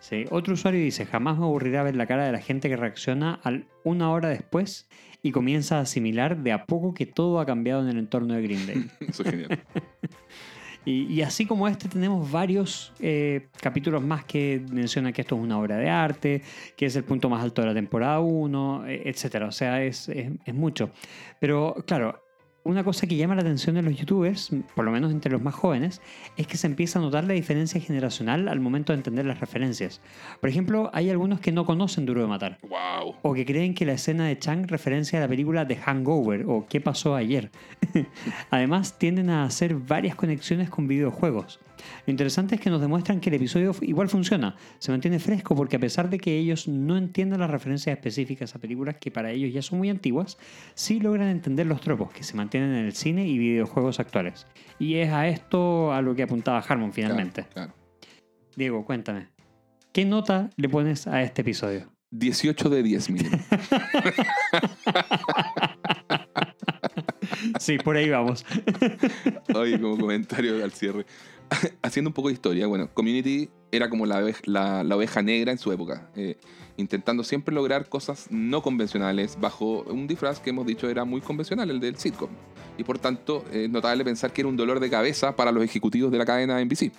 [0.00, 3.40] Sí, Otro usuario dice, jamás me aburrirá ver la cara de la gente que reacciona
[3.42, 4.86] al una hora después
[5.22, 8.42] y comienza a asimilar de a poco que todo ha cambiado en el entorno de
[8.42, 8.88] Greendale.
[9.00, 9.62] Eso es genial.
[10.84, 15.58] y, así como este tenemos varios eh, capítulos más que mencionan que esto es una
[15.58, 16.42] obra de arte,
[16.76, 19.42] que es el punto más alto de la temporada 1, etc.
[19.48, 20.90] O sea, es- es mucho.
[21.40, 22.23] Pero claro,
[22.64, 25.54] una cosa que llama la atención de los youtubers, por lo menos entre los más
[25.54, 26.00] jóvenes,
[26.36, 30.00] es que se empieza a notar la diferencia generacional al momento de entender las referencias.
[30.40, 32.58] Por ejemplo, hay algunos que no conocen Duro de Matar.
[32.62, 33.14] wow.
[33.22, 36.66] O que creen que la escena de Chang referencia a la película The Hangover o
[36.66, 37.50] ¿Qué pasó ayer?
[38.50, 41.60] Además, tienden a hacer varias conexiones con videojuegos.
[42.06, 45.76] Lo interesante es que nos demuestran que el episodio igual funciona, se mantiene fresco porque
[45.76, 49.52] a pesar de que ellos no entiendan las referencias específicas a películas que para ellos
[49.52, 50.38] ya son muy antiguas,
[50.74, 54.46] sí logran entender los tropos que se mantienen en el cine y videojuegos actuales.
[54.78, 57.46] Y es a esto a lo que apuntaba Harmon finalmente.
[57.52, 57.84] Claro, claro.
[58.56, 59.28] Diego, cuéntame.
[59.92, 61.92] ¿Qué nota le pones a este episodio?
[62.10, 63.30] 18 de 10 mil.
[67.58, 68.44] Sí, por ahí vamos.
[69.54, 71.06] Oye, como comentario al cierre.
[71.82, 76.10] Haciendo un poco de historia, bueno, Community era como la, oveja- negra en su época,
[76.14, 76.38] eh,
[76.76, 81.70] intentando siempre lograr cosas no convencionales bajo un disfraz que hemos dicho era muy convencional,
[81.70, 82.30] el del sitcom.
[82.78, 86.10] Y por tanto, es notable pensar que era un dolor de cabeza para los ejecutivos
[86.10, 86.92] de la cadena NBC.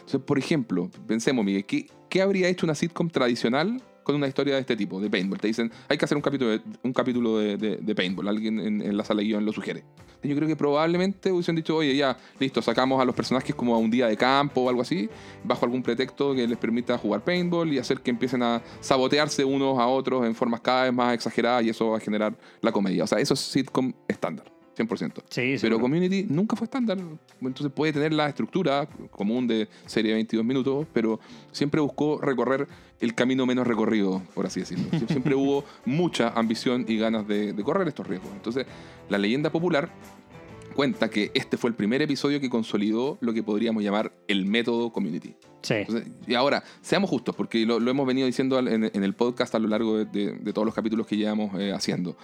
[0.00, 3.80] Entonces, por ejemplo, pensemos, Miguel, ¿qué, qué habría hecho una sitcom tradicional
[4.12, 5.38] con una historia de este tipo, de paintball?
[5.40, 8.58] Te dicen, hay que hacer un capítulo de, un capítulo de, de- de paintball, alguien
[8.60, 9.84] en, en la sala de guion lo sugiere.
[10.22, 13.78] Yo creo que probablemente hubiesen dicho, oye, ya, listo, sacamos a los personajes como a
[13.78, 15.08] un día de campo o algo así,
[15.44, 19.78] bajo algún pretexto que les permita jugar paintball y hacer que empiecen a sabotearse unos
[19.78, 23.04] a otros en formas cada vez más exageradas y eso va a generar la comedia.
[23.04, 24.52] O sea, eso es sitcom estándar,
[24.86, 25.22] 100%.
[25.28, 25.80] Sí, Pero.
[25.80, 26.98] Community nunca fue estándar.
[27.40, 31.20] Entonces puede tener la estructura común de serie de 22 minutos, pero
[31.52, 32.66] siempre buscó recorrer
[33.00, 34.84] el camino menos recorrido, por así decirlo.
[34.92, 38.30] Sie- Siempre hubo mucha ambición y ganas de, de correr estos riesgos.
[38.34, 38.66] Entonces,
[39.08, 39.90] la leyenda popular
[40.74, 44.92] cuenta que este fue el primer episodio que consolidó lo que podríamos llamar el método
[44.92, 45.34] Community.
[45.62, 45.74] Sí.
[45.74, 49.54] Entonces, y ahora, seamos justos, porque lo, lo hemos venido diciendo en, en el podcast
[49.54, 52.16] a lo largo de, de- de todos los capítulos que llevamos eh, haciendo.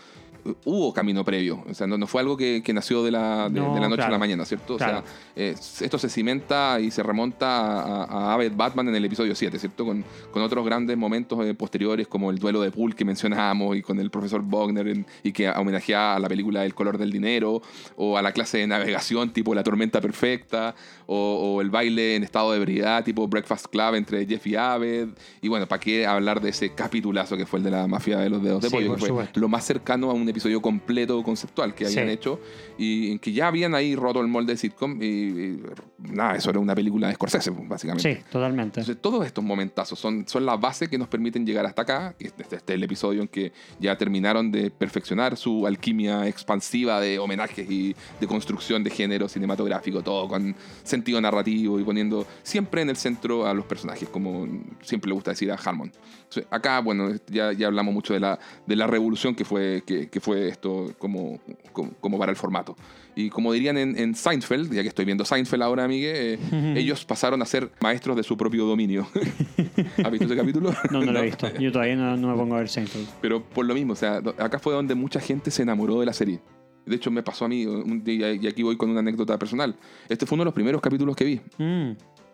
[0.65, 3.60] Hubo camino previo, o sea, no, no fue algo que, que nació de la, de,
[3.60, 4.75] No, de la noche a la mañana, ¿cierto?
[4.75, 5.02] O sea,
[5.34, 7.47] eh, esto se cimenta y se remonta
[7.83, 9.84] a, a Abed Batman en el episodio 7, ¿cierto?
[9.84, 13.83] Con, con otros grandes momentos eh, posteriores, como el duelo de pool que mencionábamos y
[13.83, 17.62] con el profesor Wagner en- y que homenajea a la película El color del dinero,
[17.97, 20.75] o a la clase de navegación tipo La tormenta perfecta,
[21.07, 25.08] o, o el baile en estado de ebriedad tipo Breakfast Club entre Jeff y Abed.
[25.42, 28.31] Y bueno, ¿para qué hablar de ese capitulazo que fue el de la mafia de
[28.31, 28.89] los dedos de Sí, pollo?
[28.89, 32.12] por Que fue lo más cercano a un episodio completo conceptual que habían Sí.
[32.12, 32.40] hecho
[32.78, 35.62] y en que ya habían ahí roto el molde de sitcom y, y
[35.98, 38.15] nada, eso era una película de Scorsese, básicamente.
[38.16, 38.81] Sí, totalmente.
[38.81, 42.15] Entonces, todos estos momentazos son, son la base que nos permiten llegar hasta acá.
[42.18, 47.18] Este, este es el episodio en que ya terminaron de perfeccionar su alquimia expansiva de
[47.18, 52.90] homenajes y de construcción de género cinematográfico, todo con sentido narrativo y poniendo siempre en
[52.90, 54.47] el centro a los personajes, como
[54.82, 55.90] siempre le gusta decir a Harmon.
[56.18, 60.16] Entonces, acá, bueno, ya, ya hablamos mucho de la, de la revolución que fue, que,
[60.17, 61.39] que fue esto como,
[61.75, 62.75] como, como para el formato.
[63.15, 66.39] Y como dirían en, en Seinfeld, ya que estoy viendo Seinfeld ahora, amigue, eh,
[66.75, 69.07] ellos pasaron a ser maestros de su propio dominio.
[70.03, 70.73] ¿Has visto ese capítulo?
[70.91, 71.49] No, no lo he visto.
[71.59, 73.07] Yo todavía no, no me pongo a ver Seinfeld.
[73.20, 76.15] Pero por lo mismo, o sea, acá fue donde mucha gente se enamoró de la
[76.15, 76.41] serie.
[76.86, 79.77] De hecho, me pasó a mí, un día, y aquí voy con una anécdota personal.
[80.09, 81.41] Este fue uno de los primeros capítulos que vi.
[81.59, 81.91] Mm,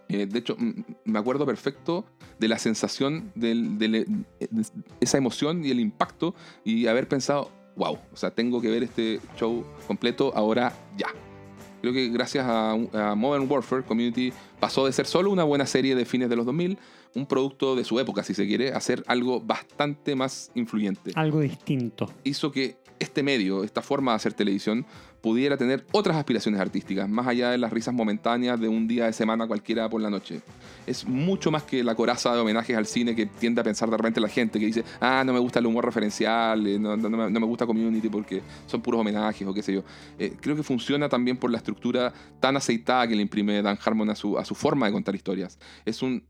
[0.09, 0.57] Eh, de hecho,
[1.05, 2.05] me acuerdo perfecto
[2.39, 3.93] de la sensación, del- del-
[4.39, 4.62] de
[5.01, 9.20] esa emoción y el impacto y haber pensado, wow, o sea, tengo que ver este
[9.36, 11.09] show completo ahora ya.
[11.81, 15.97] Creo que gracias a, a Modern Warfare, Community pasó de ser solo una buena serie
[15.97, 16.78] de fines de los 2000,
[17.15, 21.41] un producto de su época, si se quiere, a ser algo bastante más influyente algo
[21.41, 22.09] distinto.
[22.23, 24.86] hizo que este medio, esta forma de hacer televisión,
[25.23, 29.12] pudiera tener otras aspiraciones artísticas, más allá de las risas momentáneas de un día de
[29.15, 30.42] semana cualquiera por la noche.
[30.86, 33.97] Es mucho más que la coraza de homenajes al cine que tiende a pensar de
[33.97, 37.09] repente la gente, que dice, ah, no me gusta el humor referencial, eh, no, no-
[37.09, 39.84] no me, gusta Community porque son puros homenajes o qué sé yo.
[40.18, 44.10] Eh, creo que funciona también por la estructura tan aceitada que le imprime Dan Harmon
[44.10, 45.57] a su, a su forma de contar historias.
[45.84, 46.25] Es un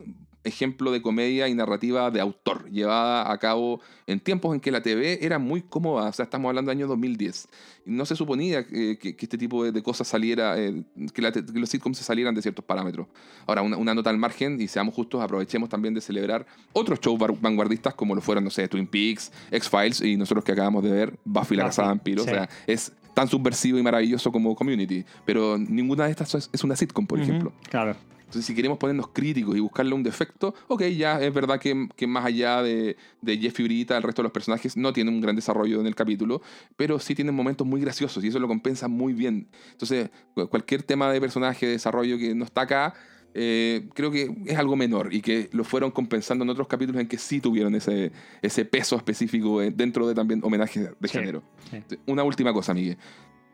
[0.44, 4.82] ejemplo de comedia y narrativa de autor, llevada a cabo en tiempos en que la
[4.82, 7.48] TV era muy cómoda, o sea, estamos hablando del año 2010.
[7.86, 10.82] Y No se suponía que, que- que este tipo de, de cosas saliera, eh,
[11.14, 13.06] que, la que los sitcoms se salieran de ciertos parámetros.
[13.46, 17.18] Ahora, una, una nota al margen, y seamos justos, aprovechemos también de celebrar otros shows
[17.40, 21.18] vanguardistas como lo fueron, no sé, Twin Peaks, X-Files y nosotros que acabamos de ver
[21.24, 22.20] Buffy la Casa sí.
[22.22, 26.74] O sea, es tan subversivo y maravilloso como Community, pero ninguna de estas es, una
[26.76, 27.52] sitcom, por ejemplo.
[27.68, 27.94] Claro.
[28.32, 32.06] Entonces, si queremos ponernos críticos y buscarle un defecto, ok, ya es verdad que, que
[32.06, 35.20] más allá de, de Jeff y Brita, el resto de los personajes no tienen un
[35.20, 36.40] gran desarrollo en el capítulo,
[36.74, 39.48] pero sí tienen momentos muy graciosos y eso lo compensa muy bien.
[39.72, 42.94] Entonces, cu- cualquier tema de personaje, de desarrollo que no está acá,
[43.34, 47.08] eh, creo que es algo menor y que lo fueron compensando en otros capítulos en
[47.08, 51.42] que sí tuvieron ese, ese peso específico eh, dentro de también homenajes de Sí, género.
[51.70, 51.96] sí.
[52.06, 52.96] Una última cosa, Miguel.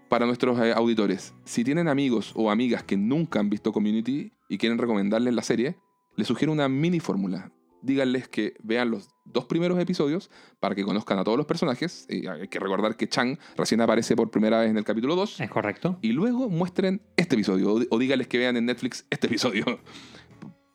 [0.08, 4.56] Para nuestros eh, auditores, si tienen amigos o amigas que nunca han visto Community y
[4.56, 5.76] quieren recomendarles la serie,
[6.16, 7.52] les sugiero una mini fórmula.
[7.82, 10.30] Díganles que vean los dos primeros episodios
[10.60, 12.06] para que conozcan a todos los personajes.
[12.08, 15.40] Y hay que recordar que Chang recién aparece por primera vez en el capítulo 2.
[15.40, 15.98] ¿Es correcto?
[16.00, 19.64] Y luego muestren este episodio o, o díganles que vean en Netflix este episodio.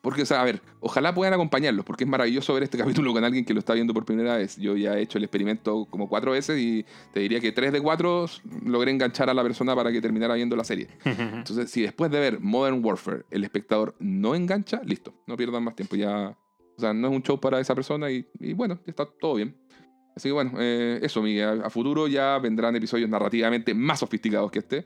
[0.04, 3.24] Porque, o sea, a ver, ojalá puedan acompañarlos, porque es maravilloso ver este capítulo con
[3.24, 4.58] alguien que lo está viendo por primera vez.
[4.58, 6.84] Yo ya he hecho el experimento como cuatro veces y
[7.14, 8.26] te diría que tres de cuatro
[8.66, 10.88] logré enganchar a la persona para que terminara viendo la serie.
[11.04, 15.74] Entonces, si después de ver Modern Warfare el espectador no engancha, listo, no pierdan más
[15.74, 15.96] tiempo.
[15.96, 16.36] Ya,
[16.76, 19.36] o sea, no es un show para esa persona y, y bueno, ya está todo
[19.36, 19.56] bien.
[20.14, 21.62] Así que bueno, eh, eso, Miguel.
[21.62, 24.84] A, a futuro ya vendrán episodios narrativamente más sofisticados que este.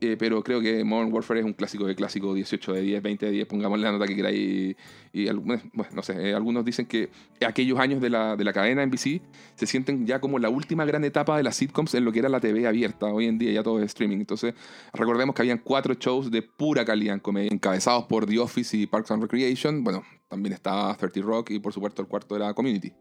[0.00, 3.26] Eh, pero creo que Modern Warfare es un clásico de clásico, 18 de 10, 20
[3.26, 4.36] de 10, pongámosle la nota que queráis.
[4.38, 4.76] Y,
[5.12, 7.08] y algunos- bueno, no sé, eh, algunos dicen que
[7.46, 9.22] aquellos años de la, de la cadena NBC
[9.54, 12.28] se sienten ya como la última gran etapa de las sitcoms en lo que era
[12.28, 13.06] la TV abierta.
[13.06, 14.18] Hoy en día ya todo es streaming.
[14.18, 14.54] Entonces,
[14.92, 18.86] recordemos que habían cuatro shows de pura calidad en comedia, encabezados por The Office y
[18.86, 19.82] Parks and Recreation.
[19.84, 22.92] Bueno, también estaba 30 Rock y por supuesto el cuarto era Community.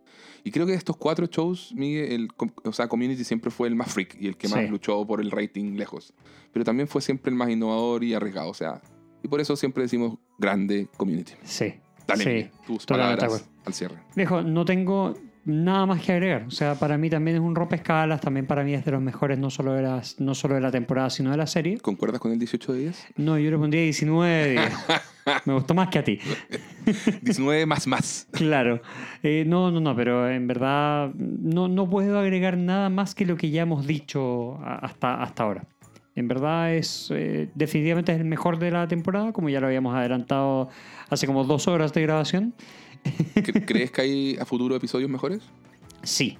[0.44, 2.28] Y creo que de estos cuatro shows, Miguel, el,
[2.64, 4.68] o sea, Community siempre fue el más freak y el que más Sí.
[4.68, 6.14] luchó por el rating lejos.
[6.52, 8.50] Pero también fue siempre el más innovador y arriesgado.
[8.50, 8.82] O sea,
[9.24, 11.34] y por eso siempre decimos grande Community.
[11.44, 11.74] Sí.
[12.08, 13.96] Dale, Sí, tus palabras al cierre.
[14.16, 16.44] Viejo, no tengo nada más que agregar.
[16.48, 19.38] O sea, para mí también es un rompescalas, también para mí es de los mejores
[19.38, 21.80] no solo de, las, no solo de la temporada, sino de la serie.
[21.80, 23.06] ¿Concuerdas con el 18 de 10?
[23.18, 24.64] No, yo le pondría 19 de 10.
[25.46, 26.20] Me gustó más que a ti.
[27.22, 28.28] 19 más más.
[28.32, 28.82] Claro.
[29.24, 33.36] Eh, no, no, no, pero en verdad no, no puedo agregar nada más que lo
[33.38, 35.68] que ya hemos dicho hasta, hasta ahora.
[36.16, 39.96] En verdad es eh, definitivamente es el mejor de la temporada, como ya lo habíamos
[39.96, 40.70] adelantado
[41.10, 42.54] hace como dos horas de grabación.
[43.36, 45.42] ¿Cre- ¿Crees que hay a futuro episodios mejores?
[46.04, 46.38] Sí,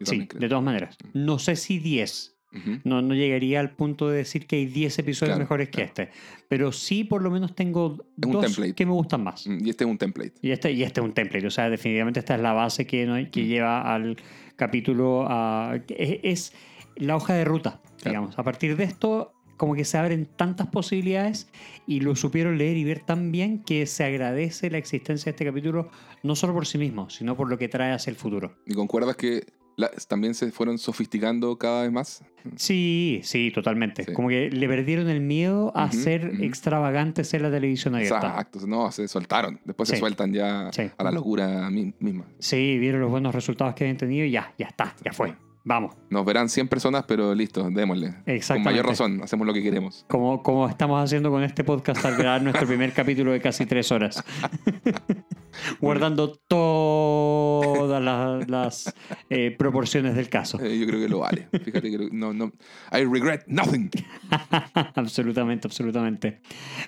[0.00, 0.40] sí, creo.
[0.40, 0.96] de todas maneras.
[1.12, 2.34] No sé si 10.
[2.50, 2.78] Ujú.
[2.84, 6.08] No, no llegaría al punto de decir que hay 10 episodios Claro, mejores que este.
[6.48, 9.46] Pero sí, por lo menos tengo Es dos que me gustan más.
[9.46, 10.32] Mm, Y este es un template.
[10.40, 13.04] Y este, y este es un template, o sea, definitivamente esta es la base que,
[13.04, 13.16] ¿no?
[13.30, 13.46] que Mm.
[13.46, 14.16] lleva al
[14.56, 15.78] capítulo a...
[15.88, 16.52] Es, es
[16.96, 18.10] la hoja de ruta, Claro.
[18.10, 18.38] digamos.
[18.38, 21.48] A partir de esto, como que se abren tantas posibilidades
[21.86, 25.44] y lo supieron leer y ver tan bien que se agradece la existencia de este
[25.44, 25.90] capítulo,
[26.22, 28.54] no solo por sí mismo, sino por lo que trae hacia el futuro.
[28.64, 29.44] ¿Y concuerdas que
[29.76, 32.24] la- también se fueron sofisticando cada vez más?
[32.56, 34.04] Sí, sí, totalmente.
[34.04, 34.12] Sí.
[34.12, 36.42] Como que le perdieron el miedo a Ujú, ser ujú.
[36.42, 38.16] extravagantes en la televisión abierta.
[38.16, 39.60] Exacto, no, se soltaron.
[39.64, 40.00] Después se Sí.
[40.00, 40.82] sueltan ya Sí.
[40.96, 42.24] a la locura mi- misma.
[42.38, 45.34] Sí, vieron los buenos resultados que habían tenido y ya, ya está, ya fue.
[45.64, 45.94] Vamos.
[46.08, 48.14] Nos verán 100 personas, pero listo, démosle.
[48.46, 50.04] Con mayor razón, hacemos lo que queremos.
[50.08, 53.92] Como, como estamos haciendo con este podcast al grabar nuestro primer capítulo de casi tres
[53.92, 54.24] horas.
[55.80, 58.94] Guardando todas todas la- las
[59.28, 60.58] eh, proporciones del caso.
[60.62, 61.48] Eh, yo creo que lo vale.
[61.64, 62.52] Fíjate que lo- no, no.
[62.92, 63.90] I regret nothing.
[64.94, 66.40] absolutamente, absolutamente.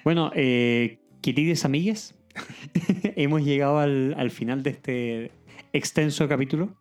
[0.05, 2.15] Bueno, eh, queridos amigues,
[3.17, 5.33] hemos llegado al, al final de este
[5.73, 6.77] extenso capítulo.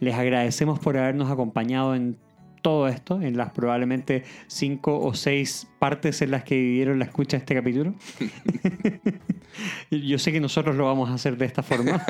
[0.00, 2.16] Les agradecemos por habernos acompañado en
[2.62, 7.36] todo esto, en las probablemente cinco o seis partes en las que dividieron la escucha
[7.36, 7.94] de este capítulo.
[9.90, 12.02] Yo sé que nosotros lo vamos a hacer de esta forma.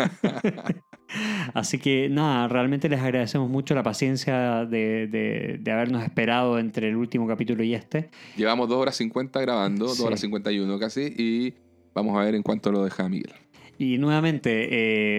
[1.55, 6.89] Así que nada, realmente les agradecemos mucho la paciencia de, de- de habernos esperado entre
[6.89, 8.11] el último capítulo y este.
[8.37, 10.03] Llevamos 2 horas 50 grabando, 2 Sí.
[10.03, 11.55] horas 51 casi, y
[11.95, 13.33] vamos a ver en cuánto lo deja Miguel.
[13.81, 14.69] Y nuevamente,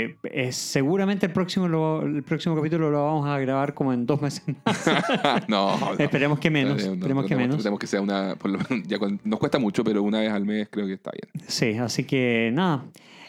[0.03, 4.05] eh, es- seguramente el próximo, lo- el próximo capítulo lo vamos a grabar como en
[4.05, 4.85] dos meses más.
[5.47, 5.93] no, no.
[5.97, 6.81] Esperemos que menos.
[6.83, 7.55] No, no, esperemos que menos.
[7.55, 8.35] tratemos que sea una.
[8.35, 10.93] por lo menos, ya cuando- nos cuesta mucho, pero una vez al mes creo que
[10.93, 11.45] está bien.
[11.47, 12.85] Sí, así que nada,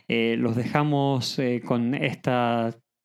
[0.09, 2.31] eh, los dejamos eh, con este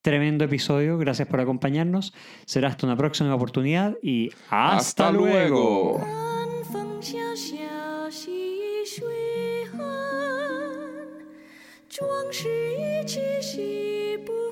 [0.01, 0.97] tremendo episodio.
[0.97, 2.11] Gracias por acompañarnos.
[2.47, 5.99] Será hasta una próxima oportunidad y hasta, Hasta luego.
[5.99, 6.01] luego.
[11.97, 14.44] 壮士一去兮不